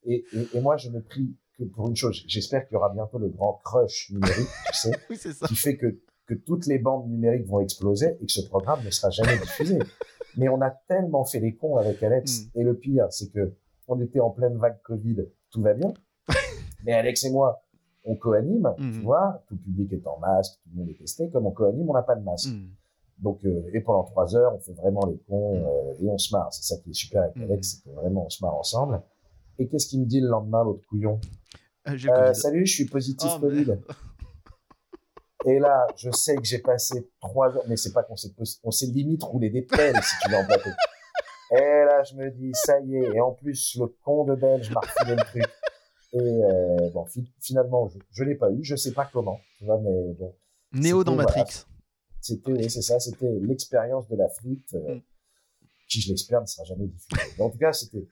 Et, 0.04 0.24
et, 0.32 0.48
et 0.56 0.60
moi, 0.60 0.76
je 0.76 0.90
me 0.90 1.00
prie 1.00 1.34
que 1.58 1.64
pour 1.64 1.88
une 1.88 1.96
chose. 1.96 2.22
J'espère 2.26 2.66
qu'il 2.66 2.74
y 2.74 2.76
aura 2.76 2.90
bientôt 2.90 3.18
le 3.18 3.28
grand 3.28 3.60
crush 3.64 4.10
numérique, 4.10 4.48
tu 4.66 4.74
sais, 4.78 4.90
Oui, 5.10 5.16
c'est 5.18 5.32
ça. 5.32 5.46
qui 5.46 5.56
fait 5.56 5.76
que 5.76 5.98
que 6.26 6.32
toutes 6.32 6.66
les 6.66 6.78
bandes 6.78 7.06
numériques 7.10 7.46
vont 7.46 7.60
exploser 7.60 8.16
et 8.18 8.24
que 8.24 8.32
ce 8.32 8.40
programme 8.48 8.82
ne 8.82 8.88
sera 8.90 9.10
jamais 9.10 9.36
diffusé. 9.38 9.78
Mais 10.38 10.48
on 10.48 10.58
a 10.62 10.70
tellement 10.70 11.26
fait 11.26 11.38
les 11.38 11.54
cons 11.54 11.76
avec 11.76 12.02
Alex. 12.02 12.44
Mm. 12.54 12.60
Et 12.60 12.64
le 12.64 12.74
pire, 12.78 13.06
c'est 13.10 13.30
que 13.30 13.52
on 13.88 14.00
était 14.00 14.20
en 14.20 14.30
pleine 14.30 14.56
vague 14.56 14.80
Covid, 14.84 15.16
tout 15.50 15.60
va 15.60 15.74
bien. 15.74 15.92
Mais 16.84 16.94
Alex 16.94 17.24
et 17.24 17.30
moi, 17.30 17.62
on 18.06 18.16
coanime, 18.16 18.72
Mhm. 18.78 18.92
tu 18.92 19.00
vois, 19.00 19.44
tout 19.48 19.54
le 19.54 19.60
public 19.60 19.92
est 19.92 20.06
en 20.06 20.18
masque, 20.18 20.54
tout 20.62 20.70
le 20.72 20.78
monde 20.80 20.88
est 20.88 20.98
testé. 20.98 21.28
Comme 21.28 21.44
on 21.46 21.50
coanime, 21.50 21.90
on 21.90 21.92
n'a 21.92 22.02
pas 22.02 22.14
de 22.16 22.24
masque. 22.24 22.48
Mm. 22.54 22.68
Donc, 23.18 23.44
euh, 23.44 23.62
et 23.72 23.80
pendant 23.80 24.04
trois 24.04 24.34
heures, 24.36 24.54
on 24.54 24.58
fait 24.60 24.72
vraiment 24.72 25.06
les 25.06 25.18
cons 25.28 25.58
Mm. 25.60 25.64
euh, 25.66 26.04
et 26.04 26.08
on 26.08 26.18
se 26.18 26.34
marre. 26.34 26.52
C'est 26.52 26.62
ça 26.74 26.80
qui 26.82 26.90
est 26.90 26.94
super 26.94 27.22
avec 27.22 27.36
Mm. 27.36 27.42
Alex, 27.44 27.68
c'est 27.68 27.84
que 27.90 27.94
vraiment 27.94 28.26
on 28.26 28.30
se 28.30 28.44
marre 28.44 28.54
ensemble. 28.56 29.00
Et 29.58 29.68
qu'est-ce 29.68 29.86
qu'il 29.86 30.00
me 30.00 30.06
dit 30.06 30.20
le 30.20 30.28
lendemain, 30.28 30.64
l'autre 30.64 30.84
couillon? 30.88 31.20
Euh. 31.86 32.32
Salut, 32.34 32.66
je 32.66 32.74
suis 32.74 32.86
positif 32.86 33.30
Oh, 33.36 33.40
Covid. 33.40 33.66
merde. 33.66 33.82
Et 35.46 35.58
là, 35.58 35.86
je 35.96 36.10
sais 36.10 36.36
que 36.36 36.44
j'ai 36.44 36.58
passé 36.58 37.06
trois 37.20 37.54
heures, 37.54 37.64
mais 37.68 37.76
c'est 37.76 37.92
pas 37.92 38.02
qu'on 38.02 38.16
s'est, 38.16 38.30
on 38.62 38.70
s'est 38.70 38.86
limite 38.86 39.22
roulé 39.22 39.50
des 39.50 39.60
pelles 39.62 39.94
si 40.02 40.14
tu 40.22 40.30
veux 40.30 40.36
en. 40.38 40.42
Et 41.54 41.84
là, 41.84 42.02
je 42.02 42.14
me 42.16 42.30
dis, 42.30 42.50
ça 42.54 42.80
y 42.80 42.96
est. 42.96 43.14
Et 43.14 43.20
en 43.20 43.32
plus, 43.32 43.76
le 43.78 43.86
con 44.02 44.24
de 44.24 44.34
Belge 44.34 44.70
m'a 44.72 44.80
refilé 44.80 45.16
le 45.16 45.22
truc. 45.24 45.44
Et 46.14 46.90
bon, 46.92 47.04
fi- 47.04 47.30
finalement, 47.40 47.88
je, 47.88 47.98
je 48.10 48.24
l'ai 48.24 48.34
pas 48.36 48.50
eu. 48.50 48.64
Je 48.64 48.74
sais 48.76 48.92
pas 48.92 49.08
comment. 49.12 49.38
Tu 49.58 49.66
vois, 49.66 49.78
mais 49.78 50.14
bon, 50.18 50.32
Néo 50.72 51.04
dans 51.04 51.14
voilà. 51.14 51.30
C'était, 52.26 52.52
oui, 52.52 52.70
c'est 52.70 52.80
ça, 52.80 52.98
c'était 52.98 53.30
l'expérience 53.42 54.08
de 54.08 54.16
la 54.16 54.28
frite, 54.30 54.72
euh, 54.74 54.94
Mm. 54.96 55.00
qui, 55.88 56.00
je 56.00 56.10
l'espère, 56.10 56.40
ne 56.40 56.46
sera 56.46 56.64
jamais 56.64 56.86
diffusée. 56.86 57.20
En 57.38 57.50
tout 57.50 57.58
cas, 57.58 57.72
c'était 57.74 58.06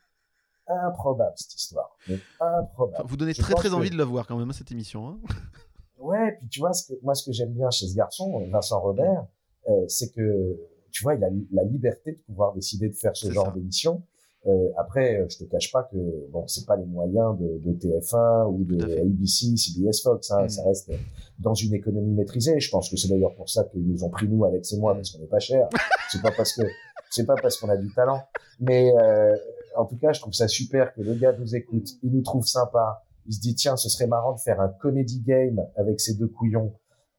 improbable, 0.66 1.32
cette 1.36 1.55
histoire. 1.55 1.97
Mais 2.09 2.18
improbable. 2.40 2.97
Enfin, 2.98 3.09
vous 3.09 3.16
donnez 3.16 3.32
Je 3.32 3.40
très 3.40 3.55
très 3.55 3.68
que- 3.70 3.74
envie 3.74 3.89
de 3.90 3.97
la 3.97 4.05
voir 4.05 4.26
quand 4.26 4.36
même, 4.36 4.52
cette 4.52 4.70
émission. 4.70 5.09
hein. 5.09 5.18
Ouais, 5.98 6.36
puis 6.39 6.48
tu 6.48 6.59
vois, 6.60 6.72
ce 6.72 6.89
que, 6.93 6.98
moi, 7.02 7.14
ce 7.14 7.24
que 7.24 7.32
j'aime 7.32 7.52
bien 7.55 7.70
chez 7.70 7.86
ce 7.86 7.94
garçon, 7.94 8.44
Vincent 8.51 8.80
Robert, 8.80 9.24
euh, 9.68 9.84
c'est 9.89 10.10
que, 10.10 10.59
tu 10.90 11.05
vois, 11.05 11.14
il 11.14 11.22
a 11.24 11.30
la 11.52 11.62
liberté 11.62 12.12
de 12.12 12.18
pouvoir 12.26 12.52
décider 12.55 12.89
de 12.89 12.94
faire 12.94 13.16
ce 13.16 13.30
genre 13.30 13.52
d'émission. 13.52 14.02
Euh, 14.47 14.69
après, 14.77 15.20
euh, 15.20 15.27
je 15.28 15.39
te 15.39 15.44
cache 15.44 15.70
pas 15.70 15.85
que, 15.85 15.97
bon, 16.31 16.47
c'est 16.48 16.66
pas 16.66 16.77
les 16.77 16.85
moyens 16.85 17.39
de, 17.39 17.59
de 17.64 17.73
TF1 17.78 18.51
ou 18.51 18.64
de. 18.64 18.82
ABC, 19.01 19.56
CBS 19.56 20.02
Fox, 20.02 20.31
hein, 20.32 20.48
ça 20.48 20.64
reste 20.64 20.90
dans 21.39 21.55
une 21.55 21.74
économie 21.74 22.12
maîtrisée. 22.12 22.59
Je 22.59 22.70
pense 22.70 22.90
que 22.90 22.97
c'est 22.97 23.09
d'ailleurs 23.09 23.35
pour 23.35 23.48
ça 23.48 23.64
qu'ils 23.64 23.86
nous 23.86 24.02
ont 24.02 24.10
pris 24.10 24.28
nous, 24.28 24.44
Alex 24.44 24.73
et 24.73 24.78
moi, 24.78 24.94
Mm. 24.94 24.97
parce 24.97 25.10
qu'on 25.12 25.19
n'est 25.20 25.27
pas 25.28 25.39
cher. 25.39 25.69
C'est 26.10 26.23
pas 26.23 26.32
parce 26.36 26.52
que, 26.55 26.62
c'est 27.10 27.24
pas 27.24 27.36
parce 27.40 27.56
qu'on 27.56 27.69
a 27.69 27.77
du 27.77 27.93
talent. 27.94 28.20
Mais, 28.59 28.93
euh, 28.97 29.36
en 29.77 29.85
tout 29.85 29.97
cas, 29.97 30.12
je 30.12 30.20
trouve 30.20 30.32
ça 30.35 30.48
super 30.48 30.93
que 30.93 31.02
le 31.02 31.14
gars 31.14 31.32
nous 31.39 31.55
écoute, 31.55 31.89
il 32.02 32.12
nous 32.12 32.23
trouve 32.23 32.44
sympa. 32.47 33.05
Il 33.27 33.32
se 33.35 33.40
dit, 33.40 33.55
tiens, 33.55 33.77
ce 33.77 33.89
serait 33.89 34.09
marrant 34.09 34.35
de 34.35 34.40
faire 34.40 34.60
un 34.60 34.69
comedy 34.69 35.20
game 35.20 35.64
avec 35.77 36.01
ces 36.01 36.14
deux 36.14 36.27
couillons 36.27 36.73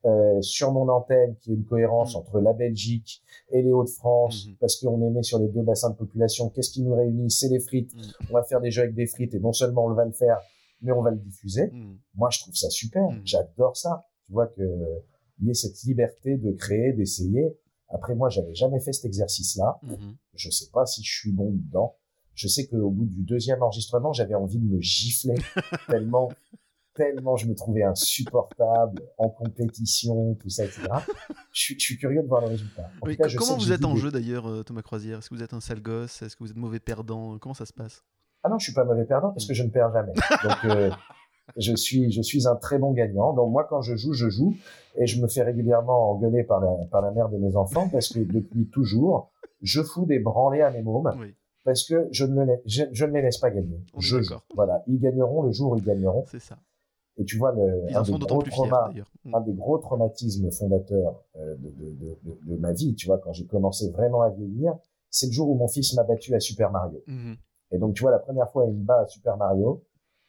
euh, 0.06 0.42
sur 0.42 0.72
mon 0.74 0.90
antenne, 0.90 1.36
qui 1.42 1.52
est 1.52 1.56
une 1.56 1.64
cohérence 1.66 2.14
Mm. 2.16 2.18
entre 2.20 2.40
la 2.42 2.54
Belgique 2.54 3.22
et 3.52 3.62
les 3.62 3.72
Hauts-de-France, 3.72 4.48
Mhm. 4.48 4.56
parce 4.60 4.76
qu'on 4.78 5.02
est 5.08 5.10
né 5.12 5.24
sur 5.24 5.40
les 5.40 5.48
deux 5.48 5.62
bassins 5.62 5.90
de 5.92 5.96
population. 5.96 6.50
Qu'est-ce 6.50 6.72
qui 6.72 6.82
nous 6.84 6.94
réunit? 6.96 7.32
C'est 7.32 7.48
les 7.50 7.60
frites. 7.60 7.94
Mm. 7.96 8.02
On 8.30 8.34
va 8.34 8.44
faire 8.44 8.60
des 8.62 8.70
jeux 8.72 8.84
avec 8.84 8.96
des 8.96 9.08
frites, 9.08 9.34
et 9.34 9.40
non 9.40 9.54
seulement 9.54 9.86
on 9.86 9.94
va 9.94 10.06
le 10.06 10.12
faire, 10.12 10.38
mais 10.82 10.92
on 10.92 11.02
va 11.02 11.12
le 11.12 11.18
diffuser. 11.18 11.72
Moi, 12.16 12.30
je 12.32 12.40
trouve 12.42 12.56
ça 12.56 12.70
super. 12.70 13.08
J'adore 13.24 13.78
ça. 13.78 14.04
Tu 14.26 14.34
vois 14.34 14.48
que 14.48 14.62
il 15.42 15.48
y 15.48 15.50
ait 15.52 15.54
cette 15.54 15.82
liberté 15.84 16.38
de 16.38 16.52
créer, 16.52 16.94
d'essayer. 16.94 17.58
Après, 17.90 18.16
moi, 18.16 18.30
j'avais 18.30 18.54
jamais 18.56 18.80
fait 18.80 18.92
cet 18.94 19.06
exercice-là. 19.06 19.80
Je 20.36 20.50
sais 20.50 20.70
pas 20.74 20.86
si 20.86 21.04
je 21.04 21.12
suis 21.20 21.32
bon 21.32 21.52
dedans. 21.52 21.96
Je 22.34 22.48
sais 22.48 22.66
qu'au 22.66 22.90
bout 22.90 23.06
du 23.06 23.22
deuxième 23.24 23.62
enregistrement, 23.62 24.12
j'avais 24.12 24.34
envie 24.36 24.58
de 24.60 24.66
me 24.66 24.82
gifler 24.82 25.36
tellement, 25.88 26.30
tellement 26.96 27.36
je 27.38 27.48
me 27.48 27.56
trouvais 27.56 27.84
insupportable 27.84 29.02
en 29.18 29.30
compétition, 29.30 30.36
tout 30.36 30.50
ça, 30.50 30.66
etc. 30.66 30.82
Je 31.52 31.60
suis, 31.62 31.80
je 31.80 31.84
suis 31.86 31.98
curieux 31.98 32.22
de 32.22 32.28
voir 32.28 32.42
le 32.42 32.48
résultat. 32.48 32.84
En 33.02 33.06
Oui, 33.08 33.14
tout 33.14 33.18
cas, 33.18 33.24
co- 33.24 33.30
je 33.30 33.38
sais 33.38 33.38
comment 33.38 33.58
vous 33.58 33.72
êtes 33.72 33.86
en 33.86 33.96
jeu 33.96 34.12
d'ailleurs, 34.12 34.48
euh, 34.48 34.64
Thomas 34.64 34.82
Croisière? 34.82 35.20
Est-ce 35.20 35.30
que 35.30 35.36
vous 35.36 35.44
êtes 35.44 35.54
un 35.54 35.60
sale 35.62 35.82
gosse? 35.82 36.22
Est-ce 36.22 36.36
que 36.36 36.44
vous 36.44 36.52
êtes 36.52 36.58
mauvais 36.58 36.80
perdant? 36.80 37.38
Comment 37.40 37.54
ça 37.56 37.66
se 37.66 37.74
passe? 37.74 38.04
Ah 38.44 38.50
non, 38.50 38.60
je 38.60 38.66
suis 38.66 38.74
pas 38.74 38.84
mauvais 38.86 39.06
perdant 39.06 39.32
parce 39.32 39.46
que 39.46 39.54
je 39.54 39.64
ne 39.64 39.70
perds 39.70 39.92
jamais. 39.94 40.12
Donc, 40.44 40.66
euh, 40.66 40.90
je 41.58 41.76
suis, 41.76 42.12
je 42.12 42.22
suis 42.22 42.48
un 42.48 42.56
très 42.56 42.78
bon 42.78 42.92
gagnant. 42.92 43.34
Donc, 43.34 43.52
moi, 43.52 43.66
quand 43.70 43.82
je 43.82 43.96
joue, 43.96 44.14
je 44.14 44.30
joue 44.30 44.56
et 44.98 45.08
je 45.08 45.22
me 45.22 45.28
fais 45.28 45.44
régulièrement 45.44 46.12
engueuler 46.12 46.44
par 46.44 46.60
la, 46.60 46.70
par 46.92 47.02
la 47.02 47.12
mère 47.12 47.30
de 47.30 47.38
mes 47.38 47.56
enfants 47.56 47.88
parce 47.90 48.10
que 48.10 48.20
depuis 48.20 48.68
toujours, 48.68 49.32
je 49.62 49.82
fous 49.82 50.06
des 50.06 50.20
branlées 50.20 50.62
à 50.62 50.72
mes 50.72 50.82
mômes 50.82 51.14
Oui, 51.20 51.34
parce 51.64 51.88
que 51.88 52.08
je 52.12 52.26
ne, 52.26 52.44
les, 52.44 52.58
je, 52.66 52.84
je 52.92 53.06
ne 53.06 53.12
les 53.14 53.22
laisse 53.22 53.38
pas 53.38 53.50
gagner. 53.50 53.80
On 53.94 54.00
je 54.02 54.22
joue. 54.22 54.36
Voilà. 54.56 54.84
Ils 54.88 55.00
gagneront 55.00 55.44
le 55.44 55.52
jour 55.54 55.72
où 55.72 55.78
ils 55.78 55.84
gagneront. 55.84 56.26
c'est 56.28 56.40
ça. 56.42 56.58
Et 57.18 57.26
tu 57.26 57.38
vois, 57.38 57.52
le, 57.52 57.84
Ils 57.90 57.96
un, 57.96 58.00
en 58.00 58.04
des 58.04 58.12
sont 58.12 58.18
d'autant 58.18 58.36
gros 58.36 58.44
plus 58.44 58.52
fiers 58.52 58.68
traumas, 58.68 58.88
d'ailleurs. 58.90 59.12
Mm. 59.24 59.36
un 59.36 59.42
des 59.42 59.54
gros 59.54 59.78
traumatismes 59.78 60.52
fondateurs 60.52 61.24
euh, 61.36 61.56
de, 61.58 61.70
de, 61.70 62.18
de, 62.24 62.40
de, 62.44 62.58
ma 62.58 62.74
vie, 62.74 62.96
tu 62.96 63.06
vois, 63.06 63.20
quand 63.20 63.34
j'ai 63.34 63.46
commencé 63.46 63.92
vraiment 63.92 64.22
à 64.22 64.30
vieillir, 64.30 64.74
c'est 65.10 65.28
le 65.28 65.32
jour 65.32 65.50
où 65.50 65.56
mon 65.56 65.68
fils 65.68 65.94
m'a 65.94 66.04
battu 66.04 66.34
à 66.34 66.40
Super 66.40 66.72
Mario. 66.72 67.04
Mhm. 67.06 67.36
Et 67.72 67.78
donc, 67.78 67.94
tu 67.94 68.02
vois, 68.02 68.12
la 68.12 68.20
première 68.20 68.50
fois, 68.50 68.66
il 68.66 68.74
me 68.74 68.84
bat 68.84 69.02
à 69.02 69.08
Super 69.08 69.38
Mario, 69.38 69.84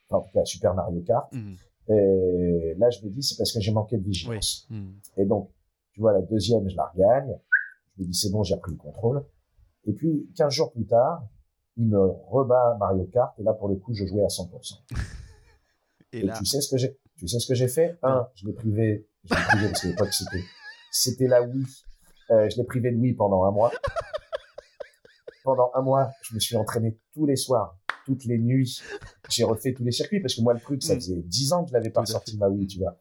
enfin, 0.08 0.18
en 0.18 0.26
tout 0.26 0.32
cas, 0.32 0.42
à 0.42 0.44
Super 0.44 0.74
Mario 0.74 1.00
Kart. 1.00 1.32
Mhm. 1.32 1.56
Et 1.88 2.74
là, 2.78 2.90
je 2.90 3.04
me 3.04 3.10
dis, 3.10 3.22
c'est 3.22 3.36
parce 3.36 3.52
que 3.52 3.60
j'ai 3.60 3.72
manqué 3.72 3.96
de 3.96 4.04
vigilance. 4.04 4.66
Mhm. 4.70 4.94
Et 5.16 5.24
donc, 5.24 5.50
tu 5.92 6.00
vois, 6.00 6.12
la 6.12 6.22
deuxième, 6.22 6.68
je 6.68 6.76
la 6.76 6.86
regagne. 6.86 7.38
Je 7.96 8.02
me 8.02 8.08
dis, 8.08 8.14
c'est 8.14 8.30
bon, 8.30 8.42
j'ai 8.42 8.54
repris 8.54 8.72
le 8.72 8.78
contrôle. 8.78 9.24
Et 9.86 9.92
puis, 9.92 10.28
15 10.36 10.52
jours 10.52 10.72
plus 10.72 10.86
tard, 10.86 11.26
il 11.76 11.86
me 11.86 11.98
rebat 12.28 12.72
à 12.74 12.76
Mario 12.76 13.04
Kart. 13.04 13.38
Et 13.38 13.42
là, 13.42 13.54
pour 13.54 13.68
le 13.68 13.76
coup, 13.76 13.94
je 13.94 14.04
jouais 14.04 14.22
à 14.22 14.28
100%. 14.28 14.80
Et 16.14 16.20
Et 16.20 16.22
là, 16.22 16.34
tu 16.38 16.44
sais 16.46 16.60
ce 16.60 16.70
que 16.70 16.76
j'ai, 16.76 16.96
tu 17.18 17.26
sais 17.28 17.38
ce 17.38 17.46
que 17.48 17.54
j'ai 17.54 17.68
fait? 17.68 17.98
Un, 18.02 18.26
je 18.36 18.46
l'ai 18.46 18.52
privé, 18.52 19.08
je 19.24 19.34
l'ai 19.34 19.40
privé 19.42 19.68
parce 19.68 19.80
qu'à 19.82 19.88
l'époque, 19.88 20.12
c'était, 20.12 20.44
c'était 20.92 21.26
la 21.26 21.42
Wii. 21.42 21.64
Euh, 22.30 22.48
je 22.48 22.56
l'ai 22.56 22.64
privé 22.64 22.90
de 22.92 22.96
Wii 22.96 23.14
pendant 23.14 23.44
un 23.44 23.50
mois. 23.50 23.72
Pendant 25.42 25.70
un 25.74 25.82
mois, 25.82 26.10
je 26.22 26.34
me 26.34 26.40
suis 26.40 26.56
entraîné 26.56 26.98
tous 27.12 27.26
les 27.26 27.36
soirs, 27.36 27.76
toutes 28.06 28.24
les 28.24 28.38
nuits. 28.38 28.80
J'ai 29.28 29.44
refait 29.44 29.74
tous 29.74 29.84
les 29.84 29.90
circuits 29.92 30.20
parce 30.20 30.34
que 30.34 30.40
moi, 30.40 30.54
le 30.54 30.60
truc, 30.60 30.82
ça 30.82 30.94
Mm. 30.94 31.00
faisait 31.00 31.22
dix 31.22 31.52
ans 31.52 31.64
que 31.64 31.68
je 31.70 31.74
l'avais 31.74 31.90
pas 31.90 32.06
sorti 32.06 32.38
ma 32.38 32.48
Wii, 32.48 32.66
tu 32.66 32.78
vois. 32.78 32.96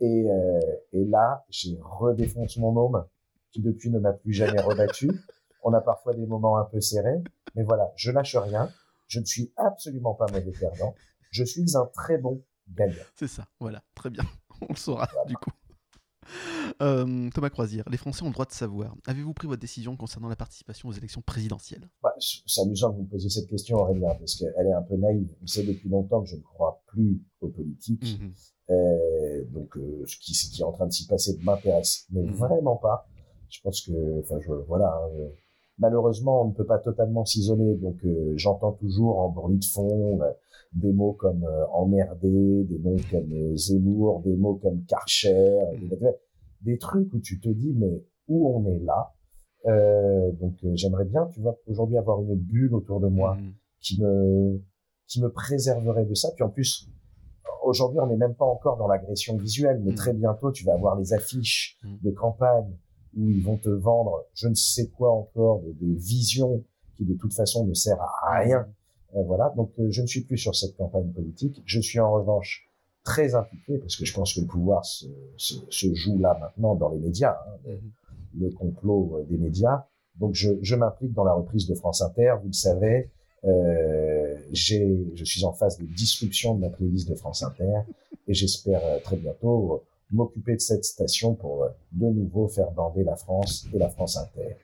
Et, 0.00 0.24
euh, 0.30 0.60
et 0.92 1.04
là, 1.06 1.44
j'ai 1.48 1.76
redéfoncé 1.80 2.60
mon 2.60 2.76
homme 2.76 3.04
qui 3.50 3.60
depuis 3.62 3.90
ne 3.90 3.98
m'a 3.98 4.12
plus 4.12 4.32
jamais 4.32 4.60
rebattu. 4.60 5.10
On 5.64 5.72
a 5.72 5.80
parfois 5.80 6.14
des 6.14 6.26
moments 6.26 6.56
un 6.58 6.64
peu 6.66 6.80
serrés, 6.80 7.20
mais 7.56 7.64
voilà, 7.64 7.90
je 7.96 8.12
lâche 8.12 8.36
rien. 8.36 8.70
Je 9.08 9.18
ne 9.18 9.24
suis 9.24 9.52
absolument 9.56 10.14
pas 10.14 10.26
mauvais 10.30 10.52
perdant. 10.52 10.94
Je 11.30 11.42
suis 11.42 11.76
un 11.76 11.86
très 11.94 12.18
bon. 12.18 12.44
C'est 13.14 13.28
ça. 13.28 13.46
Voilà, 13.60 13.82
très 13.94 14.10
bien. 14.10 14.24
On 14.62 14.66
le 14.72 14.76
saura 14.76 15.08
du 15.26 15.34
coup. 15.36 15.50
Euh, 16.82 17.30
Thomas 17.30 17.48
Croisière, 17.48 17.84
les 17.90 17.96
Français 17.96 18.22
ont 18.22 18.26
le 18.26 18.32
droit 18.32 18.44
de 18.44 18.52
savoir. 18.52 18.94
Avez-vous 19.06 19.32
pris 19.32 19.46
votre 19.48 19.60
décision 19.60 19.96
concernant 19.96 20.28
la 20.28 20.36
participation 20.36 20.88
aux 20.88 20.92
élections 20.92 21.22
présidentielles? 21.22 21.88
Bah, 22.02 22.12
c'est 22.18 22.60
amusant 22.60 22.90
que 22.92 22.96
vous 22.96 23.02
me 23.04 23.08
posiez 23.08 23.30
cette 23.30 23.48
question, 23.48 23.78
Aurélien, 23.78 24.14
parce 24.14 24.36
qu'elle 24.36 24.66
est 24.66 24.72
un 24.74 24.82
peu 24.82 24.96
naïve. 24.96 25.34
Vous 25.40 25.46
savez 25.46 25.68
depuis 25.74 25.88
longtemps 25.88 26.22
que 26.22 26.28
je 26.28 26.36
ne 26.36 26.42
crois 26.42 26.82
plus 26.86 27.22
aux 27.40 27.48
politiques. 27.48 28.18
Mhm. 28.20 28.32
Euh, 28.70 29.44
donc, 29.46 29.74
euh, 29.78 30.04
ce, 30.06 30.16
qui, 30.18 30.34
ce 30.34 30.50
qui 30.50 30.60
est 30.60 30.64
en 30.64 30.72
train 30.72 30.86
de 30.86 30.92
s'y 30.92 31.06
passer 31.06 31.38
m'intéresse, 31.42 32.04
mais 32.10 32.22
Mhm. 32.22 32.32
vraiment 32.34 32.76
pas. 32.76 33.08
Je 33.48 33.60
pense 33.62 33.80
que, 33.80 34.20
enfin, 34.20 34.38
je, 34.40 34.52
voilà. 34.66 34.88
hein, 34.94 35.08
euh, 35.20 35.28
malheureusement, 35.78 36.42
on 36.42 36.48
ne 36.48 36.52
peut 36.52 36.64
pas 36.66 36.78
totalement 36.78 37.24
s'isoler. 37.24 37.74
Donc, 37.76 37.96
euh, 38.04 38.32
j'entends 38.36 38.72
toujours 38.72 39.18
en 39.20 39.28
bruit 39.30 39.58
de 39.58 39.64
fond 39.64 40.20
euh, 40.22 40.30
des 40.72 40.92
mots 40.92 41.12
comme 41.14 41.44
euh, 41.44 41.66
emmerdé, 41.72 42.64
des 42.64 42.78
mots 42.78 42.96
comme 43.10 43.32
euh, 43.32 43.56
Zemmour, 43.56 44.20
des 44.24 44.36
mots 44.36 44.56
comme 44.56 44.82
Karcher, 44.84 45.58
Mhm. 45.80 45.88
des, 45.88 45.98
des 46.62 46.78
trucs 46.78 47.12
où 47.14 47.20
tu 47.20 47.40
te 47.40 47.48
dis 47.48 47.72
mais 47.76 48.02
où 48.28 48.48
on 48.56 48.66
est 48.66 48.80
là? 48.80 49.12
Euh, 49.66 50.30
donc, 50.32 50.54
euh, 50.64 50.70
j'aimerais 50.74 51.04
bien, 51.04 51.26
tu 51.32 51.40
vois, 51.40 51.56
aujourd'hui 51.66 51.96
avoir 51.98 52.20
une 52.22 52.34
bulle 52.36 52.74
autour 52.74 53.00
de 53.00 53.08
moi 53.08 53.36
Mhm. 53.36 53.52
qui 53.80 54.00
me 54.02 54.60
qui 55.06 55.22
me 55.22 55.30
préserverait 55.30 56.04
de 56.04 56.12
ça. 56.14 56.28
Puis 56.34 56.44
en 56.44 56.50
plus, 56.50 56.86
aujourd'hui, 57.62 57.98
on 58.00 58.06
n'est 58.08 58.16
même 58.18 58.34
pas 58.34 58.44
encore 58.44 58.76
dans 58.76 58.86
l'agression 58.88 59.38
visuelle, 59.38 59.80
mais 59.82 59.92
Mm. 59.92 59.94
très 59.94 60.12
bientôt, 60.12 60.52
tu 60.52 60.64
vas 60.64 60.74
avoir 60.74 60.96
les 60.96 61.14
affiches 61.14 61.78
Mm. 61.82 61.96
de 62.04 62.10
campagne 62.10 62.76
où 63.18 63.28
ils 63.30 63.42
vont 63.44 63.56
te 63.56 63.68
vendre 63.68 64.24
je 64.34 64.48
ne 64.48 64.54
sais 64.54 64.88
quoi 64.88 65.10
encore 65.12 65.60
de, 65.62 65.72
de 65.72 65.92
vision 65.98 66.62
qui 66.96 67.04
de 67.04 67.14
toute 67.14 67.34
façon 67.34 67.66
ne 67.66 67.74
sert 67.74 68.00
à 68.00 68.38
rien. 68.40 68.66
Euh, 69.16 69.22
voilà. 69.24 69.52
Donc, 69.56 69.70
euh, 69.78 69.88
je 69.90 70.02
ne 70.02 70.06
suis 70.06 70.20
plus 70.22 70.36
sur 70.38 70.54
cette 70.54 70.76
campagne 70.76 71.10
politique. 71.12 71.62
Je 71.64 71.80
suis 71.80 71.98
en 72.00 72.12
revanche 72.12 72.68
très 73.04 73.34
impliqué 73.34 73.78
parce 73.78 73.96
que 73.96 74.04
je 74.04 74.12
pense 74.14 74.34
que 74.34 74.40
le 74.40 74.46
pouvoir 74.46 74.84
se, 74.84 75.06
se, 75.36 75.54
se 75.70 75.94
joue 75.94 76.18
là 76.18 76.36
maintenant 76.40 76.74
dans 76.74 76.90
les 76.90 76.98
médias. 76.98 77.36
hein, 77.46 77.56
le- 77.66 77.72
Mhm. 77.74 77.90
le 78.40 78.50
complot 78.50 79.16
euh, 79.18 79.24
des 79.30 79.38
médias. 79.38 79.86
Donc 80.20 80.34
je, 80.34 80.50
je 80.60 80.74
m'implique 80.76 81.12
dans 81.14 81.24
la 81.24 81.32
reprise 81.32 81.66
de 81.66 81.74
France 81.74 82.02
Inter, 82.02 82.34
vous 82.42 82.48
le 82.48 82.52
savez. 82.52 83.08
Euh, 83.44 84.36
je 84.52 85.24
suis 85.24 85.44
en 85.44 85.52
phase 85.52 85.78
de 85.78 85.84
disruption 85.86 86.54
de 86.54 86.60
ma 86.60 86.68
playlist 86.70 87.08
de 87.08 87.14
France 87.14 87.42
Inter 87.42 87.80
et 88.26 88.34
j'espère 88.34 88.82
très 89.04 89.16
bientôt 89.16 89.82
m'occuper 90.10 90.54
de 90.54 90.60
cette 90.60 90.84
station 90.84 91.34
pour 91.34 91.64
euh, 91.64 91.68
de 91.92 92.06
nouveau 92.06 92.48
faire 92.48 92.70
bander 92.70 93.04
la 93.04 93.16
France 93.16 93.66
et 93.72 93.78
la 93.78 93.88
France 93.88 94.16
Inter. 94.16 94.56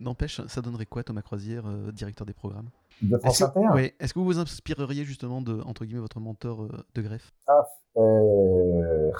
N'empêche, 0.00 0.40
ça 0.46 0.62
donnerait 0.62 0.86
quoi 0.86 1.04
Thomas 1.04 1.22
Croisière, 1.22 1.66
euh, 1.66 1.92
directeur 1.92 2.26
des 2.26 2.32
programmes? 2.32 2.70
De 3.02 3.16
France 3.18 3.42
Inter? 3.42 3.60
oui. 3.74 3.92
Est-ce 4.00 4.14
que 4.14 4.18
vous 4.18 4.24
vous 4.24 4.38
inspireriez 4.38 5.04
justement 5.04 5.42
de, 5.42 5.60
entre 5.62 5.84
guillemets, 5.84 6.00
votre 6.00 6.20
mentor 6.20 6.62
euh, 6.62 6.84
de 6.94 7.02
greffe? 7.02 7.32
Ah, 7.46 7.66
euh... 7.96 9.10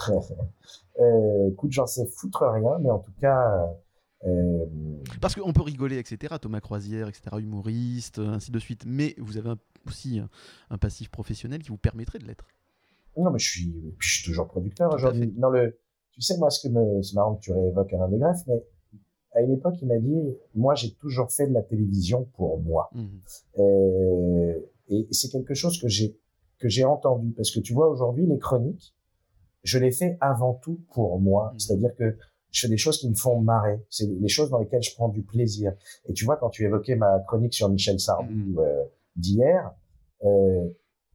écoute, 1.50 1.72
j'en 1.72 1.86
sais 1.86 2.06
foutre 2.06 2.44
rien, 2.44 2.78
mais 2.80 2.90
en 2.90 2.98
tout 2.98 3.12
cas, 3.20 3.66
Parce 5.20 5.34
qu'on 5.34 5.52
peut 5.52 5.62
rigoler, 5.62 5.98
etc. 5.98 6.36
Thomas 6.40 6.60
Croisière, 6.60 7.08
etc. 7.08 7.36
Humoriste, 7.38 8.18
ainsi 8.18 8.50
de 8.50 8.58
suite. 8.58 8.84
Mais 8.86 9.14
vous 9.18 9.36
avez 9.38 9.50
un- 9.50 9.58
aussi 9.86 10.18
un, 10.18 10.28
un 10.70 10.78
passif 10.78 11.10
professionnel 11.10 11.62
qui 11.62 11.68
vous 11.70 11.78
permettrait 11.78 12.18
de 12.18 12.26
l'être. 12.26 12.46
Non, 13.22 13.30
mais 13.30 13.38
je 13.38 13.48
suis, 13.50 13.74
je 13.98 14.08
suis 14.16 14.24
toujours 14.24 14.46
producteur 14.46 14.92
aujourd'hui. 14.94 15.32
Non, 15.36 15.50
le, 15.50 15.78
tu 16.12 16.20
sais, 16.22 16.36
moi, 16.38 16.50
ce 16.50 16.66
que 16.66 16.72
me, 16.72 17.02
c'est 17.02 17.14
marrant 17.14 17.34
que 17.36 17.40
tu 17.40 17.52
réévoques 17.52 17.92
Alain 17.92 18.08
de 18.08 18.16
Greff, 18.18 18.38
mais 18.46 18.62
à 19.32 19.42
une 19.42 19.52
époque, 19.52 19.74
il 19.80 19.88
m'a 19.88 19.98
dit, 19.98 20.36
moi, 20.54 20.74
j'ai 20.74 20.92
toujours 20.94 21.30
fait 21.30 21.46
de 21.46 21.52
la 21.54 21.62
télévision 21.62 22.24
pour 22.36 22.60
moi. 22.60 22.90
Mhm. 22.94 23.08
Euh, 23.58 24.58
et 24.88 25.06
c'est 25.12 25.28
quelque 25.30 25.54
chose 25.54 25.80
que 25.80 25.88
j'ai 25.88 26.16
que 26.58 26.68
j'ai 26.68 26.84
entendu 26.84 27.30
parce 27.32 27.50
que 27.52 27.60
tu 27.60 27.72
vois 27.72 27.88
aujourd'hui 27.88 28.26
les 28.26 28.38
chroniques, 28.38 28.94
je 29.62 29.78
les 29.78 29.92
fais 29.92 30.18
avant 30.20 30.52
tout 30.54 30.78
pour 30.92 31.18
moi, 31.18 31.50
Mhm. 31.52 31.58
c'est-à-dire 31.58 31.94
que 31.96 32.16
je 32.50 32.60
fais 32.60 32.68
des 32.68 32.76
choses 32.76 32.98
qui 32.98 33.08
me 33.08 33.14
font 33.14 33.40
marrer, 33.40 33.80
c'est 33.88 34.06
les 34.06 34.28
choses 34.28 34.50
dans 34.50 34.58
lesquelles 34.58 34.82
je 34.82 34.94
prends 34.94 35.08
du 35.08 35.22
plaisir. 35.22 35.72
Et 36.06 36.12
tu 36.12 36.24
vois 36.26 36.36
quand 36.36 36.50
tu 36.50 36.64
évoquais 36.64 36.96
ma 36.96 37.20
chronique 37.20 37.54
sur 37.54 37.68
Michel 37.70 37.98
Sardou 37.98 38.30
Mhm. 38.34 38.58
euh, 38.58 38.84
d'hier, 39.16 39.72
euh, 40.24 40.68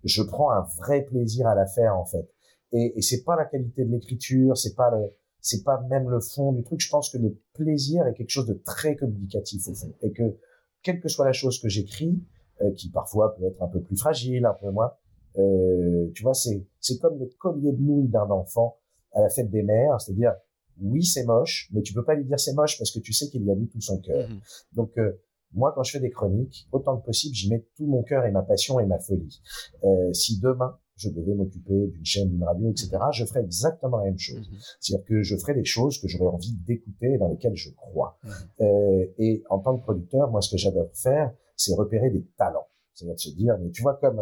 je 0.07 0.23
prends 0.23 0.52
un 0.52 0.65
vrai 0.77 1.03
plaisir 1.03 1.48
à 1.48 1.56
la 1.56 1.65
faire 1.65 1.98
en 1.98 2.06
fait. 2.06 2.30
Et, 2.72 2.98
et 2.98 3.02
c'est 3.02 3.23
pas 3.23 3.36
la 3.36 3.45
qualité 3.45 3.86
de 3.86 3.91
l'écriture, 3.91 4.57
c'est 4.57 4.76
pas 4.76 4.91
le 4.91 5.14
c'est 5.41 5.64
pas 5.64 5.80
même 5.90 6.10
le 6.10 6.19
fond 6.22 6.53
du 6.53 6.64
truc. 6.64 6.82
Je 6.82 6.90
pense 6.90 7.11
que 7.11 7.19
le 7.19 7.38
plaisir 7.53 8.07
est 8.07 8.15
quelque 8.15 8.32
chose 8.32 8.48
de 8.48 8.60
très 8.65 8.95
communicatif 8.95 9.68
au 9.68 9.76
fond, 9.76 9.94
et 10.02 10.11
que 10.11 10.38
quelle 10.82 10.99
que 10.99 11.07
soit 11.07 11.26
la 11.26 11.34
chose 11.34 11.60
que 11.60 11.69
j'écris, 11.69 12.19
euh, 12.61 12.72
qui 12.72 12.90
parfois 12.90 13.36
peut 13.36 13.45
être 13.45 13.61
un 13.61 13.68
peu 13.68 13.82
plus 13.82 13.95
fragile, 13.95 14.45
un 14.45 14.53
peu 14.53 14.72
moins. 14.72 14.91
Euh, 15.38 16.10
tu 16.15 16.23
vois, 16.23 16.34
c'est 16.34 16.65
c'est 16.80 16.98
comme 16.99 17.19
le 17.19 17.30
collier 17.38 17.73
de 17.73 17.82
nouilles 17.82 18.07
d'un 18.07 18.30
enfant 18.30 18.77
à 19.14 19.22
la 19.22 19.30
fête 19.30 19.52
des 19.52 19.61
mères, 19.61 20.02
c'est-à-dire 20.02 20.34
oui 20.82 21.03
c'est 21.06 21.26
moche, 21.26 21.69
mais 21.73 21.82
tu 21.82 21.94
peux 21.94 22.03
pas 22.03 22.15
lui 22.15 22.26
dire 22.26 22.40
c'est 22.40 22.53
moche 22.53 22.77
parce 22.77 22.91
que 22.91 22.99
tu 22.99 23.14
sais 23.14 23.30
qu'il 23.30 23.44
y 23.45 23.52
a 23.52 23.56
mis 23.56 23.68
tout 23.68 23.82
son 23.82 23.99
cœur. 23.99 24.27
Mhm. 24.30 24.40
Donc 24.73 24.98
euh, 24.98 25.14
moi 25.56 25.72
quand 25.73 25.84
je 25.84 25.91
fais 25.91 25.99
des 25.99 26.11
chroniques, 26.11 26.68
autant 26.72 26.98
que 26.98 27.06
possible, 27.06 27.34
j'y 27.34 27.49
mets 27.49 27.65
tout 27.76 27.88
mon 27.88 28.03
cœur 28.03 28.26
et 28.26 28.32
ma 28.32 28.44
passion 28.44 28.80
et 28.80 28.86
ma 28.86 28.99
folie. 28.99 29.41
Euh, 29.84 30.14
si 30.14 30.40
demain 30.40 30.77
je 30.98 31.10
devais 31.10 31.34
m'occuper 31.34 31.88
d'une 31.88 32.06
chaîne, 32.06 32.30
d'une 32.30 32.44
radio, 32.44 32.69
etc., 32.69 32.90
je 33.11 33.26
ferais 33.26 33.41
exactement 33.41 33.98
la 33.98 34.06
même 34.06 34.18
chose. 34.18 34.49
Mhm. 34.49 34.57
C'est-à-dire 34.80 35.06
que 35.06 35.23
je 35.23 35.36
ferais 35.36 35.53
des 35.53 35.65
choses 35.65 35.99
que 35.99 36.07
j'aurais 36.07 36.34
envie 36.34 36.53
d'écouter 36.65 37.14
et 37.14 37.18
dans 37.18 37.27
lesquelles 37.27 37.56
je 37.56 37.69
crois. 37.72 38.18
Mhm. 38.23 38.32
Euh, 38.61 39.06
et 39.18 39.44
en 39.49 39.60
tant 39.60 39.77
que 39.77 39.84
producteur, 39.84 40.32
moi, 40.32 40.41
ce 40.41 40.52
que 40.52 40.57
j'adore 40.57 40.90
faire, 40.94 41.34
c'est 41.57 41.73
repérer 41.76 42.10
des 42.10 42.26
talents. 42.38 42.68
C'est-à-dire 42.94 43.15
de 43.15 43.19
se 43.19 43.30
dire, 43.36 43.57
mais 43.60 43.72
tu 43.72 43.82
vois, 43.82 43.95
comme 43.95 44.22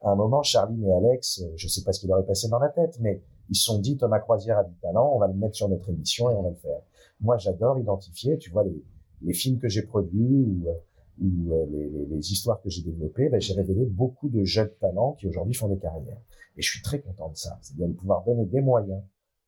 à 0.00 0.10
un 0.10 0.16
moment, 0.16 0.42
Charline 0.42 0.84
et 0.84 0.92
Alex, 0.92 1.42
je 1.56 1.68
sais 1.68 1.82
pas 1.82 1.92
ce 1.92 2.00
qui 2.00 2.08
leur 2.08 2.18
est 2.18 2.26
passé 2.26 2.48
dans 2.48 2.58
la 2.58 2.68
tête, 2.68 2.98
mais 3.00 3.22
ils 3.48 3.56
se 3.56 3.64
sont 3.64 3.78
dit, 3.78 3.96
Thomas 3.96 4.18
Croisière 4.18 4.58
a 4.58 4.64
du 4.64 4.74
talent, 4.76 5.12
on 5.14 5.18
va 5.18 5.28
le 5.28 5.34
mettre 5.34 5.56
sur 5.56 5.68
notre 5.68 5.88
émission 5.88 6.30
et 6.30 6.34
on 6.34 6.42
va 6.42 6.50
le 6.50 6.56
faire. 6.56 6.80
Moi, 7.20 7.36
j'adore 7.38 7.78
identifier, 7.78 8.38
tu 8.38 8.50
vois, 8.50 8.64
les, 8.64 8.84
les 9.22 9.32
films 9.34 9.58
que 9.58 9.68
j'ai 9.68 9.82
produits 9.82 10.44
ou, 10.44 10.68
euh, 10.68 10.72
ou 11.20 11.52
euh, 11.54 11.66
les, 11.70 11.88
les- 11.88 12.06
les 12.06 12.32
histoires 12.32 12.60
que 12.62 12.70
j'ai 12.70 12.82
développées, 12.82 13.28
ben, 13.28 13.40
j'ai 13.40 13.54
révélé 13.54 13.84
beaucoup 13.86 14.28
de 14.28 14.44
jeunes 14.44 14.70
talents 14.80 15.12
qui 15.14 15.26
aujourd'hui 15.26 15.54
font 15.54 15.68
des 15.68 15.78
carrières. 15.78 16.20
Et 16.56 16.62
je 16.62 16.70
suis 16.70 16.82
très 16.82 17.00
content 17.00 17.28
de 17.30 17.36
ça. 17.36 17.58
C'est-à-dire 17.62 17.88
de 17.88 17.92
pouvoir 17.94 18.24
donner 18.24 18.44
des 18.46 18.60
moyens 18.60 19.02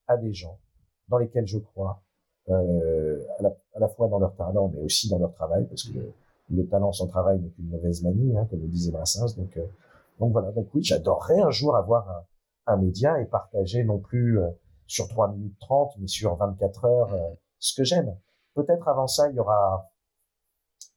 à 0.09 0.17
des 0.17 0.33
gens 0.33 0.59
dans 1.09 1.19
lesquels 1.19 1.47
je 1.47 1.59
crois, 1.59 2.03
euh, 2.49 3.21
à, 3.39 3.43
la, 3.43 3.57
à 3.75 3.79
la 3.81 3.89
fois 3.89 4.09
dans 4.09 4.19
leur 4.19 4.35
talent, 4.37 4.73
mais 4.75 4.81
aussi 4.83 5.09
dans 5.09 5.19
leur 5.19 5.33
travail, 5.35 5.67
parce 5.69 5.85
que 5.85 5.95
le, 5.95 6.13
le 6.51 6.67
talent 6.67 6.93
sans 6.93 7.07
travail 7.07 7.41
n'est 7.41 7.49
qu'une 7.51 7.69
mauvaise 7.69 8.03
manie, 8.03 8.37
hein, 8.37 8.47
comme 8.51 8.61
le 8.61 8.69
disait 8.69 8.91
Brassens. 8.93 9.35
Donc, 9.37 9.57
euh, 9.57 9.65
donc 10.19 10.33
voilà. 10.33 10.51
Donc 10.53 10.69
oui, 10.75 10.83
j'adorerais 10.83 11.41
un 11.41 11.51
jour 11.51 11.77
avoir 11.77 12.09
un, 12.67 12.73
un 12.75 12.77
média 12.77 13.21
et 13.21 13.25
partager 13.27 13.85
non 13.85 13.99
plus 13.99 14.39
euh, 14.41 14.49
sur 14.87 15.07
3 15.09 15.33
minutes 15.33 15.57
30, 15.61 15.93
mais 15.99 16.09
sur 16.09 16.35
24 16.37 16.85
heures 16.85 17.15
euh, 17.15 17.29
ce 17.59 17.75
que 17.77 17.85
j'aime. 17.85 18.15
Peut-être 18.55 18.89
avant 18.89 19.07
ça, 19.07 19.29
il 19.31 19.37
y 19.37 19.39
aura, 19.39 19.91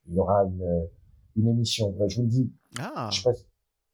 il 0.07 0.15
y 0.15 0.19
aura 0.19 0.43
une, 0.45 0.88
une 1.35 1.47
émission. 1.47 1.95
Je 2.07 2.15
vous 2.17 2.23
le 2.23 2.27
dis, 2.30 2.51
Ah, 2.80 3.09
je 3.11 3.17
sais 3.21 3.23
pas, 3.23 3.34
sais 3.35 3.45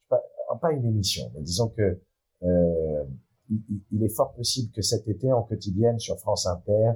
pas, 0.10 0.22
pas 0.62 0.72
une 0.72 0.86
émission, 0.86 1.32
mais 1.36 1.42
disons 1.42 1.70
que 1.70 2.00
euh, 2.44 3.04
il, 3.92 4.04
est 4.04 4.16
fort 4.16 4.34
possible 4.34 4.72
que 4.72 4.82
cet 4.82 5.08
été, 5.08 5.32
en 5.32 5.44
quotidienne 5.44 6.00
sur 6.00 6.18
France 6.20 6.46
Inter, 6.46 6.92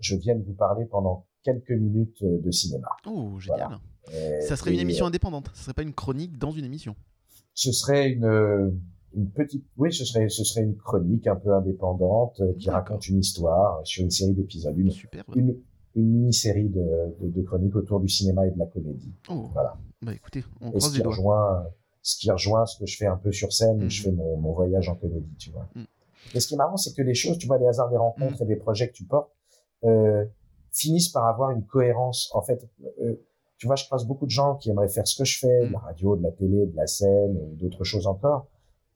je 0.00 0.16
vienne 0.16 0.42
vous 0.42 0.54
parler 0.54 0.86
pendant 0.86 1.26
quelques 1.42 1.70
minutes 1.70 2.22
euh, 2.22 2.40
de 2.40 2.50
cinéma. 2.50 2.88
oh, 3.06 3.38
génial. 3.38 3.78
Euh, 4.14 4.40
Ça 4.40 4.56
serait 4.56 4.72
une 4.72 4.80
émission 4.80 5.04
euh, 5.04 5.08
indépendante. 5.08 5.50
Ça 5.54 5.62
serait 5.64 5.74
pas 5.74 5.82
une 5.82 5.92
chronique 5.94 6.38
dans 6.38 6.50
une 6.50 6.64
émission. 6.64 6.96
Ce 7.54 7.72
serait 7.72 8.10
une, 8.10 8.24
euh, 8.24 8.70
une 9.14 9.30
petite, 9.30 9.64
oui, 9.76 9.92
ce 9.92 10.04
serait, 10.04 10.28
ce 10.28 10.44
serait 10.44 10.62
une 10.64 10.76
chronique 10.76 11.26
un 11.26 11.36
peu 11.36 11.54
indépendante 11.54 12.40
euh, 12.40 12.54
qui 12.58 12.70
raconte 12.70 13.06
une 13.08 13.18
histoire 13.18 13.80
sur 13.86 14.04
une 14.04 14.10
série 14.10 14.32
d'épisodes, 14.34 14.76
une, 15.34 15.56
une 15.98 16.10
mini-série 16.10 16.68
de, 16.68 16.80
de, 17.20 17.28
de 17.30 17.42
chroniques 17.42 17.76
autour 17.76 18.00
du 18.00 18.08
cinéma 18.08 18.46
et 18.46 18.50
de 18.50 18.58
la 18.58 18.66
comédie. 18.66 19.12
Oh, 19.28 19.48
Voilà. 19.52 19.76
bah 20.02 20.12
écoutez, 20.14 20.44
on 20.60 20.72
Et 20.72 20.80
ce 20.80 20.90
qui 20.90 21.02
rejoint, 21.02 21.66
ce 22.02 22.16
qui 22.18 22.30
rejoint 22.30 22.64
ce 22.66 22.78
que 22.78 22.86
je 22.86 22.96
fais 22.96 23.06
un 23.06 23.16
peu 23.16 23.32
sur 23.32 23.52
scène, 23.52 23.82
où 23.84 23.88
je 23.90 24.02
fais 24.02 24.12
mon, 24.12 24.36
mon 24.36 24.52
voyage 24.52 24.88
en 24.88 24.94
comédie, 24.94 25.34
tu 25.38 25.50
vois. 25.50 25.68
Et 26.34 26.40
ce 26.40 26.48
qui 26.48 26.54
est 26.54 26.56
marrant, 26.56 26.76
c'est 26.76 26.94
que 26.94 27.02
les 27.02 27.14
choses, 27.14 27.38
tu 27.38 27.46
vois, 27.46 27.58
les 27.58 27.66
hasards 27.66 27.90
des 27.90 27.96
rencontres 27.96 28.42
et 28.42 28.46
des 28.46 28.56
projets 28.56 28.88
que 28.88 28.92
tu 28.94 29.04
portes, 29.04 29.30
euh, 29.84 30.24
finissent 30.72 31.08
par 31.08 31.26
avoir 31.26 31.50
une 31.50 31.64
cohérence. 31.64 32.30
En 32.34 32.42
fait, 32.42 32.68
euh, 33.02 33.14
tu 33.56 33.66
vois, 33.66 33.76
je 33.76 33.84
croise 33.86 34.04
beaucoup 34.06 34.26
de 34.26 34.30
gens 34.30 34.54
qui 34.56 34.70
aimeraient 34.70 34.88
faire 34.88 35.06
ce 35.08 35.16
que 35.16 35.24
je 35.24 35.38
fais, 35.38 35.66
de 35.66 35.72
la 35.72 35.78
radio, 35.78 36.16
de 36.16 36.22
la 36.22 36.30
télé, 36.30 36.66
de 36.66 36.76
la 36.76 36.86
scène, 36.86 37.36
ou 37.36 37.56
d'autres 37.56 37.84
choses 37.84 38.06
encore. 38.06 38.46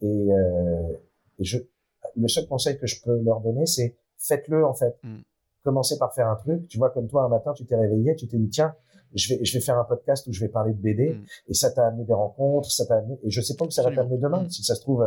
Et, 0.02 0.06
euh, 0.06 0.92
et 1.38 1.44
je, 1.44 1.58
le 2.16 2.28
seul 2.28 2.46
conseil 2.46 2.78
que 2.78 2.86
je 2.86 3.00
peux 3.02 3.18
leur 3.22 3.40
donner, 3.40 3.66
c'est 3.66 3.96
faites-le, 4.18 4.64
en 4.64 4.74
fait. 4.74 4.96
Commencez 5.64 5.98
par 5.98 6.12
faire 6.14 6.28
un 6.28 6.36
truc. 6.36 6.66
Tu 6.68 6.78
vois, 6.78 6.90
comme 6.90 7.08
toi, 7.08 7.24
un 7.24 7.28
matin, 7.28 7.52
tu 7.54 7.64
t'es 7.66 7.76
réveillé, 7.76 8.14
tu 8.16 8.26
t'es 8.28 8.36
dit, 8.38 8.48
tiens, 8.48 8.74
je 9.14 9.34
vais, 9.34 9.44
je 9.44 9.52
vais 9.54 9.60
faire 9.64 9.78
un 9.78 9.84
podcast 9.84 10.26
où 10.26 10.32
je 10.32 10.40
vais 10.40 10.48
parler 10.48 10.72
de 10.72 10.80
BD 10.80 11.10
Mhm. 11.14 11.24
et 11.48 11.54
ça 11.54 11.70
t'a 11.70 11.86
amené 11.86 12.04
des 12.04 12.14
rencontres, 12.14 12.70
ça 12.70 12.86
t'a 12.86 12.96
amené, 12.96 13.18
et 13.22 13.30
je 13.30 13.40
sais 13.40 13.54
pas 13.56 13.64
où 13.66 13.70
ça 13.70 13.82
va 13.82 13.94
t'amener 13.94 14.16
demain. 14.18 14.42
Mm. 14.44 14.50
Si 14.50 14.62
ça 14.64 14.74
se 14.74 14.80
trouve, 14.80 15.02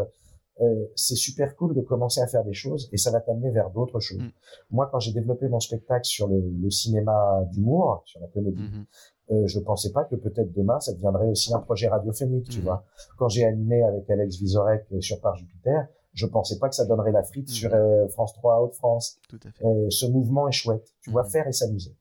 euh, 0.61 0.85
c'est 0.95 1.15
super 1.15 1.55
cool 1.55 1.73
de 1.75 1.81
commencer 1.81 2.21
à 2.21 2.27
faire 2.27 2.43
des 2.45 2.53
choses 2.53 2.87
et 2.93 2.97
ça 2.97 3.11
va 3.11 3.19
t'amener 3.19 3.49
vers 3.51 3.71
d'autres 3.71 3.99
choses. 3.99 4.19
Mm. 4.21 4.31
Moi, 4.71 4.87
quand 4.91 4.99
j'ai 4.99 5.11
développé 5.11 5.47
mon 5.49 5.59
spectacle 5.59 6.05
sur 6.05 6.27
le, 6.27 6.39
le 6.39 6.69
cinéma 6.69 7.43
d'humour, 7.51 8.03
sur 8.05 8.21
la 8.21 8.27
comédie, 8.27 8.61
Mhm. 8.61 8.85
euh, 9.31 9.47
je 9.47 9.59
pensais 9.59 9.91
pas 9.91 10.03
que 10.05 10.15
peut-être 10.15 10.53
demain 10.53 10.79
ça 10.79 10.93
deviendrait 10.93 11.27
aussi 11.27 11.51
un 11.53 11.59
projet 11.59 11.87
radiophonique, 11.87 12.47
tu 12.47 12.59
Mhm. 12.59 12.63
vois. 12.65 12.85
Quand 13.17 13.27
j'ai 13.27 13.43
animé 13.43 13.81
avec 13.83 14.07
Alex 14.09 14.37
Vizorek 14.37 14.85
euh, 14.93 15.01
sur 15.01 15.19
Par 15.19 15.35
Jupiter, 15.35 15.87
je 16.15 16.25
pensais 16.25 16.57
pas 16.57 16.67
que 16.69 16.75
ça 16.75 16.85
donnerait 16.85 17.11
la 17.11 17.23
frite 17.23 17.47
Mhm. 17.49 17.53
sur 17.53 17.73
euh, 17.73 18.07
France 18.07 18.33
3 18.33 18.61
Haute-France. 18.63 19.19
Tout 19.29 19.39
à 19.45 19.51
fait. 19.51 19.63
Euh, 19.63 19.89
ce 19.91 20.07
mouvement 20.07 20.47
est 20.47 20.51
chouette. 20.53 20.93
Tu 21.01 21.11
vois, 21.11 21.23
Mhm. 21.23 21.29
faire 21.29 21.47
et 21.47 21.53
s'amuser. 21.53 21.95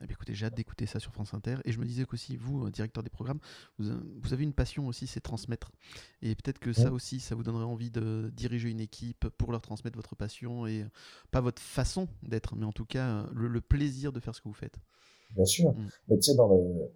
Eh 0.00 0.06
bien, 0.06 0.14
écoutez, 0.14 0.32
j'ai 0.32 0.46
hâte 0.46 0.54
d'écouter 0.54 0.86
ça 0.86 1.00
sur 1.00 1.12
France 1.12 1.34
Inter. 1.34 1.56
Et 1.64 1.72
je 1.72 1.80
me 1.80 1.84
disais 1.84 2.04
qu'aussi, 2.04 2.36
vous, 2.36 2.66
euh, 2.66 2.70
directeur 2.70 3.02
des 3.02 3.10
programmes, 3.10 3.40
vous, 3.78 3.90
vous 4.22 4.32
avez 4.32 4.44
une 4.44 4.52
passion 4.52 4.86
aussi, 4.86 5.08
c'est 5.08 5.20
transmettre. 5.20 5.72
Et 6.22 6.36
peut-être 6.36 6.60
que 6.60 6.72
ça 6.72 6.84
Ouais. 6.84 6.90
aussi, 6.90 7.18
ça 7.18 7.34
vous 7.34 7.42
donnerait 7.42 7.64
envie 7.64 7.90
de 7.90 8.30
diriger 8.32 8.70
une 8.70 8.78
équipe 8.80 9.28
pour 9.30 9.50
leur 9.50 9.60
transmettre 9.60 9.96
votre 9.96 10.14
passion 10.14 10.66
et 10.68 10.84
pas 11.32 11.40
votre 11.40 11.60
façon 11.60 12.06
d'être, 12.22 12.54
mais 12.54 12.64
en 12.64 12.70
tout 12.72 12.84
cas 12.86 13.26
le, 13.34 13.48
le 13.48 13.60
plaisir 13.60 14.12
de 14.12 14.20
faire 14.20 14.34
ce 14.36 14.40
que 14.40 14.48
vous 14.48 14.54
faites. 14.54 14.76
bien 15.34 15.44
sûr. 15.44 15.72
Mm. 15.72 15.88
Mais 16.08 16.16
tu 16.16 16.22
sais, 16.22 16.34
dans 16.36 16.48
le, 16.48 16.90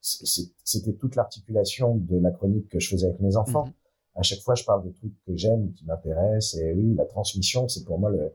c'est- 0.00 0.24
c'est- 0.26 0.52
c'était 0.64 0.94
toute 0.94 1.14
l'articulation 1.14 1.94
de 1.96 2.16
la 2.18 2.30
chronique 2.32 2.68
que 2.70 2.80
je 2.80 2.88
faisais 2.88 3.06
avec 3.06 3.20
mes 3.20 3.36
enfants. 3.36 3.66
Mhm. 3.66 3.72
À 4.16 4.22
chaque 4.22 4.40
fois, 4.40 4.54
je 4.54 4.64
parle 4.64 4.84
de 4.84 4.90
trucs 4.92 5.14
que 5.26 5.36
j'aime 5.36 5.64
ou 5.64 5.72
qui 5.72 5.84
m'intéressent. 5.84 6.60
Et 6.60 6.72
oui, 6.72 6.94
la 6.94 7.04
transmission, 7.04 7.68
c'est 7.68 7.84
pour 7.84 7.98
moi 7.98 8.10
le, 8.10 8.32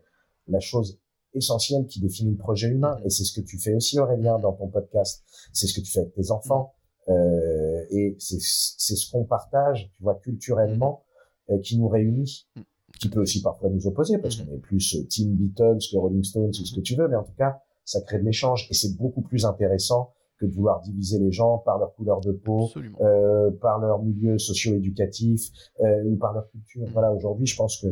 la 0.47 0.59
chose 0.59 0.99
essentielle 1.33 1.87
qui 1.87 1.99
définit 1.99 2.31
le 2.31 2.37
projet 2.37 2.67
humain. 2.67 2.97
Mhm. 2.99 3.05
Et 3.05 3.09
c'est 3.09 3.23
ce 3.23 3.33
que 3.33 3.41
tu 3.41 3.57
fais 3.57 3.73
aussi, 3.73 3.99
Aurélien, 3.99 4.39
dans 4.39 4.53
ton 4.53 4.67
podcast. 4.67 5.23
C'est 5.53 5.67
ce 5.67 5.73
que 5.73 5.81
tu 5.81 5.91
fais 5.91 5.99
avec 6.01 6.13
tes 6.13 6.31
enfants. 6.31 6.73
Euh, 7.09 7.83
et 7.89 8.15
c'est 8.19 8.39
ce 8.39 9.11
qu'on 9.11 9.25
partage, 9.25 9.91
tu 9.95 10.03
vois, 10.03 10.15
culturellement, 10.15 11.03
euh, 11.49 11.57
qui 11.59 11.77
nous 11.77 11.87
réunit. 11.87 12.47
Mhm. 12.55 12.63
Qui 12.99 13.09
peut 13.09 13.21
aussi 13.21 13.41
parfois 13.41 13.69
nous 13.69 13.87
opposer, 13.87 14.17
parce 14.17 14.35
qu'on 14.35 14.53
est 14.53 14.59
plus 14.59 14.95
euh, 14.95 15.03
Team 15.07 15.33
Beatles 15.33 15.79
que 15.91 15.97
Rolling 15.97 16.23
Stones 16.23 16.49
ou 16.49 16.65
ce 16.65 16.75
que 16.75 16.81
tu 16.81 16.95
veux, 16.95 17.07
mais 17.07 17.15
en 17.15 17.23
tout 17.23 17.33
cas, 17.37 17.59
ça 17.85 18.01
crée 18.01 18.19
de 18.19 18.25
l'échange. 18.25 18.67
Et 18.69 18.73
c'est 18.73 18.95
beaucoup 18.97 19.21
plus 19.21 19.45
intéressant 19.45 20.13
que 20.41 20.45
de 20.47 20.53
vouloir 20.53 20.81
diviser 20.81 21.19
les 21.19 21.31
gens 21.31 21.59
par 21.59 21.77
leur 21.77 21.93
couleur 21.95 22.19
de 22.21 22.31
peau, 22.31 22.67
euh, 23.01 23.51
par 23.61 23.79
leur 23.79 24.01
milieu 24.01 24.37
socio-éducatif 24.37 25.51
euh, 25.81 26.03
ou 26.05 26.15
par 26.17 26.33
leur 26.33 26.49
culture. 26.49 26.81
Mhm. 26.87 26.93
Voilà, 26.93 27.13
aujourd'hui, 27.13 27.45
je 27.45 27.55
pense 27.55 27.79
que 27.81 27.87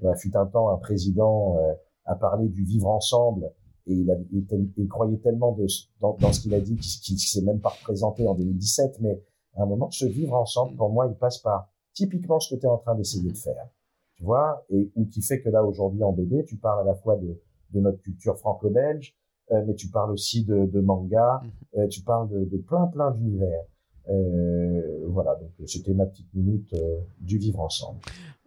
voilà, 0.00 0.16
fut 0.16 0.36
un 0.36 0.46
temps 0.46 0.68
un 0.70 0.76
président 0.78 1.56
euh, 1.58 1.72
a 2.04 2.14
parlé 2.14 2.48
du 2.48 2.62
vivre 2.64 2.88
ensemble 2.88 3.50
et 3.86 3.94
il, 3.94 4.10
a, 4.10 4.14
il, 4.32 4.44
tel- 4.46 4.68
il 4.76 4.88
croyait 4.88 5.18
tellement 5.18 5.52
de, 5.52 5.66
dans, 6.00 6.14
dans 6.20 6.32
ce 6.32 6.40
qu'il 6.40 6.54
a 6.54 6.60
dit 6.60 6.76
qu'il 6.76 7.00
qu'il 7.00 7.18
s'est 7.18 7.42
même 7.42 7.60
pas 7.60 7.70
représenté 7.70 8.26
en 8.28 8.34
2017. 8.34 9.00
Mais 9.00 9.22
à 9.56 9.62
un 9.62 9.66
moment, 9.66 9.90
ce 9.90 10.06
vivre 10.06 10.34
ensemble, 10.34 10.76
pour 10.76 10.90
moi, 10.90 11.06
il 11.08 11.14
passe 11.16 11.38
par 11.38 11.68
typiquement 11.94 12.38
ce 12.40 12.54
que 12.54 12.60
tu 12.60 12.66
es 12.66 12.68
en 12.68 12.78
train 12.78 12.94
d'essayer 12.94 13.30
de 13.30 13.36
faire. 13.36 13.66
Tu 14.16 14.24
vois, 14.24 14.64
et 14.70 14.90
ou 14.96 15.06
qui 15.06 15.22
fait 15.22 15.40
que 15.40 15.48
là 15.50 15.62
aujourd'hui 15.64 16.02
en 16.02 16.12
BD, 16.12 16.44
tu 16.44 16.56
parles 16.56 16.80
à 16.80 16.84
la 16.84 16.94
fois 16.94 17.16
de, 17.16 17.38
de 17.74 17.80
notre 17.80 18.00
culture 18.02 18.36
franco-belge, 18.38 19.14
mais 19.50 19.74
tu 19.74 19.88
parles 19.88 20.10
aussi 20.12 20.44
de, 20.44 20.66
de 20.66 20.80
manga, 20.80 21.40
Mhm. 21.42 21.50
euh, 21.78 21.88
tu 21.88 22.02
parles 22.02 22.28
de, 22.28 22.44
de 22.44 22.56
plein 22.58 22.86
plein 22.86 23.10
d'univers. 23.12 23.62
voilà, 25.08 25.34
donc 25.36 25.50
c'était 25.66 25.94
ma 25.94 26.06
petite 26.06 26.32
minute 26.34 26.74
du 27.20 27.38
vivre 27.38 27.60
ensemble. 27.60 27.98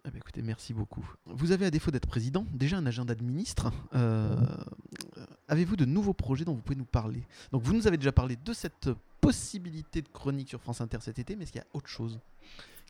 Ah 0.04 0.08
bah 0.10 0.16
écoutez, 0.16 0.40
merci 0.40 0.72
beaucoup. 0.72 1.06
Vous 1.26 1.52
avez, 1.52 1.66
à 1.66 1.70
défaut 1.70 1.90
d'être 1.90 2.06
président, 2.08 2.46
déjà 2.54 2.78
un 2.78 2.86
agenda 2.86 3.14
de 3.14 3.22
ministre. 3.22 3.70
Euh, 3.94 4.34
avez-vous 5.48 5.76
de 5.76 5.84
nouveaux 5.84 6.14
projets 6.14 6.46
dont 6.46 6.54
vous 6.54 6.62
pouvez 6.62 6.78
nous 6.78 6.86
parler? 6.86 7.22
Donc, 7.52 7.62
vous 7.62 7.74
nous 7.74 7.86
avez 7.86 7.98
déjà 7.98 8.12
parlé 8.12 8.36
de 8.42 8.52
cette 8.54 8.88
possibilité 9.20 10.00
de 10.00 10.08
chronique 10.08 10.48
sur 10.48 10.60
France 10.60 10.80
Inter 10.80 10.96
cet 11.02 11.18
été, 11.18 11.36
mais 11.36 11.42
est-ce 11.42 11.52
qu'il 11.52 11.60
y 11.60 11.64
a 11.64 11.66
autre 11.74 11.88
chose 11.88 12.18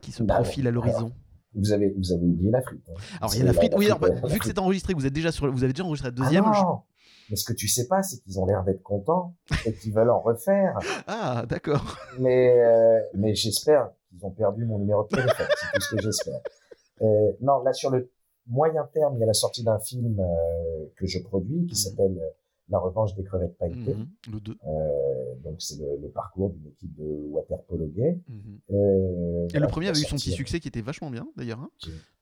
qui 0.00 0.12
se 0.12 0.22
bah, 0.22 0.36
profile 0.36 0.68
à 0.68 0.70
l'horizon? 0.70 1.10
vous 1.52 1.72
avez, 1.72 1.92
vous 1.98 2.12
avez 2.12 2.24
oublié 2.24 2.50
la 2.52 2.62
frite. 2.62 2.88
Hein. 2.88 3.00
Alors, 3.20 3.34
il 3.34 3.38
y 3.38 3.42
a 3.42 3.46
la 3.46 3.52
frite. 3.54 3.74
Oui, 3.76 3.86
alors, 3.86 3.98
bah, 3.98 4.08
vu 4.28 4.38
que 4.38 4.44
c'est 4.46 4.58
enregistré, 4.60 4.94
vous, 4.94 5.04
êtes 5.04 5.12
déjà 5.12 5.32
sur, 5.32 5.50
vous 5.50 5.64
avez 5.64 5.72
déjà 5.72 5.84
enregistré 5.84 6.10
la 6.10 6.14
deuxième. 6.14 6.44
Ah 6.46 6.62
non 6.62 6.80
mais 7.30 7.36
ce 7.36 7.44
que 7.44 7.52
tu 7.52 7.68
sais 7.68 7.86
pas, 7.86 8.02
c'est 8.02 8.20
qu'ils 8.22 8.40
ont 8.40 8.46
l'air 8.46 8.64
d'être 8.64 8.82
contents 8.82 9.36
et 9.64 9.72
qu'ils 9.72 9.94
veulent 9.94 10.10
en 10.10 10.20
refaire. 10.20 10.78
Ah, 11.06 11.44
d'accord. 11.48 11.96
Mais, 12.18 12.62
euh, 12.62 13.00
mais 13.14 13.34
j'espère 13.34 13.90
qu'ils 14.08 14.24
ont 14.24 14.30
perdu 14.30 14.64
mon 14.64 14.78
numéro 14.78 15.04
de 15.04 15.08
téléphone. 15.08 15.46
c'est 15.56 15.72
tout 15.74 15.80
ce 15.80 15.94
que 15.94 16.02
j'espère. 16.02 16.40
Euh, 17.02 17.32
non, 17.40 17.62
là 17.62 17.72
sur 17.72 17.90
le 17.90 18.10
moyen 18.46 18.88
terme, 18.92 19.16
il 19.16 19.20
y 19.20 19.22
a 19.22 19.26
la 19.26 19.34
sortie 19.34 19.64
d'un 19.64 19.78
film 19.78 20.18
euh, 20.20 20.84
que 20.96 21.06
je 21.06 21.18
produis 21.20 21.66
qui 21.66 21.72
mhm. 21.72 21.74
s'appelle 21.74 22.20
La 22.68 22.78
revanche 22.78 23.14
des 23.14 23.24
crevettes 23.24 23.56
pailletées. 23.58 23.94
Mhm, 23.94 24.08
le 24.32 24.40
2. 24.40 24.56
donc 25.42 25.60
c'est 25.60 25.78
le, 25.78 26.08
parcours 26.08 26.50
d'une 26.50 26.66
équipe 26.66 26.94
de 26.96 27.26
waterpolo 27.30 27.86
gay. 27.86 28.20
Mhm. 28.28 29.48
Et 29.54 29.58
le 29.58 29.66
premier 29.66 29.88
avait 29.88 30.00
eu 30.00 30.04
son 30.04 30.16
petit 30.16 30.32
succès 30.32 30.60
qui 30.60 30.68
était 30.68 30.82
vachement 30.82 31.10
bien 31.10 31.26
d'ailleurs. 31.36 31.60
Hein. 31.60 31.70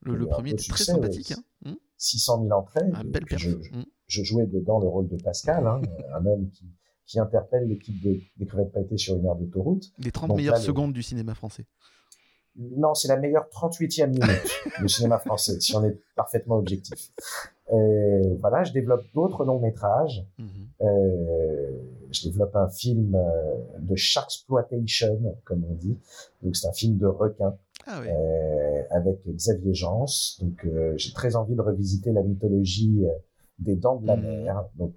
Le, 0.02 0.26
premier 0.26 0.50
était 0.50 0.64
très 0.68 0.84
sympathique. 0.84 1.34
600 1.96 2.42
000 2.42 2.52
hein. 2.52 2.56
entrées. 2.56 2.86
Un 2.94 3.04
bel 3.04 3.24
je, 3.28 3.36
je, 3.36 3.84
jouais 4.08 4.46
dedans 4.46 4.78
le 4.80 4.88
rôle 4.88 5.08
de 5.08 5.16
Pascal, 5.22 5.66
hein, 5.66 5.80
un 6.14 6.26
homme 6.26 6.50
qui, 6.50 6.66
qui 7.06 7.18
interpelle 7.18 7.68
l'équipe 7.68 8.00
des 8.02 8.46
crevettes 8.46 8.72
pailletées 8.72 8.98
sur 8.98 9.16
une 9.16 9.26
aire 9.26 9.36
d'autoroute. 9.36 9.90
Les 9.98 10.12
30 10.12 10.36
meilleures 10.36 10.58
secondes 10.58 10.92
du 10.92 11.02
cinéma 11.02 11.34
français. 11.34 11.64
Non, 12.58 12.92
c'est 12.94 13.08
la 13.08 13.16
meilleure 13.16 13.46
38e 13.52 14.08
minute 14.08 14.72
du 14.80 14.88
cinéma 14.88 15.18
français, 15.18 15.60
si 15.60 15.76
on 15.76 15.84
est 15.84 15.96
parfaitement 16.16 16.56
objectif. 16.56 17.12
Euh, 17.72 18.34
voilà, 18.40 18.64
je 18.64 18.72
développe 18.72 19.04
d'autres 19.14 19.44
longs 19.44 19.60
métrages. 19.60 20.26
Mhm. 20.38 20.48
euh, 20.82 21.70
je 22.10 22.28
développe 22.28 22.56
un 22.56 22.68
film 22.70 23.14
euh, 23.14 23.54
de 23.80 23.94
Sharksploitation, 23.94 25.36
comme 25.44 25.64
on 25.70 25.74
dit. 25.74 25.96
Donc 26.42 26.56
c'est 26.56 26.66
un 26.66 26.72
film 26.72 26.96
de 26.96 27.06
requin 27.06 27.54
ah 27.86 28.00
oui. 28.00 28.08
euh, 28.10 28.82
avec 28.90 29.20
Xavier 29.28 29.74
Jans. 29.74 30.06
Donc 30.40 30.64
euh, 30.64 30.94
j'ai 30.96 31.12
très 31.12 31.36
envie 31.36 31.54
de 31.54 31.60
revisiter 31.60 32.12
la 32.12 32.22
mythologie 32.22 33.04
euh, 33.04 33.12
des 33.58 33.76
Dents 33.76 33.96
de 33.96 34.06
la 34.06 34.16
mhm. 34.16 34.42
Mer. 34.42 34.64
Donc 34.76 34.94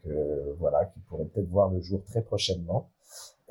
voilà, 0.60 0.86
qui 0.86 1.00
pourrait 1.02 1.26
peut-être 1.26 1.50
voir 1.50 1.70
le 1.70 1.82
jour 1.82 2.04
très 2.04 2.22
prochainement. 2.22 2.90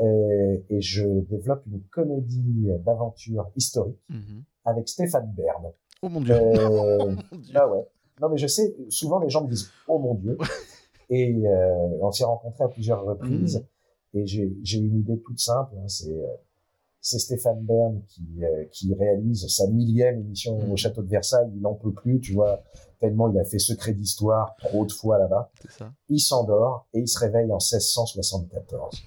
Euh, 0.01 0.57
et 0.71 0.81
je 0.81 1.07
développe 1.29 1.63
une 1.67 1.83
comédie 1.91 2.69
d'aventure 2.85 3.51
historique 3.55 4.01
mhm. 4.09 4.45
avec 4.65 4.89
Stéphane 4.89 5.31
Bern. 5.37 5.73
Oh 6.03 6.09
mon 6.09 6.23
dieu. 6.23 6.35
Euh, 6.35 7.15
ah 7.55 7.69
ouais. 7.69 7.87
Non 8.21 8.31
mais 8.31 8.39
je 8.39 8.47
sais, 8.47 8.75
souvent 8.89 9.19
les 9.19 9.29
gens 9.29 9.45
me 9.45 9.51
disent 9.51 9.71
oh 9.89 9.99
mon 9.99 10.15
dieu. 10.15 10.39
et 11.11 11.47
euh, 11.47 11.99
on 12.01 12.11
s'est 12.13 12.25
rencontrés 12.25 12.65
à 12.65 12.69
plusieurs 12.69 13.05
reprises 13.05 13.57
mhm. 14.15 14.21
et 14.21 14.27
j'ai 14.27 14.79
une 14.79 15.01
idée 15.01 15.21
toute 15.21 15.39
simple. 15.39 15.75
Hein, 15.79 15.89
c'est 15.89 16.17
c'est 17.03 17.19
Stéphane 17.19 17.63
Bern 17.63 18.03
qui, 18.09 18.43
qui 18.73 18.95
réalise 18.95 19.47
sa 19.49 19.67
millième 19.69 20.21
émission 20.21 20.59
au 20.71 20.77
château 20.77 21.03
de 21.03 21.09
Versailles. 21.09 21.51
Il 21.55 21.63
n'en 21.63 21.73
peut 21.73 21.93
plus, 21.93 22.21
tu 22.21 22.35
vois, 22.35 22.63
tellement 23.01 23.31
il 23.31 23.39
a 23.39 23.45
fait 23.45 23.59
secret 23.59 23.93
d'histoire 23.93 24.55
trop 24.59 24.85
de 24.85 24.93
fois 24.93 25.19
là-bas. 25.19 25.51
Il 26.09 26.21
s'endort 26.21 26.87
et 26.93 27.01
il 27.01 27.09
se 27.09 27.19
réveille 27.19 27.51
en 27.51 27.59
1674 27.59 29.03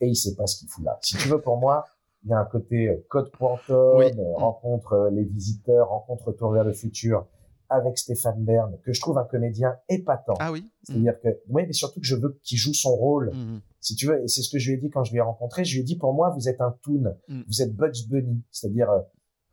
et 0.00 0.08
il 0.08 0.16
sait 0.16 0.34
pas 0.34 0.46
ce 0.46 0.58
qu'il 0.58 0.68
fout 0.68 0.84
là. 0.84 0.98
Si 1.02 1.16
tu 1.16 1.28
veux, 1.28 1.40
pour 1.40 1.58
moi, 1.58 1.84
il 2.24 2.30
y 2.30 2.32
a 2.32 2.38
un 2.38 2.44
côté 2.44 2.88
euh, 2.88 3.06
code 3.08 3.30
quantum, 3.30 4.00
euh, 4.00 4.34
rencontre 4.34 4.92
euh, 4.94 5.10
les 5.10 5.24
visiteurs, 5.24 5.88
rencontre 5.88 6.28
retour 6.28 6.50
vers 6.50 6.64
le 6.64 6.72
futur 6.72 7.26
avec 7.68 7.98
Stéphane 7.98 8.44
Bern, 8.44 8.76
que 8.84 8.92
je 8.92 9.00
trouve 9.00 9.18
un 9.18 9.24
comédien 9.24 9.76
épatant. 9.88 10.34
Ah 10.38 10.52
oui. 10.52 10.70
C'est-à-dire 10.84 11.18
que, 11.20 11.28
oui, 11.48 11.64
mais 11.66 11.72
surtout 11.72 12.00
que 12.00 12.06
je 12.06 12.14
veux 12.14 12.38
qu'il 12.44 12.58
joue 12.58 12.74
son 12.74 12.94
rôle. 12.94 13.30
Mm-hmm. 13.30 13.60
Si 13.80 13.96
tu 13.96 14.06
veux, 14.06 14.22
et 14.22 14.28
c'est 14.28 14.42
ce 14.42 14.50
que 14.50 14.58
je 14.58 14.70
lui 14.70 14.78
ai 14.78 14.80
dit 14.80 14.90
quand 14.90 15.02
je 15.02 15.12
l'ai 15.12 15.20
rencontré, 15.20 15.64
je 15.64 15.74
lui 15.74 15.80
ai 15.80 15.84
dit, 15.84 15.96
pour 15.96 16.12
moi, 16.12 16.30
vous 16.30 16.48
êtes 16.48 16.60
un 16.60 16.76
toon, 16.82 17.16
mm. 17.28 17.42
vous 17.48 17.62
êtes 17.62 17.74
Bugs 17.74 18.06
Bunny. 18.08 18.44
C'est-à-dire, 18.52 18.88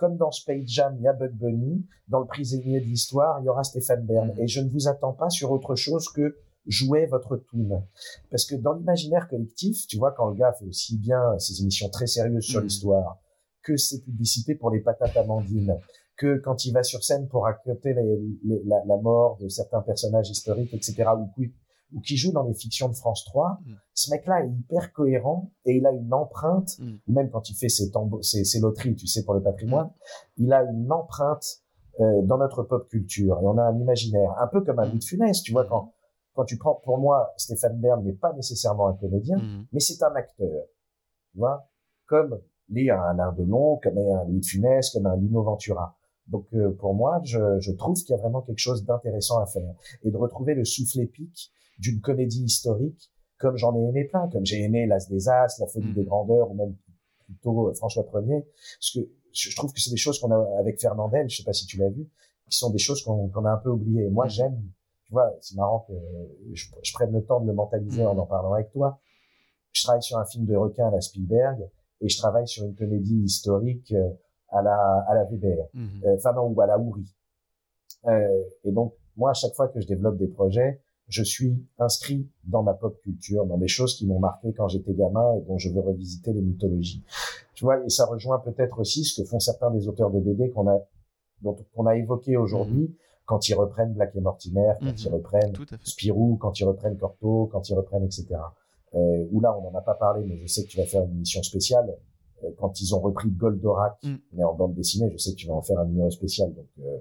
comme 0.03 0.17
dans 0.17 0.31
Space 0.31 0.65
Jam, 0.65 0.97
il 0.99 1.03
y 1.03 1.07
a 1.07 1.13
Bugs 1.13 1.31
Bunny, 1.31 1.85
dans 2.09 2.19
le 2.19 2.25
prisonnier 2.25 2.81
de 2.81 2.85
l'histoire, 2.85 3.39
il 3.39 3.45
y 3.45 3.49
aura 3.49 3.63
Stéphane 3.63 4.05
Bern. 4.05 4.33
Mm. 4.33 4.41
Et 4.41 4.47
je 4.49 4.59
ne 4.59 4.69
vous 4.69 4.89
attends 4.89 5.13
pas 5.13 5.29
sur 5.29 5.49
autre 5.51 5.75
chose 5.75 6.09
que 6.09 6.35
jouez 6.65 7.05
votre 7.05 7.37
toon. 7.37 7.83
Parce 8.29 8.43
que 8.43 8.55
dans 8.55 8.73
l'imaginaire 8.73 9.29
collectif, 9.29 9.87
tu 9.87 9.97
vois, 9.97 10.11
quand 10.11 10.27
le 10.27 10.35
gars 10.35 10.51
fait 10.51 10.65
aussi 10.65 10.97
bien 10.97 11.39
ses 11.39 11.61
émissions 11.61 11.87
très 11.87 12.05
sérieuses 12.05 12.43
sur 12.43 12.59
mm. 12.59 12.63
l'histoire, 12.65 13.17
que 13.61 13.77
ses 13.77 14.01
publicités 14.01 14.55
pour 14.55 14.71
les 14.71 14.81
patates 14.81 15.15
amandines, 15.15 15.79
que 16.17 16.37
quand 16.39 16.65
il 16.65 16.73
va 16.73 16.83
sur 16.83 17.01
scène 17.01 17.29
pour 17.29 17.43
raconter 17.43 17.93
la, 17.93 18.83
la, 18.85 18.97
mort 18.97 19.37
de 19.37 19.47
certains 19.47 19.81
personnages 19.83 20.29
historiques, 20.29 20.73
etc., 20.73 21.05
ou, 21.17 21.45
ou 21.93 22.01
qui 22.01 22.17
joue 22.17 22.31
dans 22.31 22.43
les 22.43 22.53
fictions 22.53 22.89
de 22.89 22.95
France 22.95 23.23
3, 23.25 23.59
mm. 23.65 23.73
ce 23.93 24.11
mec-là 24.11 24.45
est 24.45 24.49
hyper 24.49 24.93
cohérent 24.93 25.51
et 25.65 25.77
il 25.77 25.85
a 25.85 25.91
une 25.91 26.13
empreinte, 26.13 26.77
mm. 26.79 26.95
même 27.07 27.29
quand 27.29 27.49
il 27.49 27.55
fait 27.55 27.69
ses, 27.69 27.91
ses, 28.21 28.43
ses, 28.43 28.59
loteries, 28.59 28.95
tu 28.95 29.07
sais, 29.07 29.23
pour 29.23 29.33
le 29.33 29.41
patrimoine, 29.41 29.91
il 30.37 30.51
a 30.53 30.63
une 30.63 30.91
empreinte 30.91 31.61
euh, 31.99 32.21
dans 32.23 32.37
notre 32.37 32.63
pop 32.63 32.87
culture 32.89 33.39
et 33.41 33.45
on 33.45 33.57
a 33.57 33.63
un 33.63 33.79
imaginaire, 33.79 34.33
un 34.39 34.47
peu 34.47 34.61
comme 34.61 34.79
un 34.79 34.85
Louis 34.85 34.99
de 34.99 35.03
Funès, 35.03 35.41
tu 35.41 35.51
vois, 35.51 35.65
quand 35.65 35.93
quand 36.35 36.45
tu 36.45 36.57
prends, 36.57 36.81
pour 36.83 36.97
moi, 36.97 37.31
Stéphane 37.37 37.79
Bern 37.79 38.03
n'est 38.03 38.13
pas 38.13 38.33
nécessairement 38.33 38.87
un 38.87 38.95
comédien, 38.95 39.37
mais 39.71 39.79
c'est 39.79 40.01
un 40.03 40.15
acteur. 40.15 40.65
Tu 41.31 41.37
vois, 41.37 41.69
comme 42.07 42.41
lire 42.69 42.99
un 42.99 43.11
Alain 43.11 43.31
Delon, 43.33 43.79
comme 43.83 43.97
un 43.97 44.25
Louis 44.25 44.39
de 44.39 44.45
Funès, 44.45 44.89
comme 44.89 45.05
un 45.05 45.15
Lino 45.15 45.43
Ventura. 45.43 45.95
Donc 46.27 46.47
euh, 46.53 46.71
pour 46.71 46.93
moi, 46.93 47.21
je, 47.23 47.59
je 47.59 47.71
trouve 47.71 48.01
qu'il 48.01 48.15
y 48.15 48.17
a 48.17 48.21
vraiment 48.21 48.41
quelque 48.41 48.59
chose 48.59 48.85
d'intéressant 48.85 49.39
à 49.39 49.45
faire 49.45 49.75
et 50.03 50.09
de 50.09 50.17
retrouver 50.17 50.55
le 50.55 50.63
souffle 50.63 51.01
épique 51.01 51.51
d'une 51.79 52.01
comédie 52.01 52.43
historique, 52.43 53.11
comme 53.37 53.57
j'en 53.57 53.75
ai 53.75 53.89
aimé 53.89 54.05
plein, 54.05 54.29
comme 54.29 54.45
j'ai 54.45 54.61
aimé 54.61 54.85
L'As 54.85 55.07
des 55.09 55.29
As, 55.29 55.59
La 55.59 55.67
Folie 55.67 55.93
des 55.93 56.01
mhm. 56.01 56.07
Grandeurs 56.07 56.51
ou 56.51 56.55
même 56.55 56.75
plutôt 57.25 57.69
euh, 57.69 57.73
François 57.73 58.03
Ier, 58.03 58.45
parce 58.79 58.91
que 58.93 58.99
je 59.31 59.55
trouve 59.55 59.73
que 59.73 59.81
c'est 59.81 59.89
des 59.89 59.97
choses 59.97 60.19
qu'on 60.19 60.31
a 60.31 60.59
avec 60.59 60.79
Fernandel, 60.79 61.29
je 61.29 61.37
sais 61.37 61.43
pas 61.43 61.53
si 61.53 61.65
tu 61.65 61.77
l'as 61.77 61.89
vu, 61.89 62.07
qui 62.49 62.57
sont 62.57 62.69
des 62.69 62.77
choses 62.77 63.03
qu'on 63.03 63.45
a 63.45 63.51
un 63.51 63.57
peu 63.57 63.69
oubliées. 63.69 64.09
moi, 64.09 64.25
mhm. 64.25 64.31
j'aime 64.31 64.63
c'est 65.41 65.55
marrant 65.55 65.85
que 65.87 65.93
je, 66.53 66.93
prenne 66.93 67.11
le 67.11 67.23
temps 67.23 67.39
de 67.39 67.47
le 67.47 67.53
mentaliser 67.53 68.05
en 68.05 68.15
mm. 68.15 68.19
en 68.19 68.25
parlant 68.25 68.53
avec 68.53 68.71
toi. 68.71 68.99
Je 69.71 69.83
travaille 69.83 70.03
sur 70.03 70.17
un 70.17 70.25
film 70.25 70.45
de 70.45 70.55
requin 70.55 70.87
à 70.87 70.91
la 70.91 71.01
Spielberg 71.01 71.59
et 72.01 72.09
je 72.09 72.17
travaille 72.17 72.47
sur 72.47 72.65
une 72.65 72.75
comédie 72.75 73.23
historique 73.23 73.91
euh, 73.93 74.09
à 74.49 74.61
la 74.61 74.75
à 75.07 75.15
la 75.15 75.23
Weber, 75.25 75.65
mm-hmm. 75.73 76.05
euh, 76.05 76.15
enfin 76.15 76.33
non 76.33 76.47
ou 76.47 76.61
à 76.61 76.67
la 76.67 76.77
Houry. 76.77 77.05
Euh, 78.05 78.43
et 78.63 78.71
donc 78.71 78.93
moi, 79.15 79.31
à 79.31 79.33
chaque 79.33 79.53
fois 79.53 79.67
que 79.67 79.79
je 79.79 79.87
développe 79.87 80.17
des 80.17 80.27
projets, 80.27 80.81
je 81.07 81.23
suis 81.23 81.55
inscrit 81.79 82.27
dans 82.45 82.63
ma 82.63 82.73
pop 82.73 82.99
culture, 83.01 83.45
dans 83.45 83.57
des 83.57 83.67
choses 83.67 83.95
qui 83.95 84.07
m'ont 84.07 84.19
marqué 84.19 84.53
quand 84.53 84.67
j'étais 84.67 84.93
gamin 84.93 85.35
et 85.35 85.41
dont 85.41 85.57
je 85.57 85.69
veux 85.69 85.81
revisiter 85.81 86.33
les 86.33 86.41
mythologies. 86.41 87.03
Tu 87.55 87.65
vois, 87.65 87.83
et 87.83 87.89
ça 87.89 88.05
rejoint 88.05 88.39
peut-être 88.39 88.79
aussi 88.79 89.03
ce 89.03 89.21
que 89.21 89.27
font 89.27 89.39
certains 89.39 89.71
des 89.71 89.87
auteurs 89.87 90.11
de 90.11 90.19
BD 90.19 90.49
qu'on 90.49 90.67
a 90.67 90.79
dont 91.41 91.57
on 91.75 91.85
a 91.85 91.97
évoqué 91.97 92.37
aujourd'hui, 92.37 92.85
mm-hmm 92.85 93.03
quand 93.25 93.47
ils 93.47 93.55
reprennent 93.55 93.93
Black 93.93 94.15
et 94.15 94.21
Mortimer, 94.21 94.73
quand 94.81 94.93
ils 95.01 95.07
mhm. 95.07 95.13
reprennent 95.15 95.53
Spirou, 95.83 96.37
quand 96.37 96.59
ils 96.59 96.65
reprennent 96.65 96.97
Corto, 96.97 97.49
quand 97.51 97.69
ils 97.69 97.75
reprennent 97.75 98.03
etc. 98.03 98.27
Euh, 98.95 99.25
où 99.31 99.39
là, 99.41 99.57
on 99.57 99.63
n'en 99.63 99.77
a 99.77 99.81
pas 99.81 99.95
parlé, 99.95 100.23
mais 100.25 100.37
je 100.37 100.47
sais 100.47 100.63
que 100.63 100.69
tu 100.69 100.77
vas 100.77 100.85
faire 100.85 101.03
une 101.03 101.13
émission 101.13 101.41
spéciale. 101.41 101.95
Euh, 102.43 102.49
quand 102.59 102.79
ils 102.79 102.93
ont 102.93 102.99
repris 102.99 103.29
Goldorak, 103.31 103.97
mm. 104.03 104.15
mais 104.33 104.43
en 104.43 104.53
bande 104.53 104.75
dessinée, 104.75 105.09
je 105.11 105.17
sais 105.17 105.31
que 105.31 105.37
tu 105.37 105.47
vas 105.47 105.53
en 105.53 105.61
faire 105.61 105.79
un 105.79 105.85
numéro 105.85 106.11
spécial, 106.11 106.53
donc 106.53 106.67
euh, 106.79 106.97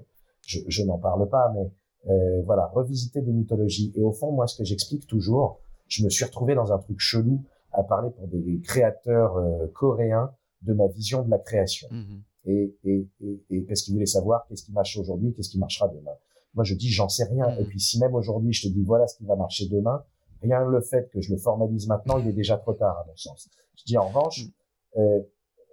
je, 0.47 0.59
je 0.67 0.83
n'en 0.83 0.97
parle 0.97 1.29
pas, 1.29 1.51
mais 1.53 1.71
euh, 2.09 2.41
voilà, 2.43 2.67
revisiter 2.67 3.21
des 3.21 3.31
mythologies. 3.31 3.93
Et 3.95 4.01
au 4.01 4.11
fond, 4.11 4.31
moi, 4.31 4.47
ce 4.47 4.57
que 4.57 4.63
j'explique 4.63 5.07
toujours, 5.07 5.59
je 5.87 6.03
me 6.03 6.09
suis 6.09 6.25
retrouvé 6.25 6.55
dans 6.55 6.71
un 6.71 6.79
truc 6.79 6.99
chelou 6.99 7.43
à 7.71 7.83
parler 7.83 8.09
pour 8.11 8.27
des 8.27 8.61
créateurs 8.61 9.37
euh, 9.37 9.67
coréens 9.73 10.31
de 10.61 10.73
ma 10.73 10.87
vision 10.87 11.23
de 11.23 11.29
la 11.29 11.39
création. 11.39 11.87
Mhm 11.91 12.23
et, 12.45 12.75
et, 12.83 13.07
et, 13.21 13.43
et 13.49 13.61
parce 13.61 13.81
qu'il 13.83 13.93
voulait 13.93 14.05
savoir 14.05 14.45
qu'est-ce 14.47 14.63
qui 14.63 14.71
marche 14.71 14.97
aujourd'hui, 14.97 15.33
qu'est-ce 15.33 15.49
qui 15.49 15.59
marchera 15.59 15.87
demain. 15.87 16.11
Moi, 16.53 16.63
je 16.63 16.75
dis, 16.75 16.89
j'en 16.89 17.09
sais 17.09 17.23
rien. 17.25 17.49
Mm. 17.49 17.61
Et 17.61 17.65
puis, 17.65 17.79
si 17.79 17.99
même 17.99 18.15
aujourd'hui, 18.15 18.53
je 18.53 18.67
te 18.67 18.73
dis, 18.73 18.83
voilà 18.83 19.07
ce 19.07 19.17
qui 19.17 19.25
va 19.25 19.35
marcher 19.35 19.67
demain, 19.67 20.03
rien 20.41 20.65
le 20.65 20.81
fait 20.81 21.09
que 21.11 21.21
je 21.21 21.31
le 21.31 21.37
formalise 21.37 21.87
maintenant, 21.87 22.17
il 22.19 22.27
est 22.27 22.33
déjà 22.33 22.57
trop 22.57 22.73
tard, 22.73 22.97
à 22.97 23.05
mon 23.07 23.15
sens. 23.15 23.49
Je 23.77 23.83
dis, 23.85 23.97
en 23.97 24.07
revanche, 24.07 24.45
mm. 24.45 24.99
euh, 24.99 25.19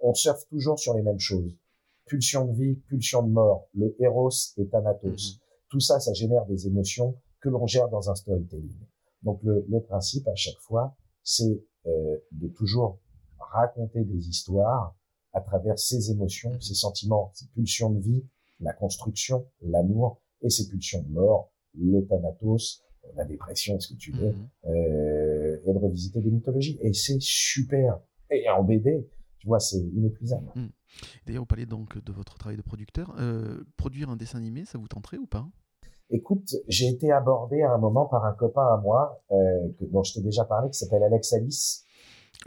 on 0.01 0.13
surfe 0.13 0.47
toujours 0.47 0.79
sur 0.79 0.93
les 0.93 1.01
mêmes 1.01 1.19
choses. 1.19 1.55
Pulsion 2.05 2.45
de 2.45 2.53
vie, 2.53 2.75
pulsion 2.87 3.23
de 3.23 3.29
mort, 3.29 3.67
le 3.73 3.95
héros 3.99 4.29
et 4.57 4.65
Thanatos. 4.67 5.39
Tout 5.71 5.79
ça, 5.79 5.99
ça 5.99 6.13
génère 6.13 6.45
des 6.45 6.67
émotions 6.67 7.15
que 7.39 7.49
l'on 7.49 7.65
gère 7.65 7.89
dans 7.89 8.11
un 8.11 8.15
storytelling. 8.15 8.77
Donc, 9.23 9.41
le, 9.41 9.65
le 9.67 9.81
principe, 9.81 10.27
à 10.27 10.35
chaque 10.35 10.59
fois, 10.59 10.95
c'est 11.23 11.63
euh, 11.87 12.17
de 12.31 12.47
toujours 12.49 12.99
raconter 13.39 14.03
des 14.03 14.29
histoires 14.29 14.95
à 15.33 15.41
travers 15.41 15.79
ses 15.79 16.11
émotions, 16.11 16.59
ses 16.59 16.75
sentiments, 16.75 17.31
ses 17.33 17.47
pulsions 17.47 17.89
de 17.89 17.99
vie, 17.99 18.23
la 18.59 18.73
construction, 18.73 19.47
l'amour 19.61 20.21
et 20.41 20.49
ses 20.49 20.67
pulsions 20.67 21.01
de 21.01 21.09
mort, 21.09 21.51
le 21.73 22.05
thanatos, 22.05 22.83
la 23.15 23.25
dépression, 23.25 23.79
ce 23.79 23.93
que 23.93 23.97
tu 23.97 24.11
veux, 24.11 24.31
mhm. 24.31 24.49
euh, 24.65 25.57
et 25.65 25.73
de 25.73 25.77
revisiter 25.77 26.21
des 26.21 26.31
mythologies. 26.31 26.77
Et 26.81 26.93
c'est 26.93 27.19
super. 27.19 27.99
Et 28.29 28.47
en 28.49 28.63
BD, 28.63 29.09
Tu 29.39 29.47
vois, 29.47 29.59
c'est 29.59 29.79
inépuisable. 29.79 30.51
D'ailleurs, 31.25 31.41
vous 31.41 31.47
parlez 31.47 31.65
donc 31.65 31.97
de 31.97 32.11
votre 32.11 32.37
travail 32.37 32.57
de 32.57 32.61
producteur. 32.61 33.15
Euh, 33.17 33.63
produire 33.75 34.09
un 34.09 34.15
dessin 34.15 34.37
animé, 34.37 34.65
ça 34.65 34.77
vous 34.77 34.87
tenterait 34.87 35.17
ou 35.17 35.25
pas? 35.25 35.49
Écoute, 36.11 36.55
j'ai 36.67 36.87
été 36.87 37.11
abordé 37.11 37.61
à 37.61 37.71
un 37.73 37.77
moment 37.77 38.05
par 38.05 38.25
un 38.25 38.33
copain 38.33 38.65
à 38.67 38.77
moi, 38.77 39.21
euh, 39.31 39.67
que, 39.79 39.85
dont 39.85 40.03
je 40.03 40.13
t'ai 40.13 40.21
déjà 40.21 40.43
parlé, 40.45 40.69
qui 40.69 40.77
s'appelle 40.77 41.03
Alex 41.03 41.33
Alice. 41.33 41.85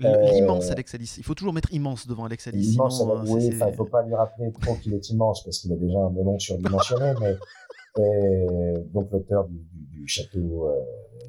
Euh, 0.03 0.31
L'immense 0.33 0.71
Alex 0.71 0.95
Alice. 0.95 1.17
Il 1.19 1.25
faut 1.25 1.35
toujours 1.35 1.53
mettre 1.55 1.73
immense 1.73 2.07
devant 2.07 2.25
Alex 2.25 2.47
Alice. 2.49 2.71
L'immense, 2.73 2.99
sinon, 2.99 3.17
euh, 3.21 3.25
oui, 3.29 3.47
il 3.47 3.75
faut 3.75 3.85
pas 3.85 4.03
lui 4.03 4.15
rappeler 4.15 4.53
trop 4.61 4.75
qu'il 4.75 4.93
est 4.95 5.09
immense 5.11 5.43
parce 5.45 5.59
qu'il 5.61 5.73
a 5.73 5.77
déjà 5.77 5.99
un 5.99 6.11
melon 6.11 6.39
surdimensionné, 6.39 7.13
mais 7.21 7.37
euh, 8.01 8.79
donc 8.93 9.11
l'auteur 9.13 9.45
du, 9.47 9.57
du, 9.73 9.87
du 10.01 10.09
château 10.09 10.69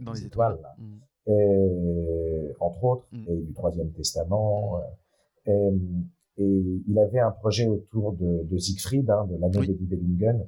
dans 0.01 0.13
les 0.13 0.25
étoiles. 0.25 0.57
là. 0.61 0.75
Mm. 0.79 2.51
entre 2.59 2.83
autres, 2.83 3.05
Mm. 3.11 3.23
et 3.29 3.35
du 3.37 3.53
Troisième 3.53 3.91
Testament. 3.91 4.79
euh, 5.47 5.71
et 6.37 6.81
il 6.87 6.99
avait 6.99 7.19
un 7.19 7.31
projet 7.31 7.65
autour 7.67 8.13
de, 8.13 8.43
de 8.43 8.57
Siegfried, 8.57 9.09
hein, 9.09 9.25
de 9.29 9.37
l'anneau 9.37 9.59
Oui. 9.61 9.67
de 9.67 9.95
Nibelungen. 9.95 10.47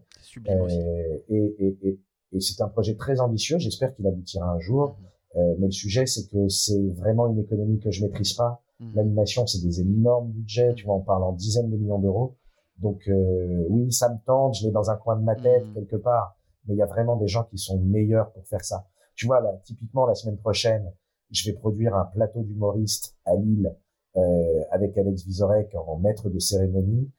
Euh, 0.50 1.18
et 1.30 1.56
et, 1.60 1.78
et, 1.88 2.00
et 2.34 2.40
c'est 2.40 2.62
un 2.62 2.68
projet 2.68 2.96
très 2.96 3.20
ambitieux. 3.20 3.58
J'espère 3.58 3.96
qu'il 3.96 4.06
aboutira 4.06 4.50
un 4.52 4.60
jour. 4.60 4.98
Euh, 5.36 5.56
mais 5.60 5.68
le 5.68 5.72
sujet, 5.72 6.06
c'est 6.06 6.28
que 6.30 6.48
c'est 6.50 6.90
vraiment 6.96 7.28
une 7.28 7.40
économie 7.40 7.80
que 7.80 7.92
je 7.92 8.04
maîtrise 8.04 8.34
pas. 8.34 8.62
Mm. 8.80 8.96
L'animation, 8.96 9.48
c'est 9.48 9.62
des 9.62 9.82
énormes 9.82 10.32
budgets. 10.32 10.74
Tu 10.76 10.86
vois, 10.86 10.96
on 10.96 11.02
parle 11.02 11.24
en 11.24 11.34
dizaines 11.34 11.70
de 11.70 11.78
millions 11.78 12.00
d'euros. 12.00 12.36
Donc 12.80 13.08
euh, 13.08 13.66
oui, 13.70 13.92
ça 13.92 14.10
me 14.10 14.18
tente. 14.26 14.56
Je 14.56 14.66
l'ai 14.66 14.72
dans 14.72 14.90
un 14.90 14.98
coin 14.98 15.16
de 15.18 15.24
ma 15.24 15.36
tête 15.36 15.66
Mm. 15.68 15.74
quelque 15.74 15.96
part. 15.98 16.38
Mais 16.68 16.74
il 16.76 16.78
y 16.78 16.82
a 16.82 16.86
vraiment 16.86 17.16
des 17.16 17.28
gens 17.28 17.46
qui 17.46 17.58
sont 17.58 17.80
meilleurs 17.80 18.32
pour 18.34 18.46
faire 18.48 18.64
ça. 18.66 18.88
Tu 19.16 19.26
vois, 19.26 19.40
là, 19.42 19.58
typiquement 19.64 20.06
la 20.06 20.16
semaine 20.16 20.38
prochaine, 20.38 20.92
je 21.32 21.50
vais 21.50 21.58
produire 21.58 21.96
un 21.96 22.06
plateau 22.06 22.42
d'humoristes 22.44 23.16
à 23.26 23.36
Lille 23.36 23.74
euh, 24.18 24.64
avec 24.72 24.98
Alex 24.98 25.24
Vizorek 25.26 25.74
en 25.76 25.98
maître 25.98 26.30
de 26.30 26.40
cérémonie. 26.40 27.12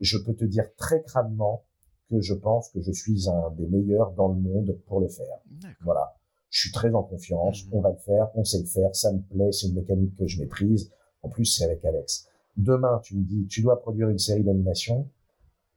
Je 0.00 0.18
peux 0.18 0.34
te 0.34 0.44
dire 0.44 0.64
très 0.76 1.02
crânement 1.02 1.64
que 2.10 2.20
je 2.20 2.34
pense 2.34 2.70
que 2.70 2.80
je 2.80 2.92
suis 2.92 3.28
un 3.28 3.50
des 3.52 3.66
meilleurs 3.66 4.12
dans 4.12 4.28
le 4.28 4.36
monde 4.36 4.78
pour 4.86 5.00
le 5.00 5.08
faire. 5.08 5.38
Voilà. 5.82 6.14
Je 6.50 6.60
suis 6.60 6.72
très 6.72 6.94
en 6.94 7.02
confiance. 7.02 7.64
Mhm. 7.66 7.70
On 7.74 7.80
va 7.80 7.90
le 7.90 7.96
faire. 7.98 8.28
On 8.34 8.44
sait 8.44 8.60
le 8.60 8.66
faire. 8.66 8.94
Ça 8.94 9.12
me 9.12 9.20
plaît. 9.20 9.52
C'est 9.52 9.66
une 9.68 9.74
mécanique 9.74 10.16
que 10.16 10.26
je 10.26 10.40
maîtrise. 10.40 10.90
En 11.22 11.28
plus, 11.28 11.44
c'est 11.46 11.64
avec 11.64 11.84
Alex. 11.84 12.28
Demain, 12.56 13.00
tu 13.02 13.16
me 13.16 13.22
dis, 13.24 13.46
tu 13.48 13.62
dois 13.62 13.80
produire 13.80 14.08
une 14.08 14.18
série 14.18 14.44
d'animation. 14.44 15.08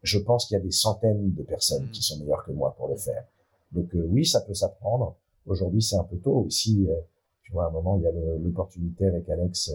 Je 0.04 0.18
pense 0.20 0.46
qu'il 0.46 0.56
y 0.56 0.60
a 0.60 0.64
des 0.64 0.72
centaines 0.72 1.34
de 1.34 1.44
personnes 1.44 1.84
Mhm. 1.86 1.92
qui 1.92 2.02
sont 2.04 2.20
meilleures 2.20 2.46
que 2.46 2.52
moi 2.52 2.74
pour 2.78 2.88
le 2.88 2.96
faire. 2.96 3.26
Donc 3.72 3.94
euh, 3.96 4.06
oui, 4.10 4.26
ça 4.26 4.42
peut 4.42 4.54
s'apprendre. 4.54 5.18
Aujourd'hui, 5.46 5.82
c'est 5.82 5.98
un 5.98 6.04
peu 6.04 6.18
tôt. 6.18 6.48
Si, 6.50 6.88
euh, 6.90 6.94
tu 7.44 7.52
vois, 7.52 7.66
à 7.66 7.68
un 7.68 7.72
moment, 7.72 7.98
il 7.98 8.04
y 8.04 8.08
a 8.08 8.12
l'opportunité 8.38 9.08
avec 9.08 9.28
Alex 9.30 9.72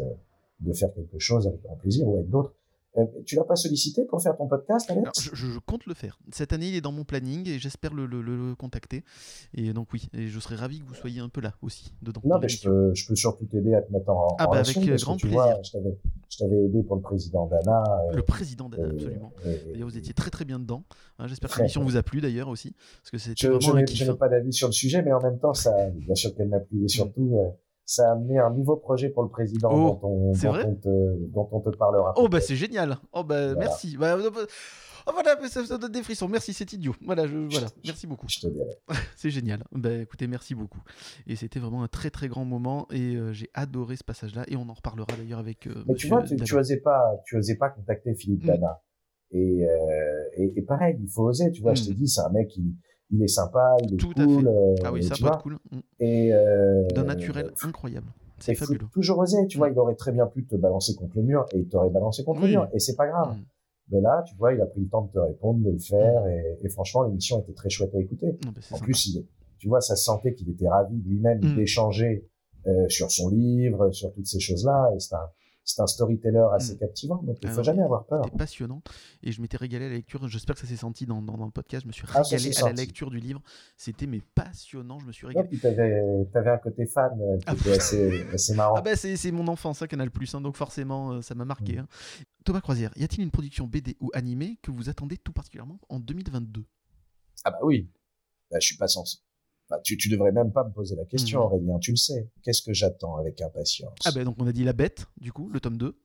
de 0.60 0.72
faire 0.72 0.92
quelque 0.94 1.18
chose 1.18 1.46
avec 1.46 1.62
grand 1.62 1.76
plaisir 1.76 2.06
ou 2.06 2.16
avec 2.16 2.28
d'autres. 2.30 2.52
Euh, 2.96 3.04
tu 3.26 3.34
l'as 3.34 3.42
pas 3.42 3.56
sollicité 3.56 4.04
pour 4.04 4.22
faire 4.22 4.36
ton 4.36 4.46
podcast, 4.46 4.88
Alors, 4.88 5.02
Alex 5.02 5.30
je, 5.32 5.46
je 5.46 5.58
compte 5.58 5.84
le 5.86 5.94
faire. 5.94 6.16
Cette 6.30 6.52
année, 6.52 6.68
il 6.68 6.76
est 6.76 6.80
dans 6.80 6.92
mon 6.92 7.02
planning 7.02 7.48
et 7.48 7.58
j'espère 7.58 7.92
le, 7.92 8.06
le- 8.06 8.22
le- 8.22 8.50
le 8.50 8.54
contacter. 8.54 9.02
Et 9.52 9.72
donc 9.72 9.92
oui, 9.92 10.06
et 10.12 10.28
je 10.28 10.38
serais 10.38 10.54
ravi 10.54 10.78
que 10.78 10.84
vous 10.86 10.94
soyez 10.94 11.18
un 11.18 11.28
peu 11.28 11.40
là 11.40 11.54
aussi, 11.60 11.92
dedans. 12.02 12.20
Non, 12.24 12.38
mais 12.38 12.48
je 12.48 12.62
peux, 12.62 12.94
je 12.94 13.08
peux 13.08 13.16
surtout 13.16 13.46
t'aider 13.46 13.74
à 13.74 13.82
te 13.82 13.92
mettre 13.92 14.10
en, 14.10 14.28
Ah 14.38 14.44
en 14.44 14.46
bah, 14.46 14.50
relation, 14.52 14.80
avec, 14.80 15.00
grand 15.00 15.16
plaisir. 15.16 15.40
vois, 15.42 15.60
je 15.64 15.72
t'avais, 15.72 15.98
je 16.30 16.44
aidé 16.44 16.82
pour 16.84 16.94
le 16.94 17.02
président 17.02 17.48
d'Anna. 17.48 17.82
Le 18.14 18.22
président 18.22 18.68
d'Anna, 18.68 18.86
absolument. 18.88 19.32
et- 19.44 19.72
D'ailleurs, 19.72 19.88
vous 19.88 19.98
étiez 19.98 20.14
très 20.14 20.30
très 20.30 20.44
bien 20.44 20.60
dedans. 20.60 20.84
Hein, 21.18 21.26
J'espère 21.26 21.50
que 21.50 21.58
l'émission 21.58 21.82
vous 21.82 21.96
a 21.96 22.04
plu 22.04 22.20
d'ailleurs 22.20 22.46
aussi. 22.48 22.76
Parce 23.02 23.10
que 23.10 23.18
c'était 23.18 23.34
Je, 23.38 23.46
je 23.48 23.56
vraiment 23.66 23.74
un 23.80 23.82
kiff. 23.82 23.98
je 23.98 24.08
n'ai 24.08 24.16
pas 24.16 24.28
d'avis 24.28 24.52
sur 24.52 24.68
le 24.68 24.72
sujet, 24.72 25.02
mais 25.02 25.12
en 25.12 25.20
même 25.20 25.40
temps, 25.40 25.52
ça, 25.54 25.90
bien 25.90 26.14
sûr 26.14 26.32
qu'elle 26.36 26.48
m'a 26.48 26.60
plu, 26.60 26.84
et 26.84 26.88
surtout, 26.88 27.38
euh, 27.40 27.48
ça 27.86 28.08
a 28.08 28.12
amené 28.12 28.38
un 28.38 28.50
nouveau 28.50 28.76
projet 28.76 29.08
pour 29.10 29.22
le 29.22 29.28
président 29.28 29.70
Mm. 29.70 29.84
Oh, 29.84 29.98
dont, 30.02 30.08
on, 30.08 30.32
dont, 30.32 30.74
te, 30.76 31.32
dont 31.32 31.48
on 31.52 31.60
te 31.60 31.70
parlera. 31.76 32.12
Oh 32.16 32.28
bah 32.28 32.40
c'est 32.40 32.56
génial. 32.56 32.96
Oh 33.12 33.24
bah 33.24 33.52
Voilà. 33.54 33.58
merci. 33.58 33.96
Bah, 33.96 34.14
euh, 34.16 34.30
bah, 34.30 34.40
oh, 35.06 35.10
voilà, 35.12 35.36
ça, 35.48 35.64
ça 35.66 35.76
donne 35.78 35.92
des 35.92 36.02
frissons. 36.02 36.28
Merci, 36.28 36.52
c'est 36.54 36.72
idiot. 36.72 36.94
Voilà, 37.04 37.26
je, 37.26 37.36
voilà. 37.50 37.66
Merci 37.84 38.06
beaucoup. 38.06 38.26
Je 38.28 38.40
te. 38.40 38.46
C'est 39.16 39.30
génial. 39.30 39.64
Bah 39.72 39.92
écoutez, 39.92 40.26
merci 40.26 40.54
beaucoup. 40.54 40.80
Et 41.26 41.36
c'était 41.36 41.60
vraiment 41.60 41.82
un 41.82 41.88
très 41.88 42.10
très 42.10 42.28
grand 42.28 42.44
moment 42.44 42.86
et 42.90 43.16
euh, 43.16 43.32
j'ai 43.32 43.48
adoré 43.54 43.96
ce 43.96 44.04
passage-là 44.04 44.44
et 44.48 44.56
on 44.56 44.68
en 44.68 44.74
reparlera 44.74 45.06
d'ailleurs 45.16 45.38
avec. 45.38 45.66
euh, 45.66 45.84
Mais 45.86 45.94
tu 45.94 46.08
vois, 46.08 46.22
tu, 46.22 46.54
osais 46.56 46.80
pas, 46.80 47.02
tu 47.26 47.36
osais 47.36 47.56
pas 47.56 47.70
contacter 47.70 48.14
Philippe 48.14 48.44
Mm. 48.44 48.46
Dana. 48.46 48.82
Et, 49.30 49.66
euh, 49.66 50.22
et, 50.36 50.52
et 50.58 50.62
pareil, 50.62 50.96
il 51.02 51.08
faut 51.08 51.24
oser, 51.24 51.50
tu 51.50 51.60
vois, 51.62 51.74
je 51.74 51.82
Mm. 51.82 51.86
t'ai 51.86 51.94
dit, 51.94 52.08
c'est 52.08 52.20
un 52.20 52.30
mec, 52.30 52.54
il, 52.56 52.74
il 53.14 53.22
est 53.22 53.28
sympa, 53.28 53.76
il 53.82 53.94
est 53.94 53.96
Tout 53.96 54.12
cool. 54.14 54.48
euh, 54.48 54.74
Ah 54.84 54.92
oui, 54.92 55.02
ça 55.02 55.14
cool. 55.42 55.58
Mm. 55.70 55.78
Et, 56.00 56.32
euh, 56.32 56.86
D'un 56.94 57.04
naturel 57.04 57.50
incroyable. 57.62 58.06
C'est 58.38 58.54
fabuleux. 58.54 58.86
toujours 58.92 59.18
oser, 59.18 59.46
tu 59.46 59.58
vois, 59.58 59.68
Mm. 59.70 59.72
il 59.74 59.78
aurait 59.78 59.94
très 59.94 60.12
bien 60.12 60.26
pu 60.26 60.44
te 60.44 60.56
balancer 60.56 60.94
contre 60.94 61.16
le 61.16 61.22
mur 61.22 61.46
et 61.52 61.58
il 61.58 61.68
t'aurait 61.68 61.90
balancé 61.90 62.24
contre 62.24 62.40
Oui. 62.42 62.46
le 62.48 62.52
mur 62.52 62.68
et 62.72 62.78
c'est 62.78 62.96
pas 62.96 63.06
grave. 63.06 63.36
Mm. 63.36 63.44
Mais 63.92 64.00
là, 64.00 64.22
tu 64.26 64.34
vois, 64.36 64.52
il 64.54 64.60
a 64.60 64.66
pris 64.66 64.80
le 64.80 64.88
temps 64.88 65.02
de 65.02 65.10
te 65.12 65.18
répondre, 65.18 65.60
de 65.64 65.70
le 65.70 65.78
faire 65.78 66.26
et, 66.26 66.58
et 66.62 66.68
franchement, 66.68 67.02
l'émission 67.04 67.40
était 67.40 67.52
très 67.52 67.68
chouette 67.70 67.94
à 67.94 67.98
écouter. 68.00 68.26
Non, 68.44 68.50
bah, 68.52 68.58
En 68.58 68.76
sympa. 68.76 68.84
plus, 68.84 69.06
il 69.06 69.26
tu 69.58 69.68
vois, 69.68 69.80
ça 69.80 69.96
se 69.96 70.04
sentait 70.04 70.34
qu'il 70.34 70.50
était 70.50 70.68
ravi 70.68 70.96
lui-même 71.06 71.38
Mm. 71.42 71.56
d'échanger 71.56 72.28
euh, 72.66 72.88
sur 72.88 73.10
son 73.10 73.28
livre, 73.28 73.90
sur 73.92 74.12
toutes 74.12 74.26
ces 74.26 74.40
choses-là 74.40 74.90
et 74.94 75.00
c'est 75.00 75.14
un, 75.14 75.28
c'est 75.64 75.80
un 75.80 75.86
storyteller 75.86 76.44
assez 76.54 76.74
Mm. 76.74 76.78
captivant, 76.78 77.22
donc 77.22 77.38
il 77.42 77.48
Ah 77.48 77.52
faut 77.52 77.58
ouais. 77.58 77.64
jamais 77.64 77.82
avoir 77.82 78.04
peur. 78.06 78.22
C'était 78.24 78.36
passionnant 78.36 78.82
et 79.22 79.32
je 79.32 79.40
m'étais 79.40 79.56
régalé 79.56 79.86
à 79.86 79.88
la 79.88 79.94
lecture. 79.94 80.28
J'espère 80.28 80.54
que 80.54 80.60
ça 80.60 80.66
s'est 80.66 80.76
senti 80.76 81.06
dans, 81.06 81.22
dans, 81.22 81.36
dans 81.38 81.46
le 81.46 81.50
podcast. 81.50 81.82
Je 81.84 81.88
me 81.88 81.92
suis 81.92 82.04
Ah, 82.14 82.22
ça 82.22 82.36
régalé 82.36 82.56
à 82.58 82.66
la 82.66 82.72
lecture 82.72 83.10
du 83.10 83.18
livre. 83.18 83.40
C'était 83.76 84.06
mais 84.06 84.20
passionnant. 84.34 84.98
Je 85.00 85.06
me 85.06 85.12
suis 85.12 85.26
régalé. 85.26 85.48
puis 85.48 85.58
t'avais, 85.58 86.02
t'avais 86.32 86.50
un 86.50 86.58
côté 86.58 86.86
fan 86.86 87.12
euh, 87.20 87.38
qui 87.38 87.44
Ah, 87.46 87.54
était 87.54 87.72
assez, 87.72 88.26
assez 88.32 88.54
marrant. 88.54 88.74
Ah 88.76 88.82
bah 88.82 88.94
c'est 88.96 89.30
mon 89.32 89.48
enfance, 89.48 89.80
hein, 89.82 89.86
Canal 89.86 90.10
Plus, 90.10 90.32
donc 90.34 90.56
forcément 90.56 91.12
euh, 91.12 91.22
ça 91.22 91.34
m'a 91.34 91.44
marqué. 91.46 91.76
Mm. 91.76 91.78
hein. 91.80 91.86
Thomas 92.44 92.60
Croisière, 92.60 92.90
y 92.96 93.04
a-t-il 93.04 93.22
une 93.24 93.30
production 93.30 93.66
BD 93.66 93.96
ou 94.00 94.10
animée 94.12 94.58
que 94.62 94.70
vous 94.70 94.90
attendez 94.90 95.16
tout 95.16 95.32
particulièrement 95.32 95.80
en 95.88 95.98
2022 95.98 96.64
Ah 97.44 97.50
bah 97.52 97.58
oui. 97.62 97.90
Bah, 98.50 98.58
je 98.60 98.66
suis 98.66 98.76
pas 98.76 98.86
censé. 98.88 99.18
Bah, 99.70 99.80
tu, 99.82 99.96
tu 99.96 100.08
devrais 100.10 100.32
même 100.32 100.52
pas 100.52 100.64
me 100.64 100.72
poser 100.72 100.94
la 100.96 101.04
question, 101.06 101.40
Mhm. 101.40 101.46
Aurélien. 101.46 101.78
Tu 101.78 101.90
le 101.92 101.96
sais. 101.96 102.30
Qu'est-ce 102.42 102.62
que 102.62 102.72
j'attends 102.74 103.16
avec 103.16 103.40
impatience? 103.40 103.98
Ah 104.04 104.12
bah 104.12 104.22
donc 104.24 104.36
on 104.38 104.46
a 104.46 104.52
dit 104.52 104.64
La 104.64 104.72
Bête, 104.74 105.06
du 105.20 105.32
coup, 105.32 105.48
le 105.50 105.60
tome 105.60 105.78
2. 105.78 105.96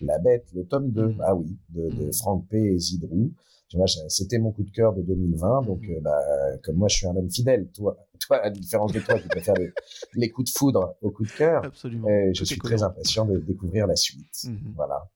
La 0.00 0.18
Bête, 0.18 0.48
le 0.54 0.64
tome 0.66 0.90
2. 0.92 1.08
Mhm. 1.08 1.20
Ah 1.24 1.34
oui, 1.34 1.58
de, 1.70 1.90
de 1.90 2.04
Mhm. 2.06 2.12
Franck 2.12 2.48
P. 2.48 2.56
et 2.58 2.78
Zidrou. 2.78 3.32
Tu 3.68 3.76
vois, 3.78 3.86
j'ai- 3.86 4.00
c'était 4.08 4.38
mon 4.38 4.52
coup 4.52 4.62
de 4.64 4.70
cœur 4.70 4.92
de 4.94 5.02
2020. 5.02 5.62
Donc, 5.62 5.80
Mhm. 5.82 5.96
euh, 5.96 6.00
bah, 6.00 6.20
comme 6.62 6.76
moi, 6.76 6.88
je 6.88 6.96
suis 6.96 7.06
un 7.06 7.16
homme 7.16 7.30
fidèle. 7.30 7.68
Toi, 7.72 7.96
toi 8.20 8.36
à 8.38 8.44
la 8.44 8.50
différence 8.50 8.92
de 8.92 9.00
toi, 9.00 9.18
qui 9.18 9.28
préfère 9.28 9.56
les, 9.56 9.72
les 10.14 10.30
coups 10.30 10.52
de 10.52 10.58
foudre 10.58 10.94
aux 11.02 11.10
coups 11.10 11.30
de 11.32 11.36
cœur. 11.36 11.64
Absolument. 11.64 12.08
euh, 12.08 12.30
je 12.34 12.44
suis 12.44 12.58
très 12.58 12.82
impatient 12.82 13.24
de 13.26 13.38
découvrir 13.38 13.86
la 13.86 13.96
suite. 13.96 14.46
Voilà. 14.76 15.10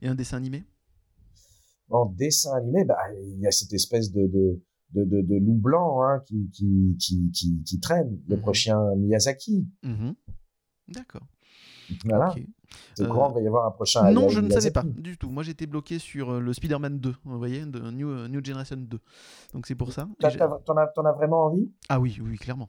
Et 0.00 0.06
un 0.08 0.14
dessin 0.14 0.36
animé? 0.36 0.62
En 1.90 2.06
dessin 2.06 2.54
animé, 2.54 2.84
bah, 2.84 2.98
il 3.22 3.40
y 3.40 3.46
a 3.46 3.50
cette 3.50 3.72
espèce 3.72 4.12
de, 4.12 4.26
de, 4.26 4.60
de, 4.94 5.04
de, 5.04 5.22
de 5.22 5.36
loup 5.36 5.54
blanc 5.56 6.02
hein, 6.02 6.20
qui, 6.26 6.48
qui, 6.52 6.96
qui, 6.98 7.30
qui. 7.32 7.80
Le 8.28 8.36
Mhm. 8.36 8.40
prochain 8.40 8.94
Miyazaki. 8.96 9.66
Mhm. 9.82 10.14
D'accord. 10.88 11.26
Voilà. 12.04 12.34
au 12.98 13.02
Euh, 13.02 13.06
courant 13.08 13.26
qu'il 13.28 13.34
va 13.36 13.40
y 13.42 13.46
avoir 13.46 13.66
un 13.66 13.70
prochain 13.70 14.10
non, 14.12 14.28
je 14.30 14.40
ne 14.40 14.48
savais 14.50 14.70
pas 14.70 14.82
du 14.82 15.16
tout. 15.18 15.28
Moi 15.30 15.42
j'étais 15.42 15.66
bloqué 15.66 15.98
sur 15.98 16.30
euh, 16.30 16.40
le 16.40 16.52
Spider-Man 16.54 16.98
2, 17.00 17.14
vous 17.24 17.38
voyez, 17.38 17.66
de 17.66 17.90
New, 17.90 18.08
euh, 18.08 18.28
New 18.28 18.42
Generation 18.44 18.76
2. 18.76 18.98
Donc 19.52 19.66
c'est 19.66 19.74
pour 19.74 19.92
ça. 19.92 20.08
T'en 20.20 20.76
as, 20.76 20.86
as 21.08 21.12
vraiment 21.12 21.44
envie? 21.46 21.70
Ah 21.88 22.00
oui, 22.00 22.18
oui, 22.22 22.36
clairement. 22.38 22.68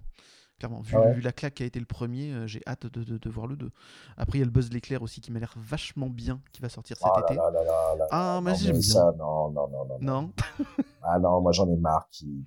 Clairement. 0.59 0.81
Vu, 0.81 0.97
ouais 0.97 1.13
vu 1.13 1.21
la 1.21 1.31
claque 1.31 1.55
qui 1.55 1.63
a 1.63 1.65
été 1.65 1.79
le 1.79 1.85
premier, 1.85 2.31
euh, 2.33 2.47
j'ai 2.47 2.61
hâte 2.67 2.85
de, 2.87 3.03
de- 3.03 3.17
de 3.17 3.29
voir 3.29 3.47
le 3.47 3.55
2. 3.55 3.71
Après, 4.17 4.37
il 4.37 4.41
y 4.41 4.43
a 4.43 4.45
le 4.45 4.51
Buzz 4.51 4.71
l'éclair 4.71 5.01
aussi 5.01 5.19
qui 5.19 5.31
m'a 5.31 5.39
l'air 5.39 5.53
vachement 5.57 6.09
bien, 6.09 6.41
qui 6.51 6.61
va 6.61 6.69
sortir 6.69 6.95
cet 6.97 7.07
Oh 7.13 7.19
été. 7.21 7.35
là 7.35 7.49
là 7.51 7.63
là 7.63 7.95
là 7.97 8.07
Ah, 8.11 8.39
mais 8.43 8.55
j'aime 8.55 8.73
bien. 8.73 8.81
ça, 8.81 9.13
non, 9.17 9.49
non, 9.51 9.67
non, 9.69 9.85
non. 9.85 9.97
Non 10.01 10.31
Ah 11.05 11.19
non, 11.19 11.41
moi 11.41 11.51
j'en 11.51 11.69
ai 11.69 11.75
marre 11.77 12.07
qui. 12.09 12.45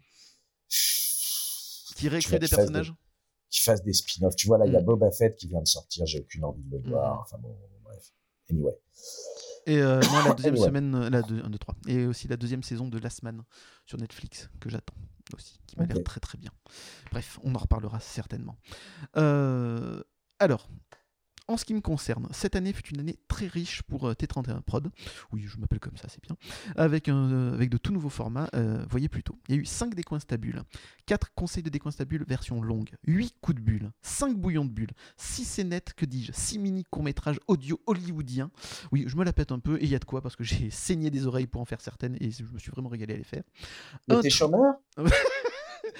Qui 1.97 2.09
réécrit 2.09 2.39
des 2.39 2.49
personnages 2.49 2.93
Qui 3.51 3.63
fassent 3.63 3.83
des 3.83 3.93
spin-offs. 3.93 4.37
Tu 4.37 4.47
vois, 4.49 4.59
là, 4.59 4.67
il 4.67 4.73
y 4.73 4.77
a 4.77 4.81
Mm. 4.81 4.85
Boba 4.85 5.11
Fett 5.13 5.37
qui 5.37 5.47
vient 5.49 5.61
de 5.63 5.67
sortir, 5.69 6.05
j'ai 6.07 6.21
aucune 6.21 6.45
envie 6.45 6.63
de 6.65 6.71
le 6.77 6.83
Mhm. 6.83 6.91
voir. 6.91 7.21
Enfin 7.21 7.39
bon, 7.39 7.57
bref. 7.85 8.13
Anyway. 8.51 8.77
Et 9.67 9.79
euh, 9.81 10.01
moi, 10.11 10.23
la 10.25 10.35
deuxième 10.35 10.55
Anyway. 10.55 10.69
semaine, 10.69 10.95
euh, 10.95 11.11
la 11.11 11.23
deux- 11.23 11.43
un, 11.43 11.51
deux, 11.51 11.59
trois. 11.59 11.75
Et 11.89 12.07
aussi 12.07 12.29
la 12.29 12.37
deuxième 12.37 12.63
saison 12.63 12.87
de 12.89 12.99
Last 12.99 13.23
Man 13.23 13.43
sur 13.87 13.99
Netflix, 13.99 14.49
que 14.61 14.69
j'attends 14.69 14.95
aussi, 15.35 15.59
qui 15.67 15.77
m'a 15.79 15.87
l'air 15.87 16.03
très 16.05 16.21
très 16.21 16.39
bien. 16.39 16.51
Bref, 17.11 17.39
on 17.43 17.55
en 17.55 17.59
reparlera 17.59 17.99
certainement. 17.99 18.57
Euh, 19.17 20.03
alors, 20.39 20.69
en 21.49 21.57
ce 21.57 21.65
qui 21.65 21.75
me 21.75 21.81
concerne, 21.81 22.29
cette 22.33 22.57
année 22.57 22.73
fut 22.73 22.89
une 22.89 23.01
année 23.01 23.19
très 23.29 23.47
riche 23.47 23.83
pour 23.83 24.09
euh, 24.09 24.15
T31 24.15 24.63
Prod. 24.63 24.91
Oui, 25.33 25.45
je 25.47 25.59
m'appelle 25.59 25.81
comme 25.81 25.97
ça, 25.97 26.09
c'est 26.09 26.23
bien. 26.23 26.37
Avec, 26.77 27.09
un, 27.09 27.31
euh, 27.33 27.55
avec 27.55 27.71
de 27.71 27.77
tout 27.77 27.93
nouveaux 27.93 28.09
formats, 28.09 28.49
euh, 28.55 28.85
voyez 28.91 29.09
plutôt. 29.09 29.39
Il 29.49 29.55
y 29.55 29.59
a 29.59 29.61
eu 29.61 29.65
5 29.65 29.95
décoinstabules, 29.95 30.63
4 31.07 31.33
conseils 31.35 31.63
de 31.63 31.71
décoinstabule 31.71 32.25
version 32.27 32.61
longue, 32.61 32.91
8 33.07 33.37
coups 33.41 33.57
de 33.57 33.63
bulle, 33.63 33.93
5 34.03 34.37
bouillons 34.37 34.65
de 34.65 34.71
bulles, 34.71 34.93
6 35.17 35.45
scénettes, 35.45 35.95
que 35.95 36.05
dis-je, 36.05 36.33
6 36.33 36.59
mini 36.59 36.85
courts-métrages 36.91 37.41
audio 37.47 37.81
hollywoodiens. 37.87 38.51
Oui, 38.91 39.05
je 39.07 39.17
me 39.17 39.25
la 39.25 39.33
pète 39.33 39.53
un 39.53 39.61
peu, 39.61 39.77
et 39.77 39.85
il 39.85 39.91
y 39.91 39.95
a 39.95 40.01
de 40.01 40.05
quoi, 40.05 40.23
parce 40.23 40.37
que 40.37 40.45
j'ai 40.45 40.71
saigné 40.71 41.11
des 41.11 41.27
oreilles 41.27 41.47
pour 41.47 41.61
en 41.61 41.65
faire 41.65 41.81
certaines, 41.81 42.17
et 42.21 42.31
je 42.31 42.43
me 42.45 42.59
suis 42.59 42.71
vraiment 42.71 42.89
régalé 42.89 43.15
à 43.15 43.19
les 43.19 43.25
faire. 43.25 43.45
Mais 44.09 44.21
t'es 44.21 44.31
chômeur? 44.31 44.75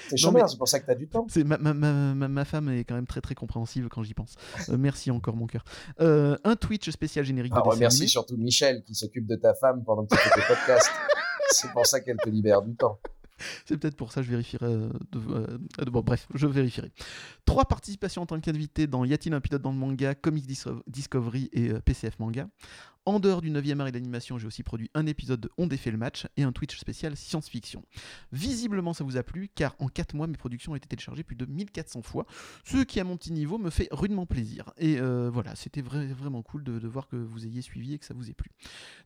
T'es 0.09 0.17
chômeur, 0.17 0.49
c'est 0.49 0.59
pour 0.59 0.69
ça 0.69 0.81
que 0.81 0.87
t'as 0.87 0.95
du 0.95 1.09
temps. 1.09 1.27
C'est 1.29 1.45
ma, 1.45 1.59
ma, 1.59 1.75
ma, 1.75 2.29
ma, 2.29 2.45
femme 2.45 2.69
est 2.69 2.85
quand 2.85 2.95
même 2.95 3.07
très 3.07 3.21
très 3.21 3.35
compréhensive 3.35 3.89
quand 3.89 4.03
j'y 4.03 4.15
pense. 4.15 4.35
Euh, 4.69 4.77
merci 4.79 5.11
encore 5.11 5.37
mon 5.37 5.47
cœur. 5.47 5.65
Euh, 6.01 6.37
un 6.45 6.57
Twitch 6.57 6.91
spécial 6.91 7.25
générique 7.25 7.53
ah, 7.57 7.63
de 7.63 7.69
Remercie 7.69 8.09
surtout 8.09 8.37
Michel 8.37 8.83
qui 8.85 8.95
s'occupe 8.95 9.27
de 9.27 9.37
ta 9.37 9.55
femme 9.55 9.85
pendant 9.85 10.05
que 10.05 10.15
tu 10.15 10.21
fais 10.21 10.41
tes 10.41 10.47
podcasts. 10.47 10.91
c'est 11.51 11.71
pour 11.73 11.87
ça 11.87 12.01
qu'elle 12.01 12.17
te 12.17 12.29
libère 12.29 12.63
du 12.63 12.75
temps. 12.75 12.99
C'est 13.65 13.77
peut-être 13.77 13.97
pour 13.97 14.13
ça 14.13 14.21
que 14.21 14.27
je 14.27 14.31
vérifierai. 14.31 14.67
Euh, 14.67 14.91
de, 15.13 15.91
bon, 15.91 16.01
bref, 16.01 16.27
je 16.35 16.47
vérifierai. 16.47 16.91
Trois 17.45 17.65
participations 17.65 18.23
en 18.23 18.27
tant 18.27 18.41
qu'invité 18.41 18.87
dans 18.87 19.05
Y 19.05 19.13
a-t-il 19.15 19.35
un 19.35 19.41
pilote 19.41 19.63
dans 19.63 19.73
le 19.73 19.79
manga, 19.79 20.15
Comic 20.15 20.47
Discovery 20.87 21.49
et 21.53 21.73
PCF 21.85 22.19
Manga. 22.19 22.49
En 23.09 23.21
dehors 23.21 23.41
du 23.41 23.53
9e 23.53 23.79
art 23.79 23.87
et 23.87 23.93
d'animation, 23.93 24.37
j'ai 24.37 24.49
aussi 24.49 24.65
produit 24.65 24.91
un 24.95 25.07
épisode 25.07 25.41
de 25.41 25.51
On 25.59 25.69
défait 25.69 25.93
le 25.93 25.97
match 25.97 26.27
et 26.37 26.43
un 26.43 26.51
Twitch 26.51 26.77
spécial 26.77 27.17
science-fiction. 27.17 27.85
Visiblement, 28.33 28.95
ça 28.95 29.05
vous 29.05 29.17
a 29.17 29.23
plu, 29.23 29.49
car 29.49 29.77
en 29.79 29.87
4 29.87 30.15
mois, 30.15 30.27
mes 30.27 30.37
productions 30.37 30.73
ont 30.73 30.77
été 30.77 30.89
téléchargées 30.89 31.23
plus 31.23 31.37
de 31.37 31.47
1400 31.47 32.03
fois, 32.03 32.27
ce 32.65 32.79
qui, 32.79 32.99
à 32.99 33.05
mon 33.05 33.17
petit 33.17 33.31
niveau, 33.31 33.59
me 33.59 33.71
fait 33.71 33.87
rudement 33.93 34.27
plaisir. 34.27 34.73
Et 34.77 34.99
euh, 34.99 35.31
voilà, 35.33 35.55
c'était 35.55 35.83
vraiment 35.83 36.43
cool 36.43 36.65
de, 36.65 36.81
de 36.81 36.89
voir 36.89 37.07
que 37.07 37.15
vous 37.15 37.47
ayez 37.47 37.63
suivi 37.63 37.95
et 37.95 37.99
que 38.01 38.05
ça 38.05 38.13
vous 38.13 38.29
ait 38.29 38.35
plu. 38.35 38.51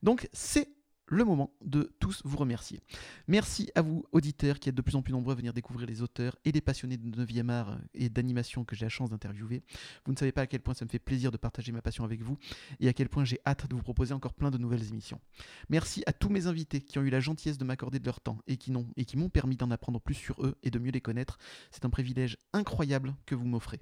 Donc, 0.02 0.30
c'est 0.32 0.68
le 1.10 1.24
moment 1.24 1.52
de 1.64 1.92
tous 1.98 2.22
vous 2.24 2.36
remercier. 2.36 2.80
Merci 3.26 3.70
à 3.74 3.82
vous, 3.82 4.04
auditeurs, 4.12 4.60
qui 4.60 4.68
êtes 4.68 4.74
de 4.74 4.80
plus 4.80 4.94
en 4.94 5.02
plus 5.02 5.12
nombreux 5.12 5.32
à 5.32 5.36
venir 5.36 5.52
découvrir 5.52 5.86
les 5.86 6.02
auteurs 6.02 6.36
et 6.44 6.52
les 6.52 6.60
passionnés 6.60 6.96
de 6.96 7.24
9e 7.24 7.50
art 7.50 7.78
et 7.94 8.08
d'animation 8.08 8.64
que 8.64 8.76
j'ai 8.76 8.86
la 8.86 8.90
chance 8.90 9.10
d'interviewer. 9.10 9.62
Vous 10.06 10.12
ne 10.12 10.16
savez 10.16 10.30
pas 10.30 10.42
à 10.42 10.46
quel 10.46 10.60
point 10.60 10.72
ça 10.72 10.84
me 10.84 10.90
fait 10.90 11.00
plaisir 11.00 11.32
de 11.32 11.36
partager 11.36 11.72
ma 11.72 11.82
passion 11.82 12.04
avec 12.04 12.22
vous 12.22 12.38
et 12.78 12.88
à 12.88 12.92
quel 12.92 13.08
point 13.08 13.24
j'ai 13.24 13.40
hâte 13.44 13.68
de 13.68 13.74
vous 13.74 13.82
proposer 13.82 14.14
encore 14.14 14.34
plein 14.34 14.52
de 14.52 14.58
nouvelles 14.58 14.88
émissions. 14.88 15.20
Merci 15.68 16.04
à 16.06 16.12
tous 16.12 16.28
mes 16.28 16.46
invités 16.46 16.80
qui 16.80 16.98
ont 17.00 17.02
eu 17.02 17.10
la 17.10 17.20
gentillesse 17.20 17.58
de 17.58 17.64
m'accorder 17.64 17.98
de 17.98 18.06
leur 18.06 18.20
temps 18.20 18.38
et 18.46 18.56
qui, 18.56 18.72
et 18.96 19.04
qui 19.04 19.16
m'ont 19.16 19.28
permis 19.28 19.56
d'en 19.56 19.72
apprendre 19.72 20.00
plus 20.00 20.14
sur 20.14 20.40
eux 20.44 20.56
et 20.62 20.70
de 20.70 20.78
mieux 20.78 20.92
les 20.92 21.00
connaître. 21.00 21.38
C'est 21.72 21.84
un 21.84 21.90
privilège 21.90 22.38
incroyable 22.52 23.16
que 23.26 23.34
vous 23.34 23.46
m'offrez. 23.46 23.80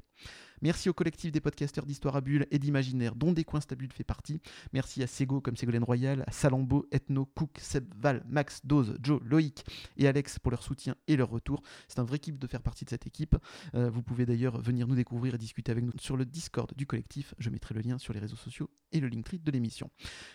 Merci 0.60 0.88
au 0.88 0.92
collectif 0.92 1.30
des 1.30 1.40
podcasteurs 1.40 1.86
d'Histoire 1.86 2.16
à 2.16 2.20
Bulle 2.20 2.46
et 2.50 2.58
d'Imaginaire, 2.58 3.14
dont 3.14 3.32
Des 3.32 3.44
Coins 3.44 3.60
Stables 3.60 3.88
fait 3.92 4.04
partie. 4.04 4.40
Merci 4.72 5.02
à 5.02 5.06
Sego 5.06 5.40
comme 5.40 5.56
Ségolène 5.56 5.84
Royal, 5.84 6.24
à 6.26 6.32
Salambo, 6.32 6.86
Ethno, 6.90 7.26
Cook, 7.26 7.58
Seb, 7.60 7.86
Val, 7.96 8.24
Max, 8.28 8.60
Dose, 8.64 8.96
Joe, 9.02 9.20
Loïc 9.24 9.64
et 9.96 10.08
Alex 10.08 10.38
pour 10.38 10.50
leur 10.50 10.62
soutien 10.62 10.96
et 11.06 11.16
leur 11.16 11.30
retour. 11.30 11.62
C'est 11.86 12.00
un 12.00 12.04
vrai 12.04 12.18
kiff 12.18 12.38
de 12.38 12.46
faire 12.46 12.62
partie 12.62 12.84
de 12.84 12.90
cette 12.90 13.06
équipe. 13.06 13.36
Euh, 13.74 13.88
vous 13.88 14.02
pouvez 14.02 14.26
d'ailleurs 14.26 14.60
venir 14.60 14.88
nous 14.88 14.96
découvrir 14.96 15.34
et 15.34 15.38
discuter 15.38 15.70
avec 15.70 15.84
nous 15.84 15.92
sur 16.00 16.16
le 16.16 16.24
Discord 16.24 16.72
du 16.76 16.86
collectif. 16.86 17.34
Je 17.38 17.50
mettrai 17.50 17.74
le 17.74 17.80
lien 17.80 17.98
sur 17.98 18.12
les 18.12 18.18
réseaux 18.18 18.36
sociaux 18.36 18.68
et 18.90 19.00
le 19.00 19.08
Linktree 19.08 19.38
de 19.38 19.50
l'émission. 19.50 19.90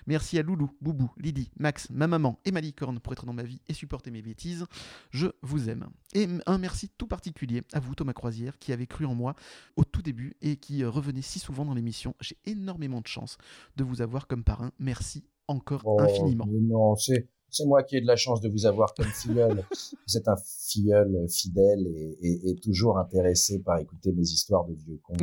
Merci 0.08 0.40
à 0.40 0.44
Loulou, 0.44 0.72
Boubou, 0.80 1.12
Lydie, 1.18 1.52
Max, 1.58 1.90
ma 1.90 2.08
maman 2.08 2.40
et 2.46 2.52
ma 2.52 2.62
licorne 2.62 3.00
pour 3.00 3.12
être 3.14 3.26
dans 3.26 3.34
ma 3.34 3.44
vie 3.44 3.62
et 3.68 3.74
supporter 3.74 4.12
mes 4.12 4.22
bêtises. 4.22 4.66
Je 5.12 5.28
vous 5.42 5.70
aime. 5.70 5.90
Et 6.14 6.28
un 6.46 6.58
merci 6.58 6.90
tout 6.98 7.08
particulier 7.08 7.64
à 7.74 7.80
vous, 7.80 7.96
Thomas 7.96 8.14
Croisière, 8.14 8.60
qui 8.60 8.72
avait 8.72 8.88
cru 8.88 9.06
en 9.06 9.16
moi 9.16 9.36
au 9.76 9.84
tout 9.84 10.02
début 10.02 10.13
et 10.42 10.58
qui 10.58 10.84
euh, 10.84 10.90
revenait 10.90 11.22
si 11.22 11.40
souvent 11.40 11.66
dans 11.66 11.74
l'émission. 11.74 12.16
J'ai 12.20 12.38
énormément 12.46 13.02
de 13.02 13.08
chance 13.08 13.38
de 13.76 13.84
vous 13.84 14.02
avoir 14.02 14.28
comme 14.28 14.44
parrain. 14.44 14.72
Merci 14.80 15.24
encore 15.48 15.82
oh, 15.86 16.00
infiniment. 16.00 16.46
Non, 16.48 16.96
c'est 16.96 17.28
moi 17.66 17.84
qui 17.84 17.98
ai 17.98 18.02
de 18.02 18.08
la 18.08 18.16
chance 18.16 18.42
de 18.42 18.50
vous 18.50 18.66
avoir 18.66 18.94
comme 18.94 19.06
filleul. 19.06 19.64
vous 20.08 20.18
êtes 20.18 20.28
un 20.28 20.36
filleul 20.38 21.28
fidèle 21.30 21.86
et, 21.88 22.50
et, 22.50 22.56
toujours 22.56 22.98
intéressé 22.98 23.60
par 23.60 23.78
écouter 23.80 24.12
mes 24.12 24.24
histoires 24.24 24.66
de 24.66 24.74
vieux 24.74 25.00
cons. 25.04 25.14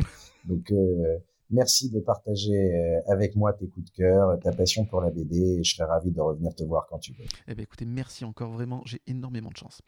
Donc 0.45 0.71
euh, 0.71 1.17
merci 1.49 1.89
de 1.89 1.99
partager 1.99 2.73
euh, 2.73 2.99
avec 3.07 3.35
moi 3.35 3.53
tes 3.53 3.67
coups 3.67 3.91
de 3.91 3.97
cœur, 3.97 4.39
ta 4.39 4.51
passion 4.51 4.85
pour 4.85 5.01
la 5.01 5.09
BD. 5.09 5.59
Et 5.59 5.63
je 5.63 5.75
serais 5.75 5.87
ravi 5.87 6.11
de 6.11 6.21
revenir 6.21 6.55
te 6.55 6.63
voir 6.63 6.87
quand 6.89 6.99
tu 6.99 7.13
veux. 7.13 7.25
Eh 7.47 7.55
bien 7.55 7.63
écoutez, 7.63 7.85
merci 7.85 8.23
encore 8.23 8.51
vraiment. 8.51 8.81
J'ai 8.85 9.01
énormément 9.07 9.49
de 9.49 9.57
chance. 9.57 9.81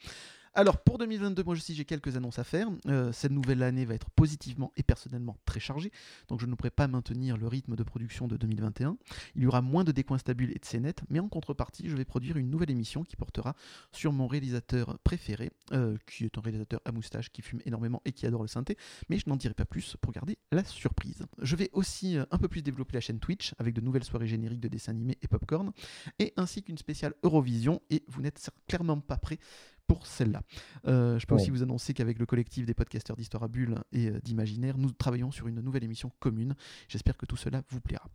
Alors 0.55 0.77
pour 0.77 0.99
2022, 0.99 1.43
moi 1.43 1.53
aussi 1.55 1.73
j'ai 1.73 1.83
quelques 1.83 2.15
annonces 2.15 2.37
à 2.37 2.43
faire. 2.43 2.69
Euh, 2.85 3.11
cette 3.11 3.31
nouvelle 3.31 3.63
année 3.63 3.85
va 3.85 3.95
être 3.95 4.11
positivement 4.11 4.71
et 4.77 4.83
personnellement 4.83 5.35
très 5.45 5.59
chargée, 5.59 5.91
donc 6.27 6.41
je 6.41 6.45
ne 6.45 6.53
pourrai 6.53 6.69
pas 6.69 6.87
maintenir 6.87 7.37
le 7.37 7.47
rythme 7.47 7.75
de 7.75 7.81
production 7.81 8.27
de 8.27 8.37
2021. 8.37 8.95
Il 9.35 9.41
y 9.41 9.47
aura 9.47 9.63
moins 9.63 9.83
de 9.83 9.91
décoins 9.91 10.19
stables 10.19 10.43
et 10.43 10.59
de 10.59 10.65
scénettes, 10.65 11.01
mais 11.09 11.19
en 11.19 11.27
contrepartie, 11.27 11.89
je 11.89 11.95
vais 11.95 12.05
produire 12.05 12.37
une 12.37 12.51
nouvelle 12.51 12.69
émission 12.69 13.03
qui 13.03 13.15
portera 13.15 13.55
sur 13.91 14.13
mon 14.13 14.27
réalisateur 14.27 14.99
préféré, 15.03 15.51
euh, 15.71 15.97
qui 16.05 16.23
est 16.23 16.37
un 16.37 16.41
réalisateur 16.41 16.81
à 16.85 16.91
moustache 16.91 17.31
qui 17.31 17.41
fume 17.41 17.61
énormément 17.65 18.03
et 18.05 18.11
qui 18.11 18.27
adore 18.27 18.43
le 18.43 18.47
synthé, 18.47 18.77
mais 19.09 19.17
je 19.17 19.27
n'en 19.27 19.37
dirai 19.37 19.55
pas 19.55 19.65
plus 19.65 19.97
pour 20.01 20.11
garder 20.11 20.37
la 20.51 20.63
surprise. 20.63 21.25
Je 21.41 21.55
vais 21.55 21.71
aussi 21.73 22.15
euh, 22.15 22.25
un 22.29 22.37
peu 22.37 22.47
plus 22.47 22.61
développer 22.61 22.93
la 22.93 23.01
chaîne 23.01 23.19
Twitch 23.19 23.55
avec 23.57 23.73
de 23.73 23.81
nouvelles 23.81 24.03
soirées 24.03 24.27
génériques 24.27 24.61
de 24.61 24.67
dessins 24.67 24.91
animés 24.91 25.17
et 25.23 25.27
popcorn, 25.27 25.71
et 26.19 26.31
ainsi 26.37 26.61
qu'une 26.61 26.77
spéciale 26.77 27.15
Eurovision, 27.23 27.81
et 27.89 28.03
vous 28.07 28.21
n'êtes 28.21 28.51
clairement 28.67 28.99
pas 28.99 29.17
prêts 29.17 29.39
pour 29.87 30.05
celle-là. 30.07 30.41
Euh, 30.87 31.19
je 31.19 31.25
peux 31.25 31.35
aussi 31.35 31.49
vous 31.49 31.63
annoncer 31.63 31.93
qu'avec 31.93 32.19
le 32.19 32.25
collectif 32.25 32.65
des 32.65 32.73
podcasteurs 32.73 33.15
d'Histoire 33.15 33.43
à 33.43 33.47
Bulle 33.47 33.75
et 33.91 34.09
euh, 34.09 34.19
d'Imaginaire, 34.23 34.77
nous 34.77 34.91
travaillons 34.91 35.31
sur 35.31 35.47
une 35.47 35.61
nouvelle 35.61 35.83
émission 35.83 36.11
commune. 36.19 36.55
J'espère 36.87 37.17
que 37.17 37.25
tout 37.25 37.35
cela 37.37 37.63
vous 37.69 37.81
plaira. 37.81 38.07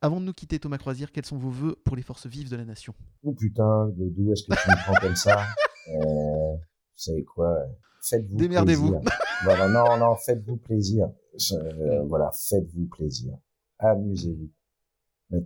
Avant 0.00 0.20
de 0.20 0.26
nous 0.26 0.32
quitter, 0.32 0.58
Thomas 0.58 0.78
Croisière, 0.78 1.12
quels 1.12 1.26
sont 1.26 1.38
vos 1.38 1.50
voeux 1.50 1.76
pour 1.84 1.96
les 1.96 2.02
forces 2.02 2.26
vives 2.26 2.50
de 2.50 2.56
la 2.56 2.64
nation? 2.64 2.94
Oh 3.22 3.32
putain, 3.32 3.90
d'où 3.96 4.32
est-ce 4.32 4.44
que 4.44 4.52
tu 4.62 4.70
me 4.70 4.84
prends 4.84 5.00
comme 5.00 5.16
ça? 5.16 5.42
Euh, 5.86 6.54
Vous 6.54 6.96
savez 6.96 7.24
quoi? 7.24 7.58
Faites-vous 8.00 8.38
Démerdez-vous. 8.38 9.02
voilà, 9.44 9.68
non, 9.68 9.98
non, 9.98 10.16
faites-vous 10.24 10.56
plaisir. 10.56 11.10
Euh, 11.52 12.02
voilà, 12.04 12.30
faites-vous 12.32 12.86
plaisir. 12.86 13.36
Amusez-vous. 13.78 14.48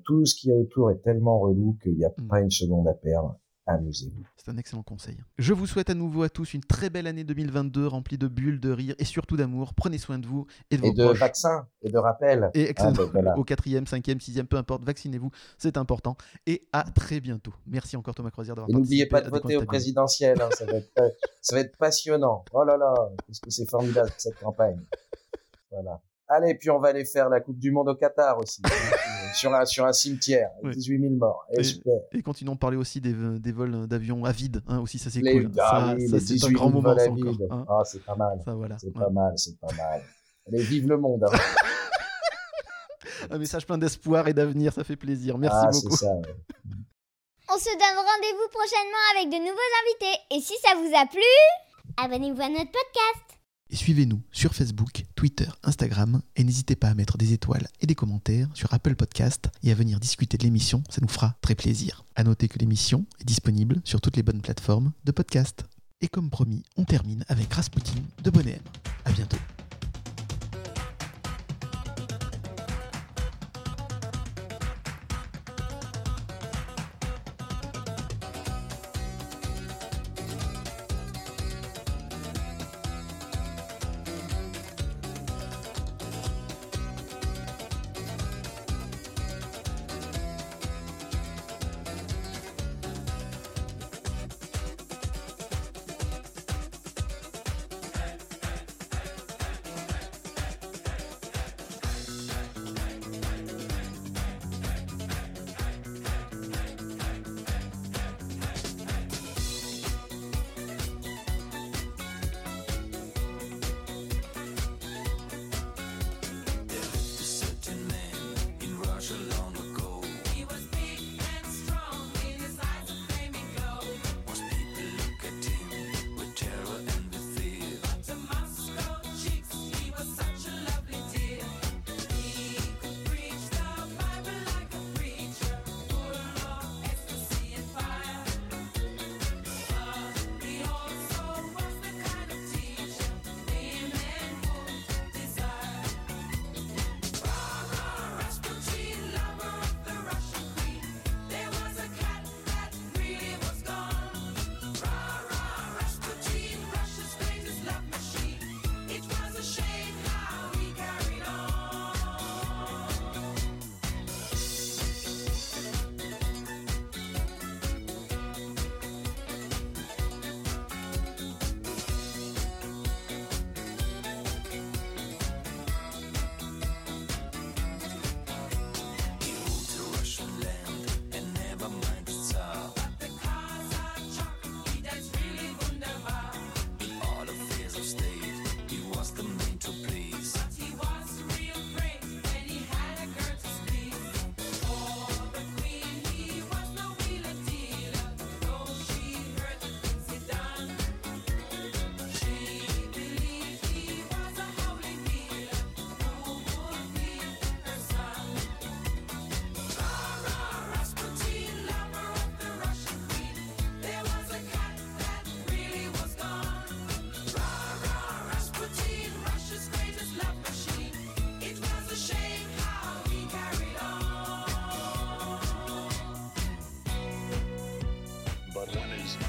Tout 0.05 0.24
ce 0.24 0.36
qu'il 0.36 0.50
y 0.50 0.52
a 0.52 0.56
autour 0.56 0.92
est 0.92 1.02
tellement 1.02 1.40
relou 1.40 1.76
qu'il 1.82 1.96
n'y 1.96 2.05
a 2.05 2.10
mm. 2.16 2.28
pas 2.28 2.40
une 2.40 2.52
seconde 2.52 2.86
à 2.86 2.94
perdre 2.94 3.36
amusez-vous. 3.68 4.24
C'est 4.36 4.50
un 4.50 4.56
excellent 4.56 4.82
conseil. 4.82 5.16
Je 5.38 5.52
vous 5.52 5.66
souhaite 5.66 5.90
à 5.90 5.94
nouveau 5.94 6.22
à 6.22 6.28
tous 6.28 6.54
une 6.54 6.62
très 6.62 6.90
belle 6.90 7.06
année 7.06 7.24
2022 7.24 7.86
remplie 7.86 8.18
de 8.18 8.26
bulles, 8.26 8.60
de 8.60 8.70
rire 8.70 8.94
et 8.98 9.04
surtout 9.04 9.36
d'amour. 9.36 9.74
Prenez 9.74 9.98
soin 9.98 10.18
de 10.18 10.26
vous 10.26 10.46
et 10.70 10.76
de 10.76 10.82
vos 10.82 10.88
et 10.88 10.92
de 10.94 11.04
vaccins 11.04 11.68
et 11.82 11.90
de 11.90 11.98
rappels. 11.98 12.50
Et 12.54 12.72
ah, 12.76 12.92
ben 13.12 13.34
Au 13.36 13.44
quatrième, 13.44 13.86
cinquième, 13.86 14.20
sixième, 14.20 14.46
peu 14.46 14.56
importe, 14.56 14.84
vaccinez-vous, 14.84 15.30
c'est 15.58 15.76
important. 15.76 16.16
Et 16.46 16.68
à 16.72 16.84
très 16.84 17.20
bientôt. 17.20 17.52
Merci 17.66 17.96
encore 17.96 18.14
Thomas 18.14 18.30
Croisière 18.30 18.56
d'avoir 18.56 18.68
participé. 18.68 18.84
N'oubliez 18.84 19.06
pas 19.06 19.20
de 19.20 19.30
voter 19.30 19.56
au 19.56 19.64
présidentiel, 19.64 20.40
hein, 20.40 20.48
ça, 20.52 20.64
va 20.64 20.72
être, 20.72 20.90
ça 21.42 21.54
va 21.54 21.60
être 21.60 21.76
passionnant. 21.76 22.44
Oh 22.52 22.64
là 22.64 22.76
là, 22.76 22.94
qu'est-ce 23.26 23.40
que 23.40 23.50
c'est 23.50 23.68
formidable 23.68 24.10
cette 24.16 24.38
campagne. 24.38 24.80
Voilà. 25.70 26.00
Allez, 26.28 26.54
puis 26.54 26.70
on 26.70 26.78
va 26.78 26.88
aller 26.88 27.04
faire 27.04 27.28
la 27.28 27.40
Coupe 27.40 27.58
du 27.58 27.70
Monde 27.70 27.88
au 27.88 27.94
Qatar 27.94 28.38
aussi, 28.38 28.60
sur, 29.34 29.55
un, 29.55 29.64
sur 29.64 29.84
un 29.86 29.92
cimetière, 29.92 30.50
18 30.64 31.00
000 31.00 31.14
morts. 31.14 31.46
Et, 31.56 32.18
et, 32.18 32.22
continuons 32.22 32.55
de 32.55 32.59
parler 32.59 32.76
aussi 32.76 33.00
des, 33.00 33.12
des 33.12 33.52
vols 33.52 33.86
d'avions 33.86 34.24
à 34.24 34.32
vide, 34.32 34.62
hein, 34.66 34.80
aussi 34.80 34.98
ça 34.98 35.10
c'est 35.10 35.20
cool. 35.20 35.50
ça, 35.55 35.96
ça 36.10 36.20
c'est 36.20 36.44
un 36.44 36.52
grand 36.52 36.70
moment. 36.70 36.96
Ça 36.96 37.10
encore, 37.10 37.34
hein. 37.50 37.64
Ah, 37.68 37.82
c'est 37.84 38.05
pas 38.05 38.14
mal. 38.14 38.40
voilà, 38.46 38.76
c'est 38.78 38.92
pas 38.92 39.10
mal, 39.10 39.32
c'est 39.36 39.59
pas 39.59 39.72
mal. 39.76 40.02
Allez, 40.46 40.62
vive 40.62 40.88
le 40.88 40.96
monde. 40.96 41.24
Hein. 41.24 41.36
un 43.30 43.38
message 43.38 43.66
plein 43.66 43.78
d'espoir 43.78 44.28
et 44.28 44.34
d'avenir, 44.34 44.72
ça 44.72 44.84
fait 44.84 44.96
plaisir. 44.96 45.38
Merci 45.38 45.59
ah, 45.60 45.70
beaucoup. 45.72 45.96
Ça, 45.96 46.12
On 47.50 47.59
se 47.59 47.70
donne 47.72 47.96
rendez-vous 47.96 48.48
prochainement 48.50 49.05
avec 49.16 49.28
de 49.30 49.38
nouveaux 49.38 49.72
invités. 49.82 50.20
Et 50.36 50.40
si 50.40 50.55
ça 50.62 50.74
vous 50.76 50.94
a 50.96 51.06
plu, 51.06 51.20
abonnez-vous 51.96 52.40
à 52.40 52.48
notre 52.48 52.70
podcast. 52.70 53.38
Et 53.70 53.76
suivez-nous 53.76 54.20
sur 54.32 54.55
Facebook, 54.55 55.05
Twitter, 55.18 55.48
Instagram 55.64 56.22
et 56.36 56.44
n'hésitez 56.44 56.76
pas 56.76 56.90
à 56.90 56.94
mettre 56.94 57.18
des 57.18 57.32
étoiles 57.32 57.66
et 57.80 57.86
des 57.88 57.96
commentaires 57.96 58.46
sur 58.54 58.72
Apple 58.72 58.94
Podcast 58.94 59.48
et 59.64 59.72
à 59.72 59.74
venir 59.74 59.98
discuter 59.98 60.38
de 60.38 60.44
l'émission, 60.44 60.84
ça 60.90 61.00
nous 61.02 61.08
fera 61.08 61.34
très 61.40 61.56
plaisir. 61.56 62.04
À 62.14 62.22
noter 62.22 62.46
que 62.46 62.60
l'émission 62.60 63.04
est 63.20 63.24
disponible 63.24 63.80
sur 63.82 64.00
toutes 64.00 64.14
les 64.14 64.22
bonnes 64.22 64.40
plateformes 64.40 64.92
de 65.04 65.10
podcast. 65.10 65.64
Et 66.00 66.06
comme 66.06 66.30
promis, 66.30 66.62
on 66.76 66.84
termine 66.84 67.24
avec 67.26 67.52
Rasputin 67.52 68.00
de 68.22 68.30
Bonnet 68.30 68.60
À 69.04 69.10
bientôt. 69.10 69.38